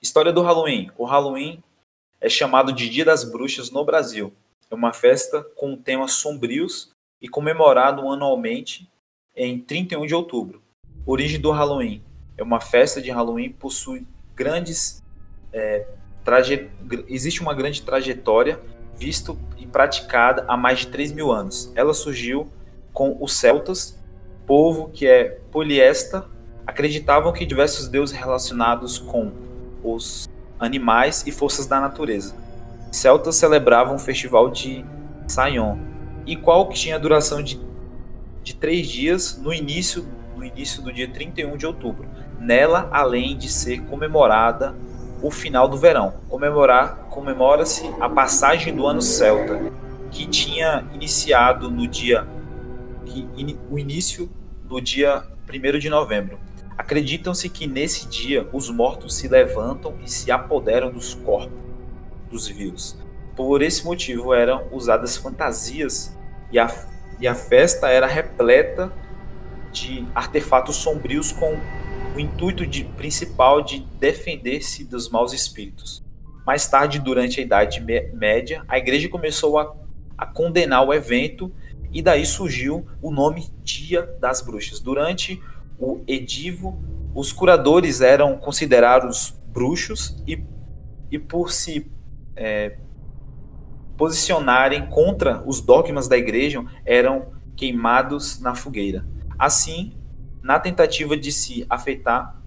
História 0.00 0.32
do 0.32 0.42
Halloween. 0.42 0.90
O 0.96 1.04
Halloween 1.04 1.60
é 2.20 2.28
chamado 2.28 2.72
de 2.72 2.88
Dia 2.88 3.04
das 3.04 3.24
Bruxas 3.24 3.72
no 3.72 3.84
Brasil. 3.84 4.32
É 4.70 4.74
uma 4.74 4.92
festa 4.92 5.42
com 5.56 5.76
temas 5.76 6.12
sombrios 6.12 6.92
e 7.20 7.28
comemorado 7.28 8.08
anualmente 8.08 8.88
em 9.34 9.58
31 9.58 10.06
de 10.06 10.14
outubro. 10.14 10.62
Origem 11.04 11.40
do 11.40 11.50
Halloween. 11.50 12.00
É 12.36 12.44
uma 12.44 12.60
festa 12.60 13.02
de 13.02 13.10
Halloween 13.10 13.50
possui 13.50 14.06
grandes 14.36 15.02
é, 15.52 15.84
traje... 16.24 16.70
existe 17.08 17.40
uma 17.40 17.52
grande 17.52 17.82
trajetória 17.82 18.60
visto 18.96 19.36
e 19.56 19.66
praticada 19.66 20.44
há 20.46 20.56
mais 20.56 20.80
de 20.80 20.88
3 20.88 21.10
mil 21.10 21.32
anos. 21.32 21.72
Ela 21.74 21.92
surgiu 21.92 22.48
com 22.92 23.16
os 23.20 23.32
celtas, 23.32 23.98
povo 24.46 24.90
que 24.90 25.08
é 25.08 25.40
poliesta, 25.50 26.28
acreditavam 26.64 27.32
que 27.32 27.44
diversos 27.44 27.88
deuses 27.88 28.16
relacionados 28.16 28.98
com 28.98 29.47
os 29.82 30.28
animais 30.58 31.24
e 31.26 31.32
forças 31.32 31.66
da 31.66 31.80
natureza. 31.80 32.34
Celtas 32.90 33.36
celebravam 33.36 33.96
o 33.96 33.98
festival 33.98 34.50
de 34.50 34.84
Sion, 35.26 35.78
e 36.26 36.36
qual 36.36 36.68
que 36.68 36.74
tinha 36.74 36.98
duração 36.98 37.42
de, 37.42 37.60
de 38.42 38.54
três 38.54 38.86
dias 38.88 39.38
no 39.38 39.52
início, 39.52 40.06
no 40.36 40.44
início 40.44 40.82
do 40.82 40.92
dia 40.92 41.08
31 41.08 41.56
de 41.56 41.66
outubro. 41.66 42.08
Nela, 42.38 42.88
além 42.92 43.36
de 43.36 43.48
ser 43.48 43.82
comemorada 43.84 44.74
o 45.22 45.30
final 45.30 45.68
do 45.68 45.76
verão, 45.76 46.14
comemorar 46.28 47.08
comemora-se 47.10 47.90
a 48.00 48.08
passagem 48.08 48.74
do 48.74 48.86
ano 48.86 49.02
celta, 49.02 49.72
que 50.10 50.26
tinha 50.26 50.84
iniciado 50.94 51.70
no 51.70 51.86
dia 51.86 52.26
que, 53.04 53.26
in, 53.36 53.58
o 53.70 53.78
início 53.78 54.30
do 54.64 54.80
dia 54.80 55.24
1 55.52 55.78
de 55.78 55.90
novembro. 55.90 56.38
Acreditam-se 56.78 57.48
que 57.48 57.66
nesse 57.66 58.06
dia 58.06 58.48
os 58.52 58.70
mortos 58.70 59.16
se 59.16 59.26
levantam 59.26 59.98
e 60.04 60.08
se 60.08 60.30
apoderam 60.30 60.92
dos 60.92 61.12
corpos 61.12 61.58
dos 62.30 62.46
vivos. 62.46 62.96
Por 63.34 63.62
esse 63.62 63.84
motivo 63.84 64.32
eram 64.32 64.68
usadas 64.70 65.16
fantasias 65.16 66.16
e 66.52 66.58
a, 66.58 66.72
e 67.18 67.26
a 67.26 67.34
festa 67.34 67.88
era 67.88 68.06
repleta 68.06 68.92
de 69.72 70.06
artefatos 70.14 70.76
sombrios 70.76 71.32
com 71.32 71.58
o 72.14 72.20
intuito 72.20 72.66
de, 72.66 72.84
principal 72.84 73.60
de 73.60 73.80
defender-se 73.98 74.84
dos 74.84 75.08
maus 75.08 75.32
espíritos. 75.32 76.02
Mais 76.46 76.66
tarde, 76.66 76.98
durante 76.98 77.40
a 77.40 77.42
Idade 77.42 77.80
Média, 77.80 78.64
a 78.68 78.78
igreja 78.78 79.08
começou 79.08 79.58
a, 79.58 79.74
a 80.16 80.26
condenar 80.26 80.86
o 80.86 80.94
evento 80.94 81.52
e 81.92 82.00
daí 82.00 82.24
surgiu 82.24 82.86
o 83.02 83.10
nome 83.10 83.50
Dia 83.62 84.02
das 84.20 84.40
Bruxas. 84.40 84.80
Durante 84.80 85.40
o 85.78 86.02
Edivo, 86.06 86.78
os 87.14 87.32
curadores 87.32 88.00
eram 88.00 88.36
considerados 88.36 89.34
bruxos 89.46 90.22
e, 90.26 90.42
e 91.10 91.18
por 91.18 91.50
se 91.50 91.90
é, 92.36 92.78
posicionarem 93.96 94.86
contra 94.86 95.42
os 95.44 95.60
dogmas 95.60 96.06
da 96.08 96.16
igreja, 96.16 96.64
eram 96.84 97.32
queimados 97.56 98.40
na 98.40 98.54
fogueira. 98.54 99.04
Assim, 99.38 99.96
na 100.42 100.58
tentativa 100.58 101.16
de 101.16 101.32
se 101.32 101.66
afetar 101.68 102.38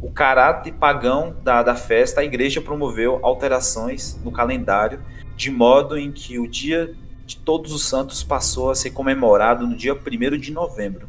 o 0.00 0.10
caráter 0.10 0.74
pagão 0.74 1.36
da, 1.42 1.62
da 1.62 1.74
festa, 1.76 2.20
a 2.20 2.24
igreja 2.24 2.60
promoveu 2.60 3.20
alterações 3.22 4.20
no 4.24 4.32
calendário, 4.32 5.00
de 5.36 5.50
modo 5.50 5.96
em 5.96 6.10
que 6.10 6.38
o 6.38 6.48
dia 6.48 6.94
de 7.24 7.36
Todos 7.36 7.72
os 7.72 7.88
Santos 7.88 8.22
passou 8.22 8.70
a 8.70 8.74
ser 8.74 8.90
comemorado 8.90 9.66
no 9.66 9.76
dia 9.76 9.94
1 9.94 10.36
de 10.38 10.52
novembro, 10.52 11.08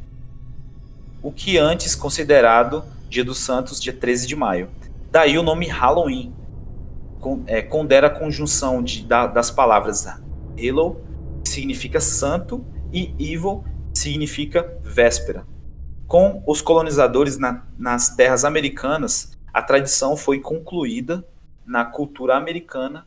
o 1.23 1.31
que 1.31 1.57
antes 1.57 1.95
considerado 1.95 2.83
Dia 3.09 3.23
dos 3.23 3.39
Santos, 3.39 3.79
dia 3.79 3.93
13 3.93 4.27
de 4.27 4.35
maio. 4.35 4.69
Daí 5.11 5.37
o 5.37 5.43
nome 5.43 5.67
Halloween, 5.67 6.33
com, 7.19 7.43
é, 7.45 7.61
condera 7.61 8.07
a 8.07 8.09
conjunção 8.09 8.83
de, 8.83 9.03
da, 9.03 9.27
das 9.27 9.49
palavras 9.49 10.05
Hello, 10.57 10.99
que 11.43 11.49
significa 11.49 11.99
santo, 11.99 12.65
e 12.91 13.13
Evil, 13.19 13.63
que 13.93 13.99
significa 13.99 14.77
véspera. 14.81 15.45
Com 16.07 16.43
os 16.45 16.61
colonizadores 16.61 17.37
na, 17.37 17.63
nas 17.77 18.15
terras 18.15 18.43
americanas, 18.43 19.37
a 19.53 19.61
tradição 19.61 20.17
foi 20.17 20.39
concluída 20.39 21.25
na 21.65 21.85
cultura 21.85 22.35
americana 22.35 23.05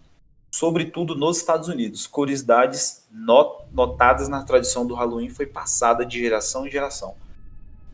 sobretudo 0.56 1.14
nos 1.14 1.36
Estados 1.36 1.68
Unidos. 1.68 2.06
Curiosidades 2.06 3.06
not 3.10 3.66
notadas 3.72 4.26
na 4.28 4.42
tradição 4.42 4.86
do 4.86 4.94
Halloween 4.94 5.28
foi 5.28 5.46
passada 5.46 6.04
de 6.04 6.18
geração 6.18 6.66
em 6.66 6.70
geração, 6.70 7.14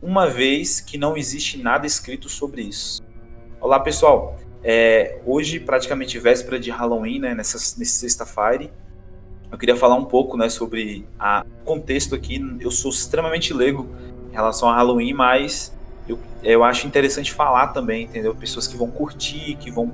uma 0.03 0.27
vez 0.27 0.81
que 0.81 0.97
não 0.97 1.15
existe 1.15 1.57
nada 1.57 1.87
escrito 1.87 2.27
sobre 2.27 2.61
isso. 2.61 3.01
Olá, 3.61 3.79
pessoal. 3.79 4.37
É, 4.61 5.19
hoje, 5.25 5.61
praticamente 5.61 6.19
véspera 6.19 6.59
de 6.59 6.69
Halloween, 6.69 7.19
né, 7.19 7.33
nessa, 7.33 7.57
nessa 7.79 7.99
sexta-feira, 7.99 8.69
eu 9.49 9.57
queria 9.57 9.77
falar 9.77 9.95
um 9.95 10.03
pouco 10.03 10.35
né, 10.35 10.49
sobre 10.49 11.07
o 11.17 11.63
contexto 11.63 12.15
aqui. 12.15 12.41
Eu 12.59 12.69
sou 12.69 12.91
extremamente 12.91 13.53
leigo 13.53 13.87
em 14.29 14.33
relação 14.33 14.67
a 14.67 14.75
Halloween, 14.75 15.13
mas 15.13 15.73
eu, 16.05 16.19
eu 16.43 16.65
acho 16.65 16.85
interessante 16.85 17.31
falar 17.31 17.67
também, 17.67 18.03
entendeu? 18.03 18.35
Pessoas 18.35 18.67
que 18.67 18.75
vão 18.75 18.91
curtir, 18.91 19.55
que 19.55 19.71
vão 19.71 19.93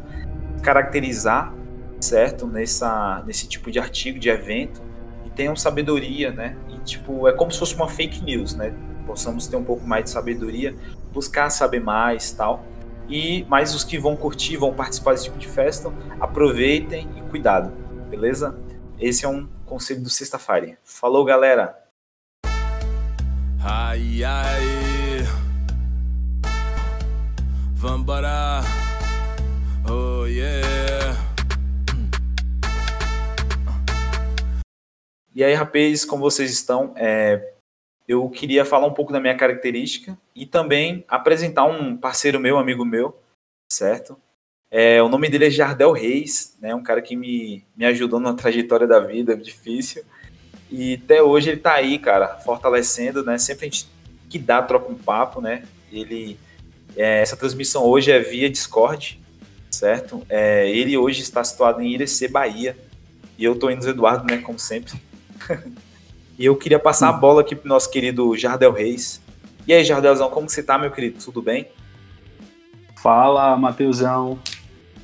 caracterizar 0.64 1.53
certo 2.02 2.47
nessa 2.47 3.22
nesse 3.28 3.47
tipo 3.47 3.70
de 3.70 3.78
artigo, 3.78 4.18
de 4.18 4.30
evento 4.30 4.81
e 5.26 5.30
tenham 5.30 5.56
sabedoria, 5.56 6.31
né? 6.31 6.56
E 6.70 6.80
tipo, 6.80 7.28
é 7.28 7.34
como 7.34 7.52
se 7.52 7.59
fosse 7.59 7.76
uma 7.76 7.88
fake 7.88 8.24
news, 8.24 8.56
né? 8.56 8.74
Possamos 9.09 9.47
ter 9.47 9.56
um 9.56 9.64
pouco 9.64 9.88
mais 9.88 10.03
de 10.03 10.12
sabedoria, 10.12 10.75
buscar 11.12 11.50
saber 11.50 11.81
mais, 11.81 12.31
tal. 12.31 12.64
E 13.09 13.44
mais 13.46 13.74
os 13.74 13.84
que 13.84 13.97
vão 13.97 14.16
curtir, 14.16 14.56
vão 14.56 14.72
participar 14.72 15.14
desse 15.14 15.24
tipo 15.24 15.40
de 15.40 15.47
festa, 15.47 15.92
aproveitem 16.20 17.09
e 17.18 17.22
cuidado, 17.28 17.72
beleza? 18.08 18.56
Esse 19.00 19.25
é 19.25 19.28
um 19.28 19.50
conselho 19.66 20.03
do 20.03 20.12
sexta-feira. 20.12 20.78
Falou, 20.84 21.25
galera. 21.25 21.75
Ai 23.64 24.24
ai. 24.24 25.28
Vambora. 27.74 28.62
Oh 29.90 30.28
yeah. 30.28 31.18
E 35.34 35.44
aí, 35.44 35.56
rapazes, 35.56 36.06
como 36.06 36.22
vocês 36.22 36.52
estão? 36.52 36.94
É, 36.96 37.53
eu 38.09 38.28
queria 38.28 38.66
falar 38.66 38.88
um 38.88 38.94
pouco 38.94 39.14
da 39.14 39.20
minha 39.20 39.36
característica 39.36 40.18
e 40.36 40.44
também 40.44 41.06
apresentar 41.08 41.66
um 41.66 41.96
parceiro 41.96 42.40
meu, 42.40 42.58
amigo 42.58 42.84
meu, 42.84 43.16
certo? 43.72 44.18
É, 44.72 45.00
o 45.03 45.08
nome 45.08 45.30
dele 45.30 45.46
é 45.46 45.50
Jardel 45.52 45.92
Reis, 45.92 46.58
né? 46.59 46.74
Um 46.74 46.81
cara 46.81 47.03
que 47.03 47.16
me, 47.16 47.64
me 47.78 47.86
ajudou 47.86 48.20
na 48.20 48.34
trajetória 48.34 48.88
da 48.88 49.00
vida 49.00 49.38
difícil. 49.38 50.03
E 50.72 50.96
até 50.96 51.22
hoje 51.22 51.52
ele 51.52 51.59
tá 51.59 51.75
aí, 51.75 52.00
cara, 52.00 52.40
fortalecendo, 52.40 53.24
né? 53.24 53.38
Sempre 53.38 53.68
a 53.68 53.70
gente 53.70 53.88
que 54.28 54.40
dá, 54.40 54.59
troca 54.64 54.91
um 54.91 54.97
papo, 54.97 55.40
né? 55.40 55.64
Ele, 55.91 56.40
é, 56.97 57.22
essa 57.22 57.38
transmissão 57.38 57.84
hoje 57.86 58.12
é 58.12 58.18
via 58.18 58.50
Discord, 58.50 59.22
certo? 59.70 60.26
É, 60.28 60.68
ele 60.68 60.97
hoje 60.97 61.22
está 61.22 61.44
situado 61.44 61.80
em 61.80 61.94
Irecê, 61.94 62.28
Bahia. 62.28 62.76
E 63.38 63.44
eu 63.44 63.53
tô 63.53 63.70
indo 63.70 63.88
Eduardo, 63.88 64.26
né? 64.26 64.40
Como 64.40 64.58
sempre. 64.58 65.00
e 66.39 66.45
eu 66.45 66.55
queria 66.55 66.79
passar 66.79 67.09
a 67.09 67.11
bola 67.11 67.41
aqui 67.41 67.53
pro 67.53 67.67
nosso 67.67 67.91
querido 67.91 68.35
Jardel 68.38 68.72
Reis. 68.72 69.22
E 69.67 69.73
aí, 69.73 69.83
Jardelzão, 69.83 70.29
como 70.29 70.50
você 70.50 70.63
tá, 70.63 70.77
meu 70.77 70.89
querido? 70.89 71.22
Tudo 71.22 71.41
bem? 71.41 71.67
Fala, 72.95 73.57
Matheusão. 73.57 74.39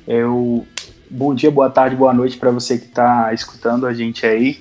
Eu... 0.08 0.66
Bom 1.10 1.34
dia, 1.34 1.50
boa 1.50 1.68
tarde, 1.68 1.94
boa 1.94 2.14
noite 2.14 2.38
para 2.38 2.50
você 2.50 2.78
que 2.78 2.86
está 2.86 3.34
escutando 3.34 3.86
a 3.86 3.92
gente 3.92 4.24
aí, 4.24 4.60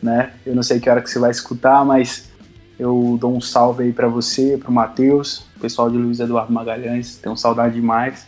né? 0.00 0.32
Eu 0.46 0.54
não 0.54 0.62
sei 0.62 0.78
que 0.78 0.88
hora 0.88 1.02
que 1.02 1.10
você 1.10 1.18
vai 1.18 1.32
escutar, 1.32 1.84
mas 1.84 2.30
eu 2.78 3.18
dou 3.20 3.36
um 3.36 3.40
salve 3.40 3.82
aí 3.82 3.92
para 3.92 4.06
você, 4.06 4.56
para 4.56 4.70
o 4.70 4.72
Matheus, 4.72 5.44
pessoal 5.60 5.90
de 5.90 5.98
Luiz 5.98 6.20
Eduardo 6.20 6.52
Magalhães, 6.52 7.18
tenho 7.18 7.36
saudade 7.36 7.74
demais. 7.74 8.26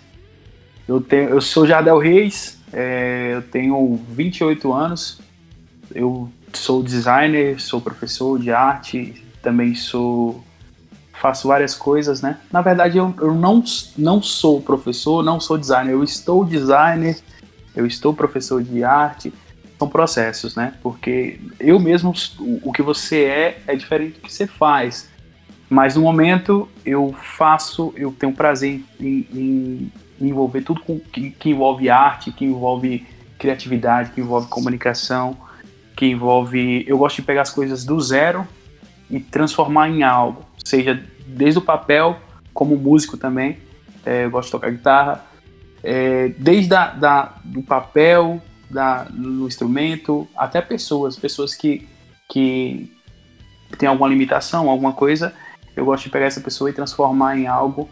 Eu, 0.87 1.01
tenho, 1.01 1.31
eu 1.31 1.41
sou 1.41 1.65
Jardel 1.65 1.99
Reis, 1.99 2.59
é, 2.73 3.31
eu 3.35 3.43
tenho 3.43 3.99
28 4.11 4.73
anos, 4.73 5.21
eu 5.95 6.29
sou 6.59 6.83
designer, 6.83 7.61
sou 7.61 7.81
professor 7.81 8.39
de 8.39 8.51
arte, 8.51 9.25
também 9.43 9.75
sou 9.75 10.43
faço 11.13 11.49
várias 11.49 11.75
coisas, 11.75 12.21
né? 12.21 12.39
Na 12.53 12.61
verdade, 12.61 12.99
eu, 12.99 13.15
eu 13.19 13.35
não, 13.35 13.63
não 13.97 14.23
sou 14.23 14.61
professor, 14.61 15.23
não 15.23 15.41
sou 15.41 15.57
designer, 15.57 15.93
eu 15.93 16.05
estou 16.05 16.45
designer, 16.45 17.19
eu 17.75 17.87
estou 17.87 18.13
professor 18.13 18.63
de 18.63 18.85
arte, 18.85 19.33
são 19.79 19.89
processos, 19.89 20.55
né? 20.55 20.75
Porque 20.83 21.41
eu 21.59 21.79
mesmo, 21.79 22.13
o, 22.63 22.73
que 22.73 22.83
você 22.83 23.25
é, 23.25 23.63
é 23.67 23.77
diferente 23.77 24.15
do 24.15 24.21
que 24.21 24.33
você 24.33 24.47
faz. 24.47 25.09
Mas 25.71 25.97
no 25.97 26.03
momento 26.03 26.69
eu 26.85 27.15
faço, 27.15 27.93
eu 27.97 28.13
tenho 28.13 28.33
prazer 28.33 28.85
em, 29.01 29.27
em, 29.33 29.93
em 30.21 30.29
envolver 30.29 30.63
tudo 30.63 30.81
com, 30.81 30.99
que, 31.01 31.31
que 31.31 31.51
envolve 31.51 31.89
arte, 31.89 32.33
que 32.33 32.45
envolve 32.45 33.07
criatividade, 33.39 34.11
que 34.11 34.21
envolve 34.21 34.49
comunicação 34.49 35.37
que 35.97 36.07
envolve. 36.07 36.85
Eu 36.87 36.99
gosto 36.99 37.17
de 37.17 37.23
pegar 37.23 37.43
as 37.43 37.51
coisas 37.51 37.85
do 37.85 38.01
zero 38.01 38.47
e 39.11 39.21
transformar 39.21 39.89
em 39.89 40.03
algo, 40.03 40.45
seja 40.65 41.03
desde 41.27 41.59
o 41.59 41.63
papel, 41.63 42.19
como 42.53 42.77
músico 42.77 43.17
também. 43.17 43.59
é, 44.05 44.25
eu 44.25 44.31
gosto 44.31 44.47
de 44.47 44.53
tocar 44.53 44.71
guitarra. 44.71 45.25
É, 45.83 46.29
desde 46.39 46.75
a, 46.75 46.87
da, 46.87 47.35
do 47.45 47.63
papel, 47.63 48.41
da, 48.71 49.07
no 49.11 49.47
instrumento, 49.47 50.27
até 50.37 50.61
pessoas, 50.61 51.17
pessoas 51.17 51.55
que, 51.55 51.87
que 52.29 52.91
têm 53.79 53.89
alguma 53.89 54.09
limitação, 54.09 54.71
alguma 54.71 54.93
coisa, 54.93 55.35
eu 55.77 55.85
gosto 55.85 56.05
de 56.05 56.11
pegar 56.11 56.27
essa 56.27 56.41
pessoa 56.41 56.71
e 56.71 56.73
transformar 56.73 57.39
em 57.39 57.47
algo 57.47 57.89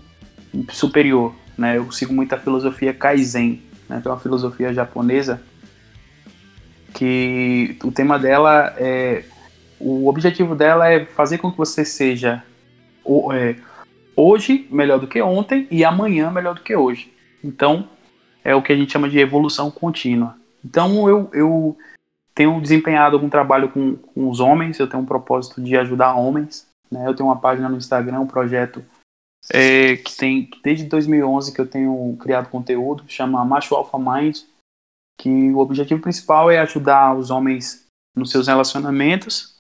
superior. 0.71 1.35
Né? 1.57 1.77
Eu 1.77 1.91
sigo 1.93 2.13
muito 2.13 2.35
a 2.35 2.39
filosofia 2.39 2.95
Kaizen, 2.95 3.63
né? 3.89 4.01
que 4.01 4.09
é 4.09 4.11
uma 4.11 4.21
filosofia 4.21 4.73
japonesa, 4.73 5.43
que 6.94 7.77
o 7.83 7.91
tema 7.91 8.19
dela 8.19 8.75
é. 8.77 9.25
O 9.79 10.09
objetivo 10.09 10.55
dela 10.55 10.89
é 10.89 11.05
fazer 11.05 11.39
com 11.39 11.50
que 11.50 11.59
você 11.59 11.85
seja 11.85 12.44
é, 13.35 13.56
hoje 14.15 14.69
melhor 14.71 15.00
do 15.00 15.09
que 15.09 15.21
ontem 15.21 15.67
e 15.71 15.85
amanhã 15.85 16.31
melhor 16.31 16.55
do 16.55 16.62
que 16.62 16.77
hoje. 16.77 17.12
Então, 17.43 17.89
é 18.44 18.55
o 18.55 18.62
que 18.62 18.73
a 18.73 18.77
gente 18.77 18.93
chama 18.93 19.09
de 19.09 19.19
evolução 19.19 19.71
contínua. 19.73 20.37
Então, 20.65 21.09
eu, 21.09 21.29
eu 21.33 21.77
tenho 22.33 22.61
desempenhado 22.61 23.17
algum 23.17 23.29
trabalho 23.29 23.69
com, 23.71 23.97
com 23.97 24.29
os 24.29 24.39
homens, 24.39 24.79
eu 24.79 24.87
tenho 24.87 25.03
um 25.03 25.06
propósito 25.06 25.61
de 25.61 25.77
ajudar 25.77 26.15
homens. 26.15 26.67
Né? 26.91 27.06
Eu 27.06 27.15
tenho 27.15 27.29
uma 27.29 27.41
página 27.41 27.69
no 27.69 27.77
Instagram, 27.77 28.21
um 28.21 28.27
projeto 28.27 28.85
é, 29.53 29.97
que 29.97 30.17
tem 30.17 30.49
desde 30.62 30.85
2011 30.85 31.53
que 31.53 31.61
eu 31.61 31.67
tenho 31.67 32.17
criado 32.21 32.49
conteúdo, 32.49 33.05
chama 33.09 33.44
Macho 33.44 33.75
Alpha 33.75 33.99
Mind, 33.99 34.39
que 35.23 35.31
o 35.53 35.59
objetivo 35.59 36.03
principal 36.03 36.51
é 36.51 36.59
ajudar 36.59 37.17
os 37.17 37.31
homens 37.31 37.87
nos 38.17 38.33
seus 38.33 38.49
relacionamentos 38.49 39.57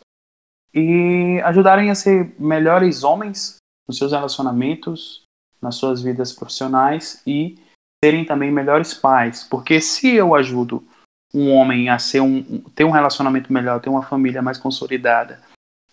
e 0.74 1.40
ajudarem 1.44 1.88
a 1.88 1.94
ser 1.94 2.34
melhores 2.36 3.04
homens 3.04 3.58
nos 3.86 3.96
seus 3.96 4.10
relacionamentos, 4.10 5.22
nas 5.60 5.76
suas 5.76 6.02
vidas 6.02 6.32
profissionais 6.32 7.22
e 7.24 7.56
serem 8.04 8.24
também 8.24 8.50
melhores 8.50 8.92
pais. 8.92 9.44
Porque 9.44 9.80
se 9.80 10.12
eu 10.12 10.34
ajudo 10.34 10.84
um 11.32 11.52
homem 11.52 11.88
a 11.88 11.96
ser 11.96 12.20
um, 12.20 12.58
ter 12.74 12.84
um 12.84 12.90
relacionamento 12.90 13.52
melhor, 13.52 13.80
ter 13.80 13.88
uma 13.88 14.02
família 14.02 14.42
mais 14.42 14.58
consolidada 14.58 15.40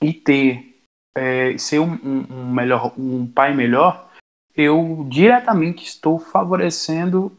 e 0.01 0.11
ter 0.11 0.81
é, 1.15 1.55
ser 1.59 1.77
um, 1.77 1.93
um, 1.93 2.25
um, 2.33 2.51
melhor, 2.51 2.91
um 2.97 3.27
pai 3.27 3.53
melhor, 3.53 4.09
eu 4.55 5.05
diretamente 5.07 5.85
estou 5.85 6.17
favorecendo, 6.17 7.31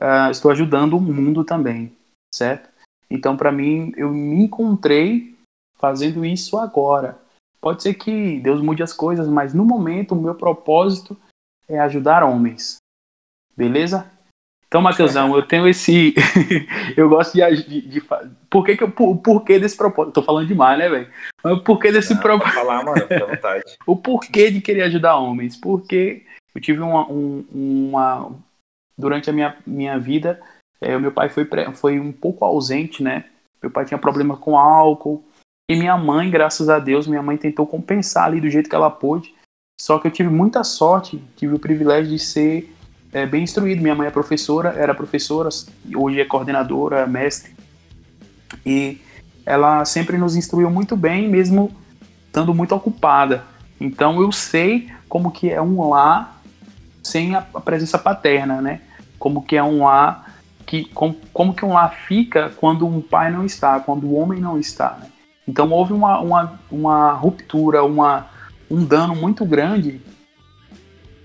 uh, 0.00 0.30
estou 0.30 0.50
ajudando 0.50 0.96
o 0.96 1.00
mundo 1.00 1.44
também, 1.44 1.92
certo? 2.34 2.68
Então, 3.10 3.36
para 3.36 3.52
mim, 3.52 3.92
eu 3.96 4.10
me 4.10 4.42
encontrei 4.42 5.36
fazendo 5.78 6.24
isso 6.24 6.58
agora. 6.58 7.18
Pode 7.60 7.82
ser 7.82 7.94
que 7.94 8.38
Deus 8.40 8.60
mude 8.60 8.82
as 8.82 8.92
coisas, 8.92 9.26
mas 9.28 9.54
no 9.54 9.64
momento 9.64 10.14
o 10.14 10.20
meu 10.20 10.34
propósito 10.34 11.16
é 11.68 11.78
ajudar 11.80 12.22
homens. 12.22 12.76
Beleza? 13.56 14.10
Então, 14.68 14.82
Matheusão, 14.82 15.34
eu 15.34 15.42
tenho 15.42 15.66
esse. 15.66 16.14
eu 16.94 17.08
gosto 17.08 17.32
de. 17.32 17.62
de, 17.62 17.80
de... 17.88 18.02
Por 18.50 18.64
que, 18.64 18.76
que 18.76 18.84
eu. 18.84 18.90
Por, 18.90 19.16
porquê 19.16 19.58
desse 19.58 19.76
propósito? 19.76 20.12
Tô 20.12 20.22
falando 20.22 20.46
demais, 20.46 20.78
né, 20.78 20.88
velho? 20.90 21.10
Mas 21.42 21.62
por 21.62 21.78
que 21.78 21.90
desse 21.90 22.14
propósito? 22.20 22.54
falar, 22.54 22.84
mano, 22.84 23.00
fica 23.00 23.24
à 23.24 23.26
vontade. 23.34 23.64
o 23.86 23.96
porquê 23.96 24.50
de 24.50 24.60
querer 24.60 24.82
ajudar 24.82 25.16
homens? 25.16 25.56
Porque 25.56 26.26
eu 26.54 26.60
tive 26.60 26.80
uma. 26.80 27.10
Um, 27.10 27.44
uma... 27.50 28.30
Durante 28.98 29.30
a 29.30 29.32
minha, 29.32 29.56
minha 29.64 29.98
vida, 29.98 30.40
é, 30.80 30.98
meu 30.98 31.12
pai 31.12 31.28
foi, 31.28 31.48
foi 31.74 32.00
um 32.00 32.12
pouco 32.12 32.44
ausente, 32.44 33.02
né? 33.02 33.24
Meu 33.62 33.70
pai 33.70 33.84
tinha 33.84 33.98
problema 33.98 34.36
com 34.36 34.58
álcool, 34.58 35.24
e 35.70 35.76
minha 35.76 35.98
mãe, 35.98 36.30
graças 36.30 36.70
a 36.70 36.78
Deus, 36.78 37.06
minha 37.06 37.22
mãe 37.22 37.36
tentou 37.36 37.66
compensar 37.66 38.24
ali 38.24 38.40
do 38.40 38.48
jeito 38.48 38.70
que 38.70 38.74
ela 38.74 38.90
pôde. 38.90 39.34
Só 39.78 39.98
que 39.98 40.06
eu 40.06 40.10
tive 40.10 40.30
muita 40.30 40.64
sorte, 40.64 41.22
tive 41.36 41.54
o 41.54 41.58
privilégio 41.58 42.10
de 42.10 42.18
ser 42.18 42.74
é, 43.12 43.26
bem 43.26 43.42
instruído. 43.42 43.82
Minha 43.82 43.94
mãe 43.94 44.08
é 44.08 44.10
professora, 44.10 44.70
era 44.70 44.94
professora, 44.94 45.50
hoje 45.94 46.20
é 46.20 46.24
coordenadora, 46.24 47.06
mestre. 47.06 47.54
E 48.64 48.98
ela 49.44 49.84
sempre 49.84 50.16
nos 50.16 50.36
instruiu 50.36 50.70
muito 50.70 50.96
bem, 50.96 51.28
mesmo 51.28 51.70
estando 52.26 52.54
muito 52.54 52.74
ocupada. 52.74 53.44
Então 53.78 54.22
eu 54.22 54.32
sei 54.32 54.90
como 55.06 55.30
que 55.30 55.50
é 55.50 55.60
um 55.60 55.86
lar 55.90 56.40
sem 57.02 57.34
a 57.34 57.42
presença 57.42 57.98
paterna, 57.98 58.62
né? 58.62 58.80
Como 59.18 59.42
que 59.42 59.56
é 59.56 59.62
um 59.62 59.84
lar 59.84 60.38
que 60.68 60.84
como, 60.84 61.16
como 61.32 61.54
que 61.54 61.64
um 61.64 61.72
lar 61.72 61.94
fica 62.06 62.50
quando 62.50 62.86
um 62.86 63.00
pai 63.00 63.32
não 63.32 63.46
está, 63.46 63.80
quando 63.80 64.06
o 64.06 64.14
homem 64.14 64.38
não 64.38 64.58
está, 64.58 64.98
né? 65.00 65.06
Então 65.48 65.70
houve 65.70 65.94
uma, 65.94 66.20
uma, 66.20 66.60
uma 66.70 67.12
ruptura, 67.12 67.82
uma, 67.82 68.26
um 68.70 68.84
dano 68.84 69.16
muito 69.16 69.46
grande 69.46 69.98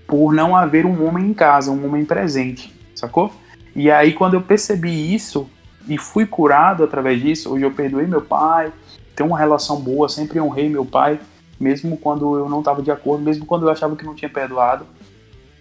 por 0.06 0.32
não 0.32 0.56
haver 0.56 0.86
um 0.86 1.06
homem 1.06 1.26
em 1.26 1.34
casa, 1.34 1.70
um 1.70 1.86
homem 1.86 2.06
presente, 2.06 2.74
sacou? 2.94 3.30
E 3.76 3.90
aí 3.90 4.14
quando 4.14 4.32
eu 4.32 4.40
percebi 4.40 5.14
isso 5.14 5.46
e 5.86 5.98
fui 5.98 6.24
curado 6.24 6.82
através 6.82 7.20
disso, 7.20 7.52
hoje 7.52 7.66
eu 7.66 7.70
perdoei 7.70 8.06
meu 8.06 8.22
pai, 8.22 8.72
tenho 9.14 9.28
uma 9.28 9.38
relação 9.38 9.78
boa, 9.78 10.08
sempre 10.08 10.40
honrei 10.40 10.70
meu 10.70 10.86
pai, 10.86 11.20
mesmo 11.60 11.98
quando 11.98 12.38
eu 12.38 12.48
não 12.48 12.60
estava 12.60 12.80
de 12.80 12.90
acordo, 12.90 13.22
mesmo 13.22 13.44
quando 13.44 13.66
eu 13.66 13.70
achava 13.70 13.94
que 13.94 14.06
não 14.06 14.14
tinha 14.14 14.30
perdoado. 14.30 14.86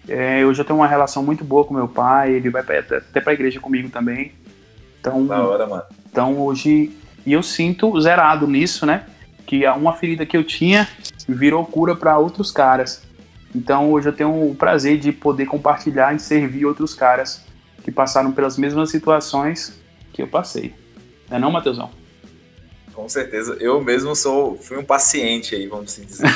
É, 0.07 0.45
hoje 0.45 0.61
eu 0.61 0.65
tenho 0.65 0.79
uma 0.79 0.87
relação 0.87 1.23
muito 1.23 1.43
boa 1.43 1.65
com 1.65 1.73
meu 1.73 1.87
pai, 1.87 2.33
ele 2.33 2.49
vai 2.49 2.61
até, 2.61 2.97
até 2.97 3.21
pra 3.21 3.33
igreja 3.33 3.59
comigo 3.59 3.89
também. 3.89 4.33
Então, 4.99 5.25
da 5.25 5.41
hora, 5.41 5.67
mano. 5.67 5.83
Então 6.09 6.37
hoje 6.39 6.91
e 7.25 7.33
eu 7.33 7.41
sinto 7.41 7.99
zerado 8.01 8.47
nisso, 8.47 8.85
né? 8.85 9.05
Que 9.45 9.65
uma 9.67 9.93
ferida 9.93 10.25
que 10.25 10.35
eu 10.35 10.43
tinha 10.43 10.87
virou 11.27 11.65
cura 11.65 11.95
para 11.95 12.17
outros 12.17 12.51
caras. 12.51 13.03
Então 13.55 13.91
hoje 13.91 14.09
eu 14.09 14.13
tenho 14.13 14.49
o 14.49 14.55
prazer 14.55 14.97
de 14.97 15.11
poder 15.11 15.45
compartilhar 15.45 16.13
e 16.13 16.19
servir 16.19 16.65
outros 16.65 16.93
caras 16.93 17.45
que 17.83 17.91
passaram 17.91 18.31
pelas 18.31 18.57
mesmas 18.57 18.89
situações 18.89 19.79
que 20.11 20.21
eu 20.21 20.27
passei. 20.27 20.73
Não 21.29 21.37
é 21.37 21.39
não, 21.39 21.51
Matheusão? 21.51 21.89
Com 22.93 23.07
certeza. 23.09 23.57
Eu 23.59 23.81
mesmo 23.81 24.15
sou, 24.15 24.57
fui 24.57 24.77
um 24.77 24.83
paciente 24.83 25.55
aí, 25.55 25.67
vamos 25.67 25.91
assim 25.91 26.05
dizer. 26.05 26.27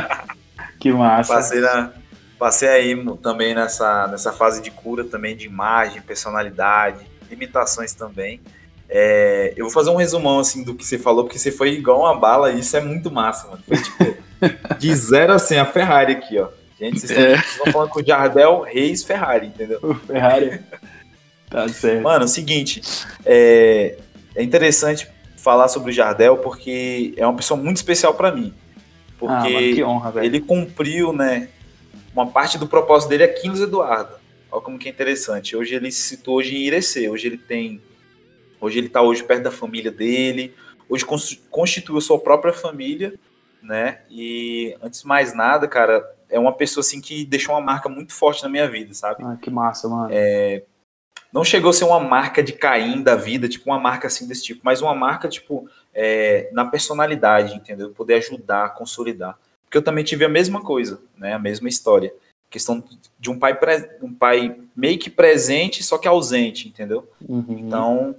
que 0.80 0.92
massa. 0.92 1.34
Passei, 1.34 1.60
na, 1.60 1.92
passei 2.38 2.68
aí 2.68 3.16
também 3.22 3.54
nessa, 3.54 4.06
nessa 4.08 4.32
fase 4.32 4.62
de 4.62 4.70
cura 4.70 5.04
também 5.04 5.36
de 5.36 5.46
imagem, 5.46 6.02
personalidade, 6.02 7.06
limitações 7.30 7.92
também. 7.92 8.40
É, 8.88 9.52
eu 9.56 9.64
vou 9.64 9.72
fazer 9.72 9.90
um 9.90 9.96
resumão 9.96 10.38
assim 10.38 10.62
do 10.62 10.74
que 10.74 10.84
você 10.84 10.98
falou, 10.98 11.24
porque 11.24 11.38
você 11.38 11.50
foi 11.50 11.70
igual 11.72 12.00
uma 12.00 12.14
bala 12.14 12.52
e 12.52 12.60
isso 12.60 12.76
é 12.76 12.80
muito 12.80 13.10
massa, 13.10 13.48
mano. 13.48 13.62
Foi 13.66 13.76
tipo, 13.76 14.16
de 14.78 14.94
zero 14.94 15.32
assim, 15.32 15.56
a 15.56 15.64
Ferrari 15.64 16.12
aqui, 16.12 16.38
ó. 16.38 16.48
Gente, 16.78 17.00
vocês 17.00 17.18
é. 17.18 17.34
estão 17.34 17.72
falando 17.72 17.88
com 17.88 18.00
o 18.00 18.06
Jardel 18.06 18.60
Reis 18.60 19.02
Ferrari, 19.02 19.46
entendeu? 19.46 19.78
O 19.82 19.94
Ferrari. 19.94 20.60
Tá 21.48 21.66
certo. 21.68 22.02
Mano, 22.02 22.24
é 22.24 22.28
seguinte, 22.28 22.82
é, 23.24 23.96
é 24.34 24.42
interessante 24.42 25.08
falar 25.36 25.68
sobre 25.68 25.90
o 25.90 25.94
Jardel 25.94 26.36
porque 26.38 27.14
é 27.16 27.26
uma 27.26 27.36
pessoa 27.36 27.58
muito 27.58 27.76
especial 27.76 28.14
para 28.14 28.30
mim. 28.30 28.52
Porque 29.18 29.80
ah, 29.80 29.88
honra, 29.88 30.24
ele 30.24 30.40
cumpriu, 30.40 31.12
né, 31.12 31.48
uma 32.16 32.26
parte 32.26 32.58
do 32.58 32.66
propósito 32.66 33.10
dele 33.10 33.24
aqui 33.24 33.48
nos 33.48 33.60
Eduardo. 33.60 34.14
Olha 34.50 34.62
como 34.62 34.78
que 34.78 34.88
é 34.88 34.90
interessante. 34.90 35.56
Hoje 35.56 35.74
ele 35.74 35.90
se 35.92 36.02
citou 36.02 36.36
hoje 36.36 36.56
em 36.56 36.60
Irecê. 36.60 37.08
Hoje 37.08 37.26
ele 37.26 37.38
tem 37.38 37.80
Hoje 38.60 38.78
ele 38.78 38.86
está 38.86 39.02
hoje 39.02 39.22
perto 39.22 39.44
da 39.44 39.50
família 39.50 39.90
dele, 39.90 40.54
hoje 40.88 41.04
constituiu 41.50 42.00
sua 42.00 42.18
própria 42.18 42.52
família, 42.52 43.14
né? 43.62 44.00
E 44.10 44.76
antes 44.82 45.02
de 45.02 45.06
mais 45.06 45.34
nada, 45.34 45.68
cara, 45.68 46.04
é 46.28 46.38
uma 46.38 46.52
pessoa 46.52 46.82
assim 46.82 47.00
que 47.00 47.24
deixou 47.24 47.54
uma 47.54 47.60
marca 47.60 47.88
muito 47.88 48.12
forte 48.12 48.42
na 48.42 48.48
minha 48.48 48.68
vida, 48.68 48.94
sabe? 48.94 49.22
Ah, 49.24 49.36
que 49.40 49.50
massa, 49.50 49.88
mano. 49.88 50.08
É, 50.10 50.62
não 51.32 51.44
chegou 51.44 51.70
a 51.70 51.72
ser 51.72 51.84
uma 51.84 52.00
marca 52.00 52.42
de 52.42 52.52
Caim 52.52 53.02
da 53.02 53.14
vida, 53.14 53.48
tipo 53.48 53.70
uma 53.70 53.78
marca 53.78 54.06
assim 54.06 54.26
desse 54.26 54.42
tipo, 54.42 54.60
mas 54.64 54.80
uma 54.80 54.94
marca 54.94 55.28
tipo 55.28 55.68
é, 55.92 56.48
na 56.52 56.64
personalidade, 56.64 57.54
entendeu? 57.54 57.90
Poder 57.90 58.14
ajudar, 58.14 58.74
consolidar. 58.74 59.38
Porque 59.66 59.76
eu 59.76 59.82
também 59.82 60.04
tive 60.04 60.24
a 60.24 60.28
mesma 60.28 60.62
coisa, 60.62 61.02
né? 61.16 61.34
A 61.34 61.38
mesma 61.38 61.68
história. 61.68 62.14
Questão 62.48 62.82
de 63.18 63.30
um 63.30 63.38
pai, 63.38 63.58
um 64.00 64.14
pai 64.14 64.56
meio 64.74 64.98
que 64.98 65.10
presente, 65.10 65.82
só 65.82 65.98
que 65.98 66.08
ausente, 66.08 66.68
entendeu? 66.68 67.08
Uhum. 67.28 67.44
Então, 67.48 68.16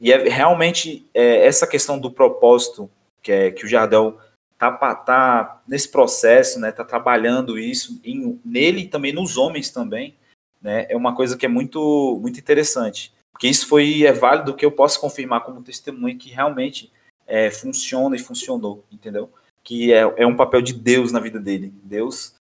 e 0.00 0.12
é 0.12 0.28
realmente 0.28 1.08
é, 1.14 1.46
essa 1.46 1.66
questão 1.66 1.98
do 1.98 2.10
propósito 2.10 2.90
que, 3.22 3.32
é, 3.32 3.50
que 3.50 3.64
o 3.64 3.68
Jardel 3.68 4.18
tá, 4.58 4.70
tá 4.94 5.62
nesse 5.66 5.88
processo, 5.88 6.60
né, 6.60 6.70
tá 6.70 6.84
trabalhando 6.84 7.58
isso 7.58 8.00
em, 8.04 8.38
nele 8.44 8.82
e 8.82 8.88
também 8.88 9.12
nos 9.12 9.36
homens 9.36 9.70
também, 9.70 10.14
né, 10.60 10.86
é 10.88 10.96
uma 10.96 11.14
coisa 11.14 11.36
que 11.36 11.46
é 11.46 11.48
muito, 11.48 12.18
muito 12.20 12.38
interessante. 12.38 13.12
Porque 13.32 13.48
isso 13.48 13.66
foi 13.66 14.04
é 14.04 14.12
válido 14.12 14.54
que 14.54 14.64
eu 14.64 14.70
posso 14.70 15.00
confirmar 15.00 15.42
como 15.42 15.62
testemunho 15.62 16.18
que 16.18 16.30
realmente 16.30 16.92
é, 17.26 17.50
funciona 17.50 18.14
e 18.14 18.20
funcionou, 18.20 18.84
entendeu? 18.90 19.32
Que 19.64 19.92
é, 19.92 20.00
é 20.16 20.26
um 20.26 20.36
papel 20.36 20.60
de 20.62 20.74
Deus 20.74 21.12
na 21.12 21.20
vida 21.20 21.38
dele. 21.38 21.72
Deus 21.82 22.34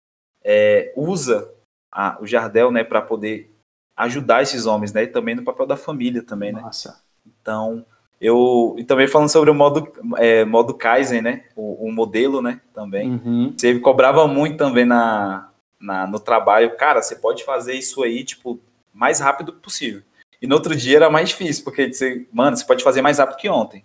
é, 0.43 0.91
usa 0.95 1.51
a, 1.91 2.17
o 2.21 2.25
Jardel, 2.25 2.71
né, 2.71 2.83
para 2.83 3.01
poder 3.01 3.53
ajudar 3.95 4.41
esses 4.41 4.65
homens, 4.65 4.93
né, 4.93 5.03
e 5.03 5.07
também 5.07 5.35
no 5.35 5.43
papel 5.43 5.65
da 5.65 5.77
família 5.77 6.23
também, 6.23 6.51
né? 6.51 6.61
Nossa. 6.61 7.03
Então, 7.25 7.85
eu 8.19 8.75
e 8.77 8.83
também 8.83 9.07
falando 9.07 9.29
sobre 9.29 9.49
o 9.49 9.55
modo, 9.55 9.91
é, 10.17 10.45
modo 10.45 10.73
Kaizen, 10.73 11.21
né? 11.21 11.45
O, 11.55 11.87
o 11.87 11.91
modelo, 11.91 12.41
né? 12.41 12.61
Também. 12.73 13.11
Uhum. 13.11 13.53
Você 13.57 13.79
cobrava 13.79 14.27
muito 14.27 14.57
também 14.57 14.85
na, 14.85 15.49
na, 15.79 16.05
no 16.05 16.19
trabalho, 16.19 16.75
cara, 16.77 17.01
você 17.01 17.15
pode 17.15 17.43
fazer 17.43 17.73
isso 17.73 18.03
aí, 18.03 18.23
tipo, 18.23 18.59
mais 18.93 19.19
rápido 19.19 19.53
possível. 19.53 20.03
E 20.41 20.47
no 20.47 20.55
outro 20.55 20.75
dia 20.75 20.97
era 20.97 21.09
mais 21.09 21.29
difícil, 21.29 21.63
porque 21.63 21.91
você, 21.91 22.27
mano, 22.31 22.55
você 22.55 22.65
pode 22.65 22.83
fazer 22.83 23.01
mais 23.01 23.17
rápido 23.17 23.37
que 23.37 23.49
ontem. 23.49 23.83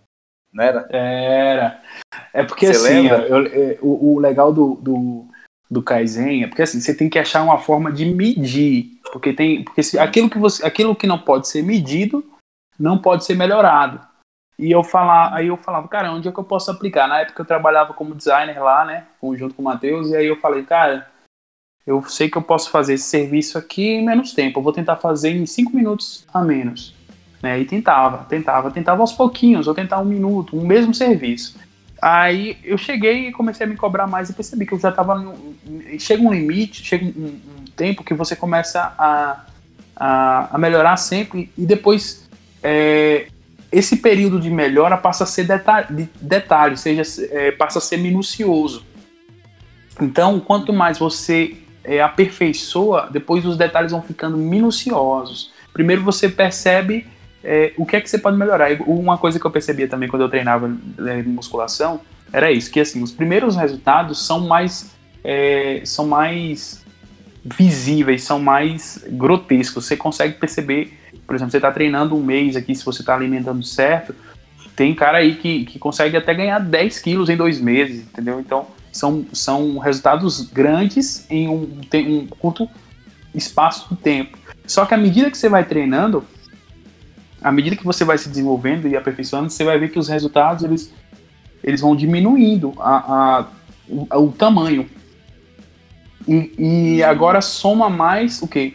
Não 0.52 0.64
era? 0.64 0.88
Era. 0.90 1.82
É 2.32 2.42
porque 2.42 2.66
você 2.72 2.88
assim, 2.88 3.08
eu, 3.08 3.46
eu, 3.46 3.78
o, 3.82 4.14
o, 4.14 4.18
legal 4.18 4.52
do, 4.52 4.74
do, 4.76 5.26
do 5.70 5.82
Kaizen 5.82 6.44
é 6.44 6.46
porque 6.46 6.62
assim, 6.62 6.80
você 6.80 6.94
tem 6.94 7.10
que 7.10 7.18
achar 7.18 7.42
uma 7.42 7.58
forma 7.58 7.92
de 7.92 8.04
medir. 8.06 9.00
Porque 9.12 9.32
tem. 9.32 9.64
Porque 9.64 9.82
se, 9.82 9.98
aquilo, 9.98 10.30
que 10.30 10.38
você, 10.38 10.64
aquilo 10.64 10.96
que 10.96 11.06
não 11.06 11.18
pode 11.18 11.48
ser 11.48 11.62
medido 11.62 12.24
não 12.78 12.98
pode 12.98 13.24
ser 13.24 13.34
melhorado. 13.34 14.00
E 14.58 14.70
eu 14.70 14.82
falar, 14.82 15.34
aí 15.34 15.48
eu 15.48 15.56
falava, 15.56 15.86
cara, 15.86 16.12
onde 16.12 16.28
é 16.28 16.32
que 16.32 16.38
eu 16.38 16.44
posso 16.44 16.70
aplicar? 16.70 17.06
Na 17.06 17.20
época 17.20 17.42
eu 17.42 17.46
trabalhava 17.46 17.92
como 17.92 18.14
designer 18.14 18.58
lá, 18.62 18.84
né? 18.84 19.06
Junto 19.34 19.54
com 19.54 19.60
o 19.60 19.64
Matheus, 19.64 20.10
e 20.10 20.16
aí 20.16 20.26
eu 20.26 20.36
falei, 20.36 20.62
cara, 20.62 21.10
eu 21.86 22.02
sei 22.04 22.30
que 22.30 22.38
eu 22.38 22.42
posso 22.42 22.70
fazer 22.70 22.94
esse 22.94 23.04
serviço 23.04 23.58
aqui 23.58 23.86
em 23.86 24.04
menos 24.04 24.32
tempo. 24.32 24.58
Eu 24.58 24.62
vou 24.62 24.72
tentar 24.72 24.96
fazer 24.96 25.30
em 25.30 25.44
cinco 25.44 25.76
minutos 25.76 26.26
a 26.32 26.42
menos. 26.42 26.95
Né? 27.46 27.60
E 27.60 27.64
tentava, 27.64 28.24
tentava, 28.24 28.72
tentava 28.72 29.00
aos 29.02 29.12
pouquinhos, 29.12 29.68
ou 29.68 29.74
tentar 29.74 30.00
um 30.00 30.04
minuto, 30.04 30.58
um 30.58 30.66
mesmo 30.66 30.92
serviço. 30.92 31.56
Aí 32.02 32.58
eu 32.64 32.76
cheguei 32.76 33.28
e 33.28 33.32
comecei 33.32 33.64
a 33.64 33.68
me 33.68 33.76
cobrar 33.76 34.08
mais 34.08 34.28
e 34.28 34.32
percebi 34.32 34.66
que 34.66 34.74
eu 34.74 34.80
já 34.80 34.90
estava. 34.90 35.32
Chega 35.98 36.22
um 36.22 36.32
limite, 36.32 36.84
chega 36.84 37.04
um, 37.04 37.08
um, 37.08 37.64
tempo 37.76 38.02
que 38.02 38.14
você 38.14 38.34
começa 38.34 38.92
a, 38.98 39.44
a, 39.94 40.56
a 40.56 40.58
melhorar 40.58 40.96
sempre 40.96 41.52
e 41.56 41.64
depois 41.64 42.28
é, 42.62 43.28
esse 43.70 43.98
período 43.98 44.40
de 44.40 44.50
melhora 44.50 44.96
passa 44.96 45.24
a 45.24 45.26
ser 45.26 45.44
detalhe, 45.44 45.86
de 45.90 46.08
detalhe 46.20 46.76
seja, 46.76 47.02
é, 47.30 47.52
passa 47.52 47.78
a 47.78 47.82
ser 47.82 47.98
minucioso. 47.98 48.84
Então, 50.00 50.40
quanto 50.40 50.72
mais 50.72 50.98
você 50.98 51.56
é, 51.84 52.02
aperfeiçoa, 52.02 53.08
depois 53.10 53.46
os 53.46 53.56
detalhes 53.56 53.92
vão 53.92 54.02
ficando 54.02 54.36
minuciosos. 54.36 55.52
Primeiro 55.72 56.02
você 56.02 56.28
percebe 56.28 57.06
é, 57.42 57.72
o 57.76 57.86
que 57.86 57.96
é 57.96 58.00
que 58.00 58.08
você 58.08 58.18
pode 58.18 58.36
melhorar. 58.36 58.70
Uma 58.86 59.18
coisa 59.18 59.38
que 59.38 59.46
eu 59.46 59.50
percebia 59.50 59.88
também 59.88 60.08
quando 60.08 60.22
eu 60.22 60.28
treinava 60.28 60.74
é, 61.06 61.22
musculação 61.22 62.00
era 62.32 62.50
isso, 62.50 62.70
que 62.70 62.80
assim, 62.80 63.02
os 63.02 63.12
primeiros 63.12 63.56
resultados 63.56 64.26
são 64.26 64.40
mais 64.40 64.94
é, 65.22 65.80
são 65.84 66.06
mais 66.06 66.84
visíveis, 67.44 68.22
são 68.22 68.40
mais 68.40 69.04
grotescos. 69.08 69.84
Você 69.84 69.96
consegue 69.96 70.34
perceber, 70.34 70.98
por 71.26 71.34
exemplo, 71.34 71.52
você 71.52 71.58
está 71.58 71.70
treinando 71.70 72.16
um 72.16 72.22
mês 72.22 72.56
aqui, 72.56 72.74
se 72.74 72.84
você 72.84 73.02
está 73.02 73.14
alimentando 73.14 73.62
certo, 73.64 74.14
tem 74.74 74.94
cara 74.94 75.18
aí 75.18 75.36
que, 75.36 75.64
que 75.64 75.78
consegue 75.78 76.16
até 76.16 76.34
ganhar 76.34 76.58
10 76.58 76.98
quilos 77.00 77.28
em 77.28 77.36
dois 77.36 77.60
meses, 77.60 78.02
entendeu? 78.02 78.38
Então, 78.40 78.66
são, 78.92 79.24
são 79.32 79.78
resultados 79.78 80.40
grandes 80.50 81.26
em 81.30 81.48
um, 81.48 81.80
um 81.94 82.26
curto 82.26 82.68
espaço 83.34 83.88
de 83.90 83.96
tempo. 83.96 84.38
Só 84.66 84.84
que 84.84 84.94
à 84.94 84.96
medida 84.96 85.30
que 85.30 85.38
você 85.38 85.48
vai 85.48 85.64
treinando, 85.64 86.24
à 87.46 87.52
medida 87.52 87.76
que 87.76 87.84
você 87.84 88.04
vai 88.04 88.18
se 88.18 88.28
desenvolvendo 88.28 88.88
e 88.88 88.96
aperfeiçoando, 88.96 89.50
você 89.50 89.62
vai 89.62 89.78
ver 89.78 89.92
que 89.92 90.00
os 90.00 90.08
resultados 90.08 90.64
eles, 90.64 90.92
eles 91.62 91.80
vão 91.80 91.94
diminuindo 91.94 92.74
a, 92.76 92.96
a 92.96 93.46
o, 93.88 94.24
o, 94.24 94.32
tamanho. 94.32 94.90
E, 96.26 96.96
e, 96.96 97.02
agora 97.04 97.40
soma 97.40 97.88
mais 97.88 98.42
o 98.42 98.48
que? 98.48 98.74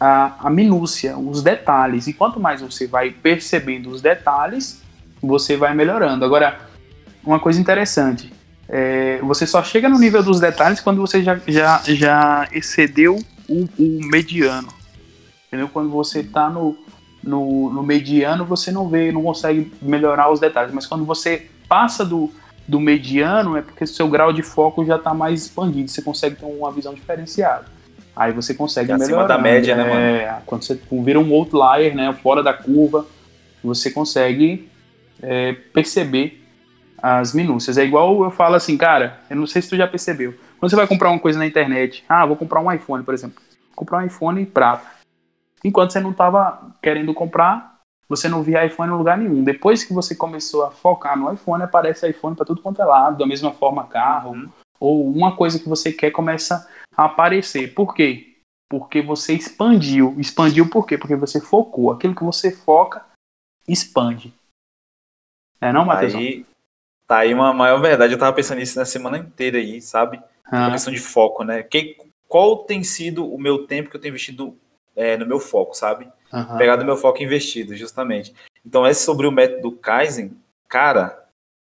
A, 0.00 0.46
a 0.46 0.48
minúcia, 0.48 1.18
os 1.18 1.42
detalhes. 1.42 2.06
E 2.06 2.14
quanto 2.14 2.40
mais 2.40 2.62
você 2.62 2.86
vai 2.86 3.10
percebendo 3.10 3.90
os 3.90 4.00
detalhes, 4.00 4.82
você 5.20 5.54
vai 5.54 5.74
melhorando. 5.74 6.24
Agora, 6.24 6.58
uma 7.22 7.38
coisa 7.38 7.60
interessante: 7.60 8.32
é, 8.66 9.18
você 9.18 9.46
só 9.46 9.62
chega 9.62 9.90
no 9.90 9.98
nível 9.98 10.22
dos 10.22 10.40
detalhes 10.40 10.80
quando 10.80 11.02
você 11.02 11.22
já, 11.22 11.38
já, 11.46 11.82
já 11.84 12.48
excedeu 12.50 13.18
o, 13.46 13.68
o 13.78 14.00
mediano. 14.06 14.68
Entendeu? 15.48 15.68
Quando 15.68 15.90
você 15.90 16.20
está 16.20 16.48
no, 16.48 16.78
no, 17.26 17.70
no, 17.70 17.82
mediano, 17.82 18.44
você 18.44 18.70
não 18.70 18.88
vê, 18.88 19.10
não 19.10 19.22
consegue 19.22 19.72
melhorar 19.82 20.30
os 20.30 20.40
detalhes. 20.40 20.72
Mas 20.72 20.86
quando 20.86 21.04
você 21.04 21.48
passa 21.68 22.04
do, 22.04 22.30
do 22.66 22.78
mediano, 22.80 23.56
é 23.56 23.62
porque 23.62 23.86
seu 23.86 24.08
grau 24.08 24.32
de 24.32 24.42
foco 24.42 24.84
já 24.84 24.96
está 24.96 25.12
mais 25.12 25.42
expandido. 25.42 25.90
Você 25.90 26.00
consegue 26.00 26.36
ter 26.36 26.46
uma 26.46 26.70
visão 26.70 26.94
diferenciada. 26.94 27.66
Aí 28.14 28.32
você 28.32 28.54
consegue 28.54 28.92
melhorar. 28.92 29.04
Acima 29.04 29.28
da 29.28 29.36
média, 29.36 29.76
né, 29.76 29.84
mano? 29.84 30.00
É, 30.00 30.38
quando 30.46 30.62
você 30.62 30.80
vira 30.90 31.20
um 31.20 31.34
outlier, 31.34 31.94
né, 31.94 32.16
fora 32.22 32.42
da 32.42 32.54
curva, 32.54 33.04
você 33.62 33.90
consegue 33.90 34.70
é, 35.20 35.52
perceber 35.52 36.42
as 37.02 37.34
minúcias. 37.34 37.76
É 37.76 37.84
igual 37.84 38.24
eu 38.24 38.30
falo 38.30 38.54
assim, 38.54 38.76
cara, 38.76 39.20
eu 39.28 39.36
não 39.36 39.46
sei 39.46 39.60
se 39.60 39.68
tu 39.68 39.76
já 39.76 39.86
percebeu. 39.86 40.34
Quando 40.58 40.70
você 40.70 40.76
vai 40.76 40.86
comprar 40.86 41.10
uma 41.10 41.18
coisa 41.18 41.38
na 41.38 41.46
internet, 41.46 42.04
ah, 42.08 42.24
vou 42.24 42.36
comprar 42.36 42.60
um 42.60 42.72
iPhone, 42.72 43.04
por 43.04 43.12
exemplo. 43.12 43.36
Vou 43.38 43.76
comprar 43.76 43.98
um 43.98 44.06
iPhone 44.06 44.46
prata. 44.46 44.95
Enquanto 45.66 45.92
você 45.92 46.00
não 46.00 46.12
estava 46.12 46.72
querendo 46.80 47.12
comprar, 47.12 47.80
você 48.08 48.28
não 48.28 48.40
via 48.40 48.64
iPhone 48.64 48.92
em 48.92 48.96
lugar 48.96 49.18
nenhum. 49.18 49.42
Depois 49.42 49.82
que 49.82 49.92
você 49.92 50.14
começou 50.14 50.64
a 50.64 50.70
focar 50.70 51.18
no 51.18 51.32
iPhone, 51.32 51.64
aparece 51.64 52.08
iPhone 52.08 52.36
para 52.36 52.46
tudo 52.46 52.62
quanto 52.62 52.80
é 52.80 52.84
lado, 52.84 53.18
da 53.18 53.26
mesma 53.26 53.52
forma 53.52 53.86
carro, 53.88 54.30
uhum. 54.30 54.48
ou 54.78 55.10
uma 55.10 55.34
coisa 55.34 55.58
que 55.58 55.68
você 55.68 55.92
quer 55.92 56.12
começa 56.12 56.68
a 56.96 57.06
aparecer. 57.06 57.74
Por 57.74 57.94
quê? 57.94 58.36
Porque 58.70 59.02
você 59.02 59.34
expandiu. 59.34 60.14
Expandiu 60.18 60.70
por 60.70 60.86
quê? 60.86 60.96
Porque 60.96 61.16
você 61.16 61.40
focou. 61.40 61.90
Aquilo 61.90 62.14
que 62.14 62.22
você 62.22 62.52
foca, 62.52 63.04
expande. 63.66 64.32
É 65.60 65.72
não, 65.72 65.84
Matheus? 65.84 66.14
Aí, 66.14 66.46
Tá 67.06 67.18
aí 67.18 67.32
uma 67.32 67.52
maior 67.52 67.80
verdade. 67.80 68.12
Eu 68.12 68.18
tava 68.18 68.34
pensando 68.34 68.58
nisso 68.58 68.78
na 68.78 68.84
semana 68.84 69.18
inteira 69.18 69.58
aí, 69.58 69.80
sabe? 69.80 70.20
Ah. 70.44 70.70
questão 70.70 70.92
de 70.92 71.00
foco, 71.00 71.44
né? 71.44 71.62
Que, 71.62 71.96
qual 72.28 72.64
tem 72.64 72.82
sido 72.82 73.32
o 73.32 73.38
meu 73.38 73.66
tempo 73.66 73.88
que 73.90 73.96
eu 73.96 74.00
tenho 74.00 74.10
investido 74.10 74.56
é, 74.96 75.16
no 75.16 75.26
meu 75.26 75.38
foco, 75.38 75.74
sabe? 75.74 76.08
Uhum. 76.32 76.56
Pegar 76.56 76.76
do 76.76 76.84
meu 76.84 76.96
foco 76.96 77.22
investido, 77.22 77.76
justamente. 77.76 78.34
Então, 78.64 78.84
é 78.84 78.92
sobre 78.92 79.26
o 79.26 79.32
método 79.32 79.70
Kaizen, 79.72 80.32
cara, 80.68 81.24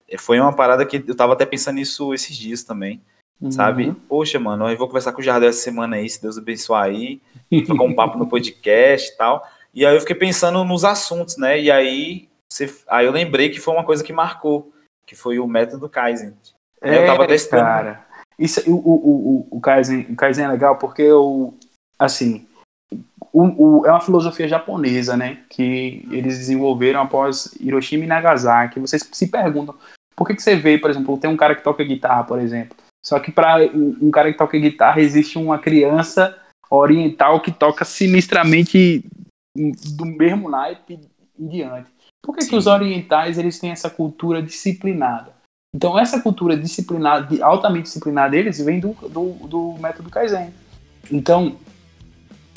é, 0.10 0.18
foi 0.18 0.40
uma 0.40 0.54
parada 0.54 0.86
que 0.86 1.04
eu 1.08 1.16
tava 1.16 1.34
até 1.34 1.46
pensando 1.46 1.76
nisso 1.76 2.14
esses 2.14 2.36
dias 2.36 2.64
também. 2.64 3.02
Uhum. 3.40 3.52
Sabe? 3.52 3.96
Poxa, 4.10 4.40
mano, 4.40 4.70
eu 4.70 4.78
vou 4.78 4.88
conversar 4.88 5.14
com 5.14 5.22
o 5.22 5.24
Jardel 5.24 5.50
essa 5.50 5.62
semana 5.62 5.96
aí, 5.96 6.10
se 6.10 6.22
Deus 6.22 6.38
abençoar 6.38 6.84
aí, 6.84 7.22
trocar 7.66 7.84
um 7.84 7.96
papo 7.96 8.18
no 8.18 8.28
podcast 8.30 9.12
e 9.12 9.18
tal. 9.18 9.48
E 9.74 9.86
aí 9.86 9.96
eu 9.96 10.02
fiquei 10.02 10.16
pensando 10.16 10.64
nos 10.64 10.84
assuntos, 10.84 11.38
né? 11.38 11.60
E 11.60 11.72
aí, 11.72 12.28
você, 12.52 12.72
aí 12.88 13.06
eu 13.06 13.12
lembrei 13.12 13.50
que 13.50 13.60
foi 13.60 13.74
uma 13.74 13.86
coisa 13.86 14.04
que 14.04 14.12
marcou 14.12 14.72
que 15.12 15.16
foi 15.16 15.40
o 15.40 15.48
método 15.48 15.90
Kaizen. 15.90 16.34
É, 16.82 17.04
eu 17.04 17.06
tava 17.06 17.28
testando. 17.28 17.64
Cara, 17.64 18.06
isso, 18.40 18.62
o, 18.72 18.76
o, 18.76 19.48
o, 19.52 19.58
o, 19.58 19.60
Kaizen, 19.60 20.08
o 20.10 20.16
Kaizen 20.16 20.46
é 20.46 20.48
legal 20.48 20.78
porque 20.78 21.02
eu, 21.02 21.54
assim, 22.00 22.48
o, 23.34 23.80
o, 23.80 23.86
é 23.86 23.92
uma 23.92 24.02
filosofia 24.02 24.48
japonesa, 24.48 25.16
né? 25.16 25.40
Que 25.50 26.08
eles 26.12 26.38
desenvolveram 26.38 27.02
após 27.02 27.54
Hiroshima 27.60 28.04
e 28.04 28.08
Nagasaki. 28.08 28.80
Vocês 28.80 29.08
se 29.12 29.28
perguntam 29.28 29.76
por 30.16 30.28
que, 30.28 30.36
que 30.36 30.44
você 30.44 30.56
vê, 30.56 30.78
por 30.78 30.90
exemplo, 30.90 31.18
tem 31.18 31.30
um 31.30 31.38
cara 31.38 31.56
que 31.56 31.64
toca 31.64 31.84
guitarra, 31.84 32.24
por 32.24 32.40
exemplo. 32.40 32.76
Só 33.04 33.20
que 33.20 33.32
para 33.32 33.66
um 33.74 34.12
cara 34.12 34.32
que 34.32 34.38
toca 34.38 34.58
guitarra 34.58 35.02
existe 35.02 35.38
uma 35.38 35.58
criança 35.58 36.38
oriental 36.70 37.42
que 37.42 37.52
toca 37.52 37.84
sinistramente 37.84 39.04
do 39.56 40.06
mesmo 40.06 40.50
naipe 40.50 41.00
em 41.40 41.48
diante. 41.48 41.90
Por 42.24 42.36
que, 42.36 42.46
que 42.46 42.56
os 42.56 42.68
orientais 42.68 43.38
eles 43.38 43.60
têm 43.60 43.72
essa 43.72 43.90
cultura 43.90 44.42
disciplinada? 44.42 45.34
Então, 45.76 45.98
essa 45.98 46.22
cultura 46.22 46.56
disciplinada, 46.56 47.44
altamente 47.44 47.86
disciplinada 47.86 48.32
deles, 48.32 48.60
vem 48.64 48.80
do, 48.80 48.94
do, 49.10 49.48
do 49.48 49.76
método 49.80 50.10
Kaizen. 50.10 50.54
Então, 51.10 51.56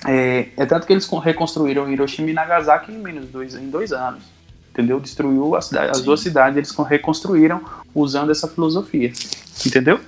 é, 0.07 0.49
é, 0.57 0.67
tanto 0.67 0.87
que 0.87 0.93
eles 0.93 1.09
reconstruíram 1.09 1.91
Hiroshima 1.91 2.31
e 2.31 2.33
Nagasaki 2.33 2.93
em 2.93 2.99
menos 2.99 3.27
dois, 3.27 3.55
em 3.55 3.69
dois 3.69 3.93
anos. 3.93 4.23
Entendeu? 4.71 4.99
Destruiu 4.99 5.61
cidade, 5.63 5.91
as 5.91 6.03
duas 6.03 6.21
cidades, 6.21 6.57
eles 6.57 6.89
reconstruíram 6.89 7.63
usando 7.95 8.31
essa 8.31 8.49
filosofia. 8.49 9.13
Entendeu? 9.65 10.01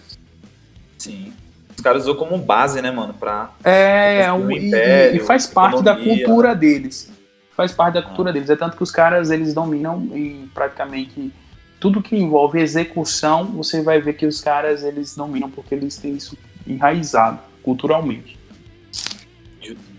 Sim. 0.98 1.32
Os 1.76 1.82
caras 1.82 2.02
usou 2.02 2.16
como 2.16 2.36
base, 2.38 2.82
né, 2.82 2.90
mano? 2.90 3.14
Pra 3.14 3.50
é, 3.62 4.22
é 4.22 4.32
um, 4.32 4.50
império, 4.50 5.14
e, 5.14 5.18
e, 5.18 5.20
faz 5.20 5.46
parte 5.46 5.76
economia. 5.76 6.04
da 6.04 6.16
cultura 6.16 6.54
deles 6.54 7.14
faz 7.56 7.72
parte 7.72 7.94
da 7.94 8.02
cultura 8.02 8.32
deles. 8.32 8.50
É 8.50 8.54
tanto 8.54 8.76
que 8.76 8.82
os 8.82 8.90
caras 8.90 9.30
eles 9.30 9.54
dominam 9.54 10.10
em 10.12 10.48
praticamente 10.52 11.32
tudo 11.80 12.02
que 12.02 12.16
envolve 12.16 12.60
execução, 12.60 13.46
você 13.46 13.82
vai 13.82 14.00
ver 14.00 14.14
que 14.14 14.26
os 14.26 14.40
caras 14.40 14.84
eles 14.84 15.16
dominam 15.16 15.50
porque 15.50 15.74
eles 15.74 15.96
têm 15.96 16.14
isso 16.14 16.36
enraizado 16.66 17.38
culturalmente. 17.62 18.38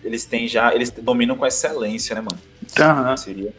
Eles 0.03 0.25
têm 0.25 0.47
já, 0.47 0.73
eles 0.73 0.89
dominam 0.91 1.35
com 1.35 1.45
excelência, 1.45 2.15
né, 2.15 2.21
mano? 2.21 2.39
Uhum. 3.09 3.17
Seria. 3.17 3.53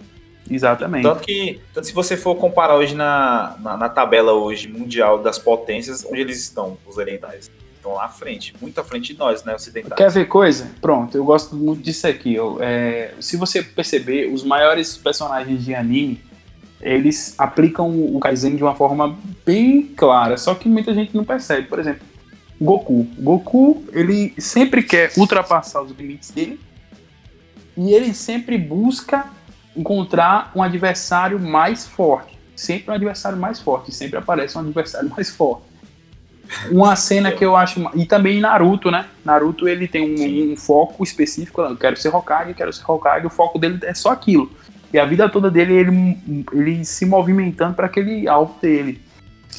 Exatamente. 0.50 1.02
Tanto 1.02 1.22
que, 1.22 1.60
tanto 1.74 1.86
se 1.86 1.92
você 1.92 2.16
for 2.16 2.34
comparar 2.36 2.76
hoje 2.76 2.94
na, 2.94 3.56
na, 3.60 3.76
na 3.76 3.88
tabela 3.88 4.32
hoje 4.32 4.68
mundial 4.68 5.22
das 5.22 5.38
potências, 5.38 6.04
onde 6.04 6.20
eles 6.20 6.40
estão, 6.40 6.78
os 6.86 6.96
orientais? 6.96 7.50
estão 7.88 7.94
lá 7.94 8.04
à 8.04 8.08
frente, 8.08 8.54
muito 8.60 8.78
à 8.80 8.84
frente 8.84 9.12
de 9.12 9.18
nós, 9.18 9.44
né, 9.44 9.54
ocidentais. 9.54 9.96
Quer 9.96 10.10
ver 10.10 10.26
coisa? 10.26 10.70
Pronto, 10.80 11.16
eu 11.16 11.24
gosto 11.24 11.56
muito 11.56 11.82
disso 11.82 12.06
aqui. 12.06 12.34
Eu, 12.34 12.58
é, 12.60 13.14
se 13.20 13.36
você 13.36 13.62
perceber, 13.62 14.32
os 14.32 14.44
maiores 14.44 14.96
personagens 14.96 15.64
de 15.64 15.74
anime, 15.74 16.20
eles 16.80 17.34
aplicam 17.38 17.90
o 17.90 18.20
Kaizen 18.20 18.56
de 18.56 18.62
uma 18.62 18.74
forma 18.74 19.18
bem 19.44 19.82
clara, 19.96 20.36
só 20.36 20.54
que 20.54 20.68
muita 20.68 20.94
gente 20.94 21.16
não 21.16 21.24
percebe. 21.24 21.66
Por 21.66 21.78
exemplo, 21.78 22.06
Goku. 22.60 23.06
Goku, 23.18 23.84
ele 23.92 24.34
sempre 24.38 24.82
quer 24.82 25.12
ultrapassar 25.16 25.82
os 25.82 25.92
limites 25.92 26.30
dele 26.30 26.60
e 27.76 27.92
ele 27.92 28.12
sempre 28.12 28.58
busca 28.58 29.26
encontrar 29.76 30.50
um 30.54 30.62
adversário 30.62 31.38
mais 31.38 31.86
forte. 31.86 32.36
Sempre 32.56 32.90
um 32.90 32.94
adversário 32.94 33.38
mais 33.38 33.60
forte, 33.60 33.94
sempre 33.94 34.18
aparece 34.18 34.58
um 34.58 34.60
adversário 34.62 35.08
mais 35.14 35.30
forte. 35.30 35.68
Uma 36.70 36.96
cena 36.96 37.30
que 37.30 37.44
eu 37.44 37.54
acho. 37.54 37.88
E 37.94 38.06
também 38.06 38.40
Naruto, 38.40 38.90
né? 38.90 39.06
Naruto 39.24 39.68
ele 39.68 39.86
tem 39.86 40.02
um, 40.02 40.52
um 40.52 40.56
foco 40.56 41.04
específico. 41.04 41.60
Eu 41.60 41.76
quero 41.76 41.96
ser 41.96 42.08
Hokage, 42.08 42.54
quero 42.54 42.72
ser 42.72 42.90
Hokage. 42.90 43.26
O 43.26 43.30
foco 43.30 43.58
dele 43.58 43.78
é 43.82 43.94
só 43.94 44.10
aquilo. 44.10 44.50
E 44.92 44.98
a 44.98 45.04
vida 45.04 45.28
toda 45.28 45.50
dele 45.50 45.74
ele, 45.74 46.46
ele 46.52 46.84
se 46.84 47.04
movimentando 47.04 47.74
para 47.74 47.86
aquele 47.86 48.26
alvo 48.26 48.54
dele. 48.60 49.00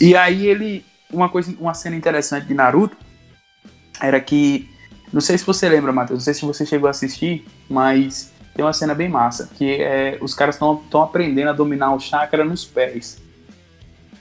E 0.01 0.15
aí 0.15 0.47
ele. 0.47 0.83
Uma, 1.11 1.29
coisa, 1.29 1.55
uma 1.59 1.73
cena 1.73 1.95
interessante 1.95 2.47
de 2.47 2.53
Naruto 2.53 2.97
era 4.01 4.19
que. 4.19 4.69
Não 5.11 5.21
sei 5.21 5.37
se 5.37 5.45
você 5.45 5.67
lembra, 5.67 5.91
Matheus, 5.91 6.19
não 6.19 6.23
sei 6.23 6.33
se 6.35 6.45
você 6.45 6.65
chegou 6.65 6.87
a 6.87 6.91
assistir, 6.91 7.43
mas 7.67 8.31
tem 8.53 8.63
uma 8.63 8.73
cena 8.73 8.93
bem 8.93 9.09
massa, 9.09 9.49
que 9.55 9.81
é 9.81 10.19
os 10.21 10.35
caras 10.35 10.55
estão 10.55 11.01
aprendendo 11.01 11.49
a 11.49 11.53
dominar 11.53 11.95
o 11.95 11.99
chakra 11.99 12.45
nos 12.45 12.63
pés. 12.63 13.19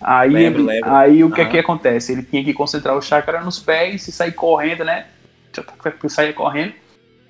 Aí, 0.00 0.30
lembro, 0.30 0.62
lembro. 0.62 0.90
aí 0.90 1.24
o 1.24 1.30
que 1.30 1.40
uhum. 1.40 1.46
é 1.46 1.50
que 1.50 1.58
acontece? 1.58 2.12
Ele 2.12 2.22
tinha 2.22 2.42
que 2.42 2.54
concentrar 2.54 2.96
o 2.96 3.02
chakra 3.02 3.42
nos 3.42 3.58
pés 3.58 4.08
e 4.08 4.12
sair 4.12 4.32
correndo, 4.32 4.84
né? 4.84 5.06
Saía 6.08 6.32
correndo 6.32 6.72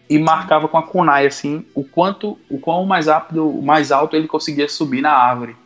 e 0.08 0.18
marcava 0.18 0.68
com 0.68 0.78
a 0.78 0.82
kunai 0.82 1.26
assim 1.26 1.66
o 1.74 1.84
quanto, 1.84 2.38
o 2.48 2.58
quão 2.58 2.86
mais 2.86 3.06
rápido, 3.06 3.50
mais 3.62 3.92
alto 3.92 4.16
ele 4.16 4.26
conseguia 4.26 4.68
subir 4.68 5.00
na 5.00 5.12
árvore. 5.12 5.56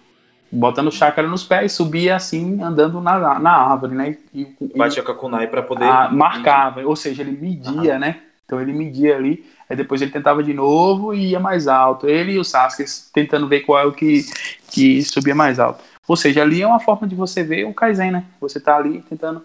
Botando 0.53 0.93
chakra 0.93 1.27
nos 1.27 1.45
pés, 1.45 1.73
subia 1.73 2.15
assim, 2.15 2.61
andando 2.63 3.01
na, 3.01 3.39
na 3.39 3.51
árvore, 3.51 3.95
né? 3.95 4.19
E, 4.35 4.47
Batia 4.77 5.03
com 5.03 5.13
a 5.13 5.15
kunai 5.15 5.47
para 5.49 5.63
poder. 5.63 5.87
A, 5.87 6.11
marcava, 6.11 6.83
ou 6.83 6.95
seja, 6.95 7.23
ele 7.23 7.33
media, 7.33 7.95
uhum. 7.95 7.99
né? 7.99 8.21
Então 8.45 8.61
ele 8.61 8.73
media 8.73 9.17
ali, 9.17 9.47
aí 9.69 9.75
depois 9.75 10.03
ele 10.03 10.11
tentava 10.11 10.43
de 10.43 10.53
novo 10.53 11.15
e 11.15 11.31
ia 11.31 11.41
mais 11.41 11.67
alto. 11.67 12.07
Ele 12.07 12.33
e 12.33 12.39
o 12.39 12.45
Sasuke 12.45 12.85
tentando 13.15 13.49
ver 13.49 13.61
qual 13.61 13.79
é 13.79 13.87
o 13.87 13.93
que, 13.93 14.27
que 14.69 15.03
subia 15.03 15.35
mais 15.35 15.59
alto. 15.59 15.83
Ou 16.07 16.17
seja, 16.17 16.43
ali 16.43 16.61
é 16.61 16.67
uma 16.67 16.81
forma 16.81 17.09
de 17.09 17.15
você 17.15 17.43
ver 17.43 17.65
o 17.65 17.73
Kaizen, 17.73 18.11
né? 18.11 18.25
Você 18.39 18.61
tá 18.61 18.77
ali 18.77 19.01
tentando 19.09 19.43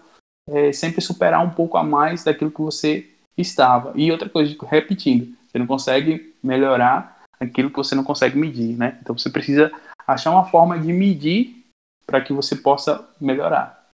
é, 0.50 0.72
sempre 0.72 1.00
superar 1.00 1.42
um 1.42 1.48
pouco 1.50 1.78
a 1.78 1.82
mais 1.82 2.24
daquilo 2.24 2.50
que 2.50 2.60
você 2.60 3.08
estava. 3.36 3.92
E 3.94 4.12
outra 4.12 4.28
coisa, 4.28 4.54
repetindo, 4.68 5.28
você 5.46 5.58
não 5.58 5.66
consegue 5.66 6.34
melhorar 6.42 7.22
aquilo 7.40 7.70
que 7.70 7.76
você 7.76 7.94
não 7.94 8.04
consegue 8.04 8.36
medir, 8.36 8.76
né? 8.76 8.98
Então 9.00 9.16
você 9.16 9.30
precisa 9.30 9.72
achar 10.14 10.30
uma 10.30 10.46
forma 10.46 10.78
de 10.78 10.92
medir 10.92 11.64
para 12.06 12.20
que 12.20 12.32
você 12.32 12.56
possa 12.56 13.08
melhorar. 13.20 13.90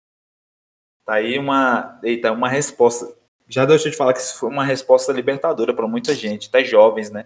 Tá 1.05 1.15
aí 1.15 1.39
uma, 1.39 1.99
eita, 2.03 2.31
uma 2.31 2.49
resposta. 2.49 3.11
Já 3.47 3.65
deixa 3.65 3.87
eu 3.87 3.91
te 3.91 3.97
falar 3.97 4.13
que 4.13 4.19
isso 4.19 4.37
foi 4.37 4.49
uma 4.49 4.63
resposta 4.63 5.11
libertadora 5.11 5.73
para 5.73 5.87
muita 5.87 6.13
gente, 6.13 6.47
até 6.47 6.63
jovens, 6.63 7.09
né? 7.09 7.25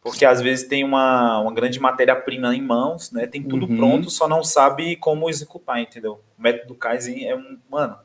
porque 0.00 0.24
às 0.24 0.40
vezes 0.40 0.66
tem 0.66 0.82
uma, 0.82 1.40
uma 1.40 1.52
grande 1.52 1.78
matéria-prima 1.78 2.54
em 2.54 2.62
mãos, 2.62 3.12
né? 3.12 3.26
Tem 3.26 3.42
tudo 3.42 3.66
uhum. 3.66 3.76
pronto, 3.76 4.10
só 4.10 4.26
não 4.26 4.42
sabe 4.42 4.96
como 4.96 5.28
executar, 5.28 5.80
entendeu? 5.80 6.20
O 6.38 6.42
método 6.42 6.74
Kaizen 6.74 7.28
é 7.28 7.36
um. 7.36 7.58
Mano, 7.68 7.98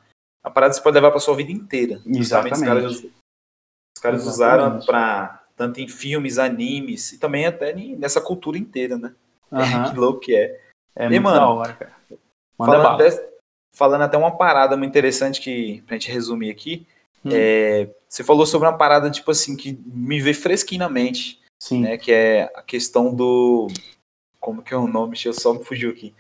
a 0.44 0.50
parada 0.50 0.74
você 0.74 0.82
pode 0.82 0.96
levar 0.96 1.12
para 1.12 1.20
sua 1.20 1.36
vida 1.36 1.52
inteira. 1.52 2.02
Exatamente. 2.06 2.56
Os 2.56 2.62
caras, 2.62 3.04
os 3.04 4.02
caras 4.02 4.28
usaram 4.28 4.80
para 4.86 5.42
tanto 5.56 5.80
em 5.80 5.88
filmes, 5.88 6.38
animes 6.38 7.14
e 7.14 7.18
também 7.18 7.46
até 7.46 7.74
nessa 7.74 8.20
cultura 8.20 8.58
inteira, 8.58 8.98
né? 8.98 9.16
Uhum. 9.60 9.92
que 9.92 9.98
louco 9.98 10.20
que 10.20 10.36
é. 10.36 10.62
É 10.96 11.06
e, 11.06 11.10
muito 11.10 11.24
mano, 11.24 11.40
da 11.40 11.50
hora, 11.50 11.74
cara. 11.74 11.96
falando 12.58 12.88
até, 12.88 13.30
falando 13.74 14.02
até 14.04 14.18
uma 14.18 14.38
parada 14.38 14.78
muito 14.78 14.92
interessante 14.92 15.42
que 15.42 15.82
pra 15.88 15.98
gente 15.98 16.12
resumir 16.12 16.50
aqui. 16.50 16.88
Hum. 17.24 17.30
É, 17.34 17.90
você 18.08 18.24
falou 18.24 18.46
sobre 18.46 18.68
uma 18.68 18.78
parada, 18.78 19.10
tipo 19.10 19.32
assim, 19.32 19.56
que 19.58 19.80
me 19.86 20.22
vê 20.22 20.34
fresquinho 20.34 20.80
na 20.80 20.90
mente 20.90 21.44
Sim. 21.62 21.82
Né, 21.82 21.98
que 21.98 22.12
é 22.12 22.44
a 22.56 22.62
questão 22.62 23.14
do. 23.14 23.68
Como 24.40 24.62
que 24.62 24.74
é 24.74 24.78
o 24.78 24.88
nome? 24.88 25.14
Deixa 25.14 25.30
eu 25.30 25.34
só 25.34 25.54
me 25.54 25.64
fugir 25.64 25.90
aqui. 25.90 26.14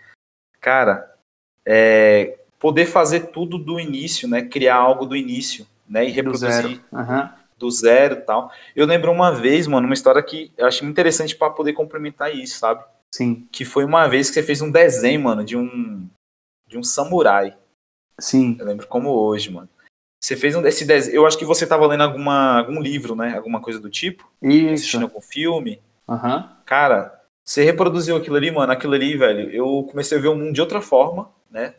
Cara, 0.59 1.15
é, 1.63 2.39
poder 2.59 2.87
fazer 2.87 3.27
tudo 3.27 3.57
do 3.57 3.79
início, 3.79 4.27
né? 4.27 4.41
Criar 4.41 4.77
algo 4.77 5.05
do 5.05 5.15
início, 5.15 5.67
né? 5.87 6.05
E 6.05 6.09
reproduzir 6.09 6.49
do 6.49 6.53
zero, 6.53 6.81
uhum. 6.91 7.29
do 7.59 7.71
zero 7.71 8.15
e 8.15 8.21
tal. 8.21 8.51
Eu 8.75 8.87
lembro 8.87 9.11
uma 9.11 9.31
vez, 9.31 9.67
mano, 9.67 9.85
uma 9.85 9.93
história 9.93 10.23
que 10.23 10.51
eu 10.57 10.65
achei 10.65 10.81
muito 10.81 10.95
interessante 10.95 11.35
para 11.35 11.51
poder 11.51 11.73
complementar 11.73 12.35
isso, 12.35 12.57
sabe? 12.57 12.83
Sim. 13.15 13.47
Que 13.49 13.63
foi 13.63 13.85
uma 13.85 14.07
vez 14.07 14.27
que 14.27 14.33
você 14.33 14.43
fez 14.43 14.61
um 14.61 14.69
desenho, 14.69 15.21
mano, 15.21 15.41
de 15.41 15.55
um 15.55 16.05
de 16.67 16.77
um 16.77 16.83
samurai. 16.83 17.55
Sim. 18.19 18.57
Eu 18.59 18.65
lembro 18.65 18.87
como 18.87 19.09
hoje, 19.09 19.49
mano. 19.49 19.69
Você 20.21 20.35
fez 20.35 20.53
um 20.53 20.61
desse 20.61 20.83
desenho. 20.83 21.15
Eu 21.15 21.25
acho 21.25 21.37
que 21.37 21.45
você 21.45 21.63
estava 21.63 21.87
lendo 21.87 22.03
alguma, 22.03 22.57
algum 22.59 22.81
livro, 22.81 23.15
né? 23.15 23.37
Alguma 23.37 23.61
coisa 23.61 23.79
do 23.79 23.89
tipo. 23.89 24.29
Isso. 24.41 24.73
Assistindo 24.73 25.03
algum 25.03 25.21
filme. 25.21 25.79
Uhum. 26.09 26.43
Cara, 26.65 27.21
você 27.41 27.63
reproduziu 27.63 28.17
aquilo 28.17 28.35
ali, 28.35 28.51
mano. 28.51 28.73
Aquilo 28.73 28.93
ali, 28.93 29.15
velho. 29.15 29.49
Eu 29.49 29.87
comecei 29.89 30.17
a 30.17 30.21
ver 30.21 30.27
o 30.27 30.35
mundo 30.35 30.51
de 30.51 30.59
outra 30.59 30.81
forma, 30.81 31.29
né? 31.49 31.73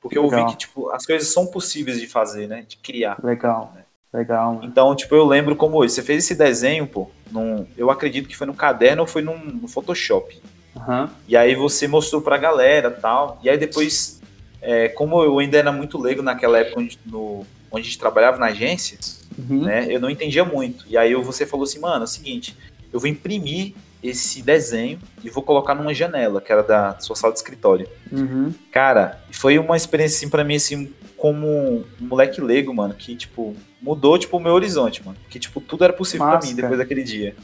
Porque 0.00 0.16
Legal. 0.16 0.38
eu 0.38 0.46
vi 0.46 0.52
que, 0.52 0.58
tipo, 0.58 0.88
as 0.90 1.04
coisas 1.04 1.26
são 1.26 1.48
possíveis 1.48 1.98
de 1.98 2.06
fazer, 2.06 2.46
né? 2.46 2.62
De 2.62 2.76
criar. 2.76 3.18
Legal. 3.24 3.72
Né? 3.74 3.84
Legal. 4.12 4.54
Mano. 4.54 4.66
Então, 4.66 4.94
tipo, 4.94 5.16
eu 5.16 5.26
lembro 5.26 5.56
como 5.56 5.78
hoje. 5.78 5.94
Você 5.94 6.02
fez 6.02 6.22
esse 6.22 6.36
desenho, 6.36 6.86
pô. 6.86 7.10
Num, 7.32 7.66
eu 7.76 7.90
acredito 7.90 8.28
que 8.28 8.36
foi 8.36 8.46
no 8.46 8.54
caderno 8.54 9.02
ou 9.02 9.08
foi 9.08 9.22
num, 9.22 9.36
no 9.36 9.66
Photoshop. 9.66 10.40
Uhum. 10.76 11.08
E 11.26 11.36
aí 11.36 11.54
você 11.54 11.88
mostrou 11.88 12.20
pra 12.20 12.36
galera 12.36 12.90
tal. 12.90 13.40
E 13.42 13.48
aí 13.48 13.56
depois, 13.56 14.20
é, 14.60 14.88
como 14.88 15.22
eu 15.22 15.38
ainda 15.38 15.58
era 15.58 15.72
muito 15.72 15.98
leigo 15.98 16.22
naquela 16.22 16.58
época 16.58 16.86
no, 17.04 17.46
onde 17.70 17.80
a 17.80 17.84
gente 17.84 17.98
trabalhava 17.98 18.38
na 18.38 18.46
agência, 18.46 18.98
uhum. 19.38 19.64
né, 19.64 19.86
eu 19.88 20.00
não 20.00 20.10
entendia 20.10 20.44
muito. 20.44 20.84
E 20.88 20.96
aí 20.96 21.14
você 21.14 21.46
falou 21.46 21.64
assim, 21.64 21.80
mano, 21.80 22.02
é 22.02 22.04
o 22.04 22.08
seguinte, 22.08 22.56
eu 22.92 23.00
vou 23.00 23.08
imprimir 23.08 23.74
esse 24.02 24.42
desenho 24.42 24.98
e 25.24 25.30
vou 25.30 25.42
colocar 25.42 25.74
numa 25.74 25.92
janela, 25.92 26.40
que 26.40 26.52
era 26.52 26.62
da 26.62 26.98
sua 27.00 27.16
sala 27.16 27.32
de 27.32 27.38
escritório. 27.38 27.88
Uhum. 28.12 28.52
Cara, 28.70 29.20
foi 29.30 29.58
uma 29.58 29.76
experiência 29.76 30.18
assim, 30.18 30.28
pra 30.28 30.44
mim, 30.44 30.56
assim, 30.56 30.92
como 31.16 31.46
um 31.48 31.84
moleque 32.00 32.40
leigo, 32.40 32.72
mano, 32.72 32.94
que, 32.94 33.16
tipo, 33.16 33.56
mudou, 33.80 34.18
tipo, 34.18 34.36
o 34.36 34.40
meu 34.40 34.52
horizonte, 34.52 35.04
mano. 35.04 35.16
Que, 35.28 35.38
tipo, 35.38 35.60
tudo 35.60 35.84
era 35.84 35.92
possível 35.92 36.26
para 36.26 36.40
mim 36.46 36.54
depois 36.54 36.78
daquele 36.78 37.02
dia. 37.02 37.34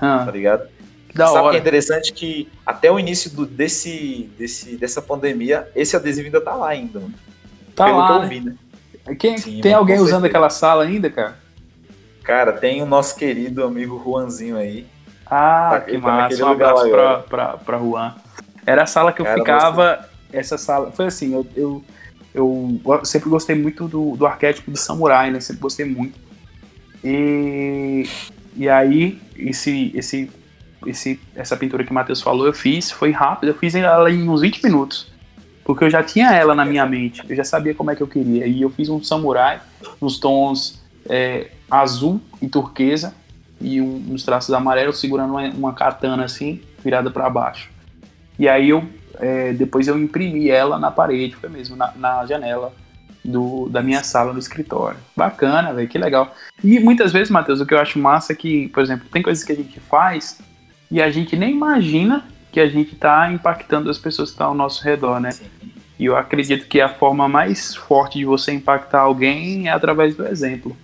Ah. 0.00 0.24
Tá 0.24 0.30
ligado? 0.30 0.68
Da 1.14 1.26
Sabe 1.26 1.38
hora. 1.38 1.50
que 1.50 1.56
é 1.56 1.60
interessante 1.60 2.12
que 2.12 2.48
até 2.64 2.90
o 2.90 2.98
início 2.98 3.30
do, 3.30 3.44
desse, 3.44 4.30
desse, 4.38 4.76
dessa 4.76 5.02
pandemia, 5.02 5.68
esse 5.74 5.94
adesivo 5.94 6.26
ainda 6.26 6.40
tá 6.40 6.54
lá 6.54 6.68
ainda, 6.68 7.00
mano. 7.00 7.14
Tá 7.74 7.84
Pelo 7.84 7.98
lá, 7.98 8.06
que 8.06 8.12
eu 8.12 8.20
né? 8.20 8.28
vi, 8.28 8.40
né? 8.40 8.56
Quem, 9.18 9.36
Sim, 9.36 9.60
tem 9.60 9.74
alguém 9.74 9.98
usando 9.98 10.24
aquela 10.24 10.48
sala 10.48 10.84
ainda, 10.84 11.10
cara? 11.10 11.36
Cara, 12.22 12.52
tem 12.52 12.82
o 12.82 12.86
nosso 12.86 13.16
querido 13.16 13.64
amigo 13.64 14.00
Juanzinho 14.02 14.56
aí. 14.56 14.86
Ah, 15.26 15.70
tá, 15.72 15.80
que 15.80 15.92
tá 15.92 15.98
massa. 15.98 16.44
Um 16.44 16.48
abraço 16.48 16.88
pra, 16.88 17.18
pra, 17.18 17.56
pra 17.58 17.78
Juan. 17.78 18.14
Era 18.64 18.84
a 18.84 18.86
sala 18.86 19.12
que 19.12 19.20
eu 19.20 19.24
cara, 19.24 19.38
ficava. 19.38 20.08
Você... 20.30 20.36
Essa 20.36 20.56
sala. 20.56 20.92
Foi 20.92 21.06
assim, 21.06 21.34
eu, 21.34 21.46
eu, 21.56 21.84
eu, 22.34 23.04
sempre 23.04 23.28
gostei 23.28 23.56
muito 23.56 23.88
do, 23.88 24.16
do 24.16 24.26
arquétipo 24.26 24.70
do 24.70 24.78
samurai, 24.78 25.30
né? 25.30 25.40
Sempre 25.40 25.62
gostei 25.62 25.84
muito. 25.84 26.18
E, 27.04 28.08
e 28.56 28.68
aí, 28.68 29.20
esse, 29.36 29.90
esse, 29.94 30.30
esse, 30.86 31.20
essa 31.34 31.56
pintura 31.56 31.84
que 31.84 31.90
o 31.90 31.94
Matheus 31.94 32.20
falou, 32.20 32.46
eu 32.46 32.52
fiz, 32.52 32.90
foi 32.90 33.10
rápido, 33.10 33.50
eu 33.50 33.54
fiz 33.54 33.74
ela 33.74 34.10
em 34.10 34.28
uns 34.28 34.40
20 34.40 34.62
minutos. 34.64 35.10
Porque 35.64 35.84
eu 35.84 35.90
já 35.90 36.02
tinha 36.02 36.32
ela 36.32 36.54
na 36.54 36.64
minha 36.64 36.84
mente, 36.84 37.22
eu 37.28 37.36
já 37.36 37.44
sabia 37.44 37.74
como 37.74 37.90
é 37.90 37.96
que 37.96 38.02
eu 38.02 38.08
queria. 38.08 38.46
E 38.46 38.62
eu 38.62 38.70
fiz 38.70 38.88
um 38.88 39.02
samurai 39.02 39.60
nos 40.00 40.18
tons 40.18 40.82
é, 41.08 41.50
azul 41.70 42.20
e 42.40 42.48
turquesa 42.48 43.14
e 43.60 43.80
um, 43.80 44.06
uns 44.10 44.24
traços 44.24 44.52
amarelos 44.52 44.98
segurando 44.98 45.30
uma, 45.30 45.48
uma 45.50 45.72
katana 45.72 46.24
assim, 46.24 46.60
virada 46.82 47.10
para 47.10 47.30
baixo. 47.30 47.70
E 48.38 48.48
aí 48.48 48.70
eu 48.70 48.84
é, 49.18 49.52
depois 49.52 49.86
eu 49.88 49.98
imprimi 49.98 50.50
ela 50.50 50.78
na 50.78 50.90
parede, 50.90 51.36
foi 51.36 51.48
mesmo, 51.48 51.76
na, 51.76 51.92
na 51.96 52.26
janela 52.26 52.72
do, 53.24 53.68
da 53.68 53.82
minha 53.82 54.02
sala 54.02 54.32
do 54.32 54.38
escritório. 54.38 54.98
Bacana, 55.16 55.72
velho, 55.72 55.88
que 55.88 55.98
legal. 55.98 56.34
E 56.62 56.80
muitas 56.80 57.12
vezes, 57.12 57.30
Matheus, 57.30 57.60
o 57.60 57.66
que 57.66 57.74
eu 57.74 57.78
acho 57.78 57.98
massa 57.98 58.32
é 58.32 58.36
que, 58.36 58.68
por 58.68 58.82
exemplo, 58.82 59.08
tem 59.10 59.22
coisas 59.22 59.44
que 59.44 59.52
a 59.52 59.56
gente 59.56 59.78
faz 59.80 60.40
e 60.92 61.00
a 61.00 61.10
gente 61.10 61.34
nem 61.34 61.52
imagina 61.52 62.22
que 62.52 62.60
a 62.60 62.68
gente 62.68 62.92
está 62.92 63.32
impactando 63.32 63.88
as 63.88 63.96
pessoas 63.96 64.28
que 64.28 64.34
estão 64.34 64.48
ao 64.48 64.54
nosso 64.54 64.84
redor, 64.84 65.18
né? 65.18 65.30
Sim. 65.30 65.46
E 65.98 66.04
eu 66.04 66.14
acredito 66.14 66.68
que 66.68 66.82
a 66.82 66.88
forma 66.88 67.26
mais 67.26 67.74
forte 67.74 68.18
de 68.18 68.26
você 68.26 68.52
impactar 68.52 69.00
alguém 69.00 69.68
é 69.68 69.72
através 69.72 70.14
do 70.14 70.26
exemplo. 70.26 70.76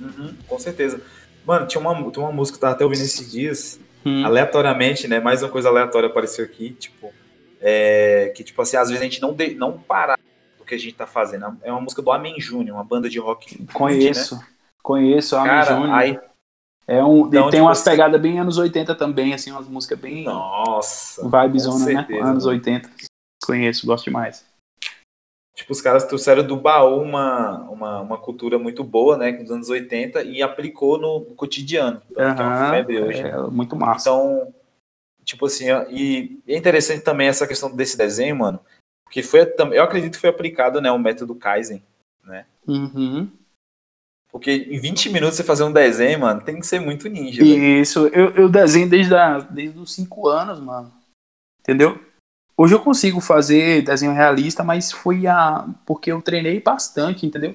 Uhum, 0.00 0.32
com 0.46 0.58
certeza. 0.60 1.00
Mano, 1.44 1.66
tinha 1.66 1.80
uma, 1.80 1.94
tinha 2.12 2.24
uma 2.24 2.30
música 2.30 2.56
que 2.56 2.64
eu 2.64 2.68
tava 2.68 2.74
até 2.74 2.84
ouvindo 2.84 3.02
esses 3.02 3.32
dias, 3.32 3.80
hum. 4.04 4.24
aleatoriamente, 4.24 5.08
né? 5.08 5.18
Mais 5.18 5.42
uma 5.42 5.48
coisa 5.48 5.68
aleatória 5.68 6.08
apareceu 6.08 6.44
aqui, 6.44 6.70
tipo, 6.70 7.12
é, 7.60 8.32
que 8.36 8.44
tipo 8.44 8.62
assim, 8.62 8.76
às 8.76 8.88
vezes 8.88 9.00
a 9.00 9.04
gente 9.04 9.20
não, 9.20 9.32
de, 9.32 9.54
não 9.54 9.72
parar 9.72 10.16
do 10.56 10.64
que 10.64 10.76
a 10.76 10.78
gente 10.78 10.94
tá 10.94 11.08
fazendo. 11.08 11.58
É 11.64 11.72
uma 11.72 11.80
música 11.80 12.02
do 12.02 12.12
Amen 12.12 12.38
Júnior, 12.38 12.76
uma 12.76 12.84
banda 12.84 13.10
de 13.10 13.18
rock. 13.18 13.66
Conheço, 13.72 14.36
né? 14.36 14.46
conheço 14.80 15.34
o 15.34 15.38
Amen 15.40 15.64
Júnior. 15.64 15.92
Aí, 15.92 16.20
é 16.86 17.02
um, 17.02 17.26
então, 17.26 17.42
tem 17.44 17.58
tipo 17.58 17.64
umas 17.64 17.80
assim, 17.80 17.90
pegadas 17.90 18.20
bem 18.20 18.38
anos 18.38 18.58
80 18.58 18.94
também, 18.94 19.34
assim, 19.34 19.50
umas 19.50 19.66
músicas 19.66 19.98
bem. 19.98 20.24
Nossa! 20.24 21.22
Vibezona, 21.22 22.06
né? 22.08 22.20
Anos 22.20 22.46
80. 22.46 22.88
Conheço, 23.44 23.86
gosto 23.86 24.04
demais. 24.04 24.44
Tipo, 25.54 25.72
os 25.72 25.80
caras 25.80 26.04
trouxeram 26.04 26.46
do 26.46 26.56
baú 26.56 27.00
uma, 27.00 27.62
uma, 27.70 28.00
uma 28.02 28.18
cultura 28.18 28.58
muito 28.58 28.84
boa, 28.84 29.16
né, 29.16 29.32
dos 29.32 29.50
anos 29.50 29.70
80 29.70 30.22
e 30.22 30.42
aplicou 30.42 30.98
no 30.98 31.22
cotidiano. 31.34 32.00
Então, 32.10 32.24
uhum, 32.24 32.30
é 32.30 32.46
uma 32.46 32.70
febre 32.70 33.02
hoje. 33.02 33.22
É, 33.22 33.36
muito 33.38 33.74
massa. 33.74 34.10
Então, 34.10 34.54
tipo 35.24 35.46
assim, 35.46 35.64
e 35.90 36.38
é 36.46 36.56
interessante 36.56 37.00
também 37.00 37.26
essa 37.26 37.46
questão 37.46 37.74
desse 37.74 37.96
desenho, 37.96 38.36
mano, 38.36 38.60
porque 39.04 39.22
foi, 39.22 39.50
eu 39.72 39.82
acredito 39.82 40.12
que 40.14 40.20
foi 40.20 40.30
aplicado, 40.30 40.80
né, 40.80 40.90
o 40.92 40.98
método 40.98 41.34
Kaizen, 41.34 41.82
né? 42.22 42.44
Uhum. 42.68 43.30
Porque 44.36 44.68
em 44.70 44.78
20 44.78 45.08
minutos 45.08 45.34
você 45.36 45.42
fazer 45.42 45.64
um 45.64 45.72
desenho, 45.72 46.20
mano, 46.20 46.42
tem 46.42 46.60
que 46.60 46.66
ser 46.66 46.78
muito 46.78 47.08
ninja. 47.08 47.42
Isso, 47.42 48.06
eu, 48.08 48.32
eu 48.32 48.50
desenho 48.50 48.86
desde, 48.86 49.14
a, 49.14 49.38
desde 49.38 49.78
os 49.78 49.94
5 49.94 50.28
anos, 50.28 50.60
mano. 50.60 50.92
Entendeu? 51.60 51.98
Hoje 52.54 52.74
eu 52.74 52.80
consigo 52.80 53.18
fazer 53.18 53.80
desenho 53.80 54.12
realista, 54.12 54.62
mas 54.62 54.92
foi 54.92 55.26
a 55.26 55.66
porque 55.86 56.12
eu 56.12 56.20
treinei 56.20 56.60
bastante, 56.60 57.24
entendeu? 57.24 57.54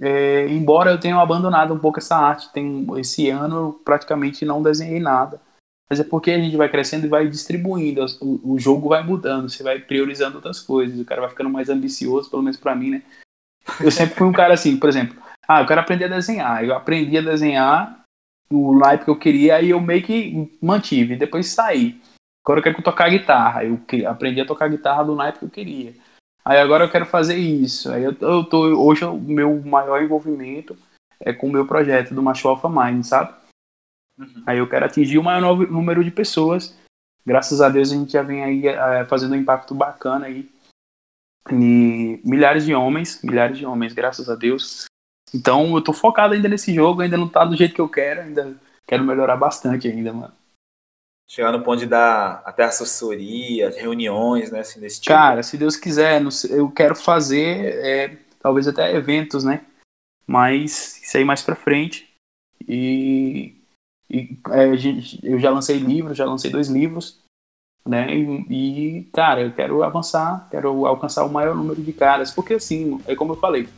É, 0.00 0.48
embora 0.48 0.90
eu 0.90 0.98
tenha 0.98 1.16
abandonado 1.16 1.72
um 1.72 1.78
pouco 1.78 2.00
essa 2.00 2.16
arte, 2.16 2.52
tem, 2.52 2.84
esse 2.98 3.30
ano 3.30 3.56
eu 3.56 3.72
praticamente 3.84 4.44
não 4.44 4.60
desenhei 4.60 4.98
nada. 4.98 5.40
Mas 5.88 6.00
é 6.00 6.04
porque 6.04 6.32
a 6.32 6.38
gente 6.38 6.56
vai 6.56 6.68
crescendo 6.68 7.06
e 7.06 7.08
vai 7.08 7.28
distribuindo, 7.28 8.04
o, 8.20 8.54
o 8.54 8.58
jogo 8.58 8.88
vai 8.88 9.04
mudando, 9.04 9.48
você 9.48 9.62
vai 9.62 9.78
priorizando 9.78 10.34
outras 10.34 10.58
coisas, 10.58 10.98
o 10.98 11.04
cara 11.04 11.20
vai 11.20 11.30
ficando 11.30 11.48
mais 11.48 11.68
ambicioso, 11.68 12.28
pelo 12.28 12.42
menos 12.42 12.58
para 12.58 12.74
mim, 12.74 12.90
né? 12.90 13.02
Eu 13.80 13.92
sempre 13.92 14.16
fui 14.16 14.26
um 14.26 14.32
cara 14.32 14.54
assim, 14.54 14.76
por 14.76 14.88
exemplo, 14.88 15.27
ah, 15.46 15.60
eu 15.60 15.66
quero 15.66 15.80
aprender 15.80 16.06
a 16.06 16.08
desenhar. 16.08 16.64
Eu 16.64 16.74
aprendi 16.74 17.16
a 17.16 17.22
desenhar 17.22 18.04
no 18.50 18.78
naipe 18.78 19.04
que 19.04 19.10
eu 19.10 19.18
queria, 19.18 19.56
aí 19.56 19.70
eu 19.70 19.80
meio 19.80 20.02
que 20.02 20.58
mantive, 20.60 21.16
depois 21.16 21.48
saí. 21.48 22.00
Agora 22.44 22.60
eu 22.60 22.64
quero 22.64 22.82
tocar 22.82 23.10
guitarra. 23.10 23.62
Eu 23.64 23.78
aprendi 24.08 24.40
a 24.40 24.46
tocar 24.46 24.68
guitarra 24.68 25.04
do 25.04 25.14
naipe 25.14 25.40
que 25.40 25.44
eu 25.44 25.50
queria. 25.50 25.94
Aí 26.44 26.58
agora 26.58 26.84
eu 26.84 26.90
quero 26.90 27.04
fazer 27.04 27.36
isso. 27.36 27.92
Aí 27.92 28.02
eu, 28.02 28.16
eu 28.20 28.42
tô, 28.42 28.62
hoje 28.82 29.04
o 29.04 29.18
meu 29.18 29.60
maior 29.62 30.02
envolvimento 30.02 30.74
é 31.20 31.30
com 31.32 31.46
o 31.46 31.52
meu 31.52 31.66
projeto 31.66 32.14
do 32.14 32.22
Macho 32.22 32.48
Alpha 32.48 32.68
Mind, 32.68 33.04
sabe? 33.04 33.34
Uhum. 34.18 34.44
Aí 34.46 34.58
eu 34.58 34.68
quero 34.68 34.86
atingir 34.86 35.18
o 35.18 35.22
maior 35.22 35.56
número 35.70 36.02
de 36.02 36.10
pessoas. 36.10 36.74
Graças 37.26 37.60
a 37.60 37.68
Deus 37.68 37.92
a 37.92 37.94
gente 37.94 38.12
já 38.12 38.22
vem 38.22 38.42
aí 38.42 38.66
é, 38.66 39.04
fazendo 39.04 39.32
um 39.32 39.38
impacto 39.38 39.74
bacana 39.74 40.24
aí. 40.24 40.48
E 41.50 42.20
milhares 42.24 42.64
de 42.64 42.74
homens, 42.74 43.22
milhares 43.22 43.58
de 43.58 43.66
homens, 43.66 43.92
graças 43.92 44.30
a 44.30 44.34
Deus. 44.34 44.86
Então 45.34 45.74
eu 45.74 45.82
tô 45.82 45.92
focado 45.92 46.34
ainda 46.34 46.48
nesse 46.48 46.74
jogo, 46.74 47.02
ainda 47.02 47.16
não 47.16 47.28
tá 47.28 47.44
do 47.44 47.56
jeito 47.56 47.74
que 47.74 47.80
eu 47.80 47.88
quero, 47.88 48.20
ainda 48.20 48.56
quero 48.86 49.04
melhorar 49.04 49.36
bastante 49.36 49.88
ainda, 49.88 50.12
mano 50.12 50.32
chegar 51.28 51.52
no 51.52 51.62
ponto 51.62 51.80
de 51.80 51.86
dar 51.86 52.42
até 52.44 52.64
assessoria, 52.64 53.70
reuniões, 53.70 54.50
né? 54.50 54.60
Assim, 54.60 54.80
desse 54.80 55.00
tipo. 55.00 55.14
Cara, 55.14 55.42
se 55.42 55.58
Deus 55.58 55.76
quiser, 55.76 56.22
eu 56.48 56.70
quero 56.70 56.96
fazer 56.96 57.74
é, 57.84 58.16
talvez 58.40 58.66
até 58.66 58.94
eventos, 58.94 59.44
né? 59.44 59.66
Mas 60.26 61.00
isso 61.02 61.16
aí 61.16 61.24
mais 61.24 61.42
pra 61.42 61.54
frente. 61.54 62.08
E, 62.66 63.54
e 64.10 64.38
é, 64.50 64.66
eu 65.22 65.38
já 65.38 65.50
lancei 65.50 65.76
livros, 65.76 66.16
já 66.16 66.24
lancei 66.24 66.50
dois 66.50 66.68
livros, 66.68 67.20
né? 67.86 68.14
E, 68.14 68.98
e, 68.98 69.04
cara, 69.12 69.42
eu 69.42 69.52
quero 69.52 69.82
avançar, 69.82 70.48
quero 70.50 70.86
alcançar 70.86 71.24
o 71.24 71.30
maior 71.30 71.54
número 71.54 71.82
de 71.82 71.92
caras, 71.92 72.30
porque 72.30 72.54
assim, 72.54 73.00
é 73.06 73.14
como 73.14 73.34
eu 73.34 73.36
falei, 73.36 73.68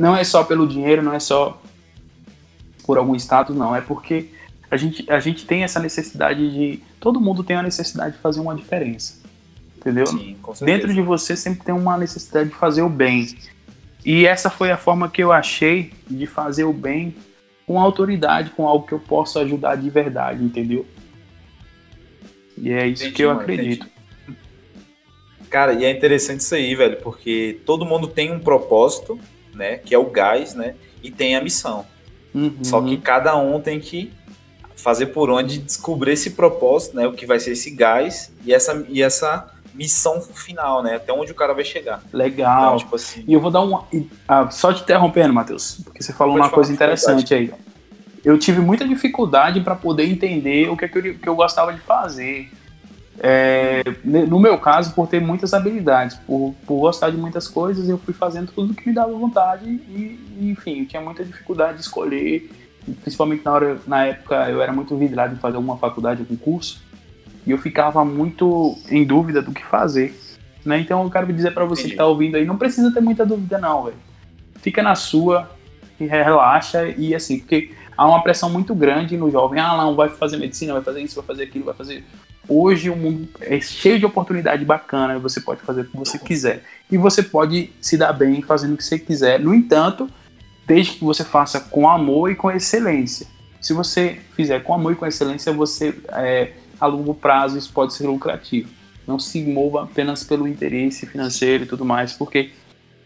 não 0.00 0.16
é 0.16 0.24
só 0.24 0.42
pelo 0.42 0.66
dinheiro, 0.66 1.02
não 1.02 1.12
é 1.12 1.20
só 1.20 1.60
por 2.84 2.98
algum 2.98 3.14
status, 3.14 3.54
não, 3.54 3.74
é 3.76 3.80
porque 3.80 4.30
a 4.70 4.76
gente, 4.76 5.10
a 5.10 5.20
gente 5.20 5.44
tem 5.44 5.62
essa 5.62 5.80
necessidade 5.80 6.50
de. 6.50 6.82
Todo 6.98 7.20
mundo 7.20 7.42
tem 7.42 7.56
a 7.56 7.62
necessidade 7.62 8.16
de 8.16 8.22
fazer 8.22 8.40
uma 8.40 8.54
diferença. 8.54 9.20
Entendeu? 9.76 10.06
Sim, 10.06 10.36
Dentro 10.62 10.92
de 10.92 11.00
você 11.00 11.34
sempre 11.34 11.64
tem 11.64 11.74
uma 11.74 11.96
necessidade 11.96 12.50
de 12.50 12.54
fazer 12.54 12.82
o 12.82 12.88
bem. 12.88 13.26
E 14.04 14.26
essa 14.26 14.50
foi 14.50 14.70
a 14.70 14.76
forma 14.76 15.08
que 15.08 15.22
eu 15.22 15.32
achei 15.32 15.92
de 16.08 16.26
fazer 16.26 16.64
o 16.64 16.72
bem 16.72 17.14
com 17.66 17.80
autoridade, 17.80 18.50
com 18.50 18.66
algo 18.66 18.86
que 18.86 18.92
eu 18.92 19.00
possa 19.00 19.40
ajudar 19.40 19.76
de 19.76 19.88
verdade, 19.88 20.44
entendeu? 20.44 20.86
E 22.58 22.70
é 22.70 22.86
isso 22.86 23.04
entendi, 23.04 23.16
que 23.16 23.22
eu 23.22 23.28
mano, 23.28 23.40
acredito. 23.40 23.86
Entendi. 23.86 24.38
Cara, 25.48 25.72
e 25.72 25.84
é 25.84 25.90
interessante 25.90 26.40
isso 26.40 26.54
aí, 26.54 26.74
velho, 26.74 26.98
porque 26.98 27.60
todo 27.64 27.86
mundo 27.86 28.06
tem 28.06 28.30
um 28.30 28.38
propósito, 28.38 29.18
né? 29.54 29.78
Que 29.78 29.94
é 29.94 29.98
o 29.98 30.06
gás, 30.06 30.54
né? 30.54 30.74
E 31.02 31.10
tem 31.10 31.36
a 31.36 31.40
missão. 31.40 31.84
Uhum. 32.34 32.58
Só 32.62 32.80
que 32.80 32.96
cada 32.96 33.36
um 33.36 33.60
tem 33.60 33.80
que 33.80 34.12
fazer 34.76 35.06
por 35.06 35.30
onde 35.30 35.58
descobrir 35.58 36.12
esse 36.12 36.30
propósito, 36.30 36.96
né? 36.96 37.06
O 37.06 37.12
que 37.12 37.26
vai 37.26 37.38
ser 37.38 37.52
esse 37.52 37.70
gás 37.70 38.32
e 38.44 38.52
essa, 38.52 38.84
e 38.88 39.02
essa 39.02 39.52
missão 39.74 40.20
final, 40.20 40.82
né? 40.82 40.96
Até 40.96 41.12
onde 41.12 41.32
o 41.32 41.34
cara 41.34 41.54
vai 41.54 41.64
chegar. 41.64 42.02
Legal. 42.12 42.66
Então, 42.66 42.76
tipo 42.78 42.96
assim, 42.96 43.24
e 43.26 43.32
eu 43.32 43.40
vou 43.40 43.50
dar 43.50 43.62
um. 43.62 43.78
Ah, 44.26 44.50
só 44.50 44.72
te 44.72 44.82
interrompendo, 44.82 45.32
Matheus, 45.32 45.80
porque 45.84 46.02
você 46.02 46.12
falou 46.12 46.36
uma 46.36 46.50
coisa 46.50 46.72
interessante 46.72 47.34
aí. 47.34 47.52
Eu 48.22 48.38
tive 48.38 48.60
muita 48.60 48.86
dificuldade 48.86 49.60
para 49.60 49.74
poder 49.74 50.04
entender 50.04 50.68
o 50.68 50.76
que, 50.76 50.84
é 50.84 50.88
que, 50.88 50.98
eu, 50.98 51.14
que 51.18 51.28
eu 51.28 51.34
gostava 51.34 51.72
de 51.72 51.80
fazer. 51.80 52.50
É, 53.22 53.82
no 54.02 54.40
meu 54.40 54.56
caso, 54.58 54.94
por 54.94 55.06
ter 55.06 55.20
muitas 55.20 55.52
habilidades, 55.52 56.16
por, 56.26 56.54
por 56.66 56.80
gostar 56.80 57.10
de 57.10 57.18
muitas 57.18 57.46
coisas, 57.46 57.88
eu 57.88 57.98
fui 57.98 58.14
fazendo 58.14 58.50
tudo 58.50 58.72
que 58.72 58.88
me 58.88 58.94
dava 58.94 59.12
vontade 59.12 59.68
e, 59.68 60.18
enfim, 60.40 60.80
eu 60.80 60.86
tinha 60.86 61.02
muita 61.02 61.22
dificuldade 61.22 61.74
de 61.74 61.82
escolher 61.82 62.50
principalmente 63.02 63.44
na, 63.44 63.52
hora, 63.52 63.78
na 63.86 64.06
época 64.06 64.48
eu 64.50 64.62
era 64.62 64.72
muito 64.72 64.96
vidrado 64.96 65.34
em 65.34 65.38
fazer 65.38 65.56
alguma 65.56 65.76
faculdade, 65.76 66.20
algum 66.20 66.36
curso, 66.36 66.82
e 67.46 67.50
eu 67.50 67.58
ficava 67.58 68.04
muito 68.04 68.76
em 68.90 69.04
dúvida 69.04 69.40
do 69.42 69.52
que 69.52 69.64
fazer. 69.64 70.18
Né? 70.64 70.80
Então 70.80 71.02
eu 71.02 71.10
quero 71.10 71.32
dizer 71.32 71.52
para 71.52 71.64
você 71.64 71.82
Entendi. 71.82 71.92
que 71.92 71.98
tá 71.98 72.06
ouvindo 72.06 72.36
aí, 72.36 72.44
não 72.44 72.56
precisa 72.56 72.92
ter 72.92 73.00
muita 73.00 73.24
dúvida 73.24 73.58
não, 73.58 73.84
velho. 73.84 73.96
Fica 74.56 74.82
na 74.82 74.94
sua, 74.94 75.50
e 75.98 76.06
relaxa 76.06 76.88
e 76.88 77.14
assim, 77.14 77.38
porque 77.38 77.72
há 77.96 78.06
uma 78.06 78.22
pressão 78.22 78.50
muito 78.50 78.74
grande 78.74 79.16
no 79.16 79.30
jovem, 79.30 79.60
ah 79.60 79.76
não, 79.76 79.94
vai 79.94 80.08
fazer 80.08 80.36
medicina, 80.36 80.74
vai 80.74 80.82
fazer 80.82 81.00
isso, 81.02 81.16
vai 81.16 81.24
fazer 81.24 81.44
aquilo, 81.44 81.64
vai 81.64 81.74
fazer... 81.74 82.04
Hoje 82.52 82.90
o 82.90 82.96
mundo 82.96 83.28
é 83.40 83.60
cheio 83.60 83.96
de 83.96 84.04
oportunidade 84.04 84.64
bacana, 84.64 85.20
você 85.20 85.40
pode 85.40 85.60
fazer 85.60 85.82
o 85.82 85.84
que 85.84 85.96
você 85.96 86.18
quiser. 86.18 86.64
E 86.90 86.98
você 86.98 87.22
pode 87.22 87.70
se 87.80 87.96
dar 87.96 88.12
bem 88.12 88.42
fazendo 88.42 88.74
o 88.74 88.76
que 88.76 88.82
você 88.82 88.98
quiser. 88.98 89.38
No 89.38 89.54
entanto, 89.54 90.10
desde 90.66 90.94
que 90.94 91.04
você 91.04 91.22
faça 91.22 91.60
com 91.60 91.88
amor 91.88 92.28
e 92.28 92.34
com 92.34 92.50
excelência. 92.50 93.28
Se 93.60 93.72
você 93.72 94.18
fizer 94.34 94.64
com 94.64 94.74
amor 94.74 94.92
e 94.92 94.96
com 94.96 95.06
excelência, 95.06 95.52
você 95.52 95.94
é, 96.08 96.52
a 96.80 96.86
longo 96.86 97.14
prazo 97.14 97.56
isso 97.56 97.72
pode 97.72 97.94
ser 97.94 98.08
lucrativo. 98.08 98.68
Não 99.06 99.18
se 99.18 99.42
mova 99.44 99.84
apenas 99.84 100.24
pelo 100.24 100.48
interesse 100.48 101.06
financeiro 101.06 101.62
e 101.62 101.66
tudo 101.66 101.84
mais, 101.84 102.12
porque 102.12 102.50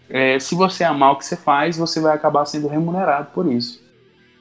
é, 0.08 0.38
se 0.38 0.54
você 0.54 0.84
amar 0.84 1.12
o 1.12 1.16
que 1.16 1.26
você 1.26 1.36
faz, 1.36 1.76
você 1.76 2.00
vai 2.00 2.14
acabar 2.14 2.46
sendo 2.46 2.66
remunerado 2.66 3.28
por 3.34 3.50
isso. 3.50 3.82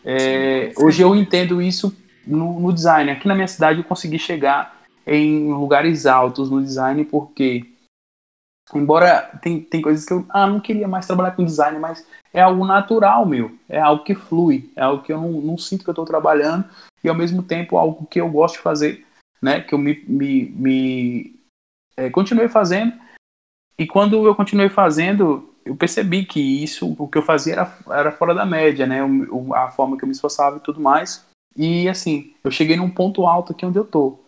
É, 0.06 0.72
hoje 0.78 1.02
eu 1.02 1.13
entendo 1.13 1.62
isso 1.62 1.94
no, 2.26 2.60
no, 2.60 2.74
design. 2.74 3.12
Aqui 3.12 3.28
na 3.28 3.36
minha 3.36 3.48
cidade 3.48 3.80
eu 3.80 3.84
consegui 3.84 4.20
chegar 4.20 4.83
em 5.06 5.52
lugares 5.52 6.06
altos 6.06 6.50
no 6.50 6.62
design 6.62 7.04
porque 7.06 7.74
Embora 8.74 9.22
tem, 9.42 9.62
tem 9.62 9.82
coisas 9.82 10.06
que 10.06 10.13
eu 10.13 10.26
ah, 10.30 10.48
não 10.48 10.60
queria 10.60 10.88
mais 10.88 11.06
trabalhar 11.06 11.32
com 11.32 11.44
design, 11.44 11.78
mas 11.80 12.08
é 12.34 12.42
algo 12.42 12.66
natural, 12.66 13.26
meu. 13.26 13.52
É 13.68 13.80
algo 13.80 14.04
que 14.04 14.16
flui. 14.16 14.72
É 14.76 14.82
algo 14.82 15.04
que 15.04 15.12
eu 15.12 15.20
não, 15.20 15.32
não 15.34 15.58
sinto 15.58 15.84
que 15.84 15.89
eu 15.89 15.94
estou 15.94 16.06
trabalhando 16.06 16.66
e 17.04 17.10
ao 17.10 17.16
mesmo 17.16 17.44
tempo 17.44 17.78
algo 17.78 18.06
que 18.06 18.22
eu 18.22 18.30
gosto 18.30 18.56
de 18.56 18.62
fazer, 18.62 19.06
né? 19.42 19.62
Que 19.62 19.76
eu 19.76 19.78
me, 19.78 20.04
me, 20.08 20.46
me 20.46 21.36
é, 21.98 22.10
continuei 22.10 22.48
fazendo. 22.48 22.94
E 23.78 23.86
quando 23.86 24.26
eu 24.26 24.34
continuei 24.34 24.70
fazendo, 24.70 25.54
eu 25.66 25.76
percebi 25.76 26.26
que 26.26 26.39
isso, 26.39 26.96
o 26.98 27.08
que 27.08 27.18
eu 27.18 27.24
fazia 27.24 27.54
era, 27.54 27.78
era 27.89 28.12
fora 28.12 28.34
da 28.34 28.46
média, 28.46 28.88
né? 28.88 29.04
O, 29.04 29.54
a 29.54 29.70
forma 29.72 29.98
que 29.98 30.04
eu 30.04 30.08
me 30.08 30.13
esforçava 30.13 30.58
e 30.58 30.62
tudo 30.62 30.80
mais. 30.80 31.26
E 31.56 31.88
assim, 31.89 32.34
eu 32.44 32.50
cheguei 32.50 32.78
num 32.78 32.89
ponto 32.89 33.28
alto 33.28 33.52
aqui 33.52 33.66
onde 33.66 33.78
eu 33.78 33.86
tô. 33.86 34.23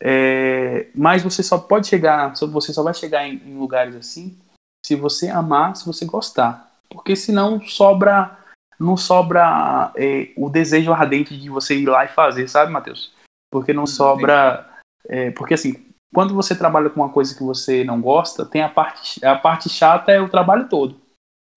É, 0.00 0.88
mas 0.94 1.22
você 1.22 1.42
só 1.42 1.58
pode 1.58 1.86
chegar, 1.86 2.34
você 2.34 2.72
só 2.72 2.82
vai 2.82 2.94
chegar 2.94 3.26
em, 3.26 3.36
em, 3.36 3.56
lugares 3.56 3.94
assim 3.94 4.36
se 4.84 4.94
você 4.94 5.28
amar, 5.28 5.76
se 5.76 5.86
você 5.86 6.04
gostar. 6.04 6.70
Porque 6.90 7.16
senão 7.16 7.60
sobra, 7.62 8.38
não 8.78 8.96
sobra 8.96 9.92
é, 9.96 10.32
o 10.36 10.50
desejo 10.50 10.92
ardente 10.92 11.38
de 11.38 11.48
você 11.48 11.78
ir 11.78 11.86
lá 11.86 12.04
e 12.04 12.08
fazer, 12.08 12.48
sabe, 12.48 12.70
Matheus? 12.70 13.12
Porque 13.50 13.72
não 13.72 13.86
sobra. 13.86 14.68
É, 15.06 15.30
porque 15.30 15.54
assim, 15.54 15.86
quando 16.14 16.34
você 16.34 16.54
trabalha 16.54 16.90
com 16.90 17.00
uma 17.00 17.12
coisa 17.12 17.34
que 17.34 17.42
você 17.42 17.82
não 17.82 18.00
gosta, 18.00 18.44
tem 18.44 18.62
a 18.62 18.68
parte, 18.68 19.24
a 19.24 19.36
parte 19.36 19.68
chata 19.68 20.12
é 20.12 20.20
o 20.20 20.28
trabalho 20.28 20.68
todo. 20.68 21.00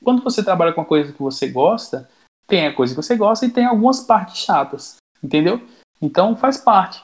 Quando 0.03 0.23
você 0.23 0.43
trabalha 0.43 0.73
com 0.73 0.81
uma 0.81 0.87
coisa 0.87 1.11
que 1.11 1.21
você 1.21 1.47
gosta, 1.47 2.09
tem 2.47 2.65
a 2.65 2.73
coisa 2.73 2.95
que 2.95 3.01
você 3.01 3.15
gosta 3.15 3.45
e 3.45 3.51
tem 3.51 3.65
algumas 3.65 3.99
partes 3.99 4.37
chatas, 4.37 4.97
entendeu? 5.21 5.61
Então 6.01 6.35
faz 6.35 6.57
parte. 6.57 7.03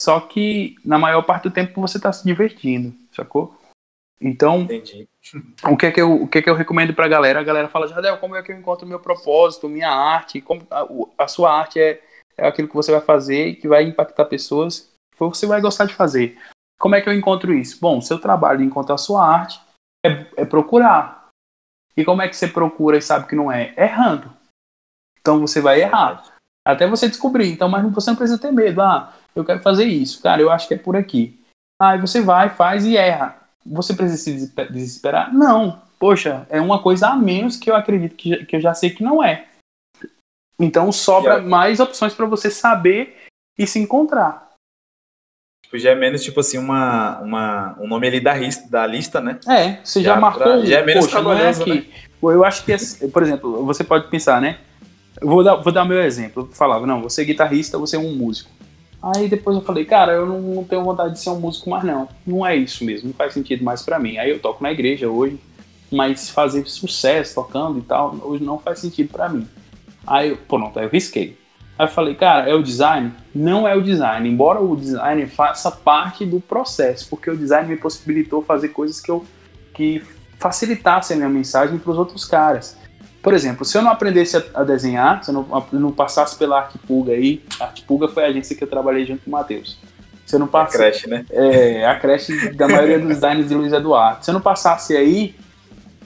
Só 0.00 0.20
que 0.20 0.76
na 0.84 0.98
maior 0.98 1.22
parte 1.22 1.44
do 1.44 1.50
tempo 1.50 1.80
você 1.80 1.96
está 1.96 2.12
se 2.12 2.24
divertindo, 2.24 2.94
sacou? 3.12 3.58
Então, 4.20 4.62
Entendi. 4.62 5.08
o 5.64 5.76
que 5.76 5.86
é 5.86 5.92
que 5.92 6.00
eu, 6.00 6.22
o 6.22 6.28
que 6.28 6.38
é 6.38 6.42
que 6.42 6.50
eu 6.50 6.54
recomendo 6.54 6.92
pra 6.92 7.08
galera? 7.08 7.40
A 7.40 7.44
galera 7.44 7.68
fala, 7.68 7.86
Jardel, 7.86 8.18
como 8.18 8.34
é 8.34 8.42
que 8.42 8.50
eu 8.50 8.56
encontro 8.56 8.84
o 8.84 8.88
meu 8.88 8.98
propósito, 8.98 9.68
minha 9.68 9.90
arte? 9.90 10.40
Como 10.40 10.66
a, 10.70 10.86
a 11.24 11.28
sua 11.28 11.52
arte 11.52 11.80
é, 11.80 12.02
é 12.36 12.48
aquilo 12.48 12.68
que 12.68 12.74
você 12.74 12.90
vai 12.90 13.00
fazer 13.00 13.56
que 13.56 13.68
vai 13.68 13.84
impactar 13.84 14.24
pessoas, 14.24 14.92
que 15.12 15.18
você 15.18 15.46
vai 15.46 15.60
gostar 15.60 15.84
de 15.84 15.94
fazer. 15.94 16.38
Como 16.78 16.94
é 16.94 17.00
que 17.00 17.08
eu 17.08 17.12
encontro 17.12 17.52
isso? 17.52 17.78
Bom, 17.80 18.00
seu 18.00 18.20
trabalho 18.20 18.62
encontra 18.62 18.94
a 18.94 18.98
sua 18.98 19.26
arte 19.26 19.60
é, 20.04 20.26
é 20.36 20.44
procurar. 20.44 21.28
E 21.96 22.04
como 22.04 22.22
é 22.22 22.28
que 22.28 22.36
você 22.36 22.46
procura 22.46 22.96
e 22.96 23.02
sabe 23.02 23.26
que 23.26 23.34
não 23.34 23.50
é? 23.50 23.74
Errando. 23.76 24.32
Então 25.20 25.40
você 25.40 25.60
vai 25.60 25.80
errar. 25.80 26.24
Até 26.64 26.86
você 26.86 27.08
descobrir. 27.08 27.50
Então, 27.50 27.68
mas 27.68 27.84
você 27.92 28.10
não 28.10 28.16
precisa 28.16 28.40
ter 28.40 28.52
medo. 28.52 28.80
Ah, 28.80 29.12
eu 29.34 29.44
quero 29.44 29.60
fazer 29.60 29.84
isso. 29.84 30.22
Cara, 30.22 30.40
eu 30.40 30.50
acho 30.50 30.68
que 30.68 30.74
é 30.74 30.78
por 30.78 30.96
aqui. 30.96 31.38
Aí 31.80 32.00
você 32.00 32.20
vai, 32.20 32.50
faz 32.50 32.84
e 32.84 32.96
erra. 32.96 33.38
Você 33.64 33.94
precisa 33.94 34.16
se 34.16 34.54
desesperar? 34.70 35.32
Não. 35.32 35.80
Poxa, 35.98 36.46
é 36.48 36.60
uma 36.60 36.80
coisa 36.82 37.08
a 37.08 37.16
menos 37.16 37.56
que 37.56 37.70
eu 37.70 37.76
acredito 37.76 38.14
que, 38.14 38.44
que 38.46 38.56
eu 38.56 38.60
já 38.60 38.74
sei 38.74 38.90
que 38.90 39.02
não 39.02 39.22
é. 39.22 39.46
Então 40.58 40.90
sobra 40.90 41.40
mais 41.40 41.80
opções 41.80 42.14
para 42.14 42.26
você 42.26 42.50
saber 42.50 43.26
e 43.58 43.66
se 43.66 43.78
encontrar. 43.78 44.48
Tipo, 45.64 45.78
já 45.78 45.90
é 45.90 45.94
menos, 45.94 46.22
tipo 46.22 46.40
assim, 46.40 46.56
uma, 46.56 47.18
uma, 47.18 47.76
um 47.78 47.86
nome 47.86 48.06
ali 48.06 48.20
da, 48.20 48.34
lista, 48.34 48.68
da 48.68 48.86
lista, 48.86 49.20
né? 49.20 49.38
É, 49.46 49.84
você 49.84 50.02
já, 50.02 50.14
já 50.14 50.20
marcou. 50.20 50.42
Pra, 50.42 50.64
já 50.64 50.78
é 50.78 50.84
menos 50.84 51.06
poxa, 51.06 51.18
é 51.18 51.48
aqui. 51.50 51.74
Né? 51.74 51.86
Eu 52.22 52.44
acho 52.44 52.64
que, 52.64 53.08
por 53.08 53.22
exemplo, 53.22 53.64
você 53.64 53.84
pode 53.84 54.08
pensar, 54.08 54.40
né? 54.40 54.58
Vou 55.20 55.44
dar, 55.44 55.56
vou 55.56 55.72
dar 55.72 55.84
meu 55.84 56.02
exemplo. 56.02 56.44
Eu 56.44 56.54
falava, 56.54 56.86
não, 56.86 57.02
você 57.02 57.22
é 57.22 57.24
guitarrista, 57.24 57.78
você 57.78 57.96
é 57.96 57.98
um 57.98 58.14
músico. 58.14 58.50
Aí 59.02 59.28
depois 59.28 59.56
eu 59.56 59.62
falei, 59.62 59.84
cara, 59.84 60.12
eu 60.12 60.26
não, 60.26 60.40
não, 60.40 60.64
tenho 60.64 60.84
vontade 60.84 61.14
de 61.14 61.20
ser 61.20 61.30
um 61.30 61.38
músico 61.38 61.70
mais 61.70 61.84
não. 61.84 62.08
Não 62.26 62.44
é 62.44 62.56
isso 62.56 62.84
mesmo, 62.84 63.08
não 63.08 63.14
faz 63.14 63.32
sentido 63.32 63.64
mais 63.64 63.82
para 63.82 63.98
mim. 63.98 64.18
Aí 64.18 64.30
eu 64.30 64.40
toco 64.40 64.62
na 64.62 64.72
igreja 64.72 65.08
hoje, 65.08 65.38
mas 65.90 66.30
fazer 66.30 66.66
sucesso 66.66 67.36
tocando 67.36 67.78
e 67.78 67.82
tal, 67.82 68.16
hoje 68.22 68.42
não 68.42 68.58
faz 68.58 68.80
sentido 68.80 69.10
para 69.10 69.28
mim. 69.28 69.46
Aí, 70.06 70.36
pronto, 70.36 70.78
aí 70.78 70.86
eu 70.86 70.90
risquei. 70.90 71.38
Aí 71.78 71.86
eu 71.86 71.90
falei, 71.90 72.14
cara, 72.14 72.50
é 72.50 72.54
o 72.54 72.62
design? 72.62 73.12
Não 73.32 73.68
é 73.68 73.76
o 73.76 73.82
design, 73.82 74.28
embora 74.28 74.60
o 74.60 74.74
design 74.74 75.26
faça 75.26 75.70
parte 75.70 76.26
do 76.26 76.40
processo, 76.40 77.08
porque 77.08 77.30
o 77.30 77.36
design 77.36 77.68
me 77.68 77.76
possibilitou 77.76 78.42
fazer 78.42 78.70
coisas 78.70 79.00
que 79.00 79.10
eu 79.10 79.24
que 79.72 80.02
facilitassem 80.38 81.14
a 81.14 81.18
minha 81.18 81.28
mensagem 81.28 81.78
para 81.78 81.92
os 81.92 81.98
outros 81.98 82.24
caras. 82.24 82.76
Por 83.28 83.34
exemplo, 83.34 83.62
se 83.62 83.76
eu 83.76 83.82
não 83.82 83.90
aprendesse 83.90 84.38
a, 84.38 84.42
a 84.54 84.64
desenhar, 84.64 85.22
se 85.22 85.30
eu 85.30 85.34
não, 85.34 85.66
não 85.70 85.92
passasse 85.92 86.34
pela 86.38 86.60
Artpulga 86.60 87.12
aí, 87.12 87.44
a 87.60 87.64
Artpulga 87.64 88.08
foi 88.08 88.24
a 88.24 88.28
agência 88.28 88.56
que 88.56 88.64
eu 88.64 88.68
trabalhei 88.68 89.04
junto 89.04 89.22
com 89.22 89.28
o 89.28 89.32
Matheus. 89.32 89.78
Se 90.24 90.34
eu 90.34 90.40
não 90.40 90.46
passasse, 90.46 90.76
a 90.76 90.78
creche, 90.78 91.10
né? 91.10 91.26
É, 91.30 91.86
a 91.86 91.98
creche 91.98 92.52
da 92.54 92.66
maioria 92.66 92.98
dos 92.98 93.08
designers 93.08 93.46
de 93.46 93.54
Luiz 93.54 93.70
Eduardo. 93.70 94.24
Se 94.24 94.30
eu 94.30 94.32
não 94.32 94.40
passasse 94.40 94.96
aí, 94.96 95.36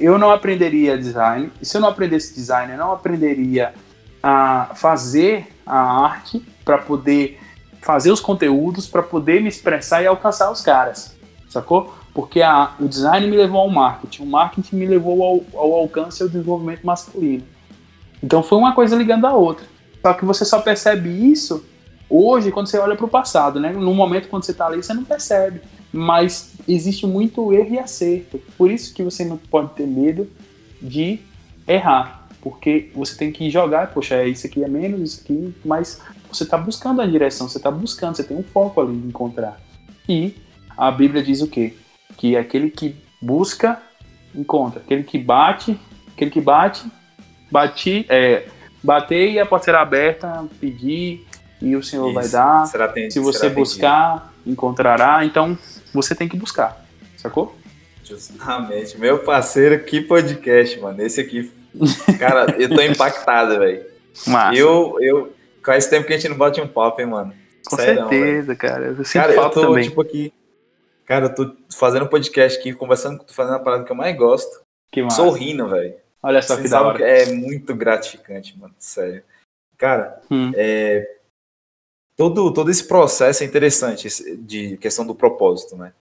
eu 0.00 0.18
não 0.18 0.32
aprenderia 0.32 0.98
design. 0.98 1.52
E 1.60 1.64
se 1.64 1.76
eu 1.76 1.80
não 1.80 1.90
aprendesse 1.90 2.34
design, 2.34 2.72
eu 2.72 2.78
não 2.78 2.90
aprenderia 2.90 3.72
a 4.20 4.70
fazer 4.74 5.46
a 5.64 5.78
arte 5.78 6.44
para 6.64 6.78
poder 6.78 7.38
fazer 7.80 8.10
os 8.10 8.20
conteúdos, 8.20 8.88
para 8.88 9.04
poder 9.04 9.40
me 9.40 9.48
expressar 9.48 10.02
e 10.02 10.08
alcançar 10.08 10.50
os 10.50 10.60
caras, 10.60 11.16
sacou? 11.48 11.94
Porque 12.14 12.42
a, 12.42 12.74
o 12.78 12.86
design 12.86 13.26
me 13.26 13.36
levou 13.36 13.60
ao 13.60 13.70
marketing, 13.70 14.22
o 14.22 14.26
marketing 14.26 14.76
me 14.76 14.86
levou 14.86 15.22
ao, 15.22 15.60
ao 15.60 15.72
alcance 15.72 16.20
e 16.20 16.24
ao 16.24 16.28
desenvolvimento 16.28 16.84
masculino. 16.84 17.44
Então 18.22 18.42
foi 18.42 18.58
uma 18.58 18.74
coisa 18.74 18.94
ligando 18.96 19.26
a 19.26 19.34
outra. 19.34 19.64
Só 20.00 20.12
que 20.14 20.24
você 20.24 20.44
só 20.44 20.60
percebe 20.60 21.08
isso 21.08 21.64
hoje 22.08 22.52
quando 22.52 22.66
você 22.66 22.78
olha 22.78 22.96
para 22.96 23.06
o 23.06 23.08
passado, 23.08 23.58
né? 23.58 23.72
No 23.72 23.94
momento 23.94 24.28
quando 24.28 24.44
você 24.44 24.52
está 24.52 24.66
ali, 24.66 24.82
você 24.82 24.92
não 24.92 25.04
percebe. 25.04 25.62
Mas 25.92 26.52
existe 26.68 27.06
muito 27.06 27.52
erro 27.52 27.74
e 27.74 27.78
acerto. 27.78 28.38
Por 28.58 28.70
isso 28.70 28.94
que 28.94 29.02
você 29.02 29.24
não 29.24 29.36
pode 29.36 29.70
ter 29.74 29.86
medo 29.86 30.28
de 30.80 31.20
errar 31.66 32.22
porque 32.42 32.90
você 32.92 33.16
tem 33.16 33.30
que 33.30 33.48
jogar, 33.48 33.92
poxa, 33.94 34.16
é 34.16 34.28
isso 34.28 34.46
aqui 34.46 34.62
é 34.62 34.68
menos, 34.68 35.00
isso 35.00 35.22
aqui, 35.22 35.54
mas 35.64 36.00
você 36.30 36.42
está 36.42 36.58
buscando 36.58 37.00
a 37.00 37.06
direção, 37.06 37.48
você 37.48 37.56
está 37.56 37.70
buscando, 37.70 38.16
você 38.16 38.24
tem 38.24 38.36
um 38.36 38.42
foco 38.42 38.80
ali 38.80 38.96
de 38.96 39.06
encontrar. 39.06 39.60
E 40.08 40.34
a 40.76 40.90
Bíblia 40.90 41.22
diz 41.22 41.40
o 41.40 41.46
quê? 41.46 41.74
Que 42.22 42.36
aquele 42.36 42.70
que 42.70 42.94
busca, 43.20 43.82
encontra. 44.32 44.78
Aquele 44.78 45.02
que 45.02 45.18
bate, 45.18 45.76
aquele 46.14 46.30
que 46.30 46.40
bate, 46.40 46.84
bate, 47.50 48.06
é, 48.08 48.46
bater 48.80 49.32
e 49.32 49.40
a 49.40 49.44
porta 49.44 49.64
será 49.64 49.80
aberta, 49.80 50.44
pedir 50.60 51.26
e 51.60 51.74
o 51.74 51.82
Senhor 51.82 52.06
isso. 52.06 52.14
vai 52.14 52.28
dar. 52.28 52.64
Será 52.66 52.94
Se 53.10 53.18
você 53.18 53.48
buscar, 53.48 54.32
encontrará. 54.46 55.24
Então, 55.24 55.58
você 55.92 56.14
tem 56.14 56.28
que 56.28 56.36
buscar, 56.36 56.86
sacou? 57.16 57.58
Justamente. 58.04 58.96
Meu 58.96 59.18
parceiro, 59.18 59.82
que 59.82 60.00
podcast, 60.00 60.78
mano. 60.78 61.02
Esse 61.02 61.20
aqui 61.20 61.50
Cara, 62.20 62.54
eu 62.56 62.68
tô 62.68 62.80
impactado, 62.82 63.58
velho. 63.58 63.84
Eu, 64.54 64.96
eu. 65.00 65.34
Faz 65.64 65.86
tempo 65.88 66.06
que 66.06 66.12
a 66.12 66.16
gente 66.16 66.28
não 66.28 66.36
bate 66.36 66.60
um 66.60 66.68
papo, 66.68 67.00
hein, 67.00 67.08
mano. 67.08 67.32
Com 67.66 67.74
Sério, 67.74 68.08
certeza, 68.08 68.54
cara. 68.54 68.86
Eu 68.86 69.04
cara, 69.12 69.32
eu 69.32 69.50
tô, 69.50 69.60
também. 69.62 69.88
tipo, 69.88 70.00
aqui. 70.00 70.32
Cara, 71.04 71.26
eu 71.26 71.34
tô 71.34 71.56
fazendo 71.74 72.04
um 72.04 72.08
podcast 72.08 72.58
aqui, 72.58 72.72
conversando, 72.72 73.24
tô 73.24 73.32
fazendo 73.32 73.56
a 73.56 73.60
parada 73.60 73.84
que 73.84 73.92
eu 73.92 73.96
mais 73.96 74.16
gosto. 74.16 74.62
Que 74.90 75.02
massa. 75.02 75.16
Sorrindo, 75.16 75.68
velho. 75.68 75.96
Olha 76.22 76.40
só 76.40 76.54
Você 76.56 76.62
que 76.62 76.68
da 76.68 76.82
hora. 76.82 76.98
Que 76.98 77.04
é 77.04 77.32
muito 77.32 77.74
gratificante, 77.74 78.56
mano. 78.58 78.74
Sério. 78.78 79.22
Cara, 79.76 80.20
hum. 80.30 80.52
é, 80.54 81.16
todo, 82.16 82.52
todo 82.52 82.70
esse 82.70 82.86
processo 82.86 83.42
é 83.42 83.46
interessante 83.46 84.08
de 84.38 84.76
questão 84.76 85.04
do 85.04 85.14
propósito, 85.14 85.76
né? 85.76 85.92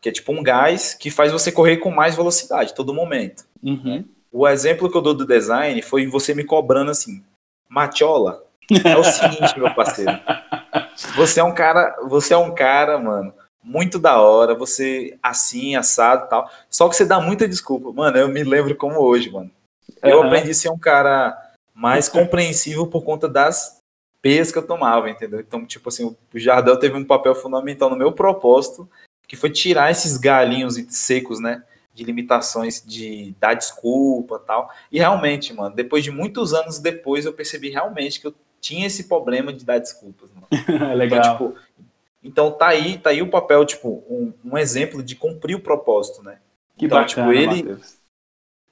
Que 0.00 0.08
é 0.08 0.12
tipo 0.12 0.32
um 0.32 0.42
gás 0.42 0.94
que 0.94 1.10
faz 1.10 1.30
você 1.30 1.52
correr 1.52 1.76
com 1.76 1.90
mais 1.90 2.16
velocidade 2.16 2.74
todo 2.74 2.94
momento. 2.94 3.44
Uhum. 3.62 3.98
Né? 3.98 4.04
O 4.30 4.46
exemplo 4.46 4.90
que 4.90 4.96
eu 4.96 5.02
dou 5.02 5.14
do 5.14 5.26
design 5.26 5.80
foi 5.82 6.06
você 6.06 6.34
me 6.34 6.44
cobrando 6.44 6.90
assim, 6.90 7.24
Matiola, 7.68 8.44
é 8.84 8.96
o 8.96 9.04
seguinte, 9.04 9.58
meu 9.58 9.74
parceiro. 9.74 10.12
Você 11.14 11.38
é 11.38 11.44
um 11.44 11.54
cara, 11.54 11.96
você 12.08 12.34
é 12.34 12.36
um 12.36 12.52
cara, 12.52 12.98
mano, 12.98 13.32
muito 13.68 13.98
da 13.98 14.20
hora, 14.20 14.54
você 14.54 15.18
assim, 15.22 15.76
assado 15.76 16.24
e 16.24 16.28
tal. 16.28 16.50
Só 16.70 16.88
que 16.88 16.96
você 16.96 17.04
dá 17.04 17.20
muita 17.20 17.46
desculpa. 17.46 17.92
Mano, 17.92 18.16
eu 18.16 18.28
me 18.28 18.42
lembro 18.42 18.74
como 18.74 19.00
hoje, 19.00 19.30
mano. 19.30 19.50
Eu 20.02 20.18
uhum. 20.18 20.26
aprendi 20.26 20.50
a 20.50 20.54
ser 20.54 20.70
um 20.70 20.78
cara 20.78 21.36
mais 21.74 22.08
compreensivo 22.08 22.86
por 22.86 23.02
conta 23.02 23.28
das 23.28 23.78
peias 24.22 24.50
que 24.50 24.58
eu 24.58 24.66
tomava, 24.66 25.10
entendeu? 25.10 25.40
Então, 25.40 25.64
tipo 25.64 25.88
assim, 25.88 26.04
o 26.06 26.38
Jardel 26.38 26.78
teve 26.78 26.96
um 26.96 27.04
papel 27.04 27.34
fundamental 27.34 27.90
no 27.90 27.96
meu 27.96 28.12
propósito, 28.12 28.88
que 29.26 29.36
foi 29.36 29.50
tirar 29.50 29.90
esses 29.90 30.16
galinhos 30.16 30.76
secos, 30.88 31.38
né? 31.38 31.62
de 31.98 32.04
limitações 32.04 32.80
de 32.86 33.34
dar 33.40 33.54
desculpa 33.54 34.38
tal. 34.38 34.70
E 34.90 34.98
realmente, 34.98 35.52
mano, 35.52 35.74
depois 35.74 36.04
de 36.04 36.12
muitos 36.12 36.54
anos 36.54 36.78
depois, 36.78 37.26
eu 37.26 37.32
percebi 37.32 37.70
realmente 37.70 38.20
que 38.20 38.26
eu 38.28 38.34
tinha 38.60 38.86
esse 38.86 39.04
problema 39.04 39.52
de 39.52 39.64
dar 39.64 39.78
desculpas. 39.78 40.30
Legal. 40.96 41.18
Então, 41.18 41.32
tipo, 41.32 41.54
então 42.22 42.50
tá 42.50 42.68
aí, 42.68 42.98
tá 42.98 43.10
aí 43.10 43.22
o 43.22 43.30
papel, 43.30 43.64
tipo, 43.64 44.04
um, 44.08 44.32
um 44.44 44.58
exemplo 44.58 45.02
de 45.02 45.14
cumprir 45.14 45.56
o 45.56 45.60
propósito, 45.60 46.22
né? 46.22 46.38
Que 46.76 46.86
então, 46.86 47.04
tipo, 47.04 47.20
bacana, 47.20 47.54
tipo, 47.54 47.70
ele. 47.70 47.80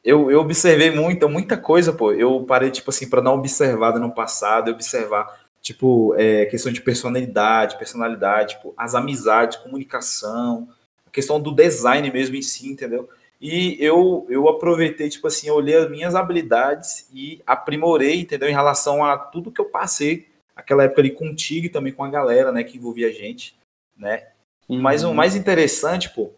Eu, 0.05 0.31
eu 0.31 0.41
observei 0.41 0.91
muita, 0.91 1.27
muita 1.27 1.57
coisa, 1.57 1.93
pô. 1.93 2.13
Eu 2.13 2.45
parei, 2.45 2.71
tipo 2.71 2.91
assim, 2.91 3.09
para 3.09 3.21
dar 3.21 3.31
uma 3.31 3.39
observada 3.39 3.99
no 3.99 4.15
passado, 4.15 4.71
observar, 4.71 5.41
tipo, 5.61 6.15
é, 6.17 6.47
questão 6.47 6.73
de 6.73 6.81
personalidade, 6.81 7.79
personalidade, 7.79 8.55
tipo, 8.55 8.73
as 8.77 8.95
amizades, 8.95 9.59
comunicação, 9.59 10.69
a 11.07 11.11
questão 11.11 11.41
do 11.41 11.53
design 11.53 12.09
mesmo 12.11 12.37
em 12.37 12.43
si, 12.43 12.69
entendeu? 12.69 13.09
E 13.41 13.77
eu, 13.81 14.27
eu 14.29 14.49
aproveitei, 14.49 15.09
tipo 15.09 15.27
assim, 15.27 15.49
eu 15.49 15.57
olhei 15.57 15.77
as 15.77 15.91
minhas 15.91 16.15
habilidades 16.15 17.09
e 17.13 17.43
aprimorei, 17.47 18.21
entendeu? 18.21 18.49
Em 18.49 18.55
relação 18.55 19.05
a 19.05 19.19
tudo 19.19 19.51
que 19.51 19.61
eu 19.61 19.67
passei 19.67 20.27
aquela 20.57 20.85
época 20.85 21.03
ali 21.03 21.11
contigo 21.11 21.67
e 21.67 21.71
também 21.71 21.93
com 21.93 22.03
a 22.03 22.11
galera, 22.11 22.51
né, 22.51 22.65
que 22.65 22.79
envolvia 22.79 23.09
a 23.09 23.13
gente, 23.13 23.55
né? 23.97 24.27
Uhum. 24.69 24.81
Mas 24.81 25.05
o 25.05 25.15
mais 25.15 25.37
interessante, 25.37 26.11
pô, 26.11 26.33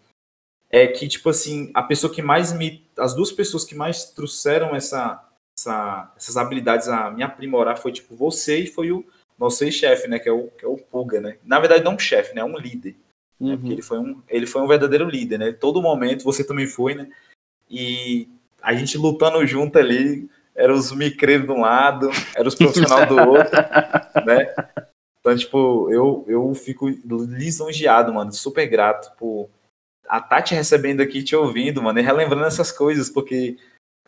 é 0.71 0.87
que, 0.87 1.09
tipo 1.09 1.31
assim, 1.31 1.71
a 1.73 1.83
pessoa 1.83 2.13
que 2.13 2.21
mais 2.21 2.53
me. 2.53 2.85
As 2.99 3.15
duas 3.15 3.33
pessoas 3.33 3.65
que 3.65 3.75
mais 3.75 4.05
trouxeram 4.11 4.75
essa, 4.75 5.25
essa, 5.59 6.13
essas 6.17 6.37
habilidades 6.37 6.89
a 6.89 7.11
me 7.11 7.23
aprimorar 7.23 7.79
foi, 7.79 7.93
tipo, 7.93 8.15
você 8.15 8.59
e 8.59 8.67
foi 8.67 8.93
o 8.93 9.05
nosso 9.39 9.65
ex-chefe, 9.65 10.09
né? 10.09 10.19
Que 10.19 10.29
é 10.29 10.33
o, 10.33 10.49
que 10.49 10.65
é 10.65 10.69
o 10.69 10.77
Puga, 10.77 11.21
né? 11.21 11.39
Na 11.45 11.59
verdade, 11.59 11.85
não 11.85 11.95
um 11.95 11.99
chefe, 11.99 12.35
né? 12.35 12.45
Um 12.45 12.59
líder. 12.59 12.97
Né? 13.41 13.57
Porque 13.57 13.69
uhum. 13.69 13.73
ele 13.73 13.83
foi, 13.83 13.99
um, 13.99 14.23
ele 14.29 14.47
foi 14.47 14.61
um 14.61 14.67
verdadeiro 14.67 15.09
líder, 15.09 15.39
né? 15.39 15.53
Todo 15.53 15.81
momento, 15.81 16.25
você 16.25 16.45
também 16.45 16.67
foi, 16.67 16.95
né? 16.95 17.09
E 17.71 18.29
a 18.61 18.75
gente 18.75 18.99
lutando 18.99 19.47
junto 19.47 19.79
ali, 19.79 20.29
eram 20.55 20.75
os 20.75 20.93
micreiros 20.93 21.47
de 21.47 21.53
um 21.53 21.61
lado, 21.61 22.11
eram 22.35 22.49
os 22.49 22.55
profissionais 22.55 23.09
do 23.09 23.17
outro, 23.17 23.57
né? 24.25 24.55
Então, 25.21 25.37
tipo, 25.37 25.91
eu, 25.91 26.25
eu 26.29 26.55
fico 26.55 26.89
lisonjeado, 26.89 28.13
mano, 28.15 28.33
super 28.33 28.67
grato 28.67 29.15
por 29.17 29.51
a 30.09 30.21
Tati 30.21 30.55
recebendo 30.55 31.03
aqui, 31.03 31.23
te 31.23 31.37
ouvindo, 31.37 31.83
mano, 31.83 31.99
e 31.99 32.03
relembrando 32.03 32.47
essas 32.47 32.73
coisas, 32.73 33.11
porque 33.11 33.59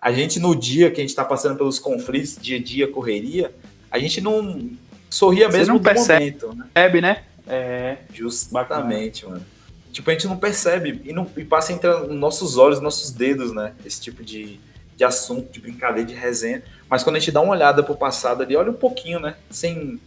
a 0.00 0.10
gente 0.12 0.40
no 0.40 0.56
dia 0.56 0.90
que 0.90 1.00
a 1.00 1.04
gente 1.04 1.14
tá 1.14 1.24
passando 1.24 1.56
pelos 1.58 1.78
conflitos, 1.78 2.38
dia 2.40 2.56
a 2.56 2.62
dia, 2.62 2.88
correria, 2.88 3.54
a 3.90 3.98
gente 3.98 4.20
não 4.20 4.70
sorria 5.10 5.48
mesmo 5.48 5.74
não 5.74 5.82
percebe, 5.82 6.24
momento, 6.24 6.54
né? 6.54 6.66
Percebe, 6.72 7.00
né? 7.02 7.24
É. 7.46 7.98
Justamente, 8.14 9.22
bacana. 9.22 9.40
mano. 9.40 9.46
Tipo, 9.92 10.08
a 10.08 10.12
gente 10.12 10.26
não 10.26 10.38
percebe 10.38 11.02
e, 11.04 11.12
não, 11.12 11.28
e 11.36 11.44
passa 11.44 11.72
entre 11.72 11.90
os 11.90 12.14
nossos 12.14 12.56
olhos, 12.56 12.80
nossos 12.80 13.10
dedos, 13.10 13.52
né? 13.52 13.74
Esse 13.84 14.00
tipo 14.00 14.22
de, 14.22 14.58
de 15.00 15.04
assunto, 15.04 15.50
de 15.50 15.60
brincadeira, 15.60 16.06
de 16.06 16.14
resenha. 16.14 16.62
Mas 16.86 17.02
quando 17.02 17.16
a 17.16 17.18
gente 17.18 17.32
dá 17.32 17.40
uma 17.40 17.52
olhada 17.54 17.82
pro 17.82 17.94
passado 17.96 18.42
ali, 18.42 18.54
olha 18.54 18.70
um 18.70 18.74
pouquinho, 18.74 19.18
né? 19.18 19.34
Sem 19.48 19.98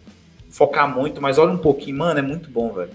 focar 0.51 0.88
muito, 0.88 1.19
mas 1.19 1.39
olha 1.39 1.51
um 1.51 1.58
pouquinho, 1.58 1.97
mano, 1.97 2.19
é 2.19 2.21
muito 2.21 2.47
bom, 2.47 2.71
velho. 2.71 2.91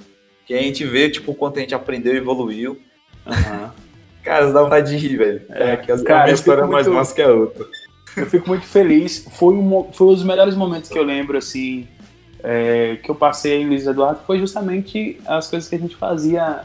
Que 0.47 0.55
a 0.55 0.63
gente 0.63 0.85
vê, 0.85 1.11
tipo, 1.11 1.33
o 1.33 1.35
quanto 1.35 1.59
a 1.59 1.61
gente 1.61 1.75
aprendeu 1.75 2.15
e 2.15 2.19
evoluiu. 2.19 2.79
Uhum. 3.27 3.69
Cara, 4.23 4.53
dá 4.53 4.63
vontade 4.63 4.91
de 4.97 5.09
rir, 5.09 5.17
velho. 5.17 5.43
É, 5.49 5.77
que 5.77 5.91
as- 5.91 6.03
cara, 6.03 6.29
uma 6.29 6.35
história 6.35 6.63
fico 6.63 6.73
mais 6.73 6.87
muito- 6.87 6.99
massa 6.99 7.15
que 7.15 7.23
a 7.23 7.33
outra. 7.33 7.67
Eu 8.17 8.27
fico 8.27 8.49
muito 8.49 8.65
feliz. 8.67 9.27
Foi 9.37 9.55
um, 9.55 9.91
foi 9.93 10.07
um 10.07 10.15
dos 10.15 10.23
melhores 10.23 10.55
momentos 10.55 10.89
que 10.89 10.99
eu 10.99 11.03
lembro, 11.03 11.37
assim, 11.37 11.89
é, 12.45 12.97
que 13.03 13.11
eu 13.11 13.15
passei 13.17 13.61
em 13.63 13.67
Luiz 13.67 13.87
Eduardo, 13.89 14.21
foi 14.25 14.39
justamente 14.39 15.19
as 15.27 15.49
coisas 15.51 15.69
que 15.69 15.75
a 15.75 15.79
gente 15.81 15.97
fazia 15.97 16.61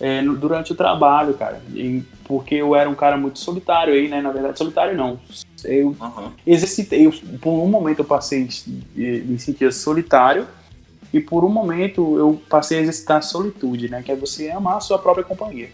é, 0.00 0.20
no- 0.22 0.36
durante 0.36 0.72
o 0.72 0.74
trabalho, 0.74 1.34
cara. 1.34 1.60
E- 1.74 2.02
porque 2.24 2.54
eu 2.54 2.74
era 2.74 2.88
um 2.88 2.94
cara 2.94 3.16
muito 3.16 3.38
solitário 3.38 3.92
aí, 3.94 4.08
né? 4.08 4.20
Na 4.22 4.30
verdade, 4.32 4.58
solitário 4.58 4.96
não. 4.96 5.18
Eu 5.64 5.94
Aham. 6.00 6.32
exercitei, 6.46 7.06
eu- 7.06 7.12
por 7.40 7.50
um 7.52 7.68
momento 7.68 7.98
eu 8.00 8.04
passei 8.04 8.48
me 8.96 9.38
sentir 9.38 9.72
solitário 9.72 10.46
e 11.12 11.20
por 11.20 11.44
um 11.44 11.48
momento 11.48 12.16
eu 12.18 12.40
passei 12.48 12.78
a 12.78 12.80
exercitar 12.82 13.18
a 13.18 13.22
solitude, 13.22 13.88
né? 13.88 14.02
Que 14.02 14.12
é 14.12 14.16
você 14.16 14.50
amar 14.50 14.76
a 14.76 14.80
sua 14.80 14.98
própria 14.98 15.24
companhia. 15.24 15.68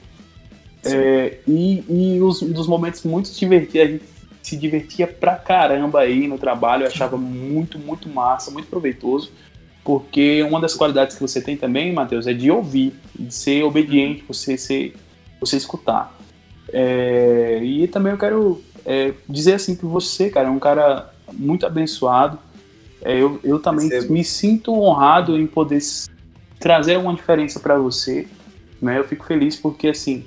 É, 0.85 1.39
e 1.47 1.85
e 1.89 2.21
os, 2.23 2.41
dos 2.41 2.67
momentos 2.67 3.03
muito 3.05 3.31
divertidos, 3.33 3.89
a 3.89 3.91
gente 3.93 4.05
se 4.43 4.57
divertia 4.57 5.07
pra 5.07 5.35
caramba 5.37 6.01
aí 6.01 6.27
no 6.27 6.39
trabalho, 6.39 6.85
eu 6.85 6.89
achava 6.89 7.17
muito, 7.17 7.79
muito 7.79 8.09
massa, 8.09 8.51
muito 8.51 8.69
proveitoso, 8.69 9.31
porque 9.89 10.43
uma 10.43 10.61
das 10.61 10.75
qualidades 10.75 11.17
que 11.17 11.23
você 11.23 11.41
tem 11.41 11.57
também, 11.57 11.95
Matheus, 11.95 12.27
é 12.27 12.35
de 12.35 12.51
ouvir, 12.51 12.93
de 13.19 13.33
ser 13.33 13.63
obediente, 13.63 14.23
você 14.29 14.59
ser, 14.59 14.95
você 15.41 15.57
escutar. 15.57 16.15
É, 16.71 17.59
e 17.63 17.89
também 17.89 18.13
eu 18.13 18.19
quero 18.19 18.63
é, 18.85 19.15
dizer 19.27 19.55
assim 19.55 19.75
que 19.75 19.87
você, 19.87 20.29
cara, 20.29 20.49
é 20.49 20.51
um 20.51 20.59
cara 20.59 21.11
muito 21.33 21.65
abençoado. 21.65 22.39
É, 23.01 23.19
eu, 23.19 23.41
eu 23.43 23.59
também 23.61 23.89
Recebo. 23.89 24.13
me 24.13 24.23
sinto 24.23 24.75
honrado 24.75 25.41
em 25.41 25.47
poder 25.47 25.81
trazer 26.61 26.99
uma 26.99 27.15
diferença 27.15 27.59
para 27.59 27.79
você. 27.79 28.29
Né? 28.83 28.99
Eu 28.99 29.05
fico 29.05 29.25
feliz 29.25 29.57
porque, 29.57 29.89
assim, 29.89 30.27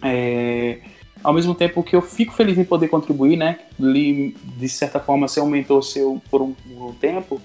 é, 0.00 0.78
ao 1.24 1.32
mesmo 1.32 1.56
tempo 1.56 1.82
que 1.82 1.96
eu 1.96 2.02
fico 2.02 2.32
feliz 2.34 2.56
em 2.56 2.64
poder 2.64 2.86
contribuir, 2.86 3.36
né? 3.36 3.58
De 3.76 4.68
certa 4.68 5.00
forma, 5.00 5.26
ser 5.26 5.40
um 5.40 5.50
mentor 5.50 5.82
seu 5.82 6.22
por 6.30 6.40
um, 6.40 6.52
por 6.52 6.90
um 6.90 6.92
tempo, 6.92 7.42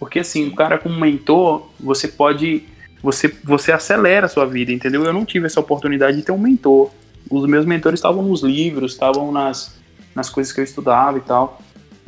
porque, 0.00 0.18
assim, 0.20 0.48
o 0.48 0.54
cara 0.54 0.78
como 0.78 0.98
mentor, 0.98 1.68
você 1.78 2.08
pode. 2.08 2.64
Você, 3.02 3.28
você 3.44 3.70
acelera 3.70 4.26
a 4.26 4.28
sua 4.28 4.46
vida, 4.46 4.72
entendeu? 4.72 5.04
Eu 5.04 5.12
não 5.12 5.24
tive 5.24 5.46
essa 5.46 5.60
oportunidade 5.60 6.16
de 6.16 6.22
ter 6.22 6.32
um 6.32 6.38
mentor. 6.38 6.90
Os 7.30 7.46
meus 7.46 7.64
mentores 7.66 7.98
estavam 8.00 8.22
nos 8.22 8.42
livros, 8.42 8.92
estavam 8.92 9.30
nas, 9.30 9.78
nas 10.14 10.28
coisas 10.30 10.52
que 10.52 10.60
eu 10.60 10.64
estudava 10.64 11.18
e 11.18 11.20
tal. 11.20 11.60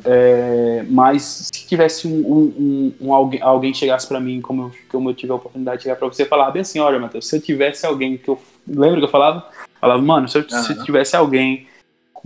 É, 0.05 0.85
mas 0.89 1.49
se 1.53 1.67
tivesse 1.67 2.09
um, 2.09 2.11
um, 2.11 2.43
um- 2.59 3.09
um 3.09 3.15
alguém, 3.15 3.41
alguém 3.41 3.73
chegasse 3.73 4.07
pra 4.07 4.19
mim, 4.21 4.41
como 4.41 4.63
eu, 4.65 4.73
como 4.91 5.11
eu 5.11 5.15
tive 5.15 5.33
a 5.33 5.37
oportunidade 5.37 5.79
de 5.79 5.83
chegar 5.85 5.97
pra 5.97 6.09
você, 6.09 6.25
falar 6.25 6.51
bem 6.51 6.63
assim: 6.63 6.81
olha, 6.81 6.99
Matheus, 6.99 7.29
se 7.29 7.37
eu 7.37 7.41
tivesse 7.41 7.87
alguém 7.87 8.17
que 8.19 8.29
eu. 8.29 8.39
Lembra 8.67 8.99
que 8.99 9.05
eu 9.05 9.11
falava? 9.11 9.49
Falava, 9.81 10.03
mano, 10.03 10.29
se, 10.29 10.39
eu, 10.39 10.49
se 10.49 10.73
Aham. 10.73 10.85
tivesse 10.85 11.15
alguém 11.17 11.67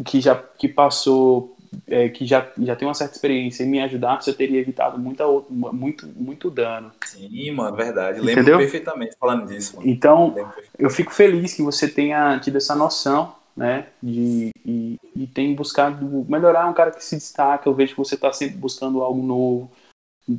que 0.04 0.20
já 0.20 0.34
que 0.34 0.68
passou, 0.68 1.55
é, 1.86 2.08
que 2.08 2.26
já, 2.26 2.46
já 2.58 2.76
tem 2.76 2.86
uma 2.86 2.94
certa 2.94 3.14
experiência 3.14 3.64
e 3.64 3.66
me 3.66 3.80
ajudasse, 3.80 4.28
eu 4.28 4.34
teria 4.34 4.60
evitado 4.60 4.98
muita, 4.98 5.24
muito, 5.48 6.06
muito 6.08 6.50
dano. 6.50 6.92
Sim, 7.04 7.50
mano, 7.52 7.76
verdade. 7.76 8.20
Lembro 8.20 8.32
Entendeu? 8.32 8.58
perfeitamente 8.58 9.16
falando 9.18 9.46
disso, 9.46 9.76
mano. 9.76 9.88
Então, 9.88 10.34
eu 10.78 10.90
fico 10.90 11.12
feliz 11.12 11.54
que 11.54 11.62
você 11.62 11.88
tenha 11.88 12.38
tido 12.38 12.56
essa 12.56 12.74
noção, 12.74 13.34
né? 13.56 13.86
De, 14.02 14.50
e, 14.64 14.98
e 15.14 15.26
tem 15.26 15.54
buscado 15.54 16.26
melhorar. 16.28 16.66
É 16.66 16.70
um 16.70 16.74
cara 16.74 16.90
que 16.90 17.04
se 17.04 17.16
destaca. 17.16 17.68
Eu 17.68 17.74
vejo 17.74 17.92
que 17.92 17.98
você 17.98 18.14
está 18.14 18.32
sempre 18.32 18.56
buscando 18.56 19.02
algo 19.02 19.22
novo. 19.22 19.70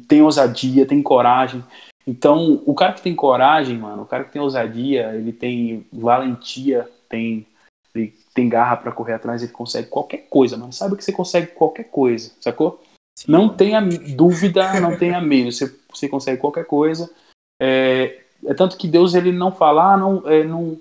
Tem 0.08 0.22
ousadia, 0.22 0.86
tem 0.86 1.02
coragem. 1.02 1.64
Então, 2.06 2.62
o 2.66 2.74
cara 2.74 2.94
que 2.94 3.02
tem 3.02 3.14
coragem, 3.14 3.78
mano, 3.78 4.04
o 4.04 4.06
cara 4.06 4.24
que 4.24 4.32
tem 4.32 4.42
ousadia, 4.42 5.14
ele 5.14 5.34
tem 5.34 5.86
valentia, 5.92 6.90
tem, 7.10 7.46
tem 8.38 8.48
garra 8.48 8.78
para 8.78 8.92
correr 8.92 9.14
atrás, 9.14 9.42
ele 9.42 9.52
consegue 9.52 9.88
qualquer 9.88 10.28
coisa, 10.30 10.56
mano. 10.56 10.72
Sabe 10.72 10.96
que 10.96 11.04
você 11.04 11.12
consegue 11.12 11.48
qualquer 11.48 11.86
coisa, 11.86 12.32
sacou? 12.40 12.80
Sim, 13.18 13.32
Não 13.32 13.46
mano. 13.46 13.58
tenha 13.58 13.82
dúvida, 13.82 14.80
não 14.80 14.96
tenha 14.96 15.20
medo. 15.20 15.52
Você, 15.52 15.76
você 15.92 16.08
consegue 16.08 16.40
qualquer 16.40 16.66
coisa. 16.66 17.10
É, 17.60 18.22
é 18.46 18.54
tanto 18.54 18.78
que 18.78 18.88
Deus 18.88 19.16
ele 19.16 19.32
não 19.32 19.52
fala, 19.52 19.94
ah, 19.94 19.98
não, 19.98 20.30
é, 20.30 20.44
não 20.44 20.80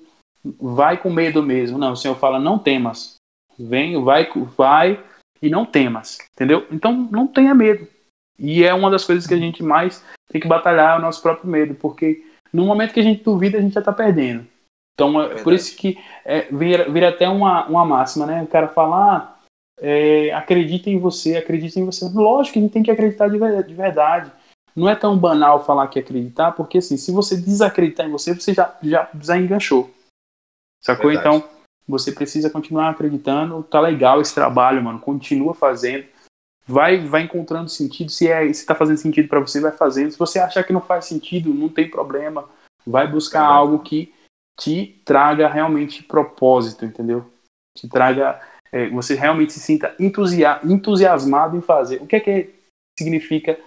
vai 0.61 0.99
com 0.99 1.09
medo 1.09 1.43
mesmo. 1.43 1.79
Não, 1.79 1.93
o 1.93 1.97
Senhor 1.97 2.15
fala, 2.19 2.39
não 2.39 2.59
temas. 2.59 3.15
Vem, 3.59 4.05
vai, 4.05 4.29
vai 4.55 5.03
e 5.41 5.49
não 5.49 5.65
temas. 5.65 6.19
Entendeu? 6.35 6.67
Então 6.71 6.93
não 7.11 7.27
tenha 7.27 7.55
medo. 7.55 7.89
E 8.39 8.65
é 8.65 8.75
uma 8.75 8.91
das 8.91 9.07
coisas 9.07 9.27
que 9.27 9.33
a 9.33 9.39
gente 9.39 9.63
mais 9.63 10.05
tem 10.31 10.43
que 10.43 10.47
batalhar 10.47 10.97
é 10.97 10.99
o 10.99 11.03
nosso 11.03 11.23
próprio 11.23 11.49
medo, 11.49 11.75
porque 11.75 12.23
no 12.53 12.67
momento 12.67 12.93
que 12.93 13.01
a 13.01 13.03
gente 13.03 13.25
duvida, 13.25 13.57
a 13.57 13.63
gente 13.63 13.73
já 13.73 13.81
tá 13.81 13.95
perdendo. 13.95 14.47
Então 14.97 15.21
é 15.21 15.43
por 15.43 15.53
isso 15.53 15.77
que 15.77 15.99
é, 16.25 16.49
vira, 16.51 16.91
vira 16.91 17.11
até 17.11 17.29
uma, 17.29 17.67
uma 17.67 17.85
máxima, 17.85 18.25
né? 18.25 18.43
O 18.43 18.47
cara 18.47 18.67
fala, 18.67 18.97
ah, 18.97 19.37
é, 19.79 20.33
acredita 20.33 20.89
em 20.89 20.99
você, 20.99 21.37
acredita 21.37 21.79
em 21.79 21.85
você. 21.85 22.09
Lógico 22.09 22.55
que 22.55 22.59
a 22.59 22.63
gente 22.63 22.73
tem 22.73 22.83
que 22.83 22.91
acreditar 22.91 23.29
de, 23.29 23.39
de 23.39 23.75
verdade. 23.75 24.33
Não 24.75 24.89
é 24.89 24.97
tão 24.97 25.17
banal 25.17 25.65
falar 25.65 25.89
que 25.89 25.99
acreditar, 25.99 26.53
porque 26.53 26.79
assim, 26.79 26.97
se 26.97 27.13
você 27.13 27.37
desacreditar 27.37 28.07
em 28.07 28.11
você, 28.11 28.35
você 28.35 28.55
já, 28.55 28.75
já, 28.83 29.11
já 29.21 29.37
enganchou. 29.37 29.91
Sacou? 30.83 31.11
Verdade. 31.11 31.37
Então, 31.37 31.49
você 31.87 32.11
precisa 32.11 32.49
continuar 32.49 32.91
acreditando. 32.91 33.63
Tá 33.65 33.81
legal 33.81 34.21
esse 34.21 34.35
trabalho, 34.35 34.83
mano. 34.83 34.99
Continua 34.99 35.55
fazendo. 35.55 36.07
Vai, 36.67 36.99
vai 36.99 37.23
encontrando 37.23 37.69
sentido. 37.69 38.11
Se, 38.11 38.29
é, 38.29 38.51
se 38.53 38.65
tá 38.65 38.75
fazendo 38.75 38.97
sentido 38.97 39.29
para 39.29 39.41
você, 39.41 39.61
vai 39.61 39.73
fazendo. 39.73 40.11
Se 40.11 40.19
você 40.19 40.39
achar 40.39 40.65
que 40.65 40.73
não 40.73 40.81
faz 40.81 41.05
sentido, 41.05 41.53
não 41.53 41.69
tem 41.69 41.89
problema. 41.89 42.49
Vai 42.87 43.07
buscar 43.07 43.41
Verdade. 43.41 43.59
algo 43.59 43.79
que 43.81 44.13
te 44.59 45.01
traga 45.05 45.49
realmente 45.49 46.03
propósito, 46.03 46.85
entendeu? 46.85 47.31
Te 47.77 47.89
traga. 47.89 48.41
é, 48.73 48.89
você 48.89 49.15
realmente 49.15 49.53
se 49.53 49.61
sinta 49.61 49.95
entusia 49.99 50.61
entusiasmado 50.65 51.57
em 51.57 51.61
fazer. 51.61 52.03
O 52.03 52.07
que 52.07 52.17
é 52.17 52.21
que 52.21 52.55
significa 52.99 53.59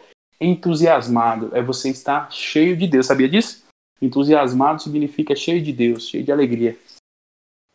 entusiasmado? 0.42 1.56
É 1.56 1.62
você 1.62 1.90
estar 1.90 2.32
cheio 2.32 2.76
de 2.76 2.88
Deus. 2.88 3.06
Sabia 3.06 3.30
disso? 3.30 3.66
Entusiasmado 4.02 4.82
significa 4.82 5.36
cheio 5.36 5.62
de 5.62 5.72
Deus, 5.74 6.08
cheio 6.08 6.24
de 6.24 6.32
alegria. 6.32 6.78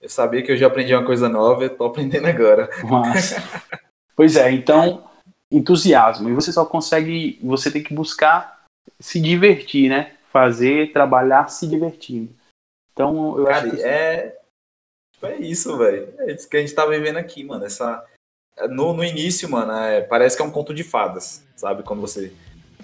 Eu 0.00 0.08
sabia 0.08 0.42
que 0.42 0.52
eu 0.52 0.56
já 0.56 0.66
aprendi 0.66 0.94
uma 0.94 1.04
coisa 1.04 1.28
nova, 1.28 1.64
eu 1.64 1.76
tô 1.76 1.84
aprendendo 1.84 2.26
agora. 2.26 2.68
Mas, 2.82 3.34
pois 4.14 4.36
é, 4.36 4.50
então, 4.50 5.08
entusiasmo. 5.50 6.28
E 6.28 6.34
você 6.34 6.52
só 6.52 6.64
consegue, 6.64 7.38
você 7.42 7.70
tem 7.70 7.82
que 7.82 7.94
buscar 7.94 8.64
se 9.00 9.20
divertir, 9.20 9.88
né? 9.88 10.14
Fazer, 10.30 10.92
trabalhar 10.92 11.48
se 11.48 11.66
divertindo. 11.66 12.34
Então, 12.94 13.36
eu 13.38 13.44
Cara, 13.44 13.66
acho 13.66 13.76
que 13.76 13.82
é. 13.82 14.36
tipo, 15.12 15.26
É 15.26 15.36
isso, 15.36 15.76
velho. 15.76 16.08
É 16.20 16.32
isso 16.32 16.48
que 16.48 16.56
a 16.56 16.60
gente 16.60 16.72
tá 16.72 16.86
vivendo 16.86 17.16
aqui, 17.16 17.44
mano. 17.44 17.66
Essa. 17.66 18.02
No, 18.70 18.94
no 18.94 19.04
início, 19.04 19.50
mano, 19.50 19.72
é, 19.72 20.00
parece 20.00 20.36
que 20.36 20.42
é 20.42 20.46
um 20.46 20.50
conto 20.50 20.72
de 20.72 20.84
fadas, 20.84 21.42
sabe? 21.56 21.82
Quando 21.82 22.00
você. 22.00 22.32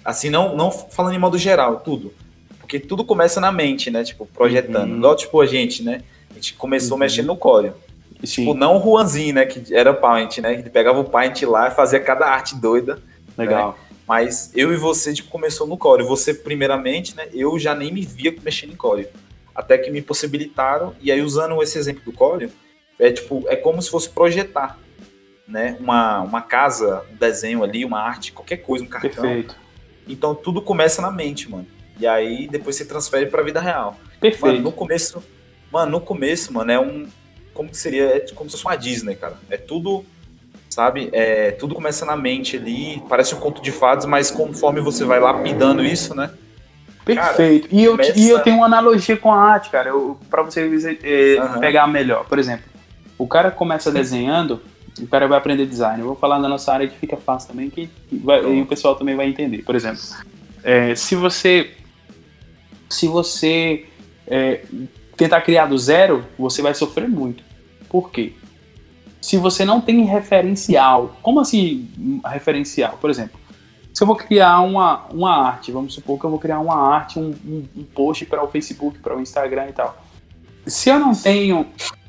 Assim, 0.05 0.29
não, 0.29 0.57
não 0.57 0.71
falando 0.73 1.15
em 1.15 1.19
modo 1.19 1.39
geral, 1.39 1.79
tudo. 1.81 2.13
Porque 2.59 2.81
tudo 2.81 3.05
começa 3.05 3.41
na 3.41 3.53
mente, 3.53 3.89
né? 3.91 4.03
Tipo, 4.03 4.27
projetando. 4.27 4.91
Uhum. 4.91 4.97
Igual, 4.99 5.15
tipo, 5.17 5.41
a 5.41 5.47
gente, 5.47 5.83
né? 5.85 6.03
A 6.31 6.35
gente 6.35 6.55
começou 6.55 6.97
Uhum. 6.97 7.01
mexendo 7.01 7.27
no 7.27 7.39
sim, 8.25 8.27
Tipo, 8.27 8.55
não 8.55 8.79
o 8.79 8.83
Juanzinho, 8.83 9.35
né? 9.35 9.47
Que 9.47 9.73
era 9.75 9.95
Paint, 9.95 10.39
né? 10.39 10.55
Ele 10.55 10.71
pegava 10.71 10.99
o 10.99 11.05
Paint 11.05 11.43
lá 11.43 11.69
e 11.69 11.71
fazia 11.71 12.01
cada 12.01 12.27
arte 12.27 12.57
doida. 12.57 13.01
legal. 13.39 13.79
Mas 14.07 14.51
eu 14.57 14.73
e 14.73 14.77
você, 14.77 15.15
tipo, 15.15 15.31
começou 15.31 15.69
no 15.69 15.79
Corel. 15.79 16.07
Você, 16.07 16.35
primeiramente, 16.35 17.15
né? 17.15 17.29
Eu 17.33 17.57
já 17.61 17.77
nem 17.77 17.93
me 17.93 18.03
via 18.05 18.35
mexendo 18.43 18.73
em 18.73 18.77
Corel. 18.77 19.09
Até 19.61 19.77
que 19.77 19.91
me 19.91 20.01
possibilitaram. 20.01 20.95
E 21.01 21.13
aí, 21.13 21.21
usando 21.21 21.63
esse 21.63 21.79
exemplo 21.79 22.03
do 22.05 22.13
Corel, 22.13 22.49
é 22.99 23.13
tipo, 23.13 23.45
é 23.47 23.57
como 23.57 23.83
se 23.83 23.91
fosse 23.91 24.09
projetar, 24.09 24.79
né? 25.47 25.77
Uma, 25.79 26.23
uma 26.23 26.41
casa, 26.41 27.05
um 27.13 27.17
desenho 27.17 27.63
ali, 27.63 27.85
uma 27.85 28.01
arte, 28.01 28.33
qualquer 28.33 28.57
coisa, 28.57 28.85
um 28.85 28.89
cartão. 28.89 29.11
Perfeito. 29.11 29.55
Então, 30.09 30.35
tudo 30.35 30.63
começa 30.63 31.03
na 31.03 31.11
mente, 31.11 31.51
mano. 31.51 31.67
E 31.99 32.07
aí, 32.07 32.49
depois 32.49 32.77
você 32.77 32.87
transfere 32.87 33.27
pra 33.27 33.43
vida 33.43 33.61
real. 33.61 33.91
Mano, 33.93 34.19
Perfeito. 34.19 34.63
no 34.63 34.73
começo, 34.73 35.23
mano, 35.71 35.93
no 35.93 36.01
começo, 36.01 36.53
mano, 36.55 36.73
é 36.73 36.81
um, 36.81 37.07
como 37.53 37.69
que 37.69 37.77
seria? 37.77 38.17
É 38.17 38.21
como 38.35 38.49
se 38.49 38.57
fosse 38.57 38.65
uma 38.65 38.77
Disney, 38.77 39.15
cara. 39.15 39.37
É 39.51 39.59
tudo, 39.59 40.07
sabe? 40.71 41.11
É, 41.13 41.51
tudo 41.51 41.75
começa 41.75 42.07
na 42.07 42.17
mente 42.17 42.57
ali, 42.57 43.03
parece 43.11 43.35
um 43.35 43.41
conto 43.41 43.61
de 43.61 43.71
fadas, 43.71 44.07
mas 44.07 44.31
conforme 44.31 44.81
você 44.81 45.05
vai 45.05 45.21
lapidando 45.21 45.85
isso, 45.85 46.15
né? 46.15 46.31
Perfeito. 47.05 47.69
e, 47.73 47.85
eu, 47.85 47.93
começa- 47.93 48.19
e 48.19 48.29
eu 48.29 48.41
tenho 48.41 48.57
uma 48.57 48.67
analogia 48.67 49.17
com 49.17 49.33
a 49.33 49.39
arte, 49.39 49.71
cara, 49.71 49.89
eu, 49.89 50.19
pra 50.29 50.43
você 50.43 50.99
é, 51.03 51.39
Aham. 51.39 51.59
pegar 51.59 51.87
melhor. 51.87 52.25
Por 52.27 52.39
exemplo, 52.39 52.65
o 53.19 53.27
cara 53.27 53.51
começa 53.51 53.91
desenhando, 53.91 54.61
o 55.01 55.07
cara 55.07 55.27
vai 55.27 55.39
aprender 55.39 55.67
design. 55.67 56.01
Eu 56.01 56.07
vou 56.09 56.17
falar 56.17 56.39
da 56.39 56.49
nossa 56.49 56.73
área 56.73 56.87
que 56.87 56.97
fica 56.99 57.17
fácil 57.17 57.49
também, 57.51 57.71
que 57.71 57.89
vai- 58.13 58.45
e 58.45 58.61
o 58.63 58.67
pessoal 58.67 58.95
também 58.97 59.17
vai 59.17 59.27
entender. 59.27 59.63
Por 59.63 59.75
exemplo, 59.75 60.01
é, 60.63 60.95
se 60.95 61.15
você 61.15 61.71
se 62.89 63.07
você 63.07 63.87
é, 64.27 64.63
tentar 65.17 65.41
criar 65.41 65.67
do 65.67 65.79
zero, 65.79 66.25
você 66.39 66.61
vai 66.63 66.75
sofrer 66.75 67.09
muito. 67.09 67.43
Por 67.89 68.11
quê? 68.11 68.33
Se 69.21 69.37
você 69.37 69.65
não 69.65 69.81
tem 69.81 70.05
referencial, 70.05 71.17
como 71.23 71.41
assim 71.41 71.89
referencial? 72.25 72.99
Por 73.01 73.11
exemplo, 73.11 73.40
se 74.01 74.05
eu 74.05 74.07
vou 74.07 74.17
criar 74.17 74.63
uma, 74.63 75.05
uma 75.13 75.47
arte, 75.47 75.71
vamos 75.71 75.93
supor 75.93 76.19
que 76.19 76.25
eu 76.25 76.31
vou 76.31 76.39
criar 76.39 76.59
uma 76.59 76.75
arte, 76.75 77.19
um, 77.19 77.35
um, 77.45 77.65
um 77.77 77.85
post 77.85 78.25
para 78.25 78.43
o 78.43 78.49
Facebook, 78.49 78.99
para 78.99 79.15
o 79.15 79.21
Instagram 79.21 79.69
e 79.69 79.73
tal. 79.75 79.95
Se 80.67 80.89
eu 80.89 80.99
não 80.99 81.15
tenho 81.15 81.67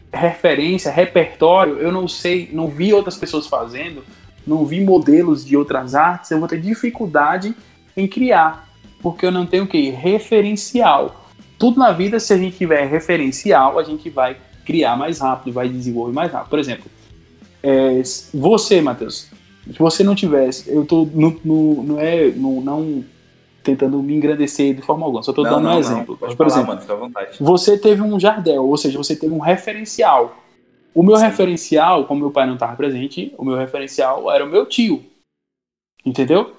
referência, 0.10 0.90
repertório, 0.90 1.80
eu 1.80 1.92
não 1.92 2.08
sei, 2.08 2.50
não 2.54 2.70
vi 2.70 2.94
outras 2.94 3.18
pessoas 3.18 3.46
fazendo, 3.46 4.06
não 4.48 4.66
vi 4.66 4.80
modelos 4.80 5.46
de 5.46 5.58
outras 5.58 5.94
artes, 5.94 6.32
eu 6.32 6.40
vou 6.40 6.48
ter 6.48 6.62
dificuldade 6.62 7.54
em 7.98 8.08
criar, 8.08 8.70
porque 9.02 9.26
eu 9.26 9.32
não 9.32 9.46
tenho 9.46 9.66
o 9.66 9.68
que? 9.68 9.90
Referencial. 9.90 11.26
Tudo 11.60 11.78
na 11.78 11.92
vida, 11.92 12.22
se 12.22 12.32
a 12.32 12.38
gente 12.38 12.56
tiver 12.56 12.86
referencial, 12.86 13.78
a 13.78 13.84
gente 13.84 14.10
vai 14.10 14.38
criar 14.66 14.96
mais 14.96 15.20
rápido, 15.20 15.54
vai 15.54 15.68
desenvolver 15.68 16.14
mais 16.14 16.32
rápido. 16.32 16.52
Por 16.52 16.60
exemplo, 16.60 16.90
é, 17.62 18.02
você, 18.34 18.80
Matheus, 18.80 19.30
se 19.66 19.78
você 19.78 20.04
não 20.04 20.16
tivesse, 20.16 20.70
eu 20.70 20.86
tô 20.86 21.06
no, 21.06 21.40
no, 21.44 21.84
não 21.84 22.00
é, 22.00 22.28
no, 22.28 22.62
não 22.62 23.04
tentando 23.64 24.02
me 24.02 24.16
engrandecer 24.16 24.76
de 24.76 24.82
forma 24.82 25.06
alguma, 25.06 25.22
só 25.22 25.32
tô 25.32 25.44
não, 25.44 25.52
dando 25.52 25.64
não, 25.64 25.76
um 25.76 25.80
exemplo. 25.80 26.18
Por 26.18 26.36
falar, 26.36 26.48
exemplo, 26.48 26.68
mano, 26.68 26.82
fica 26.82 26.94
à 26.94 26.96
vontade. 26.96 27.38
você 27.40 27.78
teve 27.78 28.02
um 28.02 28.20
jardel, 28.20 28.66
ou 28.66 28.78
seja, 28.78 28.98
você 28.98 29.16
teve 29.16 29.34
um 29.34 29.40
referencial. 29.40 30.38
O 30.94 31.04
meu 31.04 31.16
Sim. 31.16 31.26
referencial, 31.26 32.06
como 32.06 32.22
meu 32.22 32.32
pai 32.32 32.46
não 32.46 32.56
estava 32.56 32.76
presente, 32.76 33.34
o 33.38 33.46
meu 33.46 33.56
referencial 33.56 34.30
era 34.32 34.44
o 34.44 34.50
meu 34.50 34.66
tio. 34.66 35.04
Entendeu? 36.06 36.54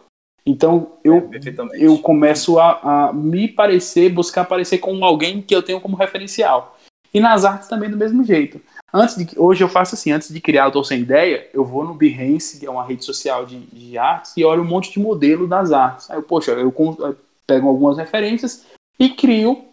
Então 0.47 0.93
eu, 1.05 1.31
é, 1.33 1.85
eu 1.85 1.99
começo 1.99 2.59
a, 2.59 3.09
a, 3.09 3.13
me 3.13 3.47
parecer, 3.47 4.09
buscar 4.09 4.45
parecer 4.45 4.79
com 4.79 5.05
alguém 5.05 5.43
que 5.43 5.55
eu 5.55 5.63
tenho 5.63 5.81
como 5.81 5.97
referencial. 5.97 6.77
E 7.13 7.21
nas 7.21 7.45
artes 7.45 7.69
também 7.69 7.91
do 7.91 7.97
mesmo 7.97 8.25
jeito. 8.25 8.61
Antes 8.95 9.17
de, 9.17 9.39
hoje 9.39 9.65
eu 9.65 9.69
faço 9.69 9.95
assim, 9.95 10.13
antes 10.13 10.29
de 10.29 10.41
criar 10.41 10.67
eu 10.67 10.71
tô 10.71 10.85
sem 10.85 11.01
ideia, 11.01 11.49
eu 11.55 11.65
vou 11.65 11.83
no 11.83 11.95
Behance, 11.95 12.61
que 12.61 12.67
é 12.67 12.71
uma 12.71 12.85
rede 12.85 13.05
social 13.05 13.47
de, 13.47 13.61
de 13.61 13.97
artes, 13.97 14.35
e 14.37 14.45
olho 14.45 14.63
um 14.63 14.67
monte 14.67 14.93
de 14.93 14.99
modelo 14.99 15.47
das 15.47 15.73
artes. 15.73 16.11
Aí, 16.11 16.21
poxa, 16.21 16.53
eu, 16.53 16.75
eu 16.77 17.17
pego 17.47 17.69
algumas 17.69 17.97
referências 17.97 18.67
e 18.99 19.09
crio 19.09 19.65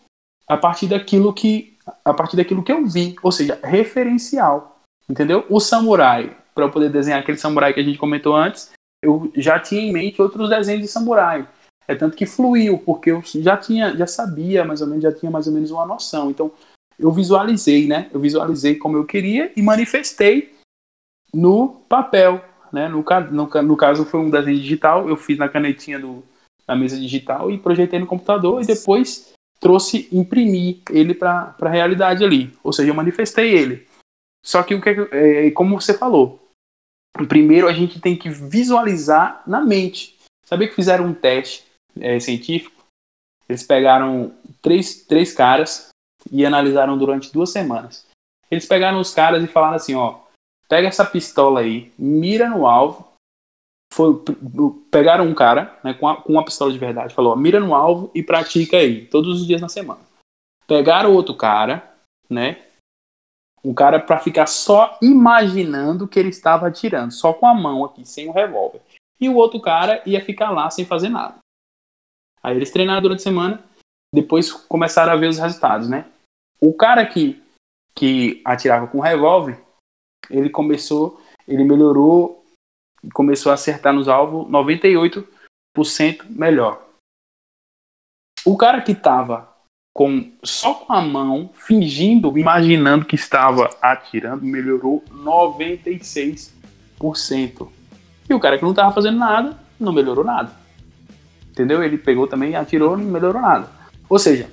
a 0.47 0.55
partir 0.55 0.87
daquilo 0.87 1.33
que 1.33 1.77
a 2.05 2.13
partir 2.13 2.37
daquilo 2.37 2.63
que 2.63 2.71
eu 2.71 2.85
vi, 2.85 3.15
ou 3.23 3.31
seja, 3.31 3.59
referencial, 3.63 4.79
entendeu? 5.09 5.43
O 5.49 5.59
samurai, 5.59 6.37
para 6.53 6.65
eu 6.65 6.71
poder 6.71 6.89
desenhar 6.91 7.19
aquele 7.19 7.37
samurai 7.37 7.73
que 7.73 7.79
a 7.79 7.83
gente 7.83 7.97
comentou 7.97 8.35
antes, 8.35 8.71
eu 9.01 9.31
já 9.35 9.59
tinha 9.59 9.81
em 9.81 9.91
mente 9.91 10.21
outros 10.21 10.49
desenhos 10.49 10.81
de 10.81 10.87
samurai. 10.87 11.47
É 11.87 11.95
tanto 11.95 12.15
que 12.15 12.27
fluiu, 12.27 12.77
porque 12.77 13.11
eu 13.11 13.23
já 13.25 13.57
tinha, 13.57 13.95
já 13.97 14.05
sabia 14.05 14.63
mais 14.63 14.81
ou 14.81 14.87
menos, 14.87 15.01
já 15.01 15.11
tinha 15.11 15.31
mais 15.31 15.47
ou 15.47 15.53
menos 15.53 15.71
uma 15.71 15.85
noção. 15.85 16.29
Então, 16.29 16.51
eu 16.99 17.11
visualizei, 17.11 17.87
né? 17.87 18.09
Eu 18.13 18.19
visualizei 18.19 18.75
como 18.75 18.97
eu 18.97 19.05
queria 19.05 19.51
e 19.55 19.61
manifestei 19.61 20.53
no 21.33 21.69
papel, 21.87 22.43
né? 22.71 22.89
No, 22.89 23.03
no, 23.31 23.63
no 23.63 23.77
caso 23.77 24.05
foi 24.05 24.19
um 24.19 24.29
desenho 24.29 24.59
digital, 24.59 25.07
eu 25.07 25.15
fiz 25.15 25.37
na 25.37 25.47
canetinha 25.47 25.97
do, 25.97 26.23
da 26.67 26.75
mesa 26.75 26.99
digital 26.99 27.49
e 27.49 27.57
projetei 27.57 27.99
no 27.99 28.05
computador 28.05 28.61
e 28.61 28.65
depois 28.65 29.31
trouxe, 29.59 30.09
imprimi 30.11 30.81
ele 30.89 31.13
para 31.13 31.55
a 31.59 31.69
realidade 31.69 32.23
ali. 32.23 32.53
Ou 32.63 32.73
seja, 32.73 32.91
eu 32.91 32.95
manifestei 32.95 33.53
ele. 33.53 33.87
Só 34.45 34.61
que 34.61 34.75
o 34.75 34.81
que 34.81 34.89
é, 35.11 35.51
como 35.51 35.79
você 35.79 35.93
falou, 35.93 36.49
primeiro 37.27 37.67
a 37.67 37.73
gente 37.73 37.99
tem 37.99 38.15
que 38.15 38.29
visualizar 38.29 39.41
na 39.47 39.61
mente. 39.61 40.17
Sabia 40.45 40.67
que 40.67 40.75
fizeram 40.75 41.05
um 41.05 41.13
teste 41.13 41.65
é, 41.99 42.19
científico? 42.19 42.83
Eles 43.47 43.63
pegaram 43.63 44.33
três, 44.61 45.05
três 45.05 45.33
caras 45.33 45.89
e 46.31 46.45
analisaram 46.45 46.97
durante 46.97 47.31
duas 47.31 47.49
semanas. 47.49 48.07
Eles 48.49 48.65
pegaram 48.65 48.99
os 48.99 49.13
caras 49.13 49.43
e 49.43 49.47
falaram 49.47 49.75
assim, 49.75 49.95
ó, 49.95 50.19
pega 50.67 50.87
essa 50.87 51.05
pistola 51.05 51.61
aí, 51.61 51.91
mira 51.97 52.49
no 52.49 52.65
alvo. 52.67 53.07
Foi, 53.91 54.23
pegaram 54.91 55.25
um 55.25 55.33
cara 55.33 55.79
né, 55.83 55.93
com, 55.93 56.07
a, 56.07 56.21
com 56.21 56.33
uma 56.33 56.45
pistola 56.45 56.71
de 56.71 56.77
verdade, 56.77 57.13
falou, 57.13 57.33
ó, 57.33 57.35
mira 57.35 57.59
no 57.59 57.73
alvo 57.73 58.11
e 58.13 58.21
pratica 58.21 58.77
aí, 58.77 59.05
todos 59.07 59.41
os 59.41 59.47
dias 59.47 59.61
na 59.61 59.69
semana. 59.69 60.01
Pegaram 60.67 61.13
outro 61.13 61.35
cara, 61.35 61.91
né? 62.29 62.63
Um 63.63 63.73
cara 63.73 63.99
para 63.99 64.19
ficar 64.19 64.45
só 64.45 64.97
imaginando 65.01 66.07
que 66.07 66.19
ele 66.19 66.29
estava 66.29 66.67
atirando, 66.67 67.11
só 67.11 67.33
com 67.33 67.47
a 67.47 67.53
mão 67.53 67.83
aqui, 67.83 68.05
sem 68.05 68.29
o 68.29 68.31
revólver. 68.31 68.81
E 69.19 69.27
o 69.27 69.35
outro 69.35 69.59
cara 69.59 70.01
ia 70.05 70.23
ficar 70.23 70.51
lá 70.51 70.69
sem 70.69 70.85
fazer 70.85 71.09
nada. 71.09 71.39
Aí 72.41 72.55
eles 72.55 72.71
treinaram 72.71 73.01
durante 73.01 73.19
a 73.19 73.23
semana, 73.23 73.63
depois 74.13 74.51
começaram 74.51 75.13
a 75.13 75.15
ver 75.15 75.27
os 75.27 75.37
resultados, 75.37 75.89
né? 75.89 76.05
O 76.59 76.73
cara 76.73 77.05
que, 77.05 77.41
que 77.95 78.41
atirava 78.43 78.87
com 78.87 78.99
revólver, 78.99 79.61
ele 80.29 80.49
começou, 80.49 81.21
ele 81.47 81.63
melhorou 81.63 82.43
e 83.03 83.09
começou 83.09 83.51
a 83.51 83.55
acertar 83.55 83.93
nos 83.93 84.07
alvos 84.07 84.47
98% 84.47 85.27
melhor. 86.29 86.85
O 88.45 88.55
cara 88.57 88.81
que 88.81 88.93
estava 88.93 89.49
com 89.93 90.31
só 90.43 90.73
com 90.73 90.91
a 90.93 91.01
mão, 91.01 91.49
fingindo, 91.53 92.37
imaginando 92.37 93.05
que 93.05 93.15
estava 93.15 93.69
atirando, 93.81 94.45
melhorou 94.45 95.03
96%. 95.11 97.69
E 98.29 98.33
o 98.33 98.39
cara 98.39 98.57
que 98.57 98.63
não 98.63 98.71
estava 98.71 98.93
fazendo 98.93 99.17
nada, 99.17 99.59
não 99.79 99.91
melhorou 99.91 100.23
nada. 100.23 100.55
Entendeu? 101.49 101.83
Ele 101.83 101.97
pegou 101.97 102.27
também, 102.27 102.55
atirou, 102.55 102.95
não 102.95 103.05
melhorou 103.05 103.41
nada. 103.41 103.78
Ou 104.09 104.17
seja, 104.17 104.49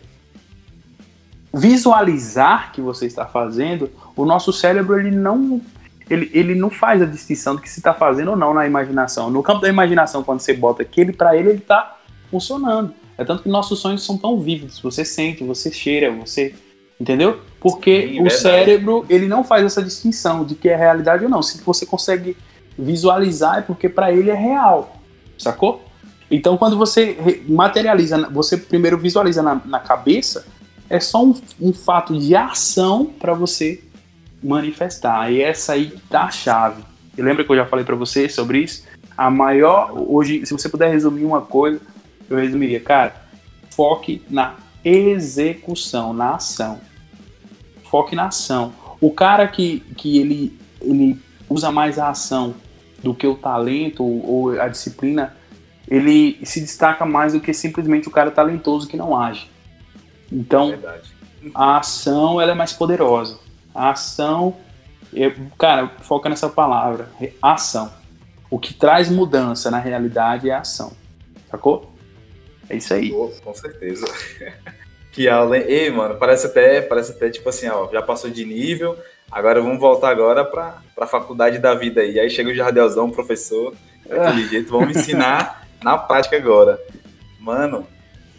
visualizar 1.52 2.72
que 2.72 2.80
você 2.80 3.06
está 3.06 3.24
fazendo, 3.24 3.90
o 4.14 4.24
nosso 4.24 4.52
cérebro 4.52 4.98
ele 5.00 5.10
não 5.10 5.60
ele, 6.08 6.30
ele 6.32 6.54
não 6.54 6.70
faz 6.70 7.02
a 7.02 7.06
distinção 7.06 7.56
do 7.56 7.60
que 7.60 7.68
se 7.68 7.80
está 7.80 7.92
fazendo 7.92 8.30
ou 8.30 8.36
não 8.36 8.54
na 8.54 8.66
imaginação. 8.66 9.28
No 9.30 9.42
campo 9.42 9.60
da 9.60 9.68
imaginação, 9.68 10.22
quando 10.22 10.40
você 10.40 10.52
bota 10.52 10.82
aquele 10.82 11.12
para 11.12 11.36
ele, 11.36 11.48
ele 11.48 11.58
está 11.58 11.96
funcionando. 12.30 12.94
É 13.18 13.24
tanto 13.24 13.42
que 13.42 13.48
nossos 13.48 13.80
sonhos 13.80 14.04
são 14.04 14.16
tão 14.16 14.38
vívidos. 14.38 14.78
Você 14.80 15.04
sente, 15.04 15.42
você 15.42 15.72
cheira, 15.72 16.12
você. 16.12 16.54
Entendeu? 17.00 17.40
Porque 17.60 18.08
Sim, 18.08 18.22
o 18.22 18.30
cérebro 18.30 19.04
ele 19.08 19.26
não 19.26 19.42
faz 19.42 19.64
essa 19.64 19.82
distinção 19.82 20.44
de 20.44 20.54
que 20.54 20.68
é 20.68 20.76
realidade 20.76 21.24
ou 21.24 21.30
não. 21.30 21.42
Se 21.42 21.60
você 21.62 21.84
consegue 21.84 22.36
visualizar, 22.78 23.58
é 23.58 23.62
porque 23.62 23.88
para 23.88 24.12
ele 24.12 24.30
é 24.30 24.34
real. 24.34 24.96
Sacou? 25.36 25.85
Então, 26.30 26.56
quando 26.56 26.76
você 26.76 27.44
materializa, 27.48 28.28
você 28.30 28.56
primeiro 28.56 28.98
visualiza 28.98 29.42
na, 29.42 29.60
na 29.64 29.78
cabeça, 29.78 30.46
é 30.90 30.98
só 30.98 31.24
um, 31.24 31.34
um 31.60 31.72
fato 31.72 32.18
de 32.18 32.34
ação 32.34 33.06
para 33.06 33.32
você 33.32 33.82
manifestar. 34.42 35.30
E 35.30 35.40
essa 35.40 35.74
aí 35.74 35.92
tá 36.10 36.24
a 36.24 36.30
chave. 36.30 36.82
E 37.16 37.22
lembra 37.22 37.44
que 37.44 37.50
eu 37.50 37.56
já 37.56 37.66
falei 37.66 37.84
para 37.84 37.96
você 37.96 38.28
sobre 38.28 38.58
isso? 38.58 38.84
A 39.16 39.30
maior, 39.30 39.92
hoje, 39.96 40.44
se 40.44 40.52
você 40.52 40.68
puder 40.68 40.90
resumir 40.90 41.24
uma 41.24 41.40
coisa, 41.40 41.80
eu 42.28 42.36
resumiria, 42.36 42.80
cara, 42.80 43.14
foque 43.70 44.22
na 44.28 44.56
execução, 44.84 46.12
na 46.12 46.34
ação. 46.34 46.80
Foque 47.90 48.14
na 48.14 48.26
ação. 48.26 48.72
O 49.00 49.10
cara 49.10 49.46
que, 49.48 49.80
que 49.96 50.18
ele, 50.18 50.58
ele 50.80 51.18
usa 51.48 51.70
mais 51.70 51.98
a 51.98 52.10
ação 52.10 52.54
do 53.02 53.14
que 53.14 53.26
o 53.26 53.34
talento 53.34 54.04
ou, 54.04 54.26
ou 54.28 54.60
a 54.60 54.68
disciplina, 54.68 55.34
ele 55.88 56.38
se 56.44 56.60
destaca 56.60 57.06
mais 57.06 57.32
do 57.32 57.40
que 57.40 57.52
simplesmente 57.54 58.08
o 58.08 58.10
cara 58.10 58.30
talentoso 58.30 58.88
que 58.88 58.96
não 58.96 59.16
age. 59.16 59.48
Então, 60.30 60.70
Verdade. 60.70 61.14
a 61.54 61.78
ação 61.78 62.40
ela 62.40 62.52
é 62.52 62.54
mais 62.54 62.72
poderosa. 62.72 63.38
A 63.74 63.90
ação, 63.90 64.56
é, 65.14 65.32
cara, 65.56 65.92
foca 66.00 66.28
nessa 66.28 66.48
palavra, 66.48 67.08
ação. 67.40 67.92
O 68.50 68.58
que 68.58 68.74
traz 68.74 69.08
mudança 69.08 69.70
na 69.70 69.78
realidade 69.78 70.50
é 70.50 70.54
a 70.54 70.60
ação. 70.60 70.92
Sacou? 71.50 71.92
É 72.68 72.76
isso 72.76 72.92
aí. 72.92 73.12
Oh, 73.12 73.30
com 73.44 73.54
certeza. 73.54 74.06
que 75.12 75.28
hein? 75.28 75.64
Ei, 75.66 75.90
mano, 75.90 76.16
parece 76.16 76.46
até, 76.46 76.80
parece 76.82 77.12
até 77.12 77.30
tipo 77.30 77.48
assim, 77.48 77.68
ó, 77.68 77.88
já 77.92 78.02
passou 78.02 78.28
de 78.28 78.44
nível, 78.44 78.98
agora 79.30 79.60
vamos 79.60 79.78
voltar 79.78 80.10
agora 80.10 80.44
para 80.44 80.80
a 80.98 81.06
faculdade 81.06 81.58
da 81.58 81.74
vida 81.74 82.00
aí. 82.00 82.18
Aí 82.18 82.28
chega 82.28 82.50
o 82.50 82.54
Jardelzão, 82.54 83.10
professor, 83.10 83.74
daquele 84.08 84.46
jeito, 84.48 84.70
vamos 84.70 84.96
ensinar 84.96 85.65
na 85.82 85.98
prática 85.98 86.36
agora. 86.36 86.80
Mano, 87.38 87.86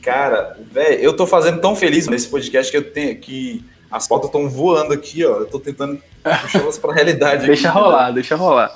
cara, 0.02 0.58
velho, 0.72 1.02
eu 1.02 1.16
tô 1.16 1.26
fazendo 1.26 1.62
tão 1.62 1.76
feliz 1.76 2.08
nesse 2.08 2.28
podcast 2.28 2.72
que 2.72 2.78
eu 2.78 2.92
tenho 2.92 3.18
que 3.20 3.64
as 3.90 4.08
fotos 4.08 4.28
estão 4.28 4.50
voando 4.50 4.94
aqui, 4.94 5.26
ó. 5.26 5.40
Eu 5.40 5.46
tô 5.48 5.60
tentando 5.60 6.02
puxá-las 6.42 6.78
pra 6.78 6.94
realidade. 6.94 7.46
deixa 7.48 7.70
aqui, 7.70 7.78
rolar, 7.78 8.12
deixa 8.12 8.36
rolar. 8.36 8.76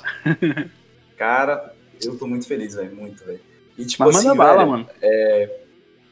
cara, 1.16 1.74
eu 2.02 2.18
tô 2.18 2.26
muito 2.26 2.46
feliz, 2.46 2.74
velho, 2.74 2.94
muito, 2.94 3.24
velho. 3.24 3.40
E 3.76 3.84
tipo 3.84 4.04
Mas 4.04 4.16
assim, 4.16 4.28
manda 4.28 4.42
bala, 4.42 4.66
mano. 4.66 4.88
É, 5.00 5.60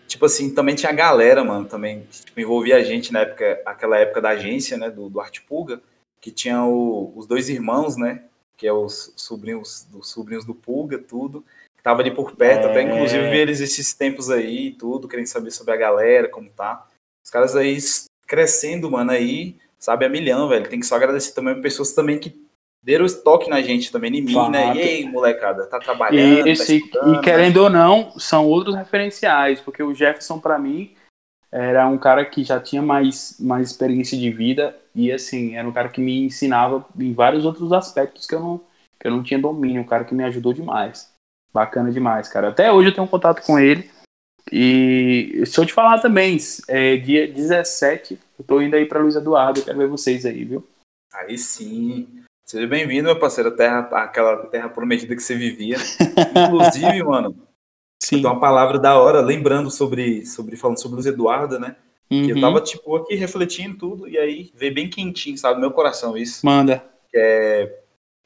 tipo 0.07 0.27
assim, 0.27 0.55
também 0.55 0.75
tinha 0.75 0.91
a 0.91 0.95
galera, 0.95 1.43
mano, 1.45 1.67
também 1.67 2.07
que 2.11 2.25
tipo, 2.25 2.41
envolvia 2.41 2.77
a 2.77 2.83
gente 2.83 3.13
na 3.13 3.21
época, 3.21 3.61
aquela 3.65 3.99
época 3.99 4.21
da 4.21 4.31
agência, 4.31 4.77
né, 4.77 4.91
do, 4.91 5.09
do 5.09 5.21
Arte 5.21 5.43
Pulga, 5.43 5.81
que 6.21 6.31
tinha 6.31 6.63
o, 6.65 7.13
os 7.17 7.27
dois 7.27 7.49
irmãos, 7.49 7.97
né, 7.97 8.23
que 8.57 8.67
é 8.67 8.73
os 8.73 9.13
sobrinhos, 9.17 9.87
os 9.95 10.11
sobrinhos 10.11 10.45
do 10.45 10.55
Pulga, 10.55 10.99
tudo 10.99 11.45
tava 11.83 12.01
ali 12.01 12.11
por 12.11 12.35
perto, 12.37 12.67
é... 12.67 12.71
até 12.71 12.83
inclusive 12.83 13.31
vi 13.31 13.39
eles 13.39 13.61
esses 13.61 13.95
tempos 13.95 14.31
aí 14.31 14.69
e 14.69 14.73
tudo, 14.73 15.09
querendo 15.09 15.27
saber 15.27 15.51
sobre 15.51 15.75
a 15.75 15.77
galera, 15.77 16.29
como 16.29 16.51
tá. 16.51 16.87
Os 17.25 17.31
caras 17.31 17.55
aí 17.57 17.79
crescendo, 18.27 18.91
mano, 18.91 19.11
aí, 19.11 19.57
sabe, 19.79 20.05
a 20.05 20.09
milhão, 20.09 20.49
velho. 20.49 20.69
Tem 20.69 20.81
que 20.81 20.87
só 20.87 20.97
agradecer 20.97 21.33
também 21.33 21.61
pessoas 21.61 21.93
também 21.93 22.19
que 22.19 22.41
deram 22.83 23.05
estoque 23.05 23.51
na 23.51 23.61
gente 23.61 23.93
também, 23.93 24.17
em 24.17 24.23
mim, 24.23 24.33
Fato. 24.33 24.51
né? 24.51 24.75
E 24.75 24.81
aí, 24.81 25.05
molecada, 25.05 25.67
tá 25.67 25.79
trabalhando, 25.79 26.47
e, 26.47 26.51
esse, 26.51 26.89
tá 26.91 27.09
e 27.09 27.21
querendo 27.21 27.57
né? 27.57 27.63
ou 27.63 27.71
não, 27.71 28.19
são 28.19 28.47
outros 28.47 28.75
referenciais, 28.75 29.61
porque 29.61 29.83
o 29.83 29.95
Jefferson, 29.95 30.39
para 30.39 30.59
mim, 30.59 30.95
era 31.53 31.87
um 31.89 31.99
cara 31.99 32.25
que 32.25 32.45
já 32.45 32.61
tinha 32.61 32.81
mais, 32.81 33.37
mais 33.41 33.71
experiência 33.71 34.17
de 34.17 34.31
vida 34.31 34.77
e, 34.95 35.11
assim, 35.13 35.57
era 35.57 35.69
um 35.69 35.73
cara 35.73 35.89
que 35.89 36.01
me 36.01 36.25
ensinava 36.25 36.85
em 36.99 37.13
vários 37.13 37.45
outros 37.45 37.73
aspectos 37.73 38.27
que 38.27 38.35
eu 38.35 38.41
não, 38.41 38.61
que 38.99 39.07
eu 39.07 39.11
não 39.11 39.23
tinha 39.23 39.41
domínio, 39.41 39.83
um 39.83 39.87
cara 39.87 40.05
que 40.05 40.15
me 40.15 40.25
ajudou 40.25 40.53
demais. 40.53 41.10
Bacana 41.53 41.91
demais, 41.91 42.29
cara. 42.29 42.49
Até 42.49 42.73
hoje 42.73 42.89
eu 42.89 42.95
tenho 42.95 43.05
um 43.05 43.11
contato 43.11 43.43
com 43.43 43.59
ele. 43.59 43.91
E 44.53 45.43
se 45.47 45.59
eu 45.59 45.67
te 45.67 45.73
falar 45.73 46.01
também, 46.01 46.37
é, 46.69 46.97
dia 46.97 47.27
17, 47.27 48.19
eu 48.39 48.45
tô 48.45 48.61
indo 48.61 48.75
aí 48.75 48.87
pra 48.87 49.01
Luiz 49.01 49.15
Eduardo, 49.15 49.63
quero 49.63 49.79
ver 49.79 49.89
vocês 49.89 50.25
aí, 50.25 50.45
viu? 50.45 50.67
Aí 51.13 51.37
sim. 51.39 52.09
Seja 52.45 52.67
bem-vindo, 52.67 53.05
meu 53.05 53.19
parceiro, 53.19 53.55
terra, 53.55 53.81
aquela 53.93 54.47
terra 54.47 54.69
prometida 54.69 55.15
que 55.15 55.23
você 55.23 55.37
vivia. 55.37 55.77
Inclusive, 56.35 57.03
mano, 57.05 57.37
Sim. 58.03 58.23
Tem 58.23 58.31
uma 58.31 58.41
palavra 58.41 58.79
da 58.79 58.99
hora, 58.99 59.21
lembrando 59.21 59.71
sobre, 59.71 60.25
sobre 60.25 60.57
falando 60.57 60.81
sobre 60.81 60.97
Luiz 60.97 61.07
Eduardo, 61.07 61.61
né? 61.61 61.77
Uhum. 62.11 62.25
Que 62.25 62.31
eu 62.31 62.37
uhum. 62.37 62.41
tava, 62.41 62.61
tipo, 62.61 62.97
aqui 62.97 63.15
refletindo 63.15 63.77
tudo, 63.77 64.09
e 64.09 64.19
aí 64.19 64.51
veio 64.55 64.75
bem 64.75 64.89
quentinho, 64.89 65.37
sabe? 65.37 65.57
No 65.57 65.61
meu 65.61 65.71
coração 65.71 66.17
isso. 66.17 66.45
Manda. 66.45 66.83
Que 67.11 67.19
é 67.19 67.79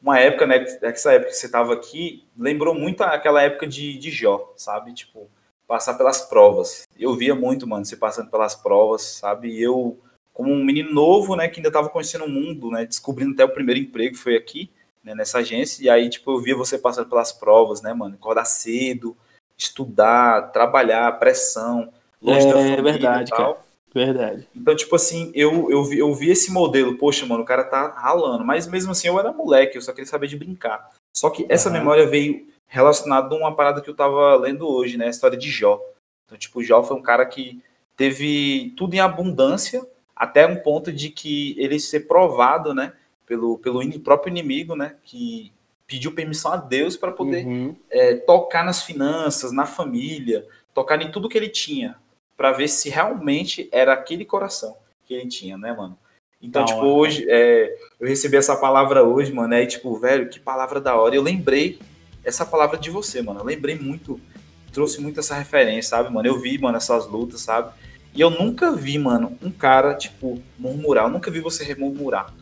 uma 0.05 0.18
época, 0.18 0.46
né? 0.46 0.62
Essa 0.82 1.14
época 1.14 1.30
que 1.30 1.36
você 1.36 1.48
tava 1.48 1.72
aqui, 1.72 2.24
lembrou 2.36 2.74
muito 2.74 3.02
aquela 3.02 3.42
época 3.42 3.66
de, 3.66 3.96
de 3.96 4.11
Jó, 4.11 4.52
sabe? 4.55 4.92
Tipo, 4.92 5.30
passar 5.66 5.94
pelas 5.94 6.20
provas. 6.20 6.86
Eu 6.98 7.14
via 7.14 7.34
muito, 7.34 7.66
mano, 7.66 7.86
você 7.86 7.96
passando 7.96 8.30
pelas 8.30 8.55
provas, 8.55 9.00
sabe? 9.00 9.48
E 9.48 9.62
eu, 9.62 9.98
como 10.34 10.52
um 10.52 10.62
menino 10.62 10.92
novo, 10.92 11.34
né, 11.34 11.48
que 11.48 11.59
ainda 11.59 11.72
tava 11.72 11.88
conhecendo 11.88 12.26
o 12.26 12.28
mundo, 12.28 12.70
né? 12.70 12.84
Descobrindo 12.84 13.32
até 13.32 13.44
o 13.46 13.55
primeiro 13.55 13.80
emprego, 13.80 14.14
foi 14.14 14.36
aqui, 14.36 14.70
né, 15.02 15.14
nessa 15.14 15.38
agência, 15.38 15.82
e 15.82 15.88
aí, 15.88 16.11
tipo, 16.11 16.30
eu 16.32 16.40
via 16.40 16.55
você 16.55 16.76
passando 16.76 17.09
pelas 17.09 17.32
provas, 17.32 17.80
né, 17.80 17.94
mano? 17.94 18.16
Acordar 18.16 18.44
cedo, 18.44 19.16
estudar, 19.57 20.52
trabalhar, 20.52 21.18
pressão, 21.18 21.90
longe 22.20 22.46
é, 22.46 22.52
da 22.52 22.59
família 22.59 22.82
verdade, 22.82 23.30
e 23.30 23.36
tal. 23.36 23.55
Cara. 23.55 23.64
Verdade. 23.95 24.49
Então, 24.57 24.74
tipo 24.74 24.97
assim, 24.97 25.30
eu, 25.34 25.70
eu, 25.70 25.84
vi, 25.84 25.99
eu 25.99 26.12
vi 26.12 26.28
esse 26.28 26.53
modelo, 26.53 26.99
poxa, 26.99 27.24
mano, 27.24 27.45
o 27.45 27.47
cara 27.47 27.62
tá 27.62 27.95
ralando. 27.97 28.45
Mas 28.45 28.66
mesmo 28.66 28.90
assim, 28.90 29.07
eu 29.07 29.20
era 29.20 29.32
moleque, 29.32 29.76
eu 29.76 29.82
só 29.82 29.92
queria 29.92 30.11
saber 30.11 30.26
de 30.26 30.36
brincar. 30.36 30.90
Só 31.16 31.30
que 31.30 31.47
essa 31.49 31.68
uhum. 31.68 31.76
memória 31.76 32.05
veio 32.05 32.49
relacionada 32.66 33.32
a 33.32 33.38
uma 33.38 33.55
parada 33.55 33.80
que 33.80 33.88
eu 33.88 33.95
tava 33.95 34.34
lendo 34.34 34.68
hoje, 34.68 34.97
né? 34.97 35.07
A 35.07 35.11
história 35.11 35.38
de 35.38 35.49
Jó. 35.49 35.80
Então, 36.26 36.36
tipo, 36.36 36.61
Jó 36.61 36.82
foi 36.82 36.97
um 36.97 37.03
cara 37.03 37.24
que 37.24 37.62
teve 37.97 38.74
tudo 38.76 38.95
em 38.95 39.01
abundância, 39.01 39.86
até 40.16 40.45
um 40.45 40.57
ponto 40.57 40.92
de 40.92 41.11
que 41.11 41.55
ele 41.57 41.78
ser 41.78 42.01
provado, 42.09 42.74
né? 42.74 42.95
Pelo, 43.24 43.59
pelo 43.59 44.01
próprio 44.01 44.32
inimigo, 44.32 44.74
né? 44.74 44.97
Que 45.05 45.53
pediu 45.86 46.12
permissão 46.12 46.53
a 46.53 46.57
Deus 46.57 46.97
para 46.97 47.12
poder 47.12 47.47
uhum. 47.47 47.76
é, 47.88 48.16
tocar 48.16 48.64
nas 48.64 48.82
finanças, 48.82 49.53
na 49.53 49.66
família, 49.66 50.45
tocar 50.74 51.01
em 51.01 51.12
tudo 51.12 51.28
que 51.28 51.38
ele 51.38 51.49
tinha, 51.49 51.97
para 52.37 52.53
ver 52.53 52.68
se 52.68 52.89
realmente 52.89 53.68
era 53.72 53.93
aquele 53.93 54.24
coração 54.24 54.76
que 55.07 55.14
ele 55.14 55.28
tinha, 55.28 55.57
né, 55.57 55.72
mano? 55.72 55.97
Então, 56.45 56.61
Não, 56.61 56.66
tipo, 56.66 56.80
é. 56.80 56.85
hoje, 56.85 57.26
é, 57.28 57.74
eu 57.99 58.07
recebi 58.07 58.37
essa 58.37 58.55
palavra 58.55 59.03
hoje, 59.03 59.32
mano, 59.32 59.55
aí, 59.55 59.66
tipo, 59.66 59.97
velho, 59.97 60.28
que 60.28 60.39
palavra 60.39 60.78
da 60.78 60.95
hora. 60.95 61.14
Eu 61.14 61.22
lembrei 61.22 61.78
essa 62.22 62.45
palavra 62.45 62.76
de 62.76 62.91
você, 62.91 63.22
mano. 63.22 63.41
Eu 63.41 63.45
lembrei 63.45 63.74
muito, 63.76 64.20
trouxe 64.72 65.01
muito 65.01 65.20
essa 65.20 65.35
referência, 65.35 65.91
sabe, 65.91 66.12
mano? 66.12 66.28
Eu 66.28 66.39
vi, 66.39 66.59
mano, 66.59 66.76
essas 66.76 67.07
lutas, 67.07 67.41
sabe? 67.41 67.72
E 68.14 68.20
eu 68.20 68.28
nunca 68.30 68.72
vi, 68.72 68.99
mano, 68.99 69.39
um 69.43 69.51
cara, 69.51 69.95
tipo, 69.95 70.41
murmurar. 70.59 71.07
Eu 71.07 71.11
nunca 71.11 71.30
vi 71.30 71.41
você 71.41 71.74
murmurar, 71.74 72.32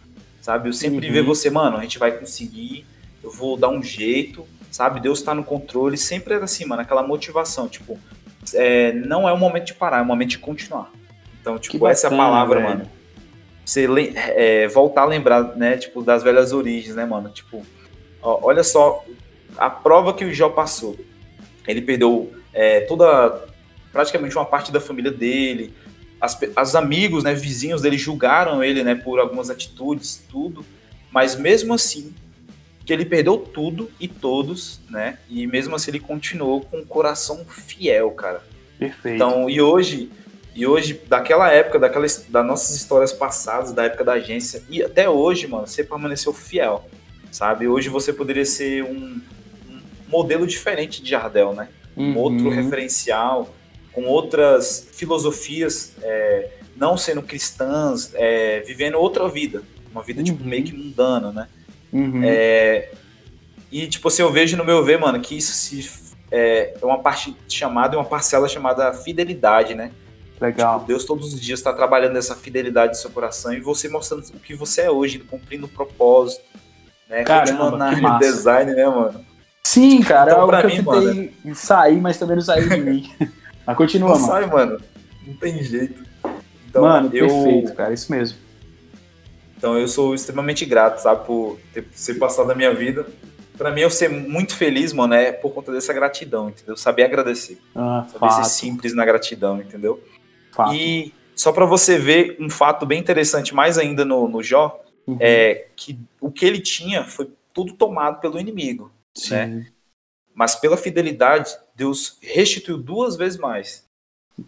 sabe? 0.40 0.68
Eu 0.68 0.72
sempre 0.72 1.07
uhum. 1.07 1.12
vi 1.12 1.22
você, 1.22 1.49
mano, 1.49 1.76
a 1.76 1.82
gente 1.82 1.99
vai 1.99 2.12
conseguir, 2.12 2.84
eu 3.22 3.30
vou 3.30 3.57
dar 3.57 3.68
um 3.68 3.82
jeito, 3.82 4.45
sabe? 4.70 5.01
Deus 5.01 5.20
está 5.20 5.32
no 5.32 5.45
controle. 5.45 5.97
Sempre 5.97 6.34
era 6.34 6.45
assim, 6.45 6.64
mano, 6.64 6.82
aquela 6.82 7.03
motivação, 7.05 7.68
tipo, 7.68 7.99
é, 8.55 8.93
não 8.93 9.28
é 9.28 9.32
o 9.32 9.38
momento 9.38 9.66
de 9.66 9.74
parar, 9.74 9.99
é 9.99 10.03
o 10.03 10.07
momento 10.07 10.30
de 10.30 10.38
continuar. 10.38 10.90
Então, 11.40 11.59
tipo, 11.59 11.78
bacana, 11.78 11.93
essa 11.93 12.07
é 12.09 12.12
a 12.12 12.16
palavra, 12.16 12.61
velho. 12.61 12.68
mano. 12.70 12.90
Você 13.64 13.88
é, 14.16 14.68
voltar 14.68 15.03
a 15.03 15.07
lembrar, 15.07 15.57
né, 15.57 15.76
tipo, 15.76 16.03
das 16.03 16.22
velhas 16.22 16.53
origens, 16.53 16.97
né, 16.97 17.05
mano? 17.05 17.28
Tipo, 17.28 17.64
ó, 18.20 18.40
olha 18.43 18.64
só 18.64 19.05
a 19.57 19.70
prova 19.70 20.14
que 20.14 20.24
o 20.24 20.32
Jó 20.32 20.49
passou. 20.49 20.97
Ele 21.66 21.80
perdeu 21.80 22.32
é, 22.53 22.80
toda, 22.80 23.45
praticamente 23.93 24.36
uma 24.36 24.45
parte 24.45 24.72
da 24.72 24.80
família 24.80 25.11
dele. 25.11 25.72
As, 26.20 26.38
as 26.57 26.74
amigos, 26.74 27.24
né, 27.24 27.34
vizinhos 27.34 27.82
dele 27.82 27.99
julgaram 27.99 28.62
ele, 28.62 28.82
né, 28.82 28.95
por 28.95 29.20
algumas 29.20 29.51
atitudes, 29.51 30.24
tudo. 30.28 30.64
Mas 31.11 31.36
mesmo 31.36 31.74
assim, 31.74 32.14
que 32.85 32.93
ele 32.93 33.05
perdeu 33.05 33.39
tudo 33.39 33.91
e 34.01 34.09
todos, 34.09 34.80
né? 34.91 35.18
E 35.28 35.47
mesmo 35.47 35.74
assim 35.74 35.91
ele 35.91 36.01
continuou 36.01 36.62
com 36.62 36.78
um 36.78 36.85
coração 36.85 37.45
fiel, 37.45 38.11
cara. 38.11 38.43
Perfeito. 38.78 39.14
Então, 39.14 39.49
e 39.49 39.61
hoje, 39.61 40.11
e 40.55 40.66
hoje 40.66 41.01
daquela 41.07 41.51
época, 41.51 41.78
daquelas 41.78 42.26
das 42.28 42.47
nossas 42.47 42.76
histórias 42.76 43.12
passadas, 43.12 43.72
da 43.72 43.85
época 43.85 44.05
da 44.05 44.14
agência 44.14 44.62
e 44.68 44.83
até 44.83 45.09
hoje, 45.09 45.47
mano, 45.47 45.66
você 45.66 45.85
permaneceu 45.85 46.33
fiel, 46.33 46.85
sabe? 47.30 47.68
Hoje 47.68 47.89
você 47.89 48.12
poderia 48.12 48.45
ser 48.45 48.83
um, 48.83 49.20
um 49.70 49.80
modelo 50.09 50.47
diferente 50.47 51.03
de 51.03 51.11
Jardel, 51.11 51.55
né? 51.55 51.68
Um 51.97 52.11
uhum. 52.12 52.18
outro 52.18 52.51
referencial, 52.51 53.55
com 53.93 54.05
outras 54.07 54.89
filosofias, 54.93 55.93
é, 56.03 56.51
não 56.74 56.97
sendo 56.97 57.22
cristãs, 57.22 58.11
é, 58.14 58.61
vivendo 58.61 58.95
outra 58.99 59.28
vida, 59.28 59.62
uma 59.93 60.03
vida 60.03 60.18
uhum. 60.18 60.24
tipo 60.24 60.45
meio 60.45 60.64
que 60.64 60.72
mundana, 60.72 61.30
né? 61.30 61.49
Uhum. 61.93 62.22
É, 62.24 62.90
e, 63.70 63.86
tipo 63.86 64.09
assim, 64.09 64.22
eu 64.22 64.32
vejo 64.32 64.57
no 64.57 64.64
meu 64.64 64.84
ver, 64.84 64.99
mano, 64.99 65.20
que 65.20 65.36
isso 65.36 65.53
se, 65.53 65.88
é, 66.30 66.74
é 66.80 66.84
uma 66.84 66.99
parte 66.99 67.36
chamada, 67.49 67.97
é 67.97 67.99
uma 67.99 68.05
parcela 68.05 68.49
chamada 68.49 68.93
fidelidade, 68.93 69.74
né? 69.74 69.90
Legal. 70.40 70.74
Tipo, 70.74 70.86
Deus 70.88 71.05
todos 71.05 71.32
os 71.32 71.40
dias 71.40 71.61
está 71.61 71.72
trabalhando 71.72 72.16
essa 72.16 72.34
fidelidade 72.34 72.93
no 72.93 72.99
seu 72.99 73.11
coração 73.11 73.53
e 73.53 73.61
você 73.61 73.88
mostrando 73.88 74.24
o 74.34 74.40
que 74.40 74.55
você 74.55 74.82
é 74.82 74.90
hoje, 74.90 75.18
cumprindo 75.20 75.66
o 75.66 75.68
propósito, 75.68 76.43
né? 77.09 77.22
Caramba, 77.22 77.70
Continuando 77.70 78.03
na 78.03 78.18
design, 78.18 78.74
né, 78.74 78.86
mano? 78.86 79.24
Sim, 79.62 80.03
cara, 80.03 80.32
então, 80.32 80.38
é 80.38 80.40
algo 80.40 80.53
que 80.53 80.66
eu 80.66 80.84
tentei 80.84 81.34
mano, 81.45 81.55
sair, 81.55 82.01
mas 82.01 82.18
também 82.18 82.36
não 82.36 82.43
saiu 82.43 82.68
de 82.68 82.76
mim. 82.78 83.11
mas 83.64 83.76
continua, 83.76 84.11
não 84.11 84.16
mano. 84.16 84.26
sai, 84.26 84.47
mano. 84.47 84.80
Não 85.26 85.34
tem 85.34 85.62
jeito. 85.62 86.03
Então, 86.68 86.82
mano, 86.82 87.11
eu... 87.12 87.28
perfeito, 87.28 87.74
cara, 87.74 87.95
isso 87.95 88.11
mesmo. 88.11 88.38
Então 89.62 89.78
eu 89.78 89.86
sou 89.86 90.12
extremamente 90.12 90.66
grato, 90.66 90.98
sabe, 90.98 91.24
por 91.24 91.56
ter 91.72 91.86
ser 91.92 92.14
passado 92.14 92.48
na 92.48 92.54
minha 92.56 92.74
vida. 92.74 93.06
Para 93.56 93.70
mim, 93.70 93.82
eu 93.82 93.90
ser 93.90 94.08
muito 94.08 94.56
feliz, 94.56 94.92
mano, 94.92 95.14
é 95.14 95.30
por 95.30 95.52
conta 95.52 95.70
dessa 95.70 95.92
gratidão, 95.92 96.48
entendeu? 96.48 96.76
Saber 96.76 97.04
agradecer. 97.04 97.60
Ah, 97.72 98.04
Saber 98.08 98.18
fato. 98.18 98.44
ser 98.44 98.50
simples 98.50 98.92
na 98.92 99.04
gratidão, 99.04 99.60
entendeu? 99.60 100.02
Fato. 100.50 100.74
E 100.74 101.14
só 101.36 101.52
para 101.52 101.64
você 101.64 101.96
ver 101.96 102.36
um 102.40 102.50
fato 102.50 102.84
bem 102.84 102.98
interessante, 102.98 103.54
mais 103.54 103.78
ainda 103.78 104.04
no, 104.04 104.26
no 104.26 104.42
Jó, 104.42 104.82
uhum. 105.06 105.16
é 105.20 105.68
que 105.76 105.96
o 106.20 106.32
que 106.32 106.44
ele 106.44 106.58
tinha 106.58 107.04
foi 107.04 107.30
tudo 107.54 107.72
tomado 107.74 108.20
pelo 108.20 108.40
inimigo, 108.40 108.90
Sim. 109.14 109.34
né? 109.34 109.66
Mas 110.34 110.56
pela 110.56 110.76
fidelidade, 110.76 111.56
Deus 111.72 112.18
restituiu 112.20 112.78
duas 112.78 113.14
vezes 113.14 113.38
mais. 113.38 113.84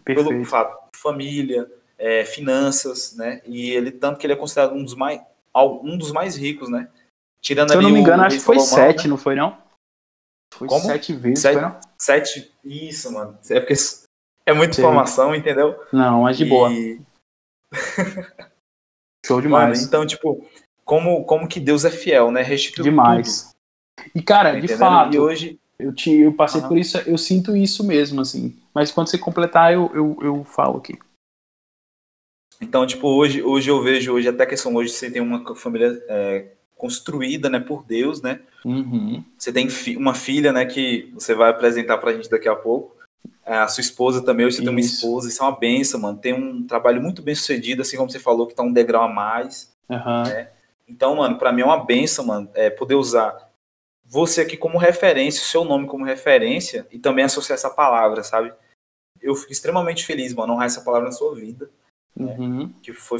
Perfeito. 0.03 0.29
Pelo 0.29 0.43
fato, 0.43 0.89
família, 0.93 1.71
é, 1.97 2.25
finanças, 2.25 3.15
né? 3.15 3.41
E 3.45 3.71
ele 3.71 3.91
tanto 3.91 4.19
que 4.19 4.25
ele 4.25 4.33
é 4.33 4.37
considerado 4.37 4.73
um 4.73 4.83
dos 4.83 4.95
mais 4.95 5.21
um 5.55 5.97
dos 5.97 6.11
mais 6.11 6.35
ricos, 6.35 6.69
né? 6.69 6.89
Tirando 7.41 7.69
Se 7.69 7.77
eu 7.77 7.81
não 7.81 7.91
me 7.91 7.99
engano, 7.99 8.23
acho 8.23 8.37
que 8.37 8.43
foi 8.43 8.59
Salomão, 8.59 8.87
sete, 8.87 9.03
né? 9.03 9.09
não 9.09 9.17
foi 9.17 9.35
não? 9.35 9.57
Foi 10.53 10.67
Como? 10.67 10.81
sete 10.81 11.13
vezes, 11.13 11.39
sete, 11.39 11.53
foi 11.53 11.61
não? 11.61 11.79
Sete, 11.97 12.51
isso, 12.63 13.11
mano. 13.11 13.37
É 13.49 13.59
porque 13.59 13.73
é 14.45 14.53
muita 14.53 14.73
Sim. 14.73 14.81
informação, 14.81 15.35
entendeu? 15.35 15.75
Não, 15.91 16.23
mas 16.23 16.37
de 16.37 16.43
e... 16.43 16.49
boa. 16.49 16.69
Show 19.25 19.41
demais. 19.41 19.79
Mano, 19.79 19.87
então, 19.87 20.05
tipo, 20.05 20.45
como, 20.83 21.23
como 21.25 21.47
que 21.47 21.59
Deus 21.59 21.83
é 21.83 21.89
fiel, 21.89 22.31
né? 22.31 22.41
Restitui 22.41 22.83
demais. 22.83 23.53
Tudo. 23.97 24.11
E 24.13 24.21
cara, 24.21 24.53
tá 24.53 24.59
de 24.59 24.67
fato, 24.67 25.15
e 25.15 25.19
hoje 25.19 25.59
eu 25.79 25.93
te 25.93 26.11
eu 26.11 26.33
passei 26.33 26.61
uhum. 26.61 26.67
por 26.67 26.77
isso, 26.77 26.97
eu 26.99 27.17
sinto 27.17 27.55
isso 27.55 27.83
mesmo 27.83 28.21
assim. 28.21 28.55
Mas 28.73 28.91
quando 28.91 29.09
você 29.09 29.17
completar, 29.17 29.73
eu, 29.73 29.91
eu, 29.93 30.17
eu 30.21 30.43
falo 30.43 30.77
aqui. 30.77 30.97
Então, 32.61 32.85
tipo, 32.85 33.07
hoje, 33.07 33.43
hoje 33.43 33.69
eu 33.69 33.81
vejo, 33.81 34.13
hoje 34.13 34.27
até 34.27 34.45
que 34.45 34.55
são 34.55 34.75
hoje 34.75 34.91
você 34.91 35.11
tem 35.11 35.21
uma 35.21 35.55
família 35.55 36.01
é, 36.07 36.45
construída, 36.77 37.49
né, 37.49 37.59
por 37.59 37.83
Deus, 37.83 38.21
né? 38.21 38.39
Uhum. 38.63 39.23
Você 39.37 39.51
tem 39.51 39.69
fi 39.69 39.97
uma 39.97 40.13
filha, 40.13 40.51
né, 40.51 40.65
que 40.65 41.11
você 41.13 41.33
vai 41.33 41.49
apresentar 41.49 41.97
pra 41.97 42.13
gente 42.13 42.29
daqui 42.29 42.47
a 42.47 42.55
pouco. 42.55 42.95
É, 43.45 43.57
a 43.57 43.67
sua 43.67 43.81
esposa 43.81 44.23
também, 44.23 44.45
hoje 44.45 44.55
você 44.55 44.61
isso. 44.61 44.71
tem 44.71 44.75
uma 44.75 44.79
esposa, 44.79 45.29
isso 45.29 45.43
é 45.43 45.45
uma 45.45 45.57
benção, 45.57 45.99
mano. 45.99 46.17
Tem 46.17 46.33
um 46.33 46.65
trabalho 46.65 47.01
muito 47.01 47.21
bem 47.21 47.35
sucedido, 47.35 47.81
assim 47.81 47.97
como 47.97 48.09
você 48.09 48.19
falou, 48.19 48.47
que 48.47 48.55
tá 48.55 48.63
um 48.63 48.73
degrau 48.73 49.03
a 49.03 49.07
mais. 49.07 49.71
Uhum. 49.89 50.23
Né? 50.23 50.49
Então, 50.87 51.15
mano, 51.15 51.37
para 51.37 51.51
mim 51.51 51.61
é 51.61 51.65
uma 51.65 51.83
benção, 51.83 52.25
mano, 52.25 52.49
é 52.53 52.69
poder 52.69 52.95
usar 52.95 53.49
você 54.03 54.41
aqui 54.41 54.55
como 54.55 54.77
referência, 54.77 55.41
o 55.41 55.45
seu 55.45 55.63
nome 55.63 55.87
como 55.87 56.05
referência 56.05 56.87
e 56.91 56.99
também 56.99 57.25
associar 57.25 57.55
essa 57.55 57.69
palavra, 57.69 58.23
sabe? 58.23 58.53
Eu 59.19 59.35
fico 59.35 59.51
extremamente 59.51 60.05
feliz, 60.05 60.33
mano, 60.33 60.53
honrar 60.53 60.67
essa 60.67 60.81
palavra 60.81 61.07
na 61.07 61.11
sua 61.11 61.33
vida. 61.33 61.69
Né? 62.15 62.35
Uhum. 62.37 62.73
Que 62.81 62.93
foi, 62.93 63.19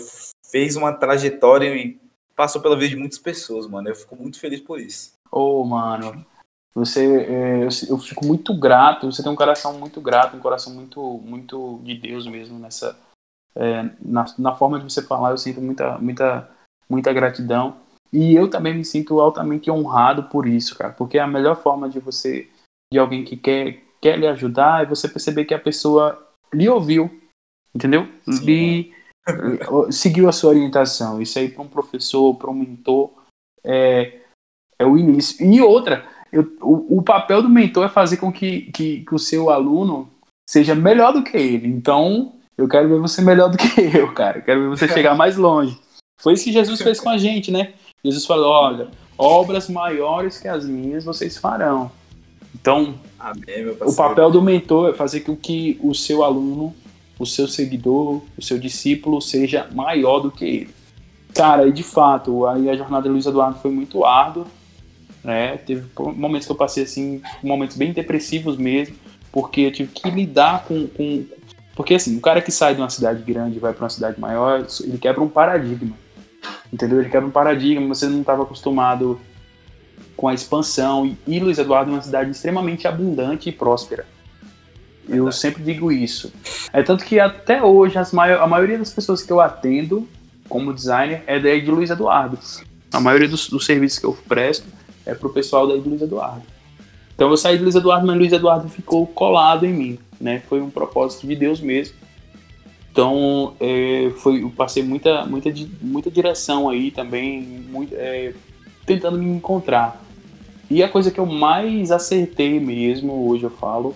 fez 0.49 0.75
uma 0.75 0.93
trajetória 0.93 1.75
e 1.75 1.99
passou 2.35 2.61
pela 2.61 2.75
vida 2.75 2.89
de 2.89 2.95
muitas 2.95 3.19
pessoas, 3.19 3.67
mano. 3.67 3.89
Eu 3.89 3.95
fico 3.95 4.15
muito 4.15 4.39
feliz 4.39 4.61
por 4.61 4.79
isso. 4.79 5.13
Ô, 5.31 5.61
oh, 5.61 5.65
mano. 5.65 6.25
Você, 6.73 7.05
é, 7.05 7.63
eu, 7.63 7.69
eu, 7.89 7.97
fico 7.97 8.25
muito 8.25 8.53
grato. 8.57 9.09
Você 9.09 9.23
tem 9.23 9.31
um 9.31 9.35
coração 9.35 9.79
muito 9.79 10.01
grato, 10.01 10.35
um 10.35 10.41
coração 10.41 10.73
muito, 10.73 11.01
muito 11.19 11.79
de 11.83 11.95
Deus 11.95 12.27
mesmo 12.27 12.59
nessa, 12.59 12.99
é, 13.55 13.89
na, 14.01 14.25
na 14.37 14.55
forma 14.55 14.77
de 14.77 14.83
você 14.83 15.01
falar. 15.01 15.31
Eu 15.31 15.37
sinto 15.37 15.61
muita, 15.61 15.97
muita, 15.97 16.49
muita 16.89 17.13
gratidão. 17.13 17.77
E 18.11 18.35
eu 18.35 18.49
também 18.49 18.73
me 18.73 18.85
sinto 18.85 19.19
altamente 19.19 19.71
honrado 19.71 20.23
por 20.23 20.47
isso, 20.47 20.77
cara, 20.77 20.93
porque 20.93 21.17
a 21.17 21.27
melhor 21.27 21.55
forma 21.55 21.89
de 21.89 21.99
você, 21.99 22.49
de 22.91 22.99
alguém 22.99 23.25
que 23.25 23.35
quer, 23.35 23.83
quer 24.01 24.17
lhe 24.17 24.27
ajudar, 24.27 24.83
é 24.83 24.85
você 24.85 25.09
perceber 25.09 25.43
que 25.43 25.53
a 25.53 25.59
pessoa 25.59 26.25
lhe 26.53 26.69
ouviu, 26.69 27.09
entendeu? 27.75 28.07
Sim. 28.23 28.45
Lhe 28.45 28.95
seguiu 29.91 30.29
a 30.29 30.31
sua 30.31 30.51
orientação. 30.51 31.21
Isso 31.21 31.37
aí 31.39 31.49
para 31.49 31.63
um 31.63 31.67
professor, 31.67 32.35
para 32.35 32.49
um 32.49 32.53
mentor, 32.53 33.11
é, 33.63 34.19
é 34.79 34.85
o 34.85 34.97
início. 34.97 35.45
E 35.45 35.61
outra, 35.61 36.05
eu, 36.31 36.43
o, 36.61 36.97
o, 36.97 37.01
papel 37.01 37.41
do 37.41 37.49
mentor 37.49 37.85
é 37.85 37.89
fazer 37.89 38.17
com 38.17 38.31
que, 38.31 38.71
que, 38.71 39.03
que, 39.03 39.15
o 39.15 39.19
seu 39.19 39.49
aluno 39.49 40.09
seja 40.47 40.75
melhor 40.75 41.11
do 41.11 41.23
que 41.23 41.35
ele. 41.35 41.67
Então, 41.67 42.33
eu 42.57 42.67
quero 42.67 42.87
ver 42.87 42.99
você 42.99 43.21
melhor 43.21 43.49
do 43.49 43.57
que 43.57 43.81
eu, 43.97 44.13
cara. 44.13 44.41
quero 44.41 44.61
ver 44.61 44.69
você 44.69 44.87
chegar 44.87 45.15
mais 45.15 45.37
longe. 45.37 45.77
Foi 46.21 46.33
isso 46.33 46.45
que 46.45 46.53
Jesus 46.53 46.81
fez 46.81 46.99
com 46.99 47.09
a 47.09 47.17
gente, 47.17 47.51
né? 47.51 47.73
Jesus 48.03 48.25
falou: 48.25 48.51
olha, 48.51 48.87
obras 49.17 49.69
maiores 49.69 50.39
que 50.39 50.47
as 50.47 50.65
minhas 50.65 51.03
vocês 51.03 51.37
farão. 51.37 51.91
Então, 52.53 52.95
Amém, 53.19 53.69
o 53.81 53.95
papel 53.95 54.31
do 54.31 54.41
mentor 54.41 54.91
é 54.91 54.93
fazer 54.93 55.21
com 55.21 55.35
que 55.35 55.79
o 55.83 55.93
seu 55.93 56.23
aluno, 56.23 56.73
o 57.17 57.25
seu 57.25 57.47
seguidor, 57.47 58.21
o 58.37 58.41
seu 58.41 58.59
discípulo 58.59 59.21
seja 59.21 59.67
maior 59.73 60.19
do 60.19 60.31
que 60.31 60.45
ele. 60.45 60.75
Cara, 61.33 61.67
e 61.67 61.71
de 61.71 61.83
fato, 61.83 62.45
aí 62.45 62.69
a 62.69 62.75
jornada 62.75 63.03
de 63.03 63.09
Luiz 63.09 63.25
Eduardo 63.25 63.59
foi 63.59 63.71
muito 63.71 64.05
árdua, 64.05 64.45
né? 65.23 65.57
Teve 65.57 65.85
momentos 66.15 66.45
que 66.45 66.51
eu 66.51 66.55
passei 66.55 66.83
assim, 66.83 67.21
momentos 67.43 67.75
bem 67.75 67.91
depressivos 67.91 68.57
mesmo, 68.57 68.95
porque 69.31 69.61
eu 69.61 69.71
tive 69.71 69.91
que 69.91 70.09
lidar 70.09 70.63
com, 70.65 70.87
com 70.87 71.25
porque 71.75 71.93
assim, 71.93 72.17
o 72.17 72.21
cara 72.21 72.41
que 72.41 72.51
sai 72.51 72.73
de 72.73 72.81
uma 72.81 72.89
cidade 72.89 73.21
grande 73.21 73.57
e 73.57 73.59
vai 73.59 73.73
para 73.73 73.83
uma 73.83 73.89
cidade 73.89 74.19
maior, 74.19 74.65
ele 74.81 74.97
quebra 74.97 75.21
um 75.21 75.27
paradigma. 75.27 75.95
Entendeu? 76.71 77.01
Ele 77.01 77.09
quebra 77.09 77.27
um 77.27 77.31
paradigma, 77.31 77.85
você 77.93 78.07
não 78.07 78.21
estava 78.21 78.43
acostumado 78.43 79.19
com 80.15 80.29
a 80.29 80.33
expansão. 80.33 81.15
E 81.27 81.39
Luiz 81.39 81.57
Eduardo 81.57 81.91
é 81.91 81.93
uma 81.95 82.01
cidade 82.01 82.31
extremamente 82.31 82.87
abundante 82.87 83.49
e 83.49 83.51
próspera. 83.51 84.05
Eu 85.07 85.31
sempre 85.31 85.63
digo 85.63 85.91
isso. 85.91 86.33
É 86.73 86.81
tanto 86.81 87.05
que 87.05 87.19
até 87.19 87.63
hoje 87.63 87.95
a 87.97 88.47
maioria 88.47 88.77
das 88.77 88.91
pessoas 88.91 89.21
que 89.21 89.31
eu 89.31 89.39
atendo 89.39 90.07
como 90.49 90.73
designer 90.73 91.23
é 91.27 91.39
daí 91.39 91.61
de 91.61 91.71
Luiz 91.71 91.89
Eduardo. 91.89 92.37
A 92.91 92.99
maioria 92.99 93.27
dos, 93.27 93.49
dos 93.49 93.65
serviços 93.65 93.99
que 93.99 94.05
eu 94.05 94.17
presto 94.27 94.67
é 95.05 95.13
pro 95.13 95.29
pessoal 95.29 95.67
daí 95.67 95.79
de 95.79 95.87
Luiz 95.87 96.01
Eduardo. 96.01 96.43
Então 97.13 97.29
eu 97.29 97.37
saí 97.37 97.57
de 97.57 97.63
Luiz 97.63 97.75
Eduardo, 97.75 98.05
mas 98.05 98.17
Luiz 98.17 98.33
Eduardo 98.33 98.67
ficou 98.67 99.07
colado 99.07 99.65
em 99.65 99.73
mim, 99.73 99.99
né? 100.19 100.41
Foi 100.49 100.61
um 100.61 100.69
propósito 100.69 101.25
de 101.25 101.35
Deus 101.35 101.61
mesmo. 101.61 101.95
Então 102.91 103.53
é, 103.59 104.11
foi, 104.17 104.43
eu 104.43 104.49
passei 104.49 104.83
muita, 104.83 105.25
muita, 105.25 105.51
muita 105.81 106.11
direção 106.11 106.69
aí 106.69 106.91
também, 106.91 107.41
muito, 107.41 107.93
é, 107.95 108.33
tentando 108.85 109.17
me 109.17 109.29
encontrar. 109.29 110.01
E 110.69 110.81
a 110.81 110.89
coisa 110.89 111.11
que 111.11 111.19
eu 111.19 111.25
mais 111.25 111.91
acertei 111.91 112.59
mesmo, 112.59 113.29
hoje 113.29 113.43
eu 113.43 113.49
falo, 113.49 113.95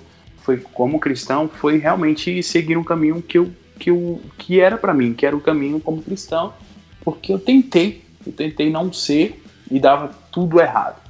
foi 0.49 0.57
como 0.57 0.99
cristão, 0.99 1.47
foi 1.47 1.77
realmente 1.77 2.41
seguir 2.41 2.75
um 2.75 2.83
caminho 2.83 3.21
que 3.21 3.37
eu 3.37 3.51
que, 3.77 3.89
eu, 3.89 4.19
que 4.37 4.59
era 4.59 4.77
para 4.77 4.93
mim, 4.93 5.13
que 5.13 5.25
era 5.25 5.33
o 5.35 5.39
caminho 5.39 5.79
como 5.79 6.01
cristão, 6.01 6.53
porque 7.01 7.31
eu 7.31 7.39
tentei, 7.39 8.03
eu 8.27 8.33
tentei 8.33 8.69
não 8.69 8.91
ser 8.91 9.41
e 9.71 9.79
dava 9.79 10.09
tudo 10.31 10.59
errado. 10.59 11.01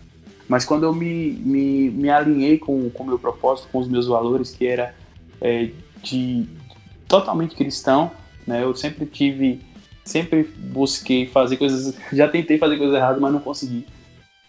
Mas 0.48 0.66
quando 0.66 0.84
eu 0.84 0.94
me, 0.94 1.32
me, 1.32 1.90
me 1.90 2.10
alinhei 2.12 2.60
com 2.60 2.92
o 2.94 3.04
meu 3.04 3.18
propósito, 3.18 3.70
com 3.72 3.80
os 3.80 3.88
meus 3.88 4.06
valores, 4.06 4.52
que 4.52 4.68
era 4.68 4.94
é, 5.42 5.72
de 6.04 6.46
totalmente 7.08 7.56
cristão, 7.56 8.12
né? 8.46 8.64
Eu 8.64 8.76
sempre 8.76 9.08
tive, 9.08 9.62
sempre 10.06 10.44
busquei 10.44 11.26
fazer 11.26 11.58
coisas, 11.58 11.98
já 12.14 12.28
tentei 12.28 12.60
fazer 12.60 12.78
coisas 12.78 12.96
erradas, 12.96 13.20
mas 13.20 13.34
não 13.34 13.40
consegui. 13.40 13.88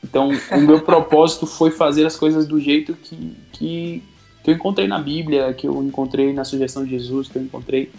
Então, 0.04 0.30
o 0.52 0.60
meu 0.60 0.80
propósito 0.84 1.46
foi 1.46 1.70
fazer 1.70 2.04
as 2.04 2.16
coisas 2.16 2.46
do 2.46 2.60
jeito 2.60 2.92
que, 2.94 3.36
que, 3.52 4.02
que 4.42 4.50
eu 4.50 4.54
encontrei 4.54 4.86
na 4.86 4.98
Bíblia, 4.98 5.52
que 5.52 5.66
eu 5.66 5.82
encontrei 5.82 6.32
na 6.32 6.44
sugestão 6.44 6.84
de 6.84 6.90
Jesus, 6.90 7.28
que 7.28 7.36
eu 7.36 7.42
encontrei 7.42 7.90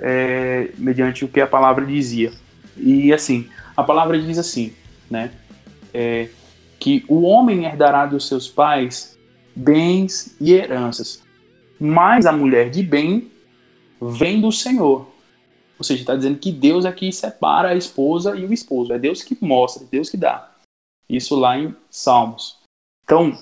é, 0.00 0.70
mediante 0.78 1.24
o 1.24 1.28
que 1.28 1.40
a 1.40 1.46
palavra 1.46 1.84
dizia. 1.84 2.32
E 2.76 3.12
assim, 3.12 3.48
a 3.76 3.82
palavra 3.82 4.20
diz 4.20 4.38
assim, 4.38 4.72
né? 5.10 5.32
É, 5.92 6.28
que 6.78 7.04
o 7.08 7.22
homem 7.22 7.64
herdará 7.64 8.06
dos 8.06 8.26
seus 8.26 8.48
pais 8.48 9.18
bens 9.54 10.36
e 10.40 10.52
heranças, 10.52 11.22
mas 11.78 12.24
a 12.24 12.32
mulher 12.32 12.70
de 12.70 12.82
bem 12.82 13.30
vem 14.00 14.40
do 14.40 14.50
Senhor. 14.50 15.10
Ou 15.78 15.84
seja, 15.84 16.02
está 16.02 16.14
dizendo 16.14 16.38
que 16.38 16.52
Deus 16.52 16.84
aqui 16.84 17.08
é 17.08 17.12
separa 17.12 17.70
a 17.70 17.74
esposa 17.74 18.36
e 18.36 18.44
o 18.44 18.52
esposo. 18.52 18.92
É 18.92 18.98
Deus 18.98 19.22
que 19.22 19.36
mostra, 19.40 19.82
é 19.82 19.86
Deus 19.90 20.08
que 20.10 20.16
dá. 20.16 20.50
Isso 21.08 21.34
lá 21.34 21.58
em 21.58 21.74
Salmos. 21.90 22.58
Então, 23.02 23.36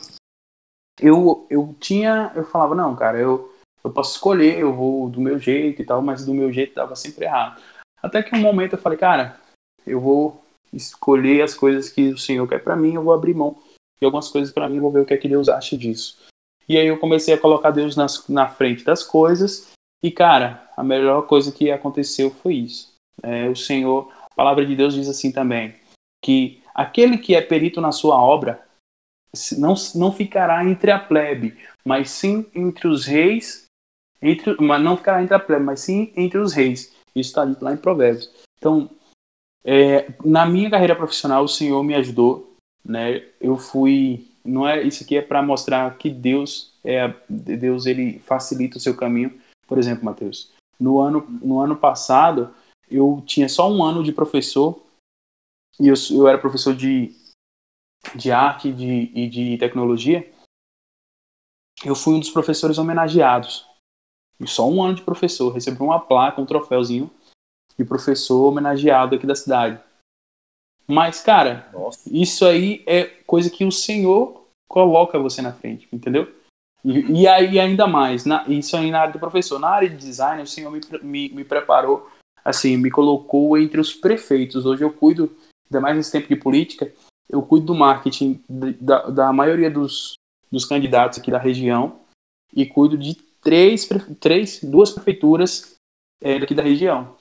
eu, 1.01 1.47
eu 1.49 1.75
tinha, 1.81 2.33
eu 2.35 2.45
falava, 2.45 2.75
não, 2.75 2.95
cara, 2.95 3.19
eu, 3.19 3.53
eu 3.83 3.91
posso 3.91 4.15
escolher, 4.15 4.59
eu 4.59 4.73
vou 4.73 5.09
do 5.09 5.21
meu 5.21 5.39
jeito 5.39 5.83
e 5.83 5.85
tal, 5.85 6.03
mas 6.03 6.25
do 6.25 6.35
meu 6.35 6.53
jeito 6.53 6.71
estava 6.71 6.97
sempre 6.97 7.25
errado. 7.25 7.61
Até 8.03 8.23
que 8.23 8.35
um 8.35 8.41
momento 8.41 8.75
eu 8.75 8.79
falei, 8.79 8.99
cara, 8.99 9.39
eu 9.87 10.01
vou 10.01 10.43
escolher 10.73 11.43
as 11.43 11.55
coisas 11.55 11.89
que 11.89 12.11
o 12.11 12.19
Senhor 12.19 12.47
quer 12.47 12.63
para 12.63 12.77
mim, 12.77 12.95
eu 12.95 13.03
vou 13.03 13.13
abrir 13.13 13.35
mão 13.35 13.57
de 13.99 14.05
algumas 14.05 14.29
coisas 14.29 14.53
para 14.53 14.69
mim, 14.69 14.81
vou 14.81 14.91
ver 14.91 15.01
o 15.01 15.07
que 15.07 15.15
é 15.15 15.17
que 15.17 15.29
Deus 15.29 15.49
acha 15.49 15.77
disso. 15.77 16.19
E 16.69 16.77
aí 16.77 16.87
eu 16.87 16.99
comecei 16.99 17.35
a 17.35 17.39
colocar 17.39 17.71
Deus 17.71 17.97
nas, 17.97 18.29
na 18.29 18.49
frente 18.49 18.85
das 18.85 19.03
coisas, 19.03 19.71
e 20.03 20.11
cara, 20.11 20.71
a 20.77 20.85
melhor 20.85 21.23
coisa 21.23 21.51
que 21.51 21.71
aconteceu 21.71 22.31
foi 22.31 22.55
isso. 22.55 22.93
É, 23.23 23.49
o 23.49 23.57
Senhor, 23.57 24.13
a 24.31 24.35
palavra 24.35 24.65
de 24.65 24.77
Deus 24.77 24.95
diz 24.95 25.09
assim 25.09 25.33
também, 25.33 25.75
que 26.23 26.63
aquele 26.75 27.19
que 27.19 27.35
é 27.35 27.41
perito 27.41 27.81
na 27.81 27.91
sua 27.91 28.21
obra 28.21 28.68
não, 29.59 29.75
não 29.95 30.13
ficará 30.13 30.65
entre 30.65 30.91
a 30.91 30.99
plebe, 30.99 31.57
mas 31.85 32.11
sim 32.11 32.47
entre 32.55 32.89
os 32.89 33.05
reis, 33.05 33.65
entre, 34.21 34.57
mas 34.61 34.83
não 34.83 34.97
ficará 34.97 35.23
entre 35.23 35.35
a 35.35 35.41
plebe, 35.41 35.65
mas 35.65 35.81
sim 35.81 36.13
entre 36.17 36.39
os 36.39 36.53
reis. 36.53 36.93
Isso 37.15 37.31
está 37.31 37.45
dito 37.45 37.65
lá 37.65 37.73
em 37.73 37.77
Provérbios. 37.77 38.31
Então, 38.59 38.91
é, 39.65 40.13
na 40.25 40.47
minha 40.47 40.71
carreira 40.71 40.97
profissional, 40.97 41.45
o 41.45 41.49
Senhor 41.49 41.83
me 41.83 41.95
ajudou, 41.95 42.55
né? 42.85 43.25
Eu 43.41 43.57
fui, 43.59 44.27
não 44.45 44.67
é 44.67 44.83
isso 44.83 45.05
aqui 45.05 45.17
é 45.17 45.23
para 45.23 45.43
mostrar 45.43 45.97
que 45.99 46.11
Deus 46.11 46.73
é 46.85 47.13
Deus 47.29 47.87
ele 47.87 48.19
facilita 48.21 48.79
o 48.79 48.81
seu 48.81 48.97
caminho. 48.97 49.39
Por 49.67 49.79
exemplo, 49.79 50.05
Mateus, 50.05 50.51
no 50.81 51.01
ano 51.01 51.27
no 51.43 51.61
ano 51.61 51.77
passado 51.77 52.55
eu 52.91 53.23
tinha 53.27 53.49
só 53.49 53.71
um 53.71 53.85
ano 53.85 54.03
de 54.03 54.13
professor 54.13 54.81
e 55.79 55.89
eu, 55.89 55.95
eu 56.11 56.27
era 56.27 56.39
professor 56.39 56.75
de 56.75 57.15
de 58.15 58.31
arte 58.31 58.73
de, 58.73 59.11
e 59.15 59.29
de 59.29 59.59
tecnologia. 59.59 60.31
Eu 61.85 61.95
fui 61.95 62.15
um 62.15 62.21
dos 62.21 62.31
professores 62.31 62.79
homenageados. 62.79 63.67
E 64.41 64.47
só 64.47 64.69
um 64.69 64.83
ano 64.83 64.95
de 64.95 65.03
professor, 65.03 65.51
recebi 65.51 65.81
uma 65.83 66.01
placa, 66.01 66.41
um 66.41 66.47
troféuzinho 66.47 67.11
de 67.77 67.85
professor 67.85 68.49
homenageado 68.49 69.15
aqui 69.15 69.27
da 69.27 69.35
cidade. 69.35 69.81
Mas, 70.87 71.21
cara, 71.21 71.69
Nossa. 71.73 72.09
isso 72.11 72.47
aí 72.47 72.83
é 72.87 73.05
coisa 73.05 73.51
que 73.51 73.65
o 73.65 73.73
Senhor 73.73 74.49
coloca 74.69 75.19
você 75.19 75.43
na 75.43 75.53
frente, 75.53 75.89
entendeu? 75.93 76.33
E, 76.85 77.23
e 77.23 77.29
aí, 77.29 77.59
ainda 77.59 77.87
mais, 77.87 78.25
na, 78.25 78.45
isso 78.49 78.77
aí 78.77 78.91
na 78.91 79.01
área 79.01 79.13
do 79.13 79.19
professor. 79.19 79.59
Na 79.59 79.69
área 79.69 79.89
de 79.89 79.97
design, 79.97 80.43
o 80.43 80.47
Senhor 80.47 80.71
me, 80.71 80.81
me, 81.03 81.29
me 81.31 81.45
preparou, 81.45 82.11
assim, 82.45 82.77
me 82.77 82.91
colocou 82.91 83.59
entre 83.59 83.81
os 83.81 83.93
prefeitos. 83.93 84.65
Hoje 84.65 84.83
eu 84.83 84.93
cuido, 84.93 85.37
ainda 85.67 85.81
mais 85.81 85.97
nesse 85.97 86.13
tempo 86.13 86.29
de 86.29 86.37
política, 86.37 86.93
eu 87.29 87.43
cuido 87.43 87.67
do 87.67 87.75
marketing 87.75 88.43
da, 88.49 89.11
da 89.11 89.33
maioria 89.33 89.71
dos, 89.71 90.15
dos 90.51 90.65
candidatos 90.65 91.19
aqui 91.19 91.31
da 91.31 91.39
região 91.39 92.01
e 92.55 92.65
cuido 92.65 92.97
de 92.97 93.15
três, 93.43 93.89
três 94.19 94.61
duas 94.63 94.91
prefeituras 94.91 95.75
é, 96.23 96.39
daqui 96.39 96.55
da 96.55 96.63
região. 96.63 97.17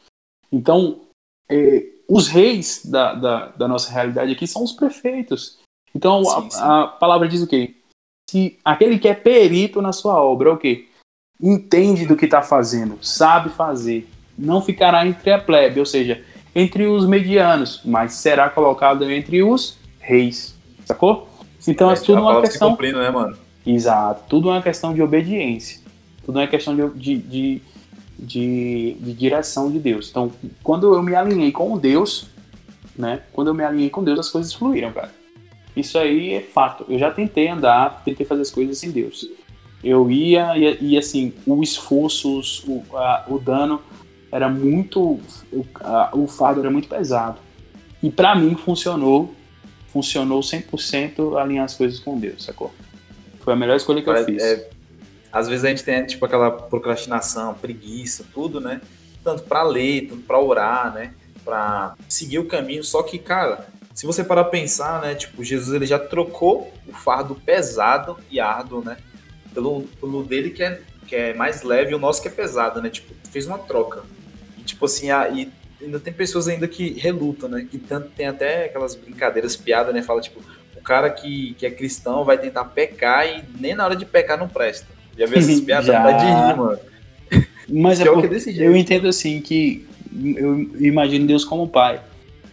Então, 0.51 1.01
é, 1.49 1.86
os 2.08 2.28
reis 2.28 2.86
da, 2.86 3.14
da, 3.14 3.47
da, 3.47 3.68
nossa 3.68 3.91
realidade 3.91 4.32
aqui 4.32 4.47
são 4.47 4.64
os 4.64 4.72
prefeitos. 4.72 5.60
Então, 5.93 6.24
sim, 6.24 6.49
sim. 6.51 6.60
A, 6.62 6.84
a, 6.84 6.88
palavra 6.88 7.28
diz 7.28 7.41
o 7.41 7.47
quê? 7.47 7.76
Se 8.30 8.58
aquele 8.64 8.99
que 8.99 9.08
é 9.08 9.14
perito 9.14 9.82
na 9.82 9.91
sua 9.91 10.22
obra, 10.22 10.49
é 10.49 10.53
o 10.53 10.58
quê? 10.58 10.88
Entende 11.41 12.05
do 12.05 12.16
que 12.16 12.26
está 12.26 12.41
fazendo, 12.41 12.97
sabe 13.03 13.49
fazer, 13.49 14.10
não 14.38 14.62
ficará 14.62 15.05
entre 15.05 15.32
a 15.32 15.39
plebe, 15.39 15.80
ou 15.80 15.86
seja, 15.86 16.26
entre 16.55 16.88
os 16.88 17.05
medianos, 17.05 17.82
mas 17.86 18.14
será 18.14 18.49
colocado 18.49 19.10
entre 19.10 19.43
os 19.43 19.78
reis, 20.08 20.55
sacou? 20.86 21.28
Então 21.68 21.91
é, 21.91 21.93
é 21.93 21.97
tudo 21.97 22.22
uma 22.22 22.41
questão. 22.41 22.72
Cumprindo, 22.72 22.99
né, 22.99 23.10
mano? 23.10 23.38
Exato, 23.66 24.24
tudo 24.30 24.49
uma 24.49 24.62
questão 24.62 24.93
de 24.93 25.01
obediência, 25.01 25.82
tudo 26.26 26.39
uma 26.39 26.47
questão 26.47 26.76
de, 26.76 26.89
de, 26.97 27.18
de 27.18 27.62
de, 28.18 28.97
de 28.99 29.14
direção 29.14 29.72
de 29.72 29.80
Deus. 29.80 30.10
Então, 30.10 30.32
quando 30.64 30.95
eu 30.95 31.03
me 31.03 31.14
alinhei 31.14 31.51
com 31.51 31.78
Deus, 31.78 32.28
né? 32.97 33.22
Quando 33.32 33.49
eu 33.49 33.53
me 33.53 33.64
alinhei 33.64 33.89
com 33.89 34.03
Deus, 34.03 34.20
as 34.20 34.30
coisas 34.30 34.53
fluíram, 34.53 34.91
cara. 34.91 35.12
Isso 35.76 35.97
aí 35.99 36.34
é 36.34 36.41
fato. 36.41 36.86
Eu 36.89 36.97
já 36.97 37.12
tentei 37.12 37.47
andar, 37.47 38.01
tentei 38.03 38.26
fazer 38.26 38.41
as 38.41 38.49
coisas 38.49 38.78
sem 38.78 38.89
Deus. 38.89 39.30
Eu 39.84 40.10
ia 40.10 40.58
e, 40.58 40.93
e 40.93 40.97
assim, 40.97 41.34
o 41.45 41.62
esforço, 41.62 42.41
o, 42.68 42.84
a, 42.97 43.26
o 43.28 43.38
dano 43.38 43.80
era 44.32 44.49
muito. 44.49 45.20
O, 45.51 45.66
a, 45.76 46.10
o 46.14 46.28
fardo 46.28 46.62
era 46.62 46.72
muito 46.72 46.89
pesado. 46.89 47.39
E 48.01 48.10
para 48.10 48.36
mim 48.36 48.55
funcionou. 48.55 49.34
Funcionou 49.88 50.42
100% 50.42 51.40
alinhar 51.40 51.66
as 51.66 51.74
coisas 51.74 52.00
com 52.00 52.20
Deus, 52.20 52.44
sacou? 52.44 52.74
Foi 53.40 53.54
a 53.54 53.56
melhor 53.56 53.78
escolha 53.78 54.02
que 54.02 54.10
eu 54.10 54.26
fiz. 54.26 54.44
É, 54.44 54.70
às 55.32 55.48
vezes 55.48 55.64
a 55.66 55.70
gente 55.70 55.84
tem 55.84 56.06
tipo 56.06 56.26
aquela 56.26 56.52
procrastinação, 56.52 57.54
preguiça, 57.54 58.26
tudo, 58.34 58.60
né? 58.60 58.82
Tanto 59.24 59.44
para 59.44 59.64
ler, 59.64 60.08
tanto 60.10 60.24
para 60.24 60.40
orar, 60.40 60.94
né? 60.94 61.14
Para 61.44 61.96
seguir 62.10 62.40
o 62.40 62.46
caminho. 62.46 62.84
Só 62.84 63.04
que, 63.04 63.18
cara, 63.18 63.68
se 63.94 64.06
você 64.06 64.24
parar 64.24 64.44
pra 64.44 64.52
pensar, 64.52 65.02
né? 65.02 65.16
Tipo, 65.16 65.44
Jesus 65.44 65.74
ele 65.74 65.86
já 65.86 65.98
trocou 65.98 66.72
o 66.88 66.94
fardo 66.94 67.36
pesado 67.36 68.18
e 68.30 68.40
árduo, 68.40 68.84
né? 68.84 68.98
Pelo, 69.54 69.84
pelo 70.00 70.24
dele 70.24 70.52
que 70.52 70.62
é, 70.62 70.82
que 71.08 71.16
é 71.16 71.34
mais 71.34 71.64
leve 71.64 71.92
e 71.92 71.96
o 71.96 72.00
nosso 72.00 72.22
que 72.22 72.28
é 72.28 72.32
pesado, 72.32 72.82
né? 72.82 72.90
Tipo, 72.90 73.14
fez 73.32 73.48
uma 73.48 73.58
troca. 73.58 74.04
E, 74.58 74.62
tipo 74.62 74.86
assim, 74.86 75.10
a, 75.10 75.30
e 75.30 75.52
ainda 75.82 75.99
tem 75.99 76.13
pessoas 76.13 76.47
ainda 76.47 76.67
que 76.67 76.93
relutam, 76.99 77.49
né? 77.49 77.67
Que 77.69 77.78
tanto, 77.78 78.09
tem 78.09 78.28
até 78.28 78.65
aquelas 78.65 78.95
brincadeiras, 78.95 79.55
piadas, 79.55 79.93
né? 79.93 80.01
Fala, 80.01 80.21
tipo, 80.21 80.39
o 80.75 80.82
cara 80.82 81.09
que, 81.09 81.53
que 81.55 81.65
é 81.65 81.71
cristão 81.71 82.23
vai 82.23 82.38
tentar 82.38 82.65
pecar 82.65 83.28
e 83.28 83.43
nem 83.59 83.75
na 83.75 83.86
hora 83.86 83.95
de 83.95 84.05
pecar 84.05 84.38
não 84.38 84.47
presta. 84.47 84.88
Já 85.17 85.25
viu 85.25 85.38
essas 85.38 85.59
piadas? 85.61 85.86
Já. 85.86 86.11
De 86.11 86.25
rir, 86.25 86.57
mano. 86.57 86.80
Mas 87.69 87.99
é, 87.99 88.03
é 88.03 88.11
porque 88.11 88.28
eu 88.57 88.75
entendo 88.75 89.07
assim 89.07 89.41
que 89.41 89.86
eu 90.36 90.61
imagino 90.80 91.28
Deus 91.28 91.43
como 91.43 91.67
pai. 91.67 92.01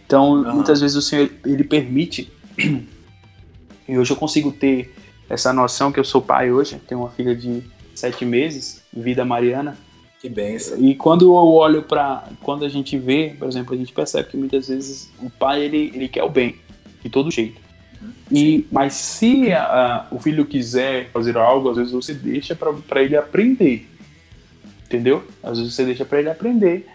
Então, 0.05 0.33
uhum. 0.33 0.55
muitas 0.55 0.81
vezes 0.81 0.95
o 0.95 1.01
Senhor 1.01 1.29
ele 1.45 1.63
permite 1.63 2.31
e 3.87 3.97
hoje 3.97 4.11
eu 4.11 4.17
consigo 4.17 4.51
ter 4.51 4.93
essa 5.29 5.51
noção 5.51 5.91
que 5.91 5.99
eu 5.99 6.03
sou 6.03 6.21
pai 6.21 6.51
hoje, 6.51 6.79
tenho 6.87 7.01
uma 7.01 7.09
filha 7.09 7.35
de 7.35 7.63
sete 7.95 8.25
meses, 8.25 8.83
vida 8.93 9.25
Mariana, 9.25 9.77
que 10.25 10.29
benção. 10.29 10.77
E 10.79 10.95
quando 10.95 11.25
eu 11.25 11.33
olho 11.33 11.83
para. 11.83 12.27
Quando 12.41 12.65
a 12.65 12.69
gente 12.69 12.97
vê, 12.97 13.35
por 13.37 13.47
exemplo, 13.47 13.75
a 13.75 13.77
gente 13.77 13.93
percebe 13.93 14.29
que 14.29 14.37
muitas 14.37 14.67
vezes 14.67 15.11
o 15.21 15.29
pai 15.29 15.61
ele, 15.61 15.91
ele 15.93 16.07
quer 16.07 16.23
o 16.23 16.29
bem, 16.29 16.55
de 17.03 17.09
todo 17.09 17.29
jeito. 17.29 17.61
E, 18.31 18.65
mas 18.71 18.93
se 18.93 19.51
a, 19.53 20.07
o 20.09 20.19
filho 20.19 20.45
quiser 20.45 21.11
fazer 21.11 21.37
algo, 21.37 21.69
às 21.69 21.77
vezes 21.77 21.91
você 21.91 22.13
deixa 22.13 22.55
para 22.55 23.03
ele 23.03 23.15
aprender. 23.15 23.87
Entendeu? 24.85 25.23
Às 25.43 25.59
vezes 25.59 25.75
você 25.75 25.85
deixa 25.85 26.03
para 26.03 26.19
ele 26.19 26.29
aprender. 26.29 26.87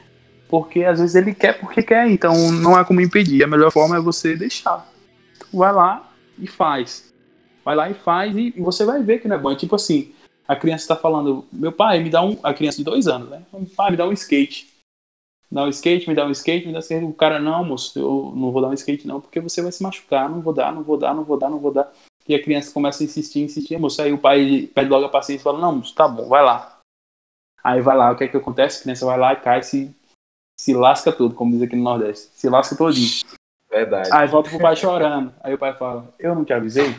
Porque 0.48 0.82
às 0.82 0.98
vezes 0.98 1.14
ele 1.14 1.32
quer 1.32 1.60
porque 1.60 1.80
quer, 1.80 2.10
então 2.10 2.50
não 2.50 2.74
há 2.74 2.84
como 2.84 3.00
impedir. 3.00 3.44
A 3.44 3.46
melhor 3.46 3.70
forma 3.70 3.96
é 3.96 4.00
você 4.00 4.34
deixar. 4.34 4.88
Vai 5.52 5.72
lá 5.72 6.12
e 6.36 6.48
faz. 6.48 7.12
Vai 7.64 7.76
lá 7.76 7.88
e 7.88 7.94
faz 7.94 8.36
e 8.36 8.52
você 8.58 8.84
vai 8.84 9.00
ver 9.00 9.20
que 9.20 9.28
não 9.28 9.36
é 9.36 9.38
bom. 9.38 9.52
É 9.52 9.54
tipo 9.54 9.76
assim, 9.76 10.12
a 10.51 10.57
criança 10.57 10.82
está 10.82 10.96
falando, 10.96 11.46
meu 11.53 11.70
pai, 11.70 12.01
me 12.01 12.11
dá 12.11 12.24
um. 12.24 12.36
A 12.42 12.53
criança 12.53 12.78
de 12.78 12.82
dois 12.82 13.07
anos, 13.07 13.30
né? 13.30 13.40
Pai, 13.76 13.92
me 13.92 13.96
dá 13.96 14.05
um 14.05 14.12
skate. 14.12 14.68
Me 15.48 15.55
dá 15.55 15.62
um 15.62 15.68
skate, 15.68 16.09
me 16.09 16.14
dá 16.16 16.26
um 16.26 16.30
skate, 16.32 16.66
me 16.66 16.72
dá 16.72 16.78
um 16.78 16.82
skate. 16.82 17.05
O 17.05 17.12
cara, 17.12 17.38
não, 17.38 17.64
moço, 17.64 17.96
eu 17.96 18.32
não 18.34 18.51
vou 18.51 18.61
dar 18.61 18.66
um 18.66 18.74
skate, 18.74 19.07
não, 19.07 19.20
porque 19.20 19.38
você 19.38 19.62
vai 19.62 19.70
se 19.70 19.80
machucar. 19.80 20.28
Não 20.28 20.40
vou 20.40 20.53
dar, 20.53 20.72
não 20.74 20.82
vou 20.82 20.96
dar, 20.96 21.14
não 21.14 21.22
vou 21.22 21.38
dar, 21.38 21.48
não 21.48 21.61
vou 21.61 21.72
dar. 21.72 21.92
E 22.26 22.34
a 22.34 22.42
criança 22.42 22.72
começa 22.72 23.01
a 23.01 23.05
insistir, 23.05 23.44
insistir, 23.44 23.78
moço. 23.78 24.03
Aí 24.03 24.12
o 24.12 24.18
pai 24.18 24.68
pede 24.74 24.90
logo 24.90 25.07
a 25.07 25.09
paciência 25.09 25.40
e 25.40 25.44
fala, 25.44 25.61
não, 25.61 25.76
moço, 25.76 25.94
tá 25.94 26.09
bom, 26.09 26.26
vai 26.28 26.42
lá. 26.42 26.80
Aí 27.62 27.80
vai 27.80 27.96
lá, 27.96 28.11
o 28.11 28.16
que 28.16 28.24
é 28.24 28.28
que 28.28 28.36
acontece? 28.36 28.80
A 28.80 28.82
criança 28.82 29.07
vai 29.07 29.18
lá 29.20 29.32
e 29.34 29.40
cai 29.40 29.62
se, 29.62 29.94
se 30.59 30.74
lasca 30.74 31.12
tudo, 31.12 31.36
como 31.36 31.53
diz 31.53 31.62
aqui 31.62 31.76
no 31.76 31.84
Nordeste. 31.84 32.28
Se 32.32 32.48
lasca 32.48 32.74
todinho. 32.74 33.09
Verdade. 33.70 34.09
Aí 34.12 34.26
volta 34.26 34.51
pro 34.51 34.59
pai 34.59 34.74
chorando. 34.74 35.32
Aí 35.44 35.55
o 35.55 35.59
pai 35.59 35.76
fala, 35.76 36.12
eu 36.18 36.34
não 36.34 36.44
te 36.44 36.53
avisei? 36.53 36.92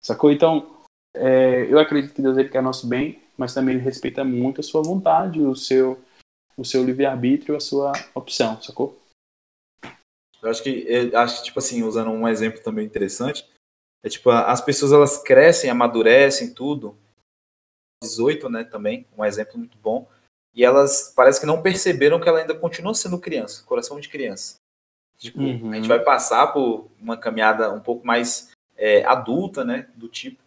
Sacou? 0.00 0.32
Então, 0.32 0.79
é, 1.14 1.66
eu 1.70 1.78
acredito 1.78 2.14
que 2.14 2.22
Deus 2.22 2.36
ele 2.36 2.48
quer 2.48 2.62
nosso 2.62 2.86
bem, 2.86 3.22
mas 3.36 3.54
também 3.54 3.74
ele 3.74 3.84
respeita 3.84 4.24
muito 4.24 4.60
a 4.60 4.64
sua 4.64 4.82
vontade, 4.82 5.40
o 5.40 5.54
seu, 5.54 5.98
o 6.56 6.64
seu 6.64 6.84
livre-arbítrio, 6.84 7.56
a 7.56 7.60
sua 7.60 7.92
opção, 8.14 8.60
sacou? 8.62 8.98
Eu 10.42 10.50
acho 10.50 10.62
que, 10.62 10.86
eu 10.88 11.18
acho 11.18 11.38
que, 11.38 11.44
tipo 11.44 11.58
assim, 11.58 11.82
usando 11.82 12.10
um 12.10 12.26
exemplo 12.26 12.62
também 12.62 12.86
interessante, 12.86 13.46
é 14.02 14.08
tipo, 14.08 14.30
as 14.30 14.60
pessoas 14.60 14.92
elas 14.92 15.22
crescem, 15.22 15.70
amadurecem, 15.70 16.54
tudo. 16.54 16.96
18, 18.02 18.48
né, 18.48 18.64
também, 18.64 19.06
um 19.16 19.24
exemplo 19.24 19.58
muito 19.58 19.76
bom. 19.76 20.08
E 20.54 20.64
elas 20.64 21.12
parece 21.14 21.38
que 21.38 21.46
não 21.46 21.62
perceberam 21.62 22.18
que 22.18 22.28
ela 22.28 22.40
ainda 22.40 22.54
continua 22.54 22.94
sendo 22.94 23.20
criança, 23.20 23.62
coração 23.64 24.00
de 24.00 24.08
criança. 24.08 24.56
Tipo, 25.18 25.40
uhum. 25.40 25.70
a 25.70 25.76
gente 25.76 25.86
vai 25.86 26.02
passar 26.02 26.46
por 26.48 26.90
uma 26.98 27.16
caminhada 27.16 27.70
um 27.70 27.80
pouco 27.80 28.06
mais 28.06 28.50
é, 28.74 29.04
adulta, 29.04 29.62
né, 29.62 29.90
do 29.94 30.08
tipo, 30.08 30.39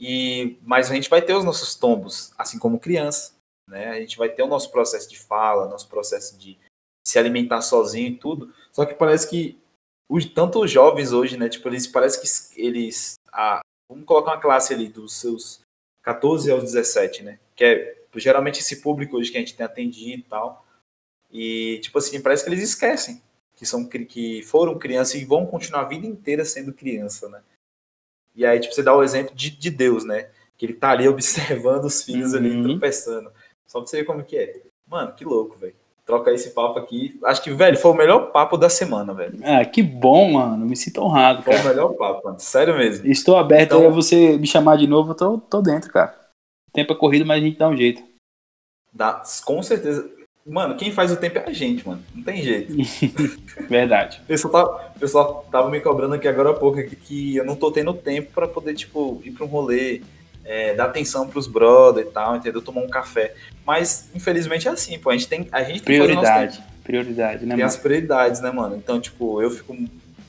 e, 0.00 0.58
mas 0.62 0.90
a 0.90 0.94
gente 0.94 1.10
vai 1.10 1.20
ter 1.20 1.34
os 1.34 1.44
nossos 1.44 1.74
tombos, 1.74 2.32
assim 2.38 2.58
como 2.58 2.80
criança. 2.80 3.34
Né? 3.68 3.90
A 3.90 4.00
gente 4.00 4.16
vai 4.16 4.30
ter 4.30 4.42
o 4.42 4.48
nosso 4.48 4.72
processo 4.72 5.08
de 5.08 5.18
fala, 5.18 5.68
nosso 5.68 5.88
processo 5.88 6.38
de 6.38 6.58
se 7.06 7.18
alimentar 7.18 7.60
sozinho 7.60 8.08
e 8.08 8.16
tudo. 8.16 8.52
Só 8.72 8.86
que 8.86 8.94
parece 8.94 9.28
que 9.28 9.58
os, 10.08 10.24
tanto 10.24 10.60
os 10.64 10.70
jovens 10.70 11.12
hoje, 11.12 11.36
né? 11.36 11.50
Tipo, 11.50 11.68
eles 11.68 11.86
parece 11.86 12.20
que 12.20 12.60
eles. 12.60 13.14
Vamos 13.90 14.06
colocar 14.06 14.32
uma 14.32 14.40
classe 14.40 14.72
ali 14.72 14.88
dos 14.88 15.16
seus 15.16 15.60
14 16.02 16.50
aos 16.50 16.62
17, 16.64 17.22
né? 17.22 17.38
Que 17.54 17.64
é 17.64 18.04
geralmente 18.16 18.60
esse 18.60 18.80
público 18.80 19.18
hoje 19.18 19.30
que 19.30 19.36
a 19.36 19.40
gente 19.40 19.54
tem 19.54 19.66
atendido 19.66 20.20
e 20.20 20.24
tal. 20.24 20.64
E, 21.30 21.78
tipo 21.82 21.98
assim, 21.98 22.20
parece 22.20 22.42
que 22.42 22.50
eles 22.50 22.62
esquecem 22.62 23.22
que 23.54 23.66
são 23.66 23.86
que 23.86 24.42
foram 24.44 24.78
crianças 24.78 25.20
e 25.20 25.24
vão 25.26 25.46
continuar 25.46 25.82
a 25.82 25.88
vida 25.88 26.06
inteira 26.06 26.46
sendo 26.46 26.72
criança, 26.72 27.28
né? 27.28 27.42
E 28.40 28.46
aí, 28.46 28.58
tipo, 28.58 28.74
você 28.74 28.82
dá 28.82 28.96
o 28.96 29.02
exemplo 29.02 29.34
de, 29.36 29.50
de 29.50 29.68
Deus, 29.68 30.02
né? 30.02 30.28
Que 30.56 30.64
ele 30.64 30.72
tá 30.72 30.92
ali 30.92 31.06
observando 31.06 31.84
os 31.84 32.02
filhos 32.02 32.32
uhum. 32.32 32.38
ali 32.38 32.62
tropeçando. 32.62 33.30
Só 33.66 33.80
pra 33.80 33.86
você 33.86 33.98
ver 33.98 34.04
como 34.04 34.24
que 34.24 34.38
é. 34.38 34.62
Mano, 34.88 35.12
que 35.12 35.26
louco, 35.26 35.58
velho. 35.58 35.74
Troca 36.06 36.32
esse 36.32 36.52
papo 36.52 36.78
aqui. 36.78 37.20
Acho 37.22 37.42
que, 37.42 37.50
velho, 37.52 37.76
foi 37.76 37.90
o 37.90 37.94
melhor 37.94 38.32
papo 38.32 38.56
da 38.56 38.70
semana, 38.70 39.12
velho. 39.12 39.38
Ah, 39.44 39.62
que 39.66 39.82
bom, 39.82 40.32
mano. 40.32 40.64
Me 40.64 40.74
sinto 40.74 41.02
honrado, 41.02 41.42
cara. 41.42 41.58
Foi 41.58 41.66
o 41.66 41.74
melhor 41.74 41.92
papo, 41.96 42.24
mano. 42.24 42.40
Sério 42.40 42.78
mesmo. 42.78 43.06
Estou 43.06 43.36
aberto 43.36 43.74
então... 43.74 43.80
aí 43.80 43.86
a 43.86 43.90
você 43.90 44.38
me 44.38 44.46
chamar 44.46 44.78
de 44.78 44.86
novo. 44.86 45.10
Eu 45.10 45.14
tô, 45.14 45.38
tô 45.38 45.60
dentro, 45.60 45.92
cara. 45.92 46.18
O 46.68 46.72
tempo 46.72 46.94
é 46.94 46.96
corrido, 46.96 47.26
mas 47.26 47.42
a 47.42 47.44
gente 47.44 47.58
dá 47.58 47.68
um 47.68 47.76
jeito. 47.76 48.02
Dá, 48.90 49.22
com 49.44 49.62
certeza. 49.62 50.10
Mano, 50.46 50.74
quem 50.74 50.90
faz 50.90 51.12
o 51.12 51.16
tempo 51.16 51.38
é 51.38 51.44
a 51.44 51.52
gente, 51.52 51.86
mano. 51.86 52.02
Não 52.14 52.22
tem 52.22 52.42
jeito. 52.42 52.72
Verdade. 53.68 54.20
O 54.24 54.26
pessoal, 54.26 54.52
tá, 54.52 54.92
o 54.96 54.98
pessoal 54.98 55.48
tava 55.50 55.70
me 55.70 55.80
cobrando 55.80 56.14
aqui 56.14 56.26
agora 56.26 56.50
há 56.50 56.54
pouco 56.54 56.82
que 56.82 57.36
eu 57.36 57.44
não 57.44 57.54
tô 57.54 57.70
tendo 57.70 57.92
tempo 57.92 58.32
para 58.34 58.48
poder, 58.48 58.74
tipo, 58.74 59.20
ir 59.24 59.32
pra 59.32 59.44
um 59.44 59.48
rolê, 59.48 60.00
é, 60.44 60.74
dar 60.74 60.86
atenção 60.86 61.28
pros 61.28 61.46
brother 61.46 62.06
e 62.06 62.10
tal, 62.10 62.36
entendeu? 62.36 62.62
Tomar 62.62 62.80
um 62.80 62.88
café. 62.88 63.34
Mas, 63.66 64.08
infelizmente, 64.14 64.66
é 64.66 64.70
assim, 64.70 64.98
pô. 64.98 65.10
A 65.10 65.12
gente 65.12 65.28
tem, 65.28 65.46
a 65.52 65.62
gente 65.62 65.82
tem 65.82 65.96
prioridade. 65.96 66.62
Prioridade, 66.82 67.44
né, 67.44 67.54
Tem 67.54 67.64
as 67.64 67.76
prioridades, 67.76 68.40
né, 68.40 68.50
mano? 68.50 68.76
Então, 68.76 68.98
tipo, 68.98 69.42
eu 69.42 69.50
fico 69.50 69.76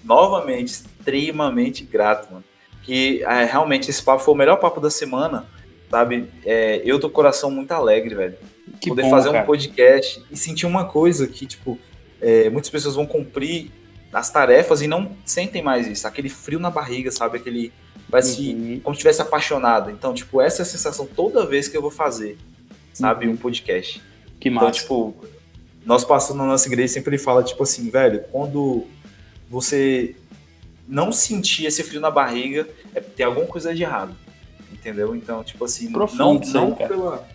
novamente 0.03 0.68
extremamente 0.68 1.86
grato, 1.86 2.32
mano. 2.32 2.43
Que 2.84 3.24
é, 3.24 3.45
realmente 3.45 3.89
esse 3.89 4.03
papo 4.03 4.22
foi 4.22 4.34
o 4.34 4.38
melhor 4.38 4.57
papo 4.57 4.82
da 4.82 4.89
semana, 4.89 5.45
sabe? 5.89 6.30
É, 6.45 6.82
eu 6.84 6.99
tô 6.99 7.07
com 7.07 7.14
o 7.14 7.16
coração 7.16 7.49
muito 7.49 7.72
alegre, 7.72 8.14
velho 8.14 8.50
que 8.80 8.89
poder 8.89 9.03
bom, 9.03 9.09
fazer 9.09 9.32
cara. 9.32 9.43
um 9.43 9.45
podcast 9.45 10.24
e 10.32 10.38
sentir 10.38 10.66
uma 10.66 10.86
coisa 10.86 11.28
que, 11.28 11.45
tipo, 11.45 11.78
é, 12.20 12.49
muitas 12.49 12.70
pessoas 12.70 12.95
vão 12.95 13.05
cumprir 13.05 13.72
as 14.14 14.30
tarefas 14.30 14.82
e 14.82 14.88
não 14.88 15.16
sentem 15.26 15.62
mais 15.62 15.88
isso, 15.88 16.07
aquele 16.07 16.30
frio 16.30 16.59
na 16.59 16.70
barriga, 16.70 17.12
sabe? 17.12 17.38
Aquele. 17.38 17.72
Vai 18.09 18.22
se. 18.22 18.53
Uhum. 18.53 18.80
Como 18.84 18.95
se 18.95 18.99
estivesse 18.99 19.22
apaixonado. 19.22 19.89
Então, 19.89 20.14
tipo, 20.14 20.41
essa 20.41 20.62
é 20.62 20.64
a 20.64 20.66
sensação 20.66 21.05
toda 21.05 21.45
vez 21.45 21.68
que 21.68 21.78
eu 21.78 21.82
vou 21.82 21.91
fazer, 21.91 22.38
sabe? 22.93 23.26
Uhum. 23.26 23.34
Um 23.34 23.38
podcast. 23.38 24.01
Que 24.39 24.49
então, 24.49 24.64
massa. 24.64 24.84
Então, 24.84 25.12
tipo, 25.12 25.26
nosso 25.86 26.07
pastor 26.07 26.36
na 26.36 26.45
nossa 26.45 26.68
igreja 26.68 26.93
sempre 26.93 27.18
fala, 27.18 27.43
tipo 27.43 27.64
assim, 27.64 27.89
velho, 27.89 28.24
quando 28.32 28.86
você 29.49 30.16
não 30.88 31.12
sentir 31.12 31.66
esse 31.66 31.84
frio 31.84 32.01
na 32.01 32.12
barriga, 32.12 32.68
é 32.93 32.99
tem 32.99 33.26
alguma 33.26 33.45
coisa 33.45 33.74
de 33.74 33.84
errado. 33.84 34.16
Entendeu? 34.72 35.16
Então, 35.16 35.43
tipo 35.43 35.64
assim, 35.64 35.91
Profundo, 35.91 36.47
não, 36.47 36.70
não 36.70 36.76
pela 36.76 37.28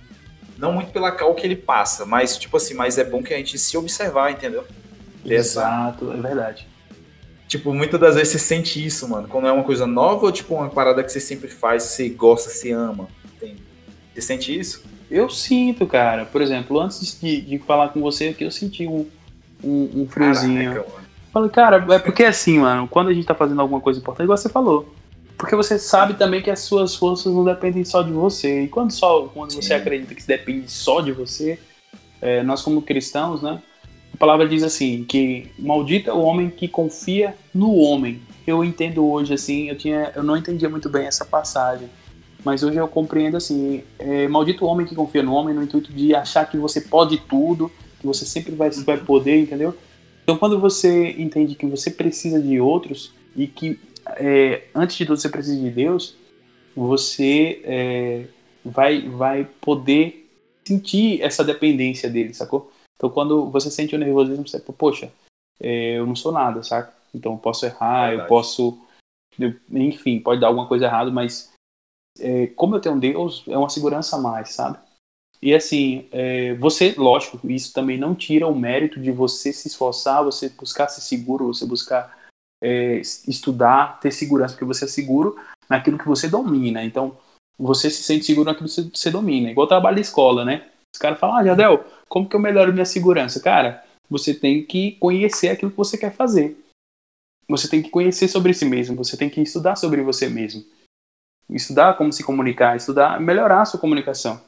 não 0.59 0.73
muito 0.73 0.91
pela 0.91 1.13
cal 1.13 1.35
que 1.35 1.47
ele 1.47 1.57
passa, 1.57 2.07
mas 2.07 2.37
tipo 2.37 2.57
assim, 2.57 2.75
mas 2.75 2.99
é 2.99 3.05
bom 3.05 3.23
que 3.23 3.35
a 3.35 3.37
gente 3.37 3.59
se 3.59 3.77
observar, 3.77 4.31
entendeu? 4.33 4.65
Exato, 5.25 6.13
é 6.13 6.17
verdade. 6.17 6.67
Tipo, 7.49 7.73
muitas 7.73 8.01
das 8.01 8.17
vezes 8.17 8.33
você 8.33 8.39
sente 8.39 8.85
isso, 8.85 9.09
mano. 9.09 9.29
Quando 9.29 9.47
é 9.47 9.53
uma 9.53 9.63
coisa 9.63 9.87
nova 9.87 10.27
ou 10.27 10.33
tipo 10.33 10.55
uma 10.55 10.69
parada 10.69 11.03
que 11.03 11.13
você 11.13 11.21
sempre 11.21 11.49
faz, 11.49 11.85
você 11.85 12.09
gosta, 12.09 12.51
você 12.51 12.73
ama. 12.73 13.09
Entende? 13.37 13.63
Você 14.13 14.21
sente 14.21 14.59
isso? 14.59 14.83
Eu 15.09 15.31
sinto, 15.31 15.87
cara. 15.87 16.25
Por 16.25 16.43
exemplo, 16.43 16.81
antes 16.81 17.21
de, 17.21 17.41
de 17.41 17.59
falar 17.59 17.91
com 17.91 18.01
você 18.01 18.29
aqui, 18.29 18.45
eu 18.45 18.51
senti 18.51 18.87
um, 18.87 19.07
um, 19.63 20.03
um 20.03 20.09
friozinho. 20.09 20.71
Caraca, 20.71 20.91
mano. 20.91 21.07
Falei, 21.33 21.51
cara, 21.51 21.95
é 21.95 21.99
porque 21.99 22.25
assim, 22.25 22.59
mano, 22.59 22.89
quando 22.89 23.09
a 23.09 23.13
gente 23.13 23.27
tá 23.27 23.35
fazendo 23.35 23.61
alguma 23.61 23.81
coisa 23.81 24.01
importante, 24.01 24.25
igual 24.25 24.39
você 24.39 24.49
falou, 24.49 24.96
porque 25.37 25.55
você 25.55 25.79
sabe 25.79 26.15
também 26.15 26.43
que 26.43 26.51
as 26.51 26.61
suas 26.61 26.95
forças 26.95 27.33
não 27.33 27.45
dependem 27.45 27.85
só 27.85 28.03
de 28.03 28.13
você. 28.13 28.63
E 28.63 28.69
quando, 28.69 28.91
só, 28.91 29.29
quando 29.29 29.55
você 29.55 29.75
acredita 29.75 30.15
que 30.15 30.27
depende 30.27 30.71
só 30.71 31.01
de 31.01 31.13
você, 31.13 31.59
é, 32.21 32.43
nós 32.43 32.63
como 32.63 32.83
cristãos, 32.83 33.43
né? 33.43 33.63
A 34.15 34.17
palavra 34.17 34.49
diz 34.49 34.63
assim, 34.63 35.05
que 35.05 35.51
maldita 35.59 36.11
é 36.11 36.15
o 36.15 36.21
homem 36.21 36.49
que 36.49 36.67
confia 36.67 37.35
no 37.55 37.75
homem 37.75 38.21
eu 38.47 38.65
entendo 38.65 39.05
hoje, 39.05 39.35
assim, 39.35 39.69
eu, 39.69 39.77
tinha, 39.77 40.13
eu 40.15 40.23
não 40.23 40.37
entendia 40.37 40.69
muito 40.69 40.89
bem 40.89 41.07
essa 41.07 41.25
passagem. 41.25 41.89
Mas 42.45 42.63
hoje 42.63 42.77
eu 42.77 42.87
compreendo 42.87 43.37
assim, 43.37 43.83
é, 43.99 44.29
maldito 44.29 44.65
o 44.65 44.69
homem 44.69 44.87
que 44.87 44.95
confia 44.95 45.23
no 45.23 45.33
homem 45.33 45.53
no 45.53 45.65
intuito 45.65 45.93
de 45.93 46.15
achar 46.15 46.49
que 46.49 46.57
você 46.57 46.81
pode 46.81 47.19
tudo, 47.19 47.73
que 47.99 48.07
você 48.07 48.25
sempre 48.25 48.55
vai, 48.55 48.71
vai 48.71 48.99
poder, 48.99 49.41
entendeu? 49.41 49.75
Então 50.23 50.39
quando 50.39 50.61
você 50.61 51.11
entende 51.19 51.57
que 51.57 51.67
você 51.67 51.91
precisa 51.91 52.41
de 52.41 52.61
outros 52.61 53.13
e 53.35 53.49
que 53.49 53.81
é, 54.17 54.69
antes 54.75 54.97
de 54.97 55.07
tudo 55.07 55.19
você 55.19 55.29
precisa 55.29 55.61
de 55.61 55.71
Deus, 55.71 56.17
você 56.75 57.63
é, 57.65 58.27
vai, 58.65 59.09
vai 59.09 59.45
poder 59.61 60.29
sentir 60.67 61.23
essa 61.23 61.45
dependência 61.45 62.11
dele, 62.11 62.35
sacou? 62.35 62.71
Então 62.97 63.11
quando 63.11 63.51
você 63.51 63.71
sente 63.71 63.95
o 63.95 63.99
nervosismo, 63.99 64.47
você, 64.47 64.59
poxa, 64.61 65.13
é, 65.61 65.99
eu 65.99 66.07
não 66.07 66.17
sou 66.17 66.33
nada, 66.33 66.63
saca? 66.63 66.93
Então 67.15 67.33
eu 67.33 67.39
posso 67.39 67.65
errar, 67.65 68.09
Verdade. 68.09 68.23
eu 68.23 68.29
posso. 68.29 68.79
Eu, 69.39 69.55
enfim, 69.71 70.21
pode 70.21 70.41
dar 70.41 70.49
alguma 70.49 70.67
coisa 70.67 70.87
errada, 70.87 71.11
mas 71.11 71.53
é, 72.19 72.47
como 72.49 72.75
eu 72.75 72.81
tenho 72.81 72.99
Deus, 72.99 73.45
é 73.47 73.57
uma 73.57 73.69
segurança 73.69 74.17
a 74.17 74.21
mais, 74.21 74.51
sabe? 74.51 74.79
E 75.43 75.55
assim, 75.55 76.09
é, 76.11 76.55
você, 76.55 76.95
lógico, 76.97 77.39
isso 77.51 77.73
também 77.73 77.99
não 77.99 78.15
tira 78.15 78.47
o 78.47 78.59
mérito 78.59 79.01
de 79.01 79.13
você 79.13 79.53
se 79.53 79.69
esforçar, 79.69 80.25
você 80.25 80.49
buscar 80.49 80.89
ser 80.89 81.03
seguro, 81.03 81.47
você 81.47 81.67
buscar 81.67 82.26
é, 82.63 82.99
estudar, 82.99 84.01
ter 84.01 84.11
segurança, 84.11 84.55
porque 84.55 84.65
você 84.65 84.85
é 84.85 84.89
seguro 84.89 85.37
naquilo 85.69 85.99
que 85.99 86.07
você 86.07 86.29
domina. 86.29 86.85
Então, 86.85 87.17
você 87.59 87.91
se 87.91 88.03
sente 88.03 88.25
seguro 88.25 88.51
naquilo 88.51 88.69
que 88.69 88.99
você 88.99 89.11
domina. 89.11 89.51
Igual 89.51 89.67
trabalho 89.67 89.97
de 89.97 90.03
escola, 90.03 90.45
né? 90.45 90.69
Os 90.95 90.99
caras 90.99 91.19
falam, 91.19 91.37
ah, 91.37 91.45
Jadel, 91.45 91.85
como 92.09 92.29
que 92.29 92.37
eu 92.37 92.41
melhoro 92.41 92.73
minha 92.73 92.85
segurança? 92.85 93.41
Cara, 93.41 93.85
você 94.09 94.35
tem 94.35 94.65
que 94.65 94.93
conhecer 94.93 95.49
aquilo 95.49 95.71
que 95.71 95.77
você 95.77 95.99
quer 95.99 96.13
fazer. 96.13 96.57
Você 97.49 97.69
tem 97.69 97.83
que 97.83 97.91
conhecer 97.91 98.29
sobre 98.29 98.53
si 98.55 98.65
mesmo, 98.65 98.97
você 98.97 99.17
tem 99.17 99.31
que 99.31 99.41
estudar 99.41 99.77
sobre 99.77 100.03
você 100.03 100.29
mesmo. 100.29 100.65
Estudar 101.49 101.97
como 101.97 102.13
se 102.13 102.25
comunicar, 102.25 102.77
estudar, 102.77 103.21
melhorar 103.21 103.63
a 103.63 103.65
sua 103.65 103.79
comunicação. 103.79 104.41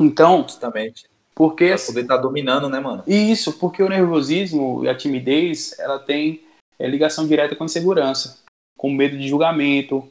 Então, 0.00 0.42
justamente. 0.42 1.06
Porque 1.34 1.68
pra 1.74 1.86
poder 1.86 2.00
estar 2.02 2.16
tá 2.16 2.22
dominando, 2.22 2.68
né, 2.68 2.80
mano? 2.80 3.02
Isso, 3.06 3.58
porque 3.58 3.82
o 3.82 3.88
nervosismo 3.88 4.84
e 4.84 4.88
a 4.88 4.96
timidez, 4.96 5.76
ela 5.78 5.98
tem 5.98 6.43
é, 6.78 6.86
ligação 6.88 7.26
direta 7.26 7.56
com 7.56 7.64
a 7.64 7.66
insegurança, 7.66 8.42
com 8.76 8.90
medo 8.90 9.16
de 9.16 9.28
julgamento, 9.28 10.08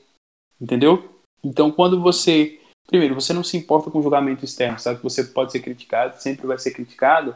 entendeu? 0.59 1.09
Então, 1.43 1.71
quando 1.71 2.01
você, 2.01 2.59
primeiro, 2.87 3.15
você 3.15 3.33
não 3.33 3.43
se 3.43 3.57
importa 3.57 3.91
com 3.91 4.01
julgamento 4.01 4.45
externo, 4.45 4.79
sabe 4.79 4.97
que 4.97 5.03
você 5.03 5.23
pode 5.23 5.51
ser 5.51 5.59
criticado, 5.59 6.21
sempre 6.21 6.47
vai 6.47 6.57
ser 6.57 6.71
criticado, 6.71 7.35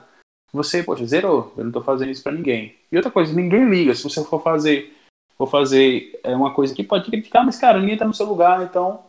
você, 0.51 0.81
poxa, 0.81 1.05
zerou, 1.05 1.53
eu 1.57 1.65
não 1.65 1.71
tô 1.71 1.81
fazendo 1.81 2.11
isso 2.11 2.23
para 2.23 2.31
ninguém. 2.31 2.75
E 2.91 2.95
outra 2.95 3.11
coisa, 3.11 3.33
ninguém 3.33 3.69
liga, 3.69 3.93
se 3.93 4.03
você 4.03 4.23
for 4.23 4.41
fazer, 4.41 4.95
for 5.37 5.47
fazer 5.47 6.19
é, 6.23 6.35
uma 6.35 6.53
coisa 6.53 6.73
que 6.73 6.83
pode 6.83 7.09
criticar, 7.09 7.45
mas 7.45 7.57
cara, 7.57 7.79
ninguém 7.79 7.97
tá 7.97 8.05
no 8.05 8.13
seu 8.13 8.25
lugar, 8.25 8.63
então 8.63 9.03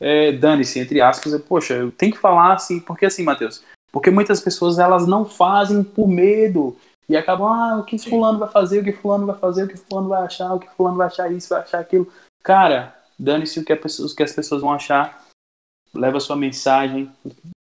é, 0.00 0.32
dane-se, 0.32 0.80
entre 0.80 1.00
aspas, 1.00 1.40
poxa, 1.42 1.74
eu 1.74 1.92
tenho 1.92 2.12
que 2.12 2.18
falar 2.18 2.54
assim, 2.54 2.80
porque 2.80 3.06
assim, 3.06 3.22
Matheus, 3.22 3.62
porque 3.92 4.10
muitas 4.10 4.40
pessoas 4.40 4.78
elas 4.78 5.06
não 5.06 5.24
fazem 5.24 5.84
por 5.84 6.08
medo 6.08 6.76
e 7.12 7.16
acabam, 7.16 7.46
ah, 7.46 7.76
o 7.78 7.84
que 7.84 7.98
fulano 7.98 8.38
vai 8.38 8.48
fazer, 8.48 8.80
o 8.80 8.84
que 8.84 8.92
fulano 8.92 9.26
vai 9.26 9.36
fazer, 9.36 9.64
o 9.64 9.68
que 9.68 9.76
fulano 9.76 10.08
vai 10.08 10.22
achar, 10.22 10.54
o 10.54 10.58
que 10.58 10.70
fulano 10.70 10.96
vai 10.96 11.08
achar 11.08 11.30
isso, 11.30 11.50
vai 11.50 11.60
achar 11.60 11.78
aquilo. 11.78 12.10
Cara, 12.42 12.96
dane-se 13.18 13.60
o 13.60 13.62
o 13.62 14.14
que 14.14 14.22
as 14.22 14.32
pessoas 14.32 14.62
vão 14.62 14.72
achar, 14.72 15.22
leva 15.94 16.16
a 16.16 16.20
sua 16.20 16.36
mensagem, 16.36 17.12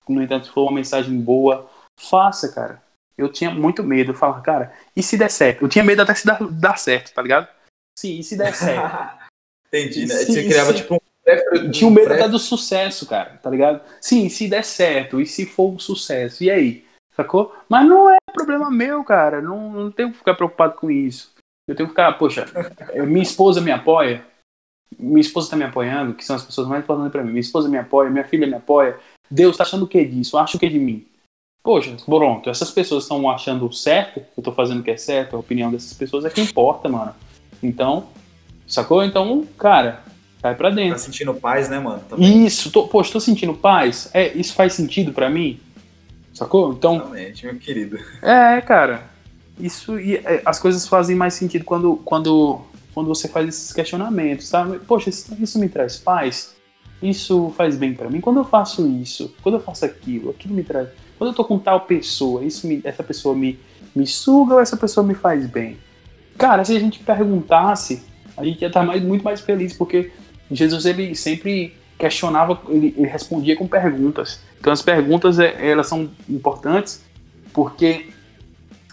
no 0.08 0.22
entanto, 0.22 0.45
se 0.45 0.52
for 0.52 0.66
uma 0.66 0.74
mensagem 0.74 1.20
boa, 1.20 1.68
faça, 2.00 2.54
cara. 2.54 2.80
Eu 3.18 3.32
tinha 3.32 3.50
muito 3.50 3.84
medo, 3.84 4.12
eu 4.12 4.16
falava, 4.16 4.39
cara, 4.41 4.72
e 4.95 5.02
se 5.02 5.18
der 5.18 5.32
certo? 5.32 5.64
Eu 5.64 5.68
tinha 5.68 5.84
medo 5.84 6.04
até 6.04 6.14
se 6.14 6.28
dar, 6.28 6.38
dar 6.52 6.78
certo, 6.78 7.12
tá 7.12 7.22
ligado? 7.22 7.47
Sim, 7.97 8.20
e 8.20 8.24
se 8.24 8.38
der 8.38 8.54
certo? 8.54 9.18
Entendi, 9.68 10.06
né? 10.06 10.14
Você 10.14 10.43
criava 10.47 10.76
tipo 10.76 10.93
um 10.93 11.00
tinha 11.72 11.88
um 11.88 11.91
medo 11.91 12.14
até 12.14 12.28
do 12.28 12.39
sucesso, 12.39 13.06
cara, 13.06 13.39
tá 13.41 13.50
ligado? 13.50 13.82
Sim, 14.00 14.30
se 14.30 14.47
der 14.47 14.64
certo, 14.64 15.20
e 15.20 15.26
se 15.26 15.45
for 15.45 15.74
um 15.74 15.80
sucesso, 15.80 16.43
e 16.43 16.50
aí? 16.50 16.89
Sacou? 17.20 17.53
Mas 17.67 17.86
não 17.86 18.09
é 18.09 18.17
problema 18.32 18.72
meu, 18.72 19.03
cara. 19.03 19.41
Não, 19.41 19.70
não 19.70 19.91
tenho 19.91 20.09
que 20.13 20.17
ficar 20.17 20.36
preocupado 20.36 20.76
com 20.76 20.89
isso. 20.89 21.34
Eu 21.67 21.76
tenho 21.76 21.88
que 21.88 21.91
ficar, 21.91 22.13
poxa, 22.13 22.45
eh, 22.93 23.01
minha 23.05 23.22
esposa 23.22 23.59
me 23.59 23.72
apoia, 23.72 24.26
minha 24.97 25.20
esposa 25.20 25.49
tá 25.49 25.57
me 25.57 25.65
apoiando, 25.65 26.13
que 26.13 26.24
são 26.24 26.38
as 26.38 26.45
pessoas 26.45 26.65
mais 26.65 26.82
importantes 26.82 27.11
para 27.11 27.22
mim. 27.22 27.32
Minha 27.32 27.41
esposa 27.41 27.67
me 27.67 27.78
apoia, 27.78 28.09
minha 28.09 28.24
filha 28.24 28.47
me 28.47 28.53
apoia. 28.53 28.97
Deus 29.30 29.57
tá 29.57 29.63
achando 29.63 29.84
o 29.84 29.88
que 29.88 30.05
disso? 30.05 30.38
Acha 30.38 30.55
o 30.55 30.59
que 30.61 30.70
de 30.70 30.80
mim? 30.80 31.05
Poxa, 31.61 31.93
pronto, 32.05 32.49
essas 32.49 32.72
pessoas 32.72 33.03
estão 33.03 33.30
achando 33.30 33.72
certo, 33.74 34.22
eu 34.38 34.41
tô 34.41 34.53
fazendo 34.53 34.80
o 34.80 34.84
que 34.84 34.91
é 34.91 34.97
certo, 34.97 35.36
a 35.36 35.39
opinião 35.39 35.70
dessas 35.70 35.93
pessoas 35.93 36.24
é 36.24 36.30
que 36.30 36.39
importa, 36.39 36.88
mano. 36.88 37.13
Então, 37.61 38.07
sacou? 38.65 39.03
Então, 39.03 39.45
cara, 39.57 40.01
Cai 40.41 40.55
pra 40.55 40.70
dentro. 40.70 40.93
Tá 40.93 40.99
sentindo 40.99 41.34
paz, 41.34 41.70
né, 41.70 41.80
mano? 41.80 42.01
Também. 42.07 42.45
Isso, 42.45 42.72
tô, 42.72 42.88
poxa, 42.88 43.11
tô 43.11 43.20
sentindo 43.20 43.53
paz. 43.53 44.09
É, 44.13 44.34
isso 44.38 44.53
faz 44.53 44.74
sentido 44.74 45.11
para 45.11 45.30
mim? 45.30 45.59
Sacou? 46.40 46.72
Então. 46.72 46.98
Realmente, 46.98 47.46
meu 47.46 47.56
querido. 47.56 48.00
É, 48.22 48.62
cara. 48.62 49.10
Isso. 49.60 50.00
E, 50.00 50.16
é, 50.16 50.42
as 50.46 50.58
coisas 50.58 50.88
fazem 50.88 51.16
mais 51.16 51.34
sentido 51.34 51.66
quando, 51.66 51.98
quando, 51.98 52.62
quando 52.94 53.08
você 53.08 53.28
faz 53.28 53.50
esses 53.50 53.74
questionamentos, 53.74 54.48
sabe? 54.48 54.80
Poxa, 54.80 55.10
isso, 55.10 55.36
isso 55.38 55.60
me 55.60 55.68
traz 55.68 55.98
paz? 55.98 56.56
Isso 57.04 57.54
faz 57.58 57.76
bem 57.76 57.94
para 57.94 58.10
mim? 58.10 58.22
Quando 58.22 58.38
eu 58.38 58.46
faço 58.46 58.88
isso, 58.88 59.36
quando 59.42 59.56
eu 59.56 59.62
faço 59.62 59.84
aquilo, 59.84 60.30
aquilo 60.30 60.54
me 60.54 60.64
traz. 60.64 60.88
Quando 61.18 61.32
eu 61.32 61.36
tô 61.36 61.44
com 61.44 61.60
tal 61.60 61.82
pessoa, 61.82 62.44
isso 62.46 62.66
me, 62.66 62.80
essa 62.86 63.04
pessoa 63.04 63.36
me, 63.36 63.60
me 63.94 64.08
suga 64.08 64.54
ou 64.54 64.62
essa 64.62 64.78
pessoa 64.78 65.06
me 65.06 65.14
faz 65.14 65.46
bem? 65.46 65.78
Cara, 66.38 66.64
se 66.64 66.74
a 66.74 66.80
gente 66.80 67.00
perguntasse, 67.00 68.02
a 68.38 68.46
gente 68.46 68.62
ia 68.62 68.68
estar 68.68 68.84
mais, 68.84 69.04
muito 69.04 69.24
mais 69.24 69.42
feliz, 69.42 69.74
porque 69.74 70.12
Jesus 70.50 70.86
ele 70.86 71.14
sempre 71.16 71.74
questionava, 72.00 72.60
ele, 72.70 72.95
ele 72.97 73.08
respondia 73.08 73.56
com 73.56 73.68
perguntas. 73.68 74.39
Então 74.60 74.72
as 74.72 74.82
perguntas 74.82 75.38
é, 75.38 75.70
elas 75.70 75.88
são 75.88 76.10
importantes 76.28 77.04
porque 77.54 78.08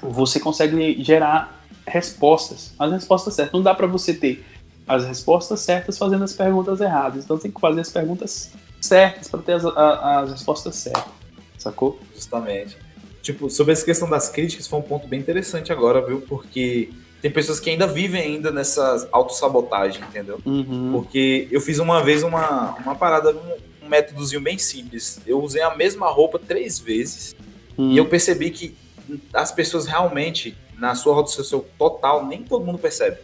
você 0.02 0.40
consegue 0.40 1.02
gerar 1.02 1.64
respostas, 1.86 2.74
as 2.78 2.90
respostas 2.90 3.34
certas. 3.34 3.52
Não 3.54 3.62
dá 3.62 3.74
para 3.74 3.86
você 3.86 4.12
ter 4.12 4.44
as 4.88 5.06
respostas 5.06 5.60
certas 5.60 5.96
fazendo 5.96 6.24
as 6.24 6.32
perguntas 6.32 6.80
erradas. 6.80 7.24
Então 7.24 7.38
tem 7.38 7.50
que 7.50 7.60
fazer 7.60 7.80
as 7.80 7.90
perguntas 7.90 8.52
certas 8.80 9.28
para 9.28 9.40
ter 9.40 9.52
as, 9.52 9.64
a, 9.64 10.20
as 10.20 10.32
respostas 10.32 10.74
certas. 10.74 11.12
Sacou? 11.56 11.98
Justamente. 12.14 12.76
Tipo, 13.22 13.48
sobre 13.48 13.72
essa 13.72 13.84
questão 13.84 14.08
das 14.10 14.28
críticas, 14.28 14.66
foi 14.66 14.78
um 14.80 14.82
ponto 14.82 15.06
bem 15.06 15.20
interessante 15.20 15.72
agora, 15.72 16.04
viu? 16.04 16.20
Porque 16.22 16.90
tem 17.20 17.30
pessoas 17.30 17.58
que 17.58 17.70
ainda 17.70 17.86
vivem 17.86 18.20
ainda 18.20 18.50
nessa 18.50 19.08
autossabotagem, 19.10 20.02
entendeu? 20.02 20.40
Uhum. 20.44 20.92
Porque 20.92 21.48
eu 21.50 21.60
fiz 21.60 21.78
uma 21.78 22.02
vez 22.02 22.22
uma, 22.22 22.76
uma 22.76 22.94
parada, 22.94 23.32
um, 23.32 23.86
um 23.86 23.88
métodozinho 23.88 24.40
bem 24.40 24.58
simples. 24.58 25.20
Eu 25.26 25.40
usei 25.42 25.62
a 25.62 25.74
mesma 25.74 26.08
roupa 26.10 26.38
três 26.38 26.78
vezes 26.78 27.34
uhum. 27.76 27.92
e 27.92 27.96
eu 27.96 28.06
percebi 28.06 28.50
que 28.50 28.76
as 29.32 29.50
pessoas 29.52 29.86
realmente, 29.86 30.56
na 30.78 30.94
sua 30.94 31.26
social 31.26 31.64
total, 31.78 32.26
nem 32.26 32.42
todo 32.42 32.64
mundo 32.64 32.78
percebe. 32.78 33.18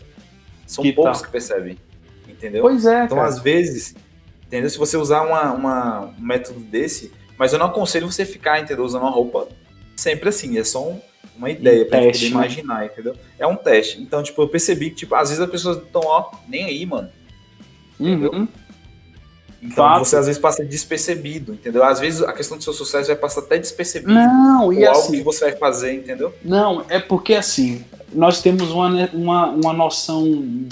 São 0.66 0.82
que 0.82 0.92
poucos 0.92 1.20
que 1.22 1.30
percebem, 1.30 1.76
entendeu? 2.26 2.62
Pois 2.62 2.86
é, 2.86 3.04
Então, 3.04 3.18
cara. 3.18 3.28
às 3.28 3.40
vezes, 3.40 3.94
entendeu? 4.46 4.70
Se 4.70 4.78
você 4.78 4.96
usar 4.96 5.22
uma, 5.22 5.52
uma, 5.52 6.00
um 6.18 6.20
método 6.20 6.60
desse, 6.60 7.12
mas 7.36 7.52
eu 7.52 7.58
não 7.58 7.66
aconselho 7.66 8.10
você 8.10 8.24
ficar, 8.24 8.60
entendeu? 8.60 8.84
Usando 8.84 9.02
uma 9.02 9.10
roupa 9.10 9.48
sempre 9.94 10.28
assim, 10.28 10.56
é 10.58 10.64
só 10.64 10.88
um 10.88 11.00
uma 11.36 11.50
ideia 11.50 11.84
um 11.84 11.88
pra 11.88 12.00
teste, 12.00 12.30
poder 12.30 12.34
né? 12.34 12.46
imaginar, 12.46 12.86
entendeu? 12.86 13.16
É 13.38 13.46
um 13.46 13.56
teste. 13.56 14.00
Então, 14.00 14.22
tipo, 14.22 14.40
eu 14.42 14.48
percebi 14.48 14.90
que, 14.90 14.96
tipo, 14.96 15.14
às 15.14 15.28
vezes 15.28 15.42
as 15.42 15.50
pessoas 15.50 15.78
estão, 15.78 16.02
ó, 16.04 16.30
nem 16.48 16.64
aí, 16.64 16.86
mano. 16.86 17.08
Entendeu? 17.98 18.32
Uhum. 18.32 18.48
Então 19.62 19.84
Fato. 19.84 20.04
você 20.04 20.16
às 20.16 20.26
vezes 20.26 20.40
passa 20.40 20.64
despercebido, 20.64 21.54
entendeu? 21.54 21.84
Às 21.84 22.00
vezes 22.00 22.20
a 22.20 22.32
questão 22.32 22.58
do 22.58 22.64
seu 22.64 22.72
sucesso 22.72 23.06
vai 23.06 23.16
passar 23.16 23.42
até 23.42 23.56
despercebido. 23.58 24.12
Não, 24.12 24.72
e 24.72 24.84
algo 24.84 24.98
assim, 24.98 25.18
que 25.18 25.22
você 25.22 25.44
vai 25.44 25.56
fazer, 25.56 25.94
entendeu? 25.94 26.34
Não, 26.44 26.84
é 26.88 26.98
porque 26.98 27.34
assim, 27.34 27.84
nós 28.12 28.42
temos 28.42 28.72
uma, 28.72 28.88
uma, 29.12 29.50
uma 29.50 29.72
noção 29.72 30.24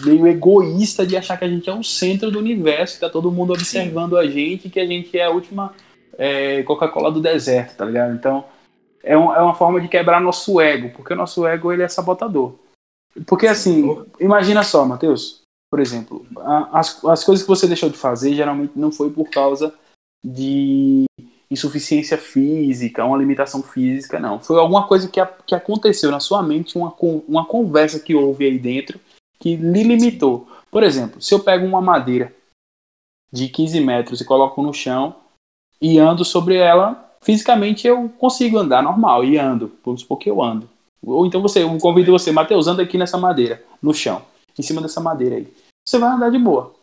meio 0.04 0.26
egoísta 0.26 1.06
de 1.06 1.16
achar 1.16 1.36
que 1.36 1.44
a 1.44 1.48
gente 1.48 1.70
é 1.70 1.72
o 1.72 1.84
centro 1.84 2.32
do 2.32 2.40
universo, 2.40 2.94
que 2.94 3.00
tá 3.00 3.08
todo 3.08 3.30
mundo 3.30 3.52
observando 3.52 4.12
Sim. 4.12 4.18
a 4.18 4.26
gente, 4.28 4.68
que 4.68 4.80
a 4.80 4.86
gente 4.86 5.16
é 5.16 5.24
a 5.24 5.30
última 5.30 5.72
é, 6.18 6.64
Coca-Cola 6.64 7.12
do 7.12 7.20
deserto, 7.20 7.76
tá 7.76 7.84
ligado? 7.84 8.12
Então, 8.12 8.44
é, 9.02 9.16
um, 9.16 9.34
é 9.34 9.40
uma 9.40 9.54
forma 9.54 9.80
de 9.80 9.88
quebrar 9.88 10.20
nosso 10.20 10.60
ego, 10.60 10.90
porque 10.90 11.12
o 11.12 11.16
nosso 11.16 11.46
ego 11.46 11.72
ele 11.72 11.82
é 11.82 11.88
sabotador. 11.88 12.54
Porque 13.26 13.46
assim, 13.46 14.04
imagina 14.18 14.62
só, 14.62 14.84
Matheus, 14.84 15.42
por 15.70 15.80
exemplo, 15.80 16.26
as, 16.72 17.04
as 17.04 17.24
coisas 17.24 17.42
que 17.42 17.48
você 17.48 17.66
deixou 17.66 17.88
de 17.88 17.96
fazer 17.96 18.34
geralmente 18.34 18.72
não 18.76 18.92
foi 18.92 19.10
por 19.10 19.28
causa 19.30 19.74
de 20.24 21.04
insuficiência 21.50 22.16
física, 22.16 23.04
uma 23.04 23.18
limitação 23.18 23.62
física, 23.62 24.20
não. 24.20 24.38
Foi 24.38 24.58
alguma 24.58 24.86
coisa 24.86 25.08
que, 25.08 25.18
a, 25.18 25.26
que 25.26 25.54
aconteceu 25.54 26.10
na 26.10 26.20
sua 26.20 26.42
mente, 26.42 26.78
uma, 26.78 26.94
uma 27.26 27.44
conversa 27.44 27.98
que 27.98 28.14
houve 28.14 28.44
aí 28.46 28.58
dentro 28.58 29.00
que 29.38 29.56
lhe 29.56 29.82
limitou. 29.82 30.46
Por 30.70 30.82
exemplo, 30.82 31.20
se 31.20 31.34
eu 31.34 31.40
pego 31.40 31.66
uma 31.66 31.80
madeira 31.80 32.32
de 33.32 33.48
15 33.48 33.80
metros 33.80 34.20
e 34.20 34.24
coloco 34.24 34.62
no 34.62 34.72
chão 34.72 35.16
e 35.80 35.98
ando 35.98 36.24
sobre 36.24 36.56
ela 36.56 37.09
fisicamente 37.22 37.86
eu 37.86 38.08
consigo 38.10 38.58
andar 38.58 38.82
normal 38.82 39.24
e 39.24 39.38
ando, 39.38 39.76
vamos 39.84 40.02
supor 40.02 40.18
que 40.18 40.30
eu 40.30 40.42
ando. 40.42 40.68
Ou 41.02 41.26
então 41.26 41.40
você, 41.40 41.62
eu 41.62 41.78
convido 41.78 42.12
você, 42.12 42.30
Matheus, 42.30 42.66
anda 42.66 42.82
aqui 42.82 42.98
nessa 42.98 43.16
madeira, 43.16 43.62
no 43.82 43.94
chão. 43.94 44.24
em 44.58 44.62
cima 44.62 44.82
dessa 44.82 45.00
madeira 45.00 45.36
aí. 45.36 45.52
Você 45.86 45.98
vai 45.98 46.10
andar 46.10 46.30
de 46.30 46.38
boa. 46.38 46.74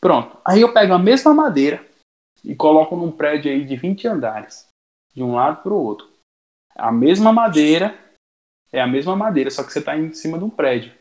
Pronto. 0.00 0.36
Aí 0.44 0.60
eu 0.60 0.72
pego 0.72 0.94
a 0.94 0.98
mesma 0.98 1.34
madeira 1.34 1.84
e 2.44 2.54
coloco 2.54 2.96
num 2.96 3.10
prédio 3.10 3.50
aí 3.50 3.64
de 3.64 3.76
20 3.76 4.08
andares, 4.08 4.66
de 5.14 5.22
um 5.22 5.34
lado 5.34 5.62
para 5.62 5.72
o 5.72 5.84
outro. 5.84 6.08
A 6.76 6.90
mesma 6.90 7.32
madeira, 7.32 7.98
é 8.72 8.80
a 8.80 8.86
mesma 8.86 9.16
madeira, 9.16 9.50
só 9.50 9.62
que 9.62 9.72
você 9.72 9.80
está 9.80 9.96
em 9.96 10.12
cima 10.12 10.38
de 10.38 10.44
um 10.44 10.50
prédio. 10.50 10.92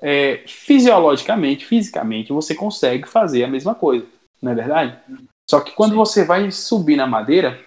É, 0.00 0.44
fisiologicamente, 0.46 1.64
fisicamente, 1.64 2.32
você 2.32 2.54
consegue 2.54 3.08
fazer 3.08 3.44
a 3.44 3.48
mesma 3.48 3.74
coisa, 3.74 4.06
não 4.40 4.52
é 4.52 4.54
verdade? 4.54 4.98
Só 5.48 5.60
que 5.60 5.72
quando 5.72 5.94
você 5.94 6.24
vai 6.24 6.50
subir 6.50 6.96
na 6.96 7.06
madeira, 7.06 7.64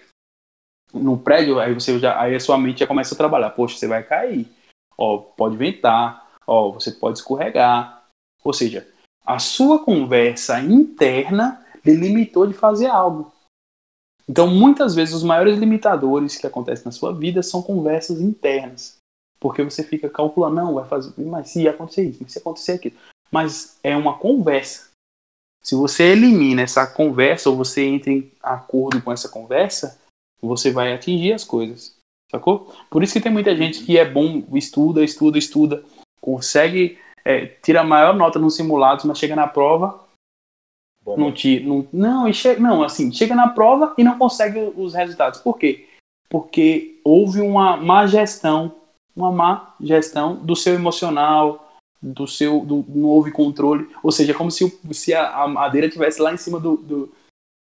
no 0.93 1.17
prédio, 1.17 1.59
aí 1.59 1.73
você 1.73 1.97
já, 1.99 2.19
aí 2.19 2.35
a 2.35 2.39
sua 2.39 2.57
mente 2.57 2.79
já 2.79 2.87
começa 2.87 3.13
a 3.13 3.17
trabalhar. 3.17 3.49
Poxa, 3.51 3.77
você 3.77 3.87
vai 3.87 4.03
cair. 4.03 4.47
Ó, 4.97 5.17
pode 5.17 5.57
ventar. 5.57 6.27
Ó, 6.45 6.71
você 6.71 6.91
pode 6.91 7.19
escorregar. 7.19 8.05
Ou 8.43 8.53
seja, 8.53 8.87
a 9.25 9.39
sua 9.39 9.83
conversa 9.83 10.59
interna 10.61 11.65
delimitou 11.83 12.47
de 12.47 12.53
fazer 12.53 12.87
algo. 12.87 13.31
Então, 14.29 14.47
muitas 14.47 14.93
vezes, 14.93 15.13
os 15.13 15.23
maiores 15.23 15.57
limitadores 15.57 16.37
que 16.37 16.47
acontecem 16.47 16.85
na 16.85 16.91
sua 16.91 17.13
vida 17.13 17.41
são 17.41 17.61
conversas 17.61 18.19
internas. 18.19 18.97
Porque 19.39 19.63
você 19.63 19.83
fica 19.83 20.09
calculando, 20.09 20.55
não, 20.55 20.73
vai 20.73 20.85
fazer, 20.85 21.13
mas 21.17 21.49
se 21.49 21.67
acontecer 21.67 22.03
isso, 22.03 22.27
se 22.27 22.39
acontecer 22.39 22.73
aquilo. 22.73 22.95
Mas 23.31 23.77
é 23.83 23.95
uma 23.95 24.17
conversa. 24.17 24.89
Se 25.61 25.75
você 25.75 26.11
elimina 26.11 26.61
essa 26.61 26.87
conversa, 26.87 27.49
ou 27.49 27.55
você 27.55 27.85
entra 27.85 28.11
em 28.11 28.31
acordo 28.41 29.01
com 29.01 29.11
essa 29.11 29.29
conversa, 29.29 29.99
você 30.41 30.71
vai 30.71 30.93
atingir 30.93 31.33
as 31.33 31.43
coisas. 31.43 31.95
Sacou? 32.29 32.73
Por 32.89 33.03
isso 33.03 33.13
que 33.13 33.21
tem 33.21 33.31
muita 33.31 33.55
gente 33.55 33.83
que 33.83 33.97
é 33.97 34.05
bom, 34.05 34.43
estuda, 34.53 35.03
estuda, 35.03 35.37
estuda, 35.37 35.83
consegue, 36.19 36.99
é, 37.23 37.45
tira 37.45 37.81
a 37.81 37.85
maior 37.85 38.15
nota 38.15 38.37
nos 38.37 38.55
simulados, 38.55 39.05
mas 39.05 39.17
chega 39.17 39.35
na 39.35 39.47
prova, 39.47 39.99
bom. 41.03 41.17
não 41.17 41.31
tira. 41.31 41.65
Não, 41.65 41.87
não, 41.91 42.33
chega, 42.33 42.59
não, 42.59 42.83
assim, 42.83 43.11
chega 43.13 43.33
na 43.33 43.47
prova 43.47 43.93
e 43.97 44.03
não 44.03 44.17
consegue 44.17 44.59
os 44.75 44.93
resultados. 44.93 45.39
Por 45.39 45.57
quê? 45.57 45.87
Porque 46.29 46.99
houve 47.03 47.39
uma 47.39 47.77
má 47.77 48.05
gestão, 48.05 48.75
uma 49.15 49.31
má 49.31 49.73
gestão 49.79 50.35
do 50.35 50.55
seu 50.55 50.75
emocional, 50.75 51.71
do 52.01 52.27
seu. 52.27 52.59
Do, 52.59 52.85
não 52.89 53.07
houve 53.07 53.31
controle. 53.31 53.89
Ou 54.03 54.11
seja, 54.11 54.33
como 54.33 54.51
se, 54.51 54.69
se 54.91 55.13
a, 55.13 55.43
a 55.43 55.47
madeira 55.47 55.87
estivesse 55.87 56.21
lá 56.21 56.33
em 56.33 56.37
cima 56.37 56.59
do, 56.59 56.75
do 56.75 57.13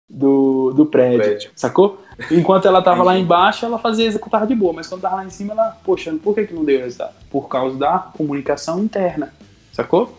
do, 0.08 0.72
do 0.72 0.86
prédio, 0.86 1.18
prédio, 1.18 1.50
sacou? 1.56 2.00
Enquanto 2.30 2.66
ela 2.66 2.82
tava 2.82 3.02
lá 3.02 3.18
embaixo, 3.18 3.64
ela 3.64 3.78
fazia 3.78 4.06
executar 4.06 4.46
de 4.46 4.54
boa, 4.54 4.72
mas 4.72 4.86
quando 4.86 5.00
tava 5.00 5.16
lá 5.16 5.24
em 5.24 5.30
cima, 5.30 5.52
ela, 5.52 5.76
poxa, 5.84 6.14
por 6.22 6.34
que, 6.34 6.46
que 6.46 6.54
não 6.54 6.64
deu 6.64 6.80
resultado? 6.80 7.14
Por 7.30 7.48
causa 7.48 7.76
da 7.76 7.98
comunicação 7.98 8.78
interna, 8.82 9.32
sacou? 9.72 10.16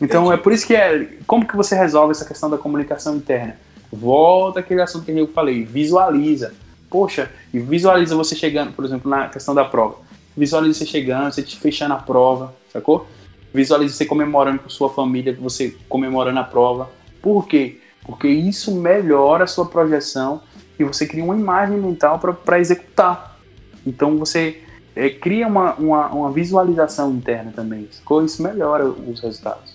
Então 0.00 0.24
Entendi. 0.24 0.40
é 0.40 0.42
por 0.42 0.52
isso 0.52 0.66
que 0.66 0.74
é. 0.74 1.16
Como 1.26 1.46
que 1.46 1.56
você 1.56 1.74
resolve 1.74 2.12
essa 2.12 2.24
questão 2.24 2.50
da 2.50 2.58
comunicação 2.58 3.16
interna? 3.16 3.56
Volta 3.92 4.60
aquele 4.60 4.80
assunto 4.80 5.04
que 5.04 5.12
eu 5.12 5.28
falei, 5.28 5.64
visualiza. 5.64 6.54
Poxa, 6.88 7.30
e 7.52 7.58
visualiza 7.58 8.14
você 8.14 8.34
chegando, 8.34 8.72
por 8.72 8.84
exemplo, 8.84 9.10
na 9.10 9.28
questão 9.28 9.54
da 9.54 9.64
prova. 9.64 9.96
Visualiza 10.36 10.78
você 10.78 10.86
chegando, 10.86 11.32
você 11.32 11.42
te 11.42 11.58
fechando 11.58 11.94
a 11.94 11.98
prova, 11.98 12.54
sacou? 12.72 13.06
Visualiza 13.52 13.94
você 13.94 14.06
comemorando 14.06 14.60
com 14.60 14.68
sua 14.68 14.90
família, 14.90 15.36
você 15.38 15.76
comemorando 15.88 16.40
a 16.40 16.44
prova. 16.44 16.90
Por 17.20 17.46
quê? 17.46 17.81
Porque 18.04 18.28
isso 18.28 18.74
melhora 18.74 19.44
a 19.44 19.46
sua 19.46 19.66
projeção 19.66 20.42
e 20.78 20.84
você 20.84 21.06
cria 21.06 21.24
uma 21.24 21.36
imagem 21.36 21.78
mental 21.78 22.18
para 22.18 22.60
executar. 22.60 23.38
Então 23.86 24.16
você 24.16 24.62
é, 24.94 25.08
cria 25.10 25.46
uma, 25.46 25.74
uma, 25.74 26.08
uma, 26.08 26.32
visualização 26.32 27.12
interna 27.12 27.52
também. 27.54 27.88
Isso 28.24 28.42
melhora 28.42 28.86
os 28.86 29.20
resultados. 29.20 29.74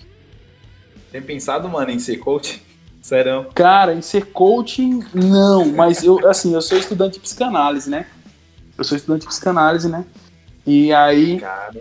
Tem 1.10 1.22
pensado, 1.22 1.68
mano, 1.68 1.90
em 1.90 1.98
ser 1.98 2.18
coach? 2.18 2.62
Serão? 3.00 3.46
Cara, 3.54 3.94
em 3.94 4.02
ser 4.02 4.26
coach, 4.26 4.82
não, 5.14 5.66
mas 5.66 6.04
eu, 6.04 6.28
assim, 6.28 6.52
eu 6.52 6.60
sou 6.60 6.76
estudante 6.76 7.14
de 7.14 7.20
psicanálise, 7.20 7.88
né? 7.88 8.06
Eu 8.76 8.84
sou 8.84 8.96
estudante 8.96 9.22
de 9.22 9.28
psicanálise, 9.28 9.88
né? 9.88 10.04
E 10.66 10.92
aí. 10.92 11.40
Cara. 11.40 11.80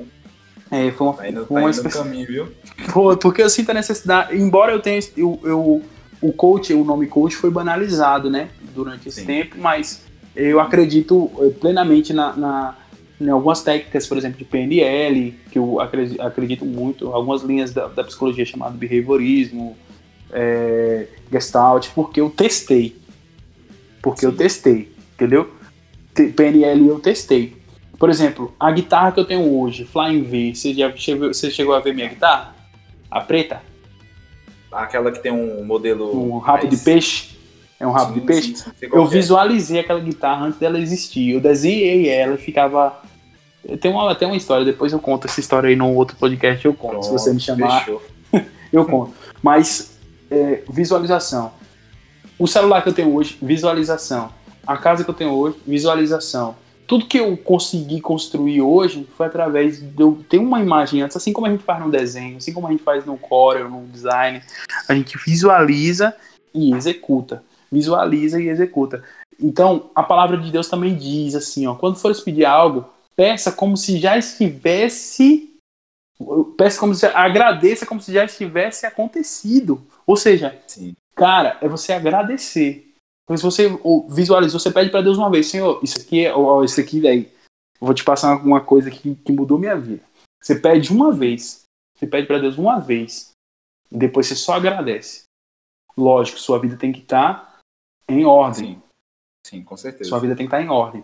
É, 0.72 0.92
foi 0.92 1.08
uma, 1.08 1.14
tá 1.14 1.30
indo, 1.30 1.46
foi 1.46 1.62
uma 1.62 1.70
tá 1.70 1.78
espécie... 1.78 1.98
caminho, 1.98 2.28
viu? 2.28 2.48
Pô, 2.94 3.16
porque 3.18 3.42
eu 3.42 3.50
sinto 3.50 3.72
a 3.72 3.74
necessidade, 3.74 4.38
embora 4.38 4.72
eu 4.72 4.82
tenha. 4.82 5.00
Eu, 5.16 5.40
eu 5.44 5.82
o 6.22 6.32
coach, 6.32 6.74
o 6.74 6.84
nome 6.84 7.08
coach 7.08 7.36
foi 7.36 7.50
banalizado, 7.50 8.30
né, 8.30 8.50
durante 8.74 9.10
esse 9.10 9.22
Sim. 9.22 9.26
tempo, 9.26 9.56
mas 9.58 10.06
eu 10.36 10.60
acredito 10.60 11.32
eh, 11.40 11.50
plenamente 11.50 12.14
na, 12.14 12.36
na, 12.36 12.76
em 13.20 13.30
algumas 13.30 13.64
técnicas, 13.64 14.06
por 14.08 14.18
exemplo, 14.18 14.38
de 14.38 14.46
PNL, 14.46 15.32
que 15.52 15.58
eu 15.58 15.80
acredito, 15.80 16.22
acredito 16.22 16.66
muito, 16.66 17.12
algumas 17.12 17.42
linhas 17.42 17.74
da, 17.74 17.88
da 17.88 18.04
psicologia 18.04 18.46
chamada 18.46 18.78
behaviorismo, 18.78 19.76
é, 20.32 21.08
gestalt, 21.32 21.90
porque 21.96 22.22
eu 22.22 22.30
testei. 22.30 22.96
Porque 24.02 24.22
Sim. 24.22 24.28
eu 24.28 24.36
testei, 24.36 24.92
entendeu? 25.16 25.52
PNL 26.36 26.88
eu 26.88 27.00
testei. 27.00 27.58
Por 27.98 28.10
exemplo, 28.10 28.54
a 28.60 28.72
guitarra 28.72 29.12
que 29.12 29.20
eu 29.20 29.26
tenho 29.26 29.60
hoje, 29.60 29.86
Flying 29.86 30.22
V, 30.22 30.54
você 30.54 30.74
já 30.74 30.96
chegou, 30.96 31.34
você 31.34 31.50
chegou 31.50 31.74
a 31.74 31.80
ver 31.80 31.96
minha 31.96 32.08
guitarra? 32.08 32.56
A 33.10 33.22
preta? 33.22 33.62
Aquela 34.72 35.12
que 35.12 35.20
tem 35.20 35.32
um 35.32 35.64
modelo. 35.66 36.34
Um 36.34 36.38
rabo 36.38 36.64
mais... 36.66 36.78
de 36.78 36.84
peixe. 36.84 37.38
É 37.80 37.86
um 37.86 37.92
rabo 37.92 38.14
sim, 38.14 38.20
de 38.20 38.26
peixe. 38.26 38.56
Sim, 38.56 38.72
sim, 38.76 38.88
eu 38.92 39.06
visualizei 39.06 39.80
aquela 39.80 40.00
guitarra 40.00 40.48
antes 40.48 40.60
dela 40.60 40.80
existir. 40.80 41.32
Eu 41.32 41.40
desenhei 41.40 42.10
ela 42.10 42.36
e 42.36 42.38
ficava. 42.38 43.00
Tem 43.80 43.92
uma, 43.92 44.16
tem 44.16 44.28
uma 44.28 44.38
história, 44.38 44.66
depois 44.66 44.94
eu 44.94 45.00
conto 45.00 45.28
essa 45.28 45.40
história 45.40 45.70
aí 45.70 45.76
num 45.76 45.94
outro 45.96 46.16
podcast, 46.16 46.66
eu 46.66 46.74
conto. 46.74 46.92
Pronto, 46.92 47.06
se 47.06 47.12
você 47.12 47.34
me 47.34 47.40
chamar, 47.40 47.86
eu 48.72 48.86
conto. 48.86 49.14
Mas, 49.44 49.98
é, 50.32 50.64
visualização. 50.70 51.52
O 52.40 52.48
celular 52.48 52.82
que 52.82 52.90
eu 52.90 52.94
tenho 52.94 53.14
hoje, 53.14 53.38
visualização. 53.42 54.32
A 54.66 54.78
casa 54.78 55.04
que 55.04 55.10
eu 55.10 55.14
tenho 55.14 55.32
hoje, 55.32 55.58
visualização 55.66 56.56
tudo 56.88 57.06
que 57.06 57.20
eu 57.20 57.36
consegui 57.36 58.00
construir 58.00 58.62
hoje 58.62 59.08
foi 59.18 59.28
através 59.28 59.80
de 59.80 60.02
eu 60.02 60.24
ter 60.30 60.38
uma 60.38 60.62
imagem 60.62 61.02
antes, 61.02 61.18
assim 61.18 61.34
como 61.34 61.46
a 61.46 61.50
gente 61.50 61.64
faz 61.64 61.84
no 61.84 61.92
desenho, 61.92 62.38
assim 62.38 62.54
como 62.54 62.66
a 62.66 62.72
gente 62.72 62.82
faz 62.82 63.06
no 63.06 63.18
Corel, 63.18 63.70
no 63.70 63.86
design, 63.88 64.42
a 64.88 64.96
gente 64.96 65.18
visualiza 65.24 66.16
e 66.54 66.74
executa. 66.74 67.44
Visualiza 67.70 68.42
e 68.42 68.48
executa. 68.48 69.04
Então, 69.40 69.92
a 69.94 70.02
palavra 70.02 70.38
de 70.38 70.50
Deus 70.50 70.70
também 70.70 70.96
diz 70.96 71.36
assim, 71.36 71.68
ó, 71.68 71.76
quando 71.76 71.98
for 71.98 72.16
pedir 72.24 72.46
algo, 72.46 72.86
peça 73.16 73.52
como 73.52 73.76
se 73.76 74.00
já 74.00 74.18
estivesse 74.18 75.54
peça 76.58 76.80
como 76.80 76.96
se 76.96 77.06
agradeça 77.06 77.86
como 77.86 78.02
se 78.02 78.12
já 78.12 78.24
estivesse 78.26 78.86
acontecido. 78.86 79.86
Ou 80.06 80.16
seja, 80.16 80.58
Sim. 80.66 80.96
cara, 81.14 81.58
é 81.62 81.68
você 81.68 81.94
agradecer. 81.94 82.87
Então, 83.28 83.36
se 83.36 83.44
você 83.44 83.68
visualizou, 84.08 84.58
você 84.58 84.72
pede 84.72 84.90
para 84.90 85.02
Deus 85.02 85.18
uma 85.18 85.30
vez, 85.30 85.48
Senhor, 85.48 85.82
isso 85.84 86.00
aqui 86.00 86.26
é, 86.26 86.34
ó, 86.34 86.64
isso 86.64 86.80
aqui, 86.80 87.02
velho, 87.02 87.30
vou 87.78 87.94
te 87.94 88.02
passar 88.02 88.38
uma 88.38 88.62
coisa 88.62 88.90
que, 88.90 89.16
que 89.16 89.32
mudou 89.34 89.60
minha 89.60 89.78
vida. 89.78 90.02
Você 90.42 90.56
pede 90.56 90.94
uma 90.94 91.12
vez, 91.12 91.66
você 91.94 92.08
pede 92.08 92.26
para 92.26 92.40
Deus 92.40 92.58
uma 92.58 92.80
vez, 92.80 93.32
e 93.92 93.98
depois 93.98 94.28
você 94.28 94.36
só 94.36 94.54
agradece. 94.54 95.24
Lógico, 95.98 96.40
sua 96.40 96.58
vida 96.58 96.78
tem 96.78 96.94
que 96.94 97.02
estar 97.02 97.34
tá 97.34 97.60
em 98.08 98.24
ordem. 98.24 98.76
Sim. 98.76 98.82
Sim, 99.46 99.64
com 99.64 99.76
certeza. 99.76 100.10
Sua 100.10 100.20
vida 100.20 100.36
tem 100.36 100.46
que 100.48 100.56
estar 100.56 100.58
tá 100.58 100.64
em 100.64 100.70
ordem. 100.70 101.04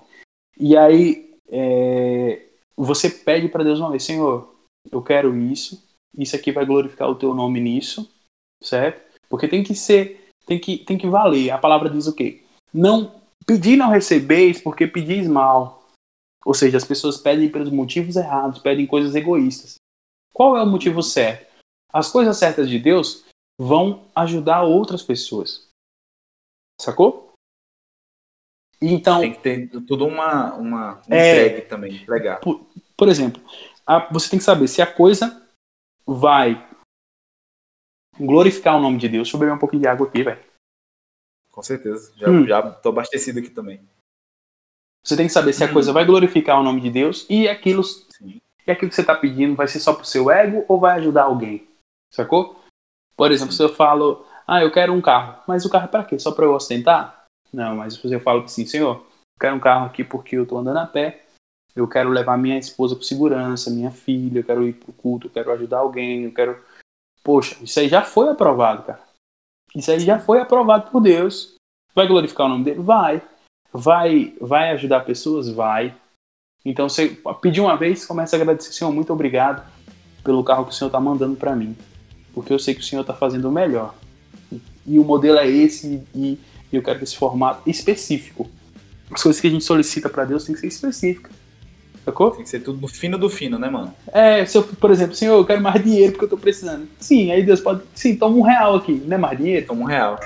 E 0.57 0.77
aí, 0.77 1.37
é, 1.49 2.45
você 2.75 3.09
pede 3.09 3.49
para 3.49 3.65
Deus 3.65 3.79
uma 3.79 3.89
vez, 3.89 4.03
Senhor, 4.03 4.55
eu 4.89 5.01
quero 5.01 5.35
isso, 5.35 5.83
isso 6.17 6.35
aqui 6.35 6.53
vai 6.53 6.65
glorificar 6.65 7.09
o 7.09 7.15
teu 7.15 7.33
nome 7.33 7.59
nisso, 7.59 8.09
certo? 8.61 9.01
Porque 9.29 9.47
tem 9.47 9.63
que 9.63 9.75
ser 9.75 10.22
tem 10.45 10.59
que, 10.59 10.77
tem 10.77 10.97
que 10.97 11.07
valer. 11.07 11.51
A 11.51 11.57
palavra 11.57 11.89
diz 11.89 12.07
o 12.07 12.15
quê? 12.15 12.43
Não 12.73 13.21
pedir 13.45 13.77
não 13.77 13.89
recebeis 13.89 14.61
porque 14.61 14.87
pedis 14.87 15.27
mal. 15.27 15.83
Ou 16.45 16.53
seja, 16.53 16.77
as 16.77 16.85
pessoas 16.85 17.17
pedem 17.17 17.49
pelos 17.49 17.71
motivos 17.71 18.15
errados, 18.15 18.59
pedem 18.59 18.85
coisas 18.85 19.15
egoístas. 19.15 19.75
Qual 20.33 20.57
é 20.57 20.63
o 20.63 20.67
motivo 20.67 21.01
certo? 21.01 21.51
As 21.91 22.11
coisas 22.11 22.37
certas 22.37 22.69
de 22.69 22.79
Deus 22.79 23.23
vão 23.59 24.05
ajudar 24.15 24.63
outras 24.63 25.03
pessoas. 25.03 25.67
Sacou? 26.81 27.33
Então, 28.81 29.21
tem 29.21 29.33
que 29.33 29.39
ter 29.39 29.69
tudo 29.85 30.05
uma, 30.05 30.53
uma, 30.55 31.01
é, 31.09 31.45
entregue 31.45 31.61
também, 31.67 32.03
legal. 32.05 32.41
Por, 32.41 32.65
por 32.97 33.07
exemplo, 33.07 33.41
a, 33.87 34.11
você 34.11 34.29
tem 34.29 34.39
que 34.39 34.43
saber 34.43 34.67
se 34.67 34.81
a 34.81 34.91
coisa 34.91 35.41
vai 36.05 36.67
glorificar 38.19 38.77
o 38.77 38.81
nome 38.81 38.97
de 38.97 39.09
Deus. 39.09 39.27
Deixa 39.27 39.35
eu 39.35 39.39
beber 39.39 39.53
um 39.53 39.59
pouquinho 39.59 39.81
de 39.81 39.87
água 39.87 40.07
aqui, 40.07 40.23
velho. 40.23 40.39
Com 41.51 41.61
certeza. 41.61 42.11
Já, 42.15 42.29
hum. 42.29 42.47
já 42.47 42.61
tô 42.71 42.89
abastecido 42.89 43.39
aqui 43.39 43.49
também. 43.49 43.81
Você 45.03 45.17
tem 45.17 45.27
que 45.27 45.33
saber 45.33 45.53
se 45.53 45.63
a 45.63 45.67
hum. 45.67 45.73
coisa 45.73 45.91
vai 45.91 46.05
glorificar 46.05 46.59
o 46.59 46.63
nome 46.63 46.81
de 46.81 46.89
Deus 46.89 47.25
e 47.29 47.47
aquilo, 47.47 47.83
Sim. 47.83 48.39
e 48.65 48.71
aquilo 48.71 48.89
que 48.89 48.95
você 48.95 49.01
está 49.01 49.15
pedindo 49.15 49.55
vai 49.55 49.67
ser 49.67 49.79
só 49.79 49.93
pro 49.93 50.05
seu 50.05 50.31
ego 50.31 50.65
ou 50.67 50.79
vai 50.79 50.97
ajudar 50.97 51.23
alguém. 51.23 51.67
Sacou? 52.11 52.59
Por 53.15 53.31
exemplo, 53.31 53.51
Sim. 53.51 53.57
se 53.57 53.63
eu 53.63 53.69
falo, 53.69 54.25
ah, 54.47 54.61
eu 54.61 54.71
quero 54.71 54.93
um 54.93 55.01
carro, 55.01 55.41
mas 55.47 55.65
o 55.65 55.69
carro 55.69 55.85
é 55.85 55.89
para 55.89 56.03
quê? 56.03 56.17
Só 56.17 56.31
para 56.31 56.45
eu 56.45 56.53
ostentar? 56.53 57.25
Não, 57.51 57.75
mas 57.75 57.95
se 57.95 58.11
eu 58.11 58.19
falo 58.19 58.43
assim, 58.43 58.65
senhor, 58.65 58.95
eu 58.95 59.39
quero 59.39 59.55
um 59.55 59.59
carro 59.59 59.85
aqui 59.85 60.03
porque 60.03 60.37
eu 60.37 60.45
tô 60.45 60.57
andando 60.57 60.77
a 60.77 60.87
pé 60.87 61.23
eu 61.75 61.87
quero 61.87 62.09
levar 62.09 62.37
minha 62.37 62.57
esposa 62.57 62.95
para 62.95 63.03
segurança, 63.03 63.71
minha 63.71 63.89
filha, 63.89 64.39
eu 64.39 64.43
quero 64.43 64.67
ir 64.67 64.73
pro 64.73 64.93
culto, 64.93 65.27
eu 65.27 65.31
quero 65.31 65.51
ajudar 65.51 65.79
alguém, 65.79 66.23
eu 66.23 66.33
quero. 66.33 66.63
Poxa, 67.23 67.55
isso 67.61 67.79
aí 67.79 67.87
já 67.87 68.01
foi 68.01 68.29
aprovado, 68.29 68.83
cara. 68.83 69.01
Isso 69.75 69.89
aí 69.89 69.99
já 69.99 70.19
foi 70.19 70.39
aprovado 70.39 70.91
por 70.91 71.01
Deus. 71.01 71.55
Vai 71.95 72.07
glorificar 72.07 72.45
o 72.45 72.49
nome 72.49 72.65
dele? 72.65 72.81
Vai. 72.81 73.21
Vai, 73.71 74.35
vai 74.39 74.71
ajudar 74.71 75.05
pessoas? 75.05 75.49
Vai. 75.49 75.95
Então, 76.65 76.87
você 76.87 77.17
pedir 77.41 77.61
uma 77.61 77.75
vez, 77.75 78.05
começa 78.05 78.35
a 78.35 78.39
agradecer, 78.39 78.71
Senhor, 78.73 78.91
muito 78.91 79.11
obrigado 79.11 79.65
pelo 80.23 80.43
carro 80.43 80.65
que 80.65 80.71
o 80.71 80.73
Senhor 80.73 80.89
está 80.89 80.99
mandando 80.99 81.35
para 81.35 81.55
mim. 81.55 81.75
Porque 82.33 82.53
eu 82.53 82.59
sei 82.59 82.73
que 82.73 82.81
o 82.81 82.83
Senhor 82.83 83.01
está 83.01 83.13
fazendo 83.13 83.49
o 83.49 83.51
melhor. 83.51 83.95
E 84.85 84.99
o 84.99 85.03
modelo 85.03 85.37
é 85.37 85.47
esse, 85.47 86.03
e 86.13 86.39
eu 86.71 86.81
quero 86.83 86.97
que 86.97 87.03
esse 87.03 87.17
formato 87.17 87.69
específico. 87.69 88.49
As 89.11 89.21
coisas 89.21 89.39
que 89.39 89.47
a 89.47 89.49
gente 89.49 89.63
solicita 89.63 90.09
para 90.09 90.25
Deus 90.25 90.43
tem 90.43 90.55
que 90.55 90.61
ser 90.61 90.67
específica. 90.67 91.29
Sacou? 92.05 92.31
Tem 92.31 92.43
que 92.43 92.49
ser 92.49 92.59
tudo 92.59 92.81
no 92.81 92.87
fino 92.87 93.17
do 93.17 93.29
fino, 93.29 93.57
né, 93.57 93.69
mano? 93.69 93.93
É, 94.11 94.45
se 94.45 94.57
eu, 94.57 94.63
por 94.63 94.91
exemplo, 94.91 95.15
Senhor, 95.15 95.37
eu 95.37 95.45
quero 95.45 95.61
mais 95.61 95.81
dinheiro 95.81 96.11
porque 96.11 96.25
eu 96.25 96.29
tô 96.29 96.37
precisando. 96.37 96.87
Sim, 96.99 97.31
aí 97.31 97.43
Deus 97.43 97.61
pode. 97.61 97.81
Sim, 97.95 98.15
toma 98.15 98.35
um 98.35 98.41
real 98.41 98.75
aqui, 98.75 99.01
não 99.05 99.15
é 99.15 99.17
mais 99.17 99.37
dinheiro? 99.37 99.67
Toma 99.67 99.81
um 99.81 99.85
real. 99.85 100.19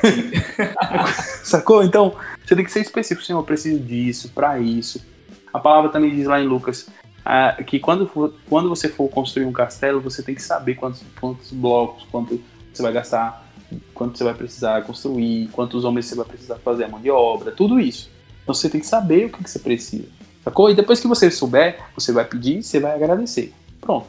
Sacou? 1.43 1.83
Então, 1.83 2.15
você 2.43 2.55
tem 2.55 2.65
que 2.65 2.71
ser 2.71 2.81
específico, 2.81 3.25
Senhor, 3.25 3.39
eu 3.39 3.43
preciso 3.43 3.79
disso, 3.79 4.31
para 4.33 4.59
isso. 4.59 5.05
A 5.53 5.59
palavra 5.59 5.89
também 5.91 6.15
diz 6.15 6.25
lá 6.25 6.41
em 6.41 6.47
Lucas 6.47 6.89
ah, 7.29 7.61
que 7.61 7.77
quando, 7.77 8.07
for, 8.07 8.33
quando 8.47 8.69
você 8.69 8.87
for 8.87 9.09
construir 9.09 9.45
um 9.45 9.51
castelo, 9.51 9.99
você 9.99 10.23
tem 10.23 10.33
que 10.33 10.41
saber 10.41 10.75
quantos, 10.75 11.03
quantos 11.19 11.51
blocos, 11.51 12.07
quanto 12.09 12.41
você 12.73 12.81
vai 12.81 12.93
gastar, 12.93 13.45
quanto 13.93 14.17
você 14.17 14.23
vai 14.23 14.33
precisar 14.33 14.81
construir, 14.83 15.49
quantos 15.49 15.83
homens 15.83 16.05
você 16.05 16.15
vai 16.15 16.25
precisar 16.25 16.55
fazer 16.55 16.85
a 16.85 16.87
mão 16.87 17.01
de 17.01 17.11
obra, 17.11 17.51
tudo 17.51 17.81
isso. 17.81 18.09
Então 18.43 18.55
você 18.55 18.69
tem 18.69 18.79
que 18.79 18.87
saber 18.87 19.25
o 19.25 19.29
que, 19.29 19.43
que 19.43 19.49
você 19.49 19.59
precisa. 19.59 20.07
Sacou? 20.47 20.69
E 20.69 20.73
depois 20.73 21.01
que 21.01 21.07
você 21.07 21.29
souber, 21.29 21.77
você 21.93 22.13
vai 22.13 22.23
pedir, 22.23 22.63
você 22.63 22.79
vai 22.79 22.95
agradecer. 22.95 23.53
Pronto. 23.81 24.07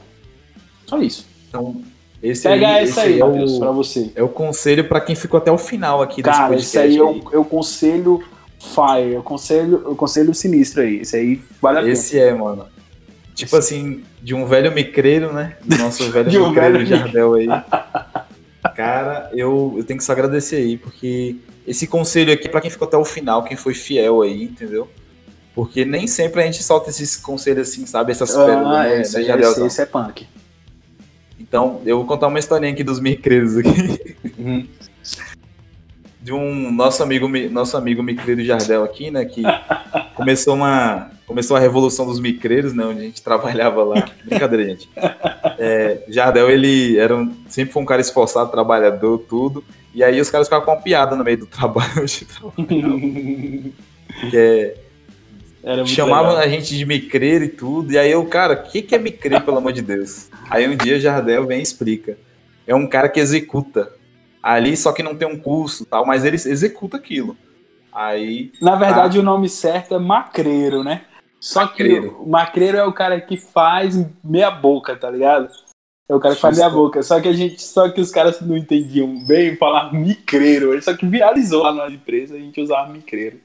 Só 0.86 0.98
isso. 0.98 1.26
Então, 1.48 1.82
esse 2.22 2.44
Pega 2.44 2.68
aí, 2.68 2.84
essa 2.84 3.00
esse 3.00 3.00
aí, 3.00 3.20
é 3.20 3.24
Matheus, 3.24 3.52
o, 3.54 3.58
pra 3.58 3.70
você. 3.72 4.12
é 4.14 4.22
o 4.22 4.28
conselho 4.28 4.84
pra 4.84 5.00
quem 5.00 5.16
ficou 5.16 5.38
até 5.38 5.50
o 5.50 5.58
final 5.58 6.00
aqui 6.00 6.22
desse 6.22 6.36
Cara, 6.36 6.48
podcast. 6.50 6.68
esse 6.68 6.78
aí 6.78 6.96
é 6.96 7.00
aí. 7.00 7.22
o, 7.24 7.34
é 7.34 7.38
o 7.38 7.44
conselho 7.44 8.22
fire, 8.60 9.14
é 9.14 9.18
o 9.18 9.22
conselho, 9.22 9.82
o 9.90 9.96
conselho 9.96 10.32
sinistro 10.32 10.82
aí. 10.82 11.00
Esse 11.00 11.16
aí 11.16 11.40
vale 11.60 11.78
a 11.78 11.80
pena. 11.80 11.92
Esse 11.92 12.20
é, 12.20 12.32
mano. 12.32 12.66
Tipo 13.34 13.56
assim, 13.56 14.04
de 14.22 14.32
um 14.32 14.46
velho 14.46 14.70
micreiro, 14.70 15.32
né? 15.32 15.56
Do 15.64 15.76
nosso 15.76 16.04
velho 16.12 16.30
De 16.30 16.38
um 16.38 16.50
micreiro 16.50 16.74
velho 16.74 16.86
Jardel 16.86 17.34
aí. 17.34 17.48
Cara, 18.76 19.28
eu, 19.32 19.74
eu 19.76 19.82
tenho 19.82 19.98
que 19.98 20.04
só 20.04 20.12
agradecer 20.12 20.56
aí, 20.56 20.76
porque 20.76 21.34
esse 21.66 21.88
conselho 21.88 22.32
aqui 22.32 22.46
é 22.46 22.50
pra 22.50 22.60
quem 22.60 22.70
ficou 22.70 22.86
até 22.86 22.96
o 22.96 23.04
final, 23.04 23.42
quem 23.42 23.56
foi 23.56 23.74
fiel 23.74 24.22
aí, 24.22 24.44
entendeu? 24.44 24.88
Porque 25.58 25.84
nem 25.84 26.06
sempre 26.06 26.40
a 26.40 26.44
gente 26.46 26.62
solta 26.62 26.88
esses 26.88 27.16
conselhos 27.16 27.68
assim, 27.68 27.84
sabe? 27.84 28.12
Essas 28.12 28.30
pérolas, 28.32 28.76
Ah, 28.78 28.86
esse, 28.86 28.94
né, 28.94 29.00
esse, 29.00 29.24
Jardelzão? 29.24 29.66
esse 29.66 29.82
é 29.82 29.86
punk. 29.86 30.24
Então, 31.40 31.82
eu 31.84 31.96
vou 31.96 32.06
contar 32.06 32.28
uma 32.28 32.38
historinha 32.38 32.72
aqui 32.72 32.84
dos 32.84 33.00
micreiros 33.00 33.56
aqui. 33.56 34.16
Uhum. 34.38 34.68
de 36.22 36.32
um 36.32 36.70
nosso 36.70 37.02
amigo, 37.02 37.28
mi- 37.28 37.48
nosso 37.48 37.76
amigo 37.76 38.04
micreiro 38.04 38.44
Jardel 38.44 38.84
aqui, 38.84 39.10
né, 39.10 39.24
que 39.24 39.42
começou 40.14 40.54
uma 40.54 41.10
começou 41.26 41.56
a 41.56 41.60
revolução 41.60 42.06
dos 42.06 42.20
micreiros, 42.20 42.72
né, 42.72 42.84
onde 42.84 43.00
a 43.00 43.02
gente 43.02 43.20
trabalhava 43.20 43.82
lá. 43.82 44.08
Brincadeira, 44.24 44.64
gente. 44.64 44.88
É, 45.58 46.04
Jardel, 46.08 46.50
ele 46.50 46.96
era 46.98 47.16
um- 47.16 47.34
sempre 47.48 47.72
foi 47.72 47.82
um 47.82 47.86
cara 47.86 48.00
esforçado, 48.00 48.48
trabalhador, 48.48 49.18
tudo. 49.28 49.64
E 49.92 50.04
aí 50.04 50.20
os 50.20 50.30
caras 50.30 50.46
ficavam 50.46 50.64
com 50.66 50.70
uma 50.72 50.80
piada 50.80 51.16
no 51.16 51.24
meio 51.24 51.38
do 51.38 51.46
trabalho, 51.46 52.04
que 54.30 54.36
é, 54.36 54.74
chamavam 55.86 56.30
legal. 56.32 56.44
a 56.44 56.48
gente 56.48 56.76
de 56.76 56.84
micreiro 56.84 57.44
e 57.44 57.48
tudo. 57.48 57.92
E 57.92 57.98
aí 57.98 58.10
eu, 58.10 58.24
cara, 58.26 58.54
o 58.54 58.62
que, 58.70 58.82
que 58.82 58.94
é 58.94 58.98
micreiro, 58.98 59.44
pelo 59.44 59.58
amor 59.58 59.72
de 59.72 59.82
Deus? 59.82 60.28
Aí 60.50 60.68
um 60.68 60.76
dia 60.76 61.00
Jardel 61.00 61.46
vem 61.46 61.60
e 61.60 61.62
explica. 61.62 62.16
É 62.66 62.74
um 62.74 62.86
cara 62.86 63.08
que 63.08 63.20
executa 63.20 63.92
ali, 64.42 64.76
só 64.76 64.92
que 64.92 65.02
não 65.02 65.14
tem 65.16 65.26
um 65.26 65.38
curso 65.38 65.84
tal, 65.84 66.06
mas 66.06 66.24
ele 66.24 66.36
executa 66.36 66.96
aquilo. 66.96 67.36
Aí 67.92 68.52
Na 68.60 68.76
verdade, 68.76 69.18
o 69.18 69.22
nome 69.22 69.48
certo 69.48 69.94
é 69.94 69.98
macreiro, 69.98 70.84
né? 70.84 71.02
Só 71.40 71.62
Macreiro. 71.62 72.10
que 72.10 72.22
o 72.22 72.28
macreiro 72.28 72.76
é 72.78 72.84
o 72.84 72.92
cara 72.92 73.20
que 73.20 73.36
faz 73.36 73.96
meia 74.24 74.50
boca, 74.50 74.96
tá 74.96 75.10
ligado? 75.10 75.48
É 76.08 76.14
o 76.14 76.20
cara 76.20 76.34
que 76.34 76.40
faz 76.40 76.56
Justo. 76.56 76.68
meia 76.68 76.82
boca. 76.82 77.02
Só 77.02 77.20
que 77.20 77.28
a 77.28 77.32
gente, 77.32 77.62
só 77.62 77.88
que 77.90 78.00
os 78.00 78.10
caras 78.10 78.40
não 78.40 78.56
entendiam 78.56 79.24
bem 79.26 79.56
falar 79.56 79.92
micreiro. 79.92 80.80
Só 80.82 80.96
que 80.96 81.06
viralizou 81.06 81.62
lá 81.62 81.72
na 81.72 81.88
empresa 81.88 82.34
a 82.34 82.38
gente 82.38 82.60
usava 82.60 82.92
micreiro. 82.92 83.40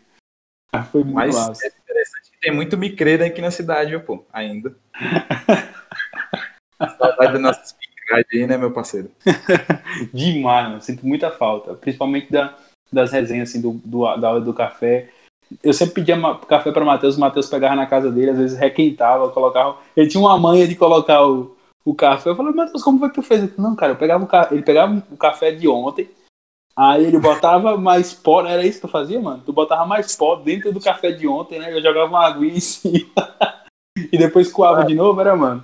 Ah, 0.74 0.84
Foi 0.84 1.04
muito 1.04 1.16
Mas 1.16 1.36
massa. 1.36 1.66
é 1.66 1.68
interessante 1.68 2.32
que 2.32 2.40
tem 2.42 2.52
muito 2.52 2.76
micreiro 2.76 3.24
aqui 3.24 3.40
na 3.40 3.52
cidade, 3.52 3.92
viu, 3.92 4.02
pô, 4.02 4.26
ainda. 4.34 4.76
Saudade 6.98 7.34
das 7.34 7.42
nossas 7.42 7.74
picadas 7.74 8.26
aí, 8.34 8.48
né, 8.48 8.58
meu 8.58 8.72
parceiro? 8.72 9.12
Demais, 10.12 10.70
mano. 10.70 10.82
Sinto 10.82 11.06
muita 11.06 11.30
falta. 11.30 11.76
Principalmente 11.76 12.32
da, 12.32 12.56
das 12.92 13.12
resenhas, 13.12 13.50
assim, 13.50 13.62
do, 13.62 13.80
do, 13.86 14.18
da 14.18 14.32
hora 14.32 14.42
do 14.42 14.52
café. 14.52 15.10
Eu 15.64 15.74
sempre 15.74 15.96
pedia 15.96 16.18
café 16.48 16.72
para 16.72 16.84
Matheus, 16.84 17.18
o 17.18 17.20
Matheus 17.20 17.48
pegava 17.48 17.76
na 17.76 17.86
casa 17.86 18.12
dele, 18.12 18.32
às 18.32 18.38
vezes 18.40 18.58
requentava, 18.58 19.30
colocava. 19.30 19.78
Ele 19.96 20.08
tinha 20.08 20.22
uma 20.22 20.40
manha 20.40 20.68
de 20.68 20.76
colocar 20.76 21.24
o, 21.24 21.56
o 21.86 21.94
café. 21.94 22.32
Eu 22.32 22.36
falei, 22.36 22.52
Matheus, 22.52 22.82
como 22.82 22.98
foi 22.98 23.10
que 23.10 23.16
tu 23.16 23.22
fez? 23.22 23.56
Não, 23.58 23.76
cara, 23.76 23.92
eu 23.92 23.96
pegava 23.96 24.26
o 24.26 24.54
ele 24.54 24.64
pegava 24.64 25.04
o 25.12 25.18
café 25.18 25.52
de 25.52 25.68
ontem, 25.68 26.10
aí 26.76 27.06
ele 27.06 27.20
botava 27.20 27.78
mais 27.78 28.14
pó, 28.14 28.46
era 28.46 28.66
isso 28.66 28.82
que 28.82 28.88
tu 28.88 28.92
fazia, 28.92 29.20
mano? 29.20 29.44
Tu 29.46 29.54
botava 29.54 29.86
mais 29.86 30.16
pó 30.16 30.36
dentro 30.36 30.72
do 30.72 30.82
café 30.82 31.12
de 31.12 31.28
ontem, 31.28 31.60
né? 31.60 31.76
Eu 31.76 31.82
jogava 31.82 32.10
uma 32.10 32.26
aguinha 32.26 32.56
em 32.56 32.60
cima. 32.60 33.10
e 34.12 34.18
depois 34.18 34.52
coava 34.52 34.86
de 34.86 34.96
novo, 34.96 35.20
era, 35.22 35.36
mano? 35.36 35.64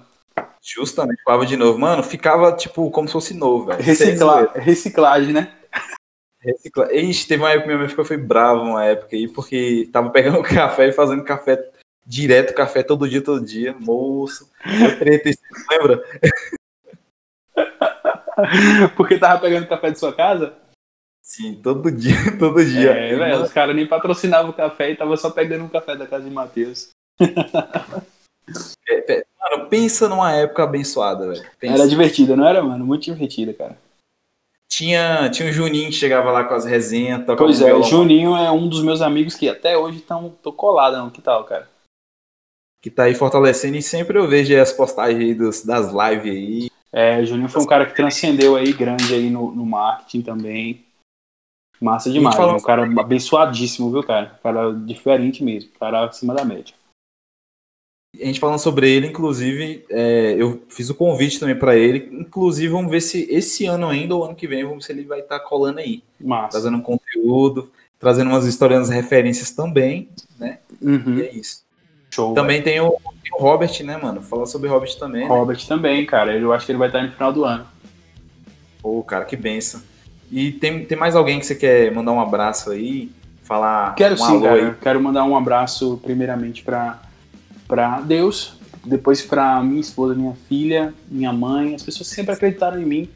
Justamente, 0.62 1.24
coava 1.24 1.46
de 1.46 1.56
novo. 1.56 1.80
Mano, 1.80 2.04
ficava, 2.04 2.52
tipo, 2.52 2.92
como 2.92 3.08
se 3.08 3.14
fosse 3.14 3.34
novo, 3.34 3.66
velho. 3.66 3.82
Recicla... 3.82 4.52
Reciclagem, 4.56 5.34
né? 5.34 5.54
Recicla... 6.40 6.94
Ixi, 6.94 7.28
teve 7.28 7.44
uma 7.44 7.50
época 7.50 7.64
que 7.64 7.68
minha 7.68 7.80
mãe 7.80 7.90
ficou 7.90 8.06
foi 8.06 8.18
brava 8.18 8.62
uma 8.62 8.86
época 8.86 9.16
aí, 9.16 9.28
porque 9.28 9.90
tava 9.92 10.10
pegando 10.10 10.44
café 10.44 10.88
e 10.88 10.94
fazendo 10.94 11.24
café 11.24 11.72
direto, 12.06 12.54
café 12.54 12.84
todo 12.84 13.08
dia, 13.08 13.22
todo 13.22 13.46
dia. 13.46 13.76
Moço, 13.80 14.50
eu 14.66 15.00
treta, 15.00 15.30
isso, 15.30 15.42
lembra? 15.70 16.04
Porque 18.96 19.18
tava 19.18 19.40
pegando 19.40 19.68
café 19.68 19.92
de 19.92 20.00
sua 20.00 20.14
casa? 20.14 20.54
Sim, 21.30 21.54
todo 21.62 21.92
dia, 21.92 22.16
todo 22.40 22.66
dia. 22.66 22.90
É, 22.90 23.16
velho, 23.16 23.44
os 23.44 23.54
caras 23.54 23.76
nem 23.76 23.86
patrocinavam 23.86 24.50
o 24.50 24.54
café 24.54 24.90
e 24.90 24.96
tava 24.96 25.16
só 25.16 25.30
pegando 25.30 25.64
um 25.64 25.70
café 25.70 25.96
da 25.96 26.08
casa 26.08 26.26
de 26.26 26.32
Matheus. 26.32 26.90
É, 28.90 29.14
é, 29.14 29.26
Mano, 29.40 29.70
pensa 29.70 30.10
numa 30.10 30.34
época 30.34 30.64
abençoada, 30.64 31.28
velho. 31.28 31.46
Era 31.62 31.88
divertida, 31.88 32.36
não 32.36 32.48
era, 32.48 32.64
mano? 32.64 32.84
Muito 32.84 33.04
divertida, 33.04 33.54
cara. 33.54 33.78
Tinha, 34.68 35.30
tinha 35.30 35.48
o 35.48 35.52
Juninho 35.52 35.92
que 35.92 35.96
chegava 35.96 36.32
lá 36.32 36.44
com 36.44 36.56
as 36.56 36.66
resenhas, 36.66 37.24
Pois 37.38 37.62
é, 37.62 37.66
violão, 37.66 37.84
Juninho 37.84 38.36
é 38.36 38.50
um 38.50 38.68
dos 38.68 38.82
meus 38.82 39.04
amigos 39.04 39.36
que 39.36 39.48
até 39.48 39.78
hoje 39.78 40.00
estão 40.00 40.36
tô 40.42 40.52
colado, 40.52 40.98
não. 40.98 41.12
Que 41.12 41.22
tal, 41.22 41.44
cara? 41.44 41.70
que 42.82 42.90
tá 42.90 43.04
aí 43.04 43.14
fortalecendo 43.14 43.78
e 43.78 43.84
sempre 43.84 44.18
eu 44.18 44.28
vejo 44.28 44.60
as 44.60 44.72
postagens 44.72 45.22
aí 45.22 45.34
dos, 45.34 45.64
das 45.64 45.92
lives 45.92 46.32
aí. 46.32 46.70
É, 46.92 47.24
Juninho 47.24 47.50
foi 47.50 47.62
um 47.62 47.68
cara 47.68 47.86
que 47.86 47.96
transcendeu 47.96 48.56
aí, 48.56 48.74
grande 48.74 49.14
aí 49.14 49.30
no, 49.30 49.52
no 49.52 49.66
marketing 49.66 50.22
também. 50.22 50.89
Massa 51.82 52.12
demais. 52.12 52.36
falou- 52.36 52.54
né? 52.54 52.60
Um 52.60 52.64
cara 52.64 52.84
abençoadíssimo, 53.00 53.92
viu, 53.92 54.04
cara? 54.04 54.36
Um 54.40 54.44
cara 54.44 54.74
diferente 54.74 55.44
mesmo. 55.44 55.70
Um 55.76 55.80
cara 55.80 56.06
acima 56.06 56.34
da 56.34 56.44
média. 56.44 56.74
A 58.20 58.26
gente 58.26 58.40
falando 58.40 58.60
sobre 58.60 58.90
ele, 58.90 59.08
inclusive, 59.08 59.86
é, 59.90 60.36
eu 60.38 60.64
fiz 60.68 60.90
o 60.90 60.96
convite 60.96 61.40
também 61.40 61.56
pra 61.56 61.76
ele. 61.76 62.10
Inclusive, 62.12 62.68
vamos 62.68 62.90
ver 62.92 63.02
se 63.02 63.28
esse 63.30 63.66
ano 63.66 63.88
ainda 63.88 64.16
ou 64.16 64.26
ano 64.26 64.36
que 64.36 64.48
vem, 64.48 64.64
vamos 64.64 64.86
ver 64.86 64.94
se 64.94 65.00
ele 65.00 65.08
vai 65.08 65.20
estar 65.20 65.40
colando 65.42 65.80
aí. 65.80 66.04
Massa. 66.20 66.50
Trazendo 66.54 66.78
um 66.78 66.82
conteúdo, 66.82 67.72
trazendo 68.00 68.30
umas 68.32 68.46
histórias, 68.46 68.80
umas 68.80 68.90
referências 68.90 69.52
também, 69.52 70.10
né? 70.40 70.58
Uhum. 70.82 71.20
E 71.20 71.22
é 71.22 71.34
isso. 71.34 71.64
Show. 72.12 72.34
Também 72.34 72.64
tem 72.64 72.82
o, 72.82 72.90
tem 73.24 73.32
o 73.32 73.38
Robert, 73.38 73.84
né, 73.84 73.96
mano? 73.96 74.22
Falar 74.22 74.48
sobre 74.48 74.68
o 74.68 74.72
Robert 74.72 74.98
também, 74.98 75.22
né? 75.22 75.28
Robert 75.28 75.64
também, 75.68 76.04
cara. 76.06 76.36
Eu 76.36 76.52
acho 76.52 76.66
que 76.66 76.72
ele 76.72 76.80
vai 76.80 76.88
estar 76.90 77.04
no 77.04 77.12
final 77.12 77.32
do 77.32 77.46
ano. 77.46 77.68
Pô, 78.82 79.04
cara, 79.04 79.24
que 79.26 79.36
benção. 79.38 79.82
E 80.32 80.52
tem, 80.52 80.86
tem 80.86 80.98
mais 80.98 81.16
alguém 81.16 81.40
que 81.40 81.46
você 81.46 81.56
quer 81.56 81.92
mandar 81.94 82.12
um 82.12 82.20
abraço 82.20 82.72
aí? 82.72 83.12
Falar 83.44 83.96
Quero 83.96 84.14
um 84.14 84.18
sim, 84.18 84.42
cara. 84.42 84.78
Quero 84.82 85.02
mandar 85.02 85.24
um 85.24 85.36
abraço, 85.36 86.00
primeiramente, 86.04 86.64
para 86.64 88.00
Deus, 88.02 88.54
depois 88.86 89.22
para 89.22 89.62
minha 89.64 89.82
esposa, 89.82 90.14
minha 90.14 90.36
filha, 90.48 90.94
minha 91.10 91.34
mãe, 91.34 91.74
as 91.74 91.82
pessoas 91.82 92.10
que 92.10 92.16
sempre 92.16 92.34
acreditaram 92.34 92.80
em 92.80 92.86
mim. 92.86 93.10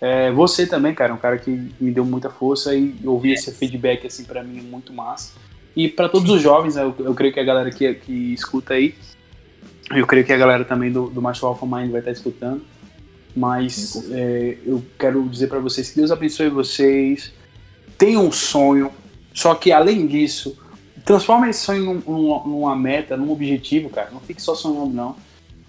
É, 0.00 0.32
você 0.32 0.66
também, 0.66 0.92
cara, 0.92 1.14
um 1.14 1.16
cara 1.16 1.38
que 1.38 1.72
me 1.80 1.92
deu 1.92 2.04
muita 2.04 2.28
força 2.28 2.74
e 2.74 2.92
ouvir 3.04 3.34
esse 3.34 3.52
feedback 3.52 4.04
assim 4.04 4.24
para 4.24 4.42
mim 4.42 4.58
é 4.58 4.62
muito 4.62 4.92
massa. 4.92 5.34
E 5.76 5.88
para 5.88 6.08
todos 6.08 6.28
os 6.28 6.42
jovens, 6.42 6.76
eu, 6.76 6.92
eu 6.98 7.14
creio 7.14 7.32
que 7.32 7.38
a 7.38 7.44
galera 7.44 7.70
que, 7.70 7.94
que 7.94 8.34
escuta 8.34 8.74
aí, 8.74 8.96
eu 9.94 10.06
creio 10.06 10.24
que 10.24 10.32
a 10.32 10.36
galera 10.36 10.64
também 10.64 10.90
do, 10.90 11.08
do 11.08 11.22
Macho 11.22 11.46
Alpha 11.46 11.64
Mind 11.64 11.90
vai 11.90 12.00
estar 12.00 12.10
escutando. 12.10 12.62
Mas 13.34 14.10
é, 14.10 14.58
eu 14.64 14.84
quero 14.98 15.26
dizer 15.28 15.46
para 15.48 15.58
vocês 15.58 15.90
que 15.90 15.96
Deus 15.96 16.10
abençoe 16.10 16.48
vocês. 16.48 17.32
Tenham 17.96 18.26
um 18.26 18.32
sonho, 18.32 18.90
só 19.32 19.54
que 19.54 19.72
além 19.72 20.06
disso, 20.06 20.58
transforma 21.04 21.48
esse 21.48 21.60
sonho 21.60 22.02
num, 22.06 22.42
numa 22.44 22.76
meta, 22.76 23.16
num 23.16 23.30
objetivo, 23.30 23.88
cara. 23.88 24.10
Não 24.12 24.20
fique 24.20 24.42
só 24.42 24.54
sonhando, 24.54 24.92
não. 24.92 25.16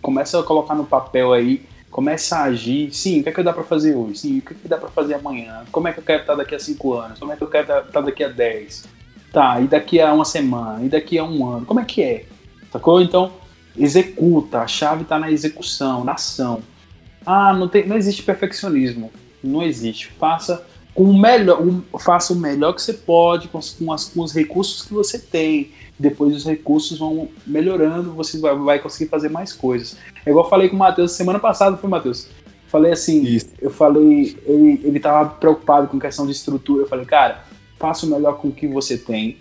Começa 0.01 0.39
a 0.39 0.43
colocar 0.43 0.75
no 0.75 0.85
papel 0.85 1.31
aí, 1.31 1.65
começa 1.89 2.37
a 2.37 2.43
agir. 2.43 2.93
Sim, 2.93 3.21
o 3.21 3.23
que 3.23 3.29
é 3.29 3.31
que 3.31 3.43
dá 3.43 3.53
para 3.53 3.63
fazer 3.63 3.95
hoje? 3.95 4.19
Sim, 4.19 4.39
o 4.39 4.41
que 4.41 4.53
é 4.53 4.55
que 4.61 4.67
dá 4.67 4.77
para 4.77 4.89
fazer 4.89 5.13
amanhã? 5.13 5.63
Como 5.71 5.87
é 5.87 5.93
que 5.93 5.99
eu 5.99 6.03
quero 6.03 6.21
estar 6.21 6.35
daqui 6.35 6.55
a 6.55 6.59
cinco 6.59 6.93
anos? 6.93 7.19
Como 7.19 7.31
é 7.31 7.35
que 7.35 7.43
eu 7.43 7.49
quero 7.49 7.87
estar 7.87 8.01
daqui 8.01 8.23
a 8.23 8.29
dez? 8.29 8.83
Tá, 9.31 9.61
e 9.61 9.67
daqui 9.67 9.99
a 9.99 10.13
uma 10.13 10.25
semana? 10.25 10.83
E 10.83 10.89
daqui 10.89 11.17
a 11.17 11.23
um 11.23 11.47
ano? 11.47 11.65
Como 11.65 11.79
é 11.79 11.85
que 11.85 12.03
é? 12.03 12.25
Sacou? 12.71 13.01
Então, 13.01 13.31
executa. 13.77 14.59
A 14.59 14.67
chave 14.67 15.03
está 15.03 15.17
na 15.17 15.31
execução, 15.31 16.03
na 16.03 16.13
ação. 16.13 16.61
Ah, 17.25 17.53
não, 17.53 17.67
tem, 17.67 17.87
não 17.87 17.95
existe 17.95 18.23
perfeccionismo. 18.23 19.11
Não 19.43 19.61
existe. 19.63 20.11
Faça 20.19 20.65
com 20.93 21.03
o 21.03 21.19
melhor, 21.19 21.61
faça 21.99 22.33
o 22.33 22.35
melhor 22.35 22.73
que 22.73 22.81
você 22.81 22.93
pode 22.93 23.47
com, 23.47 23.59
com, 23.59 23.91
as, 23.91 24.05
com 24.05 24.21
os 24.21 24.33
recursos 24.33 24.83
que 24.83 24.93
você 24.93 25.17
tem. 25.17 25.71
Depois 25.97 26.35
os 26.35 26.45
recursos 26.45 26.97
vão 26.97 27.29
melhorando, 27.45 28.13
você 28.13 28.39
vai, 28.39 28.55
vai 28.55 28.79
conseguir 28.79 29.09
fazer 29.09 29.29
mais 29.29 29.53
coisas. 29.53 29.97
É 30.25 30.29
igual 30.29 30.45
eu 30.45 30.49
falei 30.49 30.69
com 30.69 30.75
o 30.75 30.79
Matheus 30.79 31.11
semana 31.11 31.39
passada, 31.39 31.77
foi 31.77 31.89
Matheus. 31.89 32.27
Falei 32.67 32.91
assim, 32.91 33.21
Isso. 33.23 33.49
eu 33.61 33.69
falei, 33.69 34.35
ele, 34.45 34.81
ele 34.83 34.99
tava 34.99 35.29
preocupado 35.29 35.87
com 35.87 35.99
questão 35.99 36.25
de 36.25 36.31
estrutura. 36.31 36.83
Eu 36.83 36.87
falei, 36.87 37.05
cara, 37.05 37.43
faça 37.77 38.05
o 38.05 38.09
melhor 38.09 38.37
com 38.37 38.47
o 38.47 38.51
que 38.51 38.67
você 38.67 38.97
tem 38.97 39.37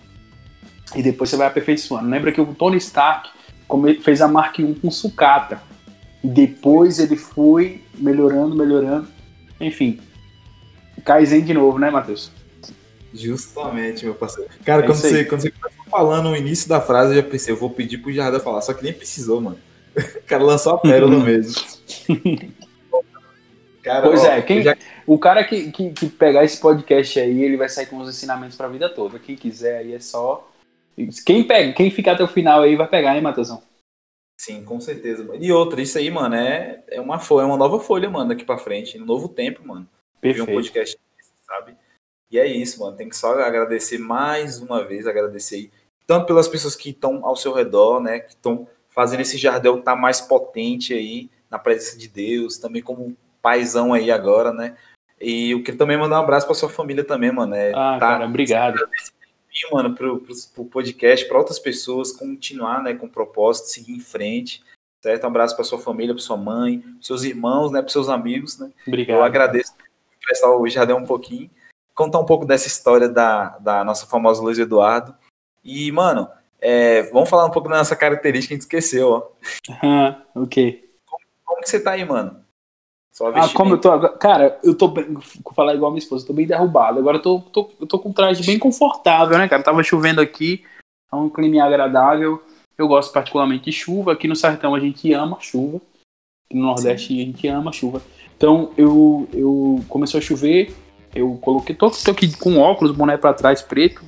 e 0.94 1.02
depois 1.02 1.30
você 1.30 1.36
vai 1.36 1.46
aperfeiçoando. 1.46 2.08
Lembra 2.08 2.32
que 2.32 2.40
o 2.40 2.46
Tony 2.54 2.76
Stark 2.76 3.30
fez 4.02 4.20
a 4.20 4.28
Mark 4.28 4.58
1 4.58 4.74
com 4.74 4.90
sucata. 4.90 5.62
E 6.22 6.28
depois 6.28 6.98
ele 6.98 7.16
foi 7.16 7.82
melhorando, 7.94 8.54
melhorando. 8.54 9.08
Enfim, 9.60 10.00
Kaizen 11.04 11.42
de 11.42 11.54
novo, 11.54 11.78
né, 11.78 11.90
Matheus? 11.90 12.30
Justamente, 13.12 14.04
meu 14.04 14.14
parceiro. 14.14 14.50
Cara, 14.64 14.82
é 14.82 14.86
quando, 14.86 14.96
você, 14.96 15.24
quando 15.24 15.40
você 15.42 15.52
falando 15.90 16.30
no 16.30 16.36
início 16.36 16.68
da 16.68 16.80
frase, 16.80 17.12
eu 17.12 17.22
já 17.22 17.28
pensei, 17.28 17.52
eu 17.52 17.58
vou 17.58 17.70
pedir 17.70 17.98
pro 17.98 18.12
Jardim 18.12 18.40
falar, 18.40 18.62
só 18.62 18.72
que 18.72 18.82
nem 18.82 18.92
precisou, 18.92 19.40
mano. 19.40 19.58
O 20.22 20.22
cara 20.26 20.42
lançou 20.42 20.74
a 20.74 20.78
pérola 20.78 21.18
mesmo. 21.22 21.60
Cara, 23.82 24.02
pois 24.02 24.22
ó, 24.22 24.26
é, 24.26 24.40
quem, 24.40 24.62
já... 24.62 24.74
o 25.06 25.18
cara 25.18 25.44
que, 25.44 25.70
que, 25.70 25.90
que, 25.90 26.06
pegar 26.06 26.44
esse 26.44 26.58
podcast 26.58 27.20
aí, 27.20 27.42
ele 27.42 27.58
vai 27.58 27.68
sair 27.68 27.86
com 27.86 27.98
os 27.98 28.08
ensinamentos 28.08 28.56
pra 28.56 28.68
vida 28.68 28.88
toda. 28.88 29.18
Quem 29.18 29.36
quiser 29.36 29.78
aí 29.78 29.92
é 29.92 30.00
só. 30.00 30.48
Quem, 31.26 31.44
pega, 31.44 31.72
quem 31.72 31.90
ficar 31.90 32.12
até 32.12 32.24
o 32.24 32.28
final 32.28 32.62
aí 32.62 32.76
vai 32.76 32.86
pegar, 32.86 33.14
hein, 33.14 33.20
Matheusão? 33.20 33.62
Sim, 34.36 34.64
com 34.64 34.80
certeza. 34.80 35.28
E 35.40 35.52
outra, 35.52 35.80
isso 35.80 35.98
aí, 35.98 36.10
mano, 36.10 36.34
é, 36.34 36.82
é, 36.88 37.00
uma, 37.00 37.18
folha, 37.18 37.44
é 37.44 37.46
uma 37.46 37.56
nova 37.56 37.78
folha, 37.78 38.10
mano, 38.10 38.30
daqui 38.30 38.44
pra 38.44 38.58
frente. 38.58 39.00
Um 39.00 39.04
novo 39.04 39.28
tempo, 39.28 39.66
mano. 39.66 39.88
Perfeito. 40.20 40.50
um 40.50 40.54
podcast, 40.54 40.98
sabe? 41.42 41.76
E 42.30 42.38
é 42.38 42.46
isso, 42.46 42.80
mano. 42.80 42.96
Tem 42.96 43.08
que 43.08 43.16
só 43.16 43.38
agradecer 43.40 43.98
mais 43.98 44.60
uma 44.60 44.84
vez, 44.84 45.06
agradecer 45.06 45.56
aí, 45.56 45.70
tanto 46.06 46.26
pelas 46.26 46.48
pessoas 46.48 46.74
que 46.74 46.90
estão 46.90 47.24
ao 47.24 47.36
seu 47.36 47.52
redor, 47.52 48.00
né? 48.00 48.20
Que 48.20 48.30
estão 48.30 48.66
fazendo 48.88 49.20
esse 49.20 49.36
jardel 49.36 49.78
estar 49.78 49.94
tá 49.94 50.00
mais 50.00 50.20
potente 50.20 50.92
aí 50.92 51.30
na 51.50 51.58
presença 51.58 51.98
de 51.98 52.08
Deus, 52.08 52.58
também 52.58 52.82
como 52.82 53.16
paizão 53.40 53.92
aí 53.92 54.10
agora, 54.10 54.52
né? 54.52 54.76
E 55.20 55.52
eu 55.52 55.62
queria 55.62 55.78
também 55.78 55.96
mandar 55.96 56.20
um 56.20 56.24
abraço 56.24 56.46
para 56.46 56.54
sua 56.54 56.68
família 56.68 57.04
também, 57.04 57.30
mano. 57.30 57.54
É, 57.54 57.70
ah, 57.70 57.96
tá, 57.98 57.98
cara, 57.98 58.26
obrigado. 58.26 58.78
Mano, 59.70 59.94
pro, 59.94 60.20
pro, 60.20 60.34
pro 60.54 60.64
podcast, 60.64 61.26
para 61.26 61.38
outras 61.38 61.58
pessoas 61.58 62.12
continuar, 62.12 62.82
né, 62.82 62.94
com 62.94 63.08
propósito, 63.08 63.68
seguir 63.68 63.92
em 63.92 64.00
frente, 64.00 64.62
certo? 65.02 65.24
Um 65.24 65.28
abraço 65.28 65.54
para 65.54 65.64
sua 65.64 65.78
família, 65.78 66.14
para 66.14 66.22
sua 66.22 66.36
mãe, 66.36 66.82
seus 67.00 67.22
irmãos, 67.22 67.70
né, 67.70 67.80
para 67.80 67.90
seus 67.90 68.08
amigos, 68.08 68.58
né? 68.58 68.70
Obrigado. 68.86 69.18
Eu 69.18 69.24
agradeço 69.24 69.72
prestar 70.24 70.54
o 70.54 70.68
Jardel 70.68 70.96
um 70.96 71.06
pouquinho, 71.06 71.50
contar 71.94 72.20
um 72.20 72.26
pouco 72.26 72.44
dessa 72.44 72.68
história 72.68 73.08
da, 73.08 73.58
da 73.58 73.84
nossa 73.84 74.06
famosa 74.06 74.42
Luiz 74.42 74.58
Eduardo. 74.58 75.14
E, 75.64 75.90
mano, 75.92 76.28
é, 76.60 77.02
vamos 77.04 77.28
falar 77.28 77.44
um 77.44 77.50
pouco 77.50 77.68
da 77.68 77.78
nossa 77.78 77.96
característica 77.96 78.48
que 78.48 78.54
a 78.54 78.56
gente 78.56 78.62
esqueceu, 78.62 79.10
ó. 79.10 79.28
Ah, 79.82 80.22
ok. 80.34 80.90
Como, 81.04 81.24
como 81.44 81.60
que 81.60 81.68
você 81.68 81.80
tá 81.80 81.92
aí, 81.92 82.04
mano? 82.04 82.41
Ah, 83.34 83.48
como 83.54 83.74
eu 83.74 83.78
tô 83.78 83.90
agora. 83.90 84.12
Cara, 84.16 84.58
eu 84.64 84.74
tô 84.74 84.88
bem. 84.88 85.12
Vou 85.12 85.52
falar 85.54 85.74
igual 85.74 85.90
a 85.90 85.92
minha 85.92 86.02
esposa, 86.02 86.24
eu 86.24 86.28
tô 86.28 86.32
bem 86.32 86.46
derrubado. 86.46 86.98
Agora 86.98 87.18
eu 87.18 87.22
tô, 87.22 87.40
tô, 87.40 87.70
eu 87.80 87.86
tô 87.86 87.98
com 87.98 88.08
um 88.08 88.12
traje 88.12 88.44
bem 88.44 88.58
confortável, 88.58 89.36
né, 89.36 89.48
cara? 89.48 89.62
Tava 89.62 89.82
chovendo 89.82 90.20
aqui, 90.20 90.64
é 91.12 91.16
um 91.16 91.28
clima 91.28 91.62
agradável. 91.62 92.42
Eu 92.76 92.88
gosto 92.88 93.12
particularmente 93.12 93.64
de 93.64 93.72
chuva. 93.72 94.12
Aqui 94.12 94.26
no 94.26 94.34
Sertão 94.34 94.74
a 94.74 94.80
gente 94.80 95.12
ama 95.12 95.36
chuva. 95.40 95.80
Aqui 96.46 96.56
no 96.56 96.66
Nordeste 96.66 97.08
Sim. 97.08 97.22
a 97.22 97.24
gente 97.26 97.48
ama 97.48 97.72
chuva. 97.72 98.02
Então 98.36 98.72
eu, 98.76 99.28
eu 99.32 99.84
começou 99.88 100.18
a 100.18 100.20
chover, 100.20 100.74
eu 101.14 101.38
coloquei 101.40 101.76
tô, 101.76 101.88
tô 101.90 102.10
aqui 102.10 102.36
com 102.36 102.58
óculos, 102.58 102.96
boné 102.96 103.16
para 103.16 103.34
trás 103.34 103.62
preto, 103.62 104.02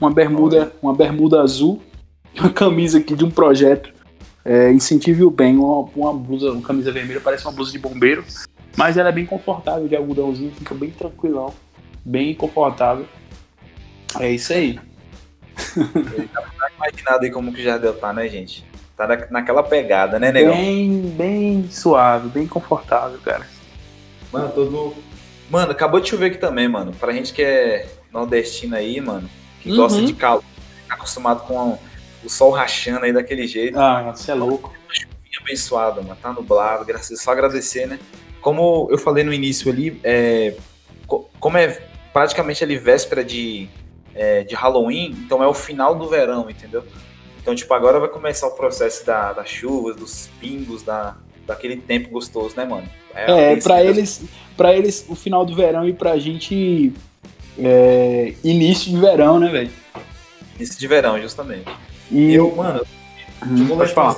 uma 0.00 0.10
bermuda, 0.10 0.72
uma 0.82 0.92
bermuda 0.92 1.40
azul, 1.40 1.80
uma 2.40 2.50
camisa 2.50 2.98
aqui 2.98 3.14
de 3.14 3.24
um 3.24 3.30
projeto 3.30 3.92
é, 4.48 4.72
Incentive 4.72 5.24
o 5.24 5.30
Bem, 5.30 5.58
uma, 5.58 5.80
uma 5.94 6.14
blusa, 6.14 6.50
uma 6.50 6.62
camisa 6.62 6.90
vermelha, 6.90 7.20
parece 7.20 7.44
uma 7.44 7.52
blusa 7.52 7.70
de 7.70 7.78
bombeiro, 7.78 8.24
mas 8.74 8.96
ela 8.96 9.10
é 9.10 9.12
bem 9.12 9.26
confortável, 9.26 9.86
de 9.86 9.94
algodãozinho, 9.94 10.50
fica 10.52 10.74
bem 10.74 10.90
tranquilão, 10.90 11.52
bem 12.02 12.34
confortável. 12.34 13.04
É 14.18 14.30
isso 14.30 14.54
aí. 14.54 14.80
tá 16.32 16.70
imaginado 16.74 17.24
aí 17.24 17.30
como 17.30 17.52
que 17.52 17.60
o 17.60 17.62
Jardel 17.62 17.92
tá, 17.98 18.10
né, 18.14 18.26
gente? 18.26 18.64
Tá 18.96 19.06
naquela 19.30 19.62
pegada, 19.62 20.18
né, 20.18 20.32
negão? 20.32 20.54
Bem, 20.54 21.00
bem 21.14 21.70
suave, 21.70 22.30
bem 22.30 22.46
confortável, 22.46 23.18
cara. 23.22 23.46
Mano, 24.32 24.50
todo. 24.54 24.94
Mano, 25.50 25.72
acabou 25.72 26.00
de 26.00 26.08
chover 26.08 26.26
aqui 26.26 26.38
também, 26.38 26.66
mano. 26.68 26.92
Pra 26.92 27.12
gente 27.12 27.34
que 27.34 27.42
é 27.42 27.86
nordestino 28.10 28.76
aí, 28.76 28.98
mano, 28.98 29.28
que 29.60 29.70
uhum. 29.70 29.76
gosta 29.76 30.00
de 30.00 30.14
calor, 30.14 30.42
acostumado 30.88 31.46
com 31.46 31.78
o 32.24 32.28
sol 32.28 32.50
rachando 32.50 33.04
aí 33.04 33.12
daquele 33.12 33.46
jeito. 33.46 33.78
Ah, 33.78 34.12
você 34.14 34.30
é 34.30 34.34
louco. 34.34 34.68
Uma 34.68 34.94
chuvinha 34.94 35.40
abençoada, 35.40 36.02
mano. 36.02 36.16
Tá 36.20 36.32
nublado, 36.32 36.84
graças 36.84 37.20
só 37.20 37.32
agradecer, 37.32 37.86
né? 37.86 37.98
Como 38.40 38.88
eu 38.90 38.98
falei 38.98 39.24
no 39.24 39.32
início 39.32 39.70
ali, 39.70 40.00
é, 40.04 40.54
como 41.40 41.58
é 41.58 41.80
praticamente 42.12 42.62
ali 42.62 42.76
véspera 42.76 43.24
de, 43.24 43.68
é, 44.14 44.44
de 44.44 44.54
Halloween, 44.54 45.10
então 45.24 45.42
é 45.42 45.46
o 45.46 45.54
final 45.54 45.94
do 45.94 46.08
verão, 46.08 46.48
entendeu? 46.48 46.84
Então, 47.40 47.54
tipo, 47.54 47.72
agora 47.74 47.98
vai 47.98 48.08
começar 48.08 48.46
o 48.46 48.52
processo 48.52 49.04
da, 49.06 49.32
das 49.32 49.48
chuvas, 49.48 49.96
dos 49.96 50.28
pingos, 50.40 50.82
da, 50.82 51.16
daquele 51.46 51.76
tempo 51.76 52.10
gostoso, 52.10 52.54
né, 52.56 52.64
mano? 52.64 52.88
É, 53.14 53.52
é 53.52 53.56
para 53.56 53.82
eles, 53.82 54.22
para 54.56 54.74
eles 54.74 55.04
o 55.08 55.14
final 55.14 55.44
do 55.44 55.54
verão 55.54 55.88
e 55.88 55.92
pra 55.92 56.18
gente 56.18 56.92
é, 57.58 58.34
início 58.44 58.90
de 58.90 58.98
verão, 58.98 59.38
né, 59.38 59.48
velho? 59.48 59.70
Início 60.56 60.78
de 60.78 60.86
verão, 60.86 61.20
justamente. 61.20 61.70
E 62.10 62.34
eu, 62.34 62.54
mano, 62.54 62.84
hum, 63.46 63.68
pode 63.68 63.92
falar. 63.92 64.16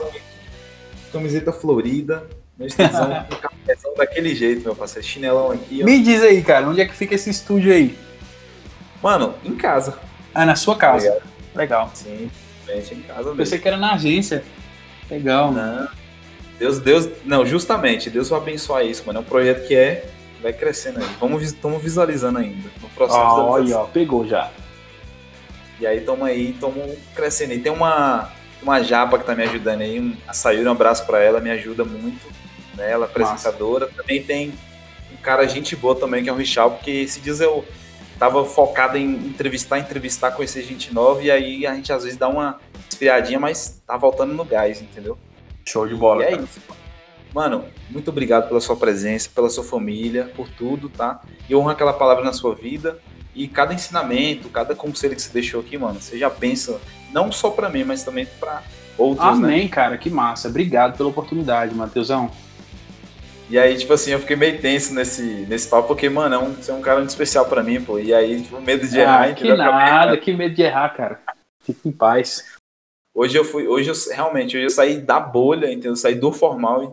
Camiseta 1.13 1.53
florida, 1.53 2.27
meu 2.57 2.69
extensão 2.69 3.09
com 3.29 3.37
cafezão 3.37 3.95
daquele 3.97 4.35
jeito, 4.35 4.63
meu 4.63 4.77
parceiro. 4.77 5.07
Chinelão 5.07 5.51
aqui. 5.51 5.81
Ó. 5.83 5.85
Me 5.85 6.01
diz 6.03 6.23
aí, 6.23 6.43
cara, 6.43 6.69
onde 6.69 6.81
é 6.81 6.87
que 6.87 6.95
fica 6.95 7.15
esse 7.15 7.31
estúdio 7.31 7.73
aí? 7.73 7.99
Mano, 9.03 9.35
em 9.45 9.57
casa. 9.57 9.99
Ah, 10.35 10.47
na 10.47 10.55
sua 10.55 10.77
casa. 10.77 11.21
Legal. 11.55 11.91
Sim, 11.95 12.31
em 12.69 13.01
casa 13.03 13.23
mesmo. 13.23 13.37
Pensei 13.37 13.59
que 13.59 13.67
era 13.67 13.77
na 13.77 13.95
agência. 13.95 14.45
Legal. 15.11 15.53
Não. 15.53 15.89
Deus, 16.59 16.79
Deus, 16.79 17.09
não, 17.25 17.47
justamente, 17.47 18.11
Deus 18.11 18.29
vai 18.29 18.39
abençoar 18.39 18.85
isso, 18.85 19.03
mano. 19.07 19.21
É 19.21 19.23
um 19.23 19.25
projeto 19.25 19.67
que 19.67 19.75
é, 19.75 20.07
vai 20.43 20.53
crescendo 20.53 21.01
aí. 21.01 21.07
Vamos, 21.19 21.43
estamos 21.43 21.83
visualizando 21.83 22.39
ainda. 22.39 22.69
No 22.83 22.89
processo 22.91 23.19
ah, 23.19 23.43
olha, 23.43 23.79
ó, 23.79 23.85
pegou 23.85 24.27
já. 24.27 24.51
E 25.81 25.87
aí 25.87 25.99
estamos 25.99 26.29
aí, 26.29 26.51
estamos 26.51 26.99
crescendo. 27.15 27.55
E 27.55 27.59
tem 27.59 27.73
uma, 27.73 28.31
uma 28.63 28.83
japa 28.83 29.19
que 29.19 29.25
tá 29.25 29.35
me 29.35 29.43
ajudando 29.45 29.81
aí, 29.81 29.99
um, 29.99 30.15
a 30.29 30.35
Sayuri, 30.35 30.69
um 30.69 30.73
abraço 30.73 31.07
para 31.07 31.21
ela, 31.21 31.41
me 31.41 31.51
ajuda 31.51 31.85
muito. 31.85 32.27
Né? 32.75 32.91
Ela 32.91 33.07
é 33.07 33.09
apresentadora. 33.09 33.87
Massa. 33.87 33.97
Também 33.97 34.23
tem 34.23 34.53
um 35.13 35.17
cara 35.23 35.47
gente 35.49 35.75
boa 35.75 35.95
também, 35.95 36.23
que 36.23 36.29
é 36.29 36.33
o 36.33 36.37
Richard, 36.37 36.75
porque 36.77 36.91
esses 36.91 37.23
dias 37.23 37.41
eu 37.41 37.65
tava 38.19 38.45
focado 38.45 38.99
em 38.99 39.11
entrevistar, 39.11 39.79
entrevistar, 39.79 40.33
conhecer 40.33 40.63
gente 40.63 40.93
nova, 40.93 41.23
e 41.23 41.31
aí 41.31 41.67
a 41.67 41.75
gente 41.75 41.91
às 41.91 42.05
vezes 42.05 42.19
dá 42.19 42.29
uma 42.29 42.61
esfriadinha, 42.91 43.41
mas 43.41 43.83
tá 43.87 43.97
voltando 43.97 44.35
no 44.35 44.45
gás, 44.45 44.83
entendeu? 44.83 45.17
Show 45.65 45.89
de 45.89 45.95
bola. 45.95 46.25
E 46.25 46.27
é 46.27 46.37
isso. 46.37 46.61
Mano, 47.33 47.65
muito 47.89 48.11
obrigado 48.11 48.49
pela 48.49 48.61
sua 48.61 48.77
presença, 48.77 49.31
pela 49.35 49.49
sua 49.49 49.65
família, 49.65 50.31
por 50.37 50.49
tudo, 50.49 50.91
tá? 50.91 51.23
E 51.49 51.55
honra 51.55 51.73
aquela 51.73 51.93
palavra 51.93 52.23
na 52.23 52.33
sua 52.33 52.55
vida. 52.55 52.99
E 53.41 53.49
cada 53.49 53.73
ensinamento, 53.73 54.51
cada 54.51 54.75
conselho 54.75 55.17
que 55.17 55.23
você 55.23 55.33
deixou 55.33 55.63
aqui, 55.63 55.79
mano, 55.79 55.99
você 55.99 56.19
já 56.19 56.29
pensa, 56.29 56.79
não 57.11 57.33
só 57.33 57.49
para 57.49 57.71
mim, 57.71 57.85
mas 57.85 58.05
também 58.05 58.27
para 58.39 58.63
outros, 58.99 59.39
né? 59.39 59.47
Amém, 59.47 59.63
né? 59.63 59.69
cara, 59.71 59.97
que 59.97 60.11
massa. 60.11 60.49
Obrigado 60.49 60.95
pela 60.95 61.09
oportunidade, 61.09 61.75
Matheusão. 61.75 62.31
E 63.49 63.59
aí, 63.59 63.79
tipo 63.79 63.95
assim, 63.95 64.11
eu 64.11 64.19
fiquei 64.19 64.37
meio 64.37 64.61
tenso 64.61 64.93
nesse, 64.93 65.23
nesse 65.49 65.67
papo, 65.69 65.89
porque, 65.89 66.07
mano, 66.11 66.35
é 66.35 66.39
um, 66.39 66.53
você 66.53 66.71
é 66.71 66.75
um 66.75 66.83
cara 66.83 66.99
muito 66.99 67.09
especial 67.09 67.47
para 67.47 67.63
mim, 67.63 67.81
pô. 67.81 67.99
E 67.99 68.13
aí, 68.13 68.43
tipo, 68.43 68.61
medo 68.61 68.87
de 68.87 68.99
errar, 68.99 69.31
ah, 69.31 69.33
Que 69.33 69.55
nada, 69.55 70.19
que 70.19 70.35
medo 70.35 70.55
de 70.55 70.61
errar, 70.61 70.91
cara. 70.91 71.23
Fique 71.63 71.89
em 71.89 71.93
paz. 71.93 72.45
Hoje 73.15 73.39
eu 73.39 73.45
fui, 73.45 73.67
hoje 73.67 73.91
eu 73.91 74.15
realmente, 74.15 74.55
hoje 74.55 74.67
eu 74.67 74.71
saí 74.71 75.01
da 75.01 75.19
bolha, 75.19 75.69
entendeu? 75.69 75.93
Eu 75.93 75.97
saí 75.97 76.15
do 76.15 76.31
formal 76.31 76.85
e 76.85 76.91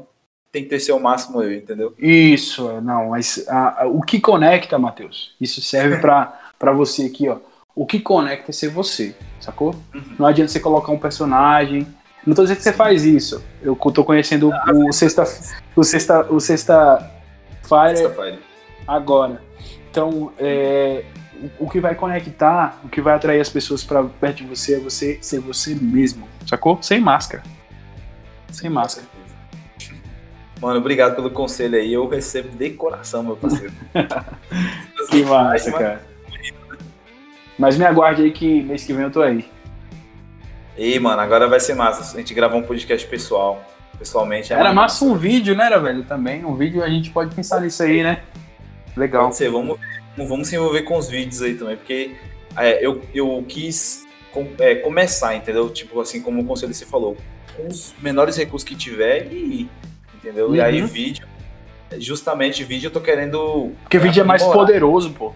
tentei 0.62 0.80
ser 0.80 0.92
o 0.92 1.00
máximo 1.00 1.42
eu, 1.42 1.54
entendeu? 1.54 1.94
Isso, 2.00 2.82
não, 2.82 3.10
mas 3.10 3.46
a, 3.48 3.84
a, 3.84 3.88
o 3.88 4.02
que 4.02 4.20
conecta, 4.20 4.78
Matheus, 4.80 5.36
isso 5.40 5.62
serve 5.62 5.98
para 5.98 6.72
você 6.74 7.06
aqui, 7.06 7.30
ó. 7.30 7.38
o 7.76 7.86
que 7.86 8.00
conecta 8.00 8.52
é 8.52 8.54
ser 8.54 8.70
você, 8.70 9.16
sacou? 9.40 9.76
Uhum. 9.94 10.16
Não 10.20 10.26
adianta 10.26 10.52
você 10.52 10.60
colocar 10.60 10.92
um 10.92 11.00
personagem. 11.00 11.88
Não 12.26 12.36
tô 12.36 12.42
dizendo 12.42 12.58
que 12.58 12.64
você 12.64 12.74
faz 12.74 13.06
isso. 13.06 13.44
Eu 13.62 13.76
tô 13.76 14.04
conhecendo 14.04 14.52
ah, 14.52 14.72
o, 14.74 14.92
sexta, 14.92 15.24
o 15.76 15.84
sexta, 15.84 16.26
o 16.30 16.40
sexta 16.40 17.12
Fire, 17.64 17.98
sexta 17.98 18.10
Fire. 18.22 18.40
agora. 18.86 19.42
Então, 19.90 20.34
é, 20.38 21.06
o 21.58 21.70
que 21.70 21.80
vai 21.80 21.96
conectar, 21.96 22.82
o 22.84 22.90
que 22.90 23.02
vai 23.02 23.16
atrair 23.16 23.40
as 23.40 23.50
pessoas 23.50 23.84
para 23.84 24.04
perto 24.04 24.38
de 24.38 24.46
você 24.46 24.76
é 24.76 24.80
você 24.80 25.20
ser 25.22 25.40
você 25.40 25.74
mesmo, 25.76 26.28
sacou? 26.46 26.80
Sem 26.82 27.00
máscara. 27.00 27.44
Sem 28.52 28.70
máscara. 28.70 29.16
Mano, 30.62 30.80
obrigado 30.80 31.16
pelo 31.16 31.30
conselho 31.30 31.78
aí. 31.78 31.94
Eu 31.94 32.08
recebo 32.08 32.50
de 32.50 32.72
coração, 32.72 33.24
meu 33.24 33.38
parceiro. 33.38 33.74
que 35.10 35.24
massa, 35.24 35.72
cara. 35.72 36.02
Mas 37.58 37.78
me 37.78 37.86
aguarde 37.86 38.24
aí 38.24 38.32
que 38.32 38.62
mês 38.64 38.84
que 38.84 38.94
vem 38.94 39.04
eu 39.04 39.12
tô 39.12 39.22
aí. 39.22 39.46
E, 40.78 41.00
mano, 41.00 41.22
agora 41.22 41.48
vai 41.48 41.60
ser 41.60 41.76
massa. 41.76 42.16
A 42.16 42.20
gente 42.20 42.34
gravar 42.34 42.56
um 42.56 42.64
podcast 42.64 43.08
pessoal. 43.08 43.64
Pessoalmente. 43.98 44.54
É 44.54 44.56
Era 44.56 44.74
massa 44.74 45.06
um 45.06 45.16
vídeo, 45.16 45.56
né, 45.56 45.70
velho? 45.80 46.04
Também. 46.04 46.46
Um 46.46 46.56
vídeo 46.56 46.84
a 46.84 46.90
gente 46.90 47.10
pode 47.10 47.34
pensar 47.34 47.62
nisso 47.62 47.82
aí, 47.82 48.04
né? 48.04 48.22
Legal. 48.96 49.24
Pode 49.24 49.38
ser, 49.38 49.50
vamos, 49.50 49.80
vamos 50.16 50.48
se 50.48 50.56
envolver 50.56 50.84
com 50.84 50.98
os 50.98 51.10
vídeos 51.10 51.42
aí 51.42 51.56
também, 51.56 51.78
porque 51.78 52.16
é, 52.56 52.86
eu, 52.86 53.02
eu 53.14 53.44
quis 53.48 54.06
com, 54.32 54.48
é, 54.60 54.76
começar, 54.76 55.36
entendeu? 55.36 55.70
Tipo 55.70 56.00
assim, 56.00 56.22
como 56.22 56.42
o 56.42 56.46
conselho 56.46 56.74
você 56.74 56.86
falou, 56.86 57.18
com 57.56 57.68
os 57.68 57.94
menores 58.00 58.38
recursos 58.38 58.68
que 58.68 58.76
tiver 58.76 59.32
e 59.32 59.68
entendeu? 60.28 60.49
Uhum. 60.49 60.56
E 60.56 60.62
aí 60.62 60.82
uhum. 60.82 60.88
vídeo, 60.88 61.26
justamente 61.98 62.64
vídeo 62.64 62.88
eu 62.88 62.91
tô 62.91 62.99
querendo. 62.99 63.72
Porque 63.84 63.98
vídeo 63.98 64.22
é 64.22 64.24
mais 64.24 64.44
poderoso, 64.44 65.12
pô. 65.12 65.34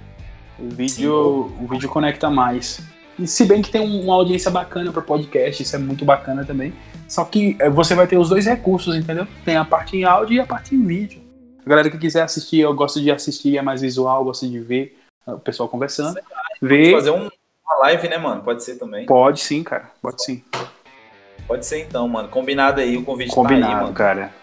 O 0.60 0.70
vídeo, 0.70 1.50
Sim, 1.58 1.64
o 1.64 1.68
vídeo 1.68 1.90
conecta 1.90 2.30
mais. 2.30 2.82
E 3.18 3.26
se 3.26 3.46
bem 3.46 3.62
que 3.62 3.72
tem 3.72 3.82
uma 3.82 4.14
audiência 4.14 4.52
bacana 4.52 4.92
para 4.92 5.02
podcast, 5.02 5.64
isso 5.64 5.76
é 5.76 5.80
muito 5.80 6.06
bacana 6.06 6.46
também. 6.46 6.74
Só 7.08 7.26
que 7.26 7.56
é, 7.60 7.70
você 7.70 7.96
vai 7.96 8.08
ter 8.08 8.18
os 8.18 8.30
dois 8.30 8.46
recursos, 8.46 8.96
entendeu? 8.96 9.28
Tem 9.44 9.56
a 9.56 9.66
parte 9.66 9.98
em 9.98 10.04
áudio 10.04 10.36
e 10.36 10.40
a 10.40 10.46
parte 10.46 10.76
em 10.76 10.86
vídeo. 10.86 11.22
A 11.66 11.70
galera 11.70 11.90
que 11.90 11.98
quiser 11.98 12.24
assistir, 12.24 12.60
eu 12.60 12.74
gosto 12.74 13.00
de 13.00 13.12
assistir, 13.12 13.58
é 13.58 13.62
mais 13.62 13.82
visual, 13.82 14.24
gosto 14.24 14.48
de 14.48 14.60
ver 14.60 14.98
o 15.26 15.40
pessoal 15.40 15.70
conversando. 15.70 16.20
Ver... 16.62 16.92
Fazer 16.92 17.12
um, 17.12 17.30
uma 17.66 17.76
live, 17.82 18.08
né, 18.08 18.18
mano? 18.18 18.42
Pode 18.42 18.64
ser 18.64 18.76
também. 18.76 19.06
Pode 19.06 19.40
sim, 19.40 19.64
cara. 19.64 19.92
Pode 20.02 20.24
sim. 20.24 20.44
Pode 21.48 21.66
ser 21.66 21.80
então, 21.82 22.08
mano. 22.08 22.30
Combinado 22.30 22.82
aí, 22.82 22.98
o 22.98 23.04
convite 23.04 23.32
Combinado, 23.32 23.72
tá 23.72 23.78
aí, 23.78 23.84
mano. 23.84 23.94
cara 23.94 24.41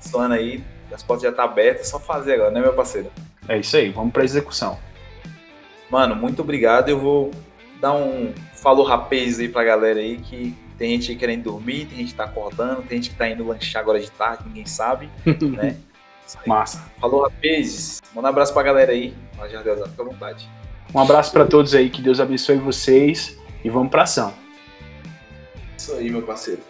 funcionando 0.00 0.32
aí, 0.32 0.62
as 0.92 1.02
portas 1.02 1.22
já 1.22 1.30
estão 1.30 1.44
tá 1.46 1.50
abertas, 1.50 1.86
é 1.86 1.90
só 1.90 1.98
fazer 1.98 2.34
agora, 2.34 2.50
né, 2.50 2.60
meu 2.60 2.72
parceiro? 2.72 3.10
É 3.48 3.58
isso 3.58 3.76
aí, 3.76 3.90
vamos 3.90 4.12
para 4.12 4.24
execução. 4.24 4.78
Mano, 5.90 6.16
muito 6.16 6.42
obrigado. 6.42 6.88
Eu 6.88 6.98
vou 6.98 7.30
dar 7.80 7.92
um 7.92 8.32
falou 8.54 8.84
rapaz 8.84 9.38
aí 9.38 9.48
pra 9.48 9.62
galera 9.62 10.00
aí 10.00 10.16
que 10.16 10.56
tem 10.78 10.90
gente 10.92 11.14
querendo 11.14 11.44
dormir, 11.44 11.86
tem 11.86 11.98
gente 11.98 12.10
que 12.10 12.14
tá 12.14 12.24
acordando, 12.24 12.82
tem 12.82 12.98
gente 12.98 13.10
que 13.10 13.16
tá 13.16 13.28
indo 13.28 13.46
lanchar 13.46 13.82
agora 13.82 14.00
de 14.00 14.10
tarde, 14.10 14.44
ninguém 14.46 14.66
sabe, 14.66 15.08
né? 15.26 15.76
Massa. 16.46 16.82
Falou 17.00 17.22
rapazes. 17.22 18.00
Manda 18.14 18.28
um 18.28 18.30
abraço 18.30 18.52
pra 18.52 18.62
galera 18.62 18.92
aí. 18.92 19.14
Major 19.36 19.62
Deus, 19.62 19.88
fica 19.88 20.02
à 20.02 20.06
vontade. 20.06 20.48
Um 20.94 20.98
abraço 20.98 21.32
para 21.32 21.44
todos 21.44 21.74
aí, 21.74 21.90
que 21.90 22.00
Deus 22.00 22.18
abençoe 22.20 22.56
vocês 22.56 23.38
e 23.62 23.68
vamos 23.68 23.90
pra 23.90 24.04
ação. 24.04 24.32
Isso 25.76 25.92
aí, 25.92 26.10
meu 26.10 26.22
parceiro. 26.22 26.62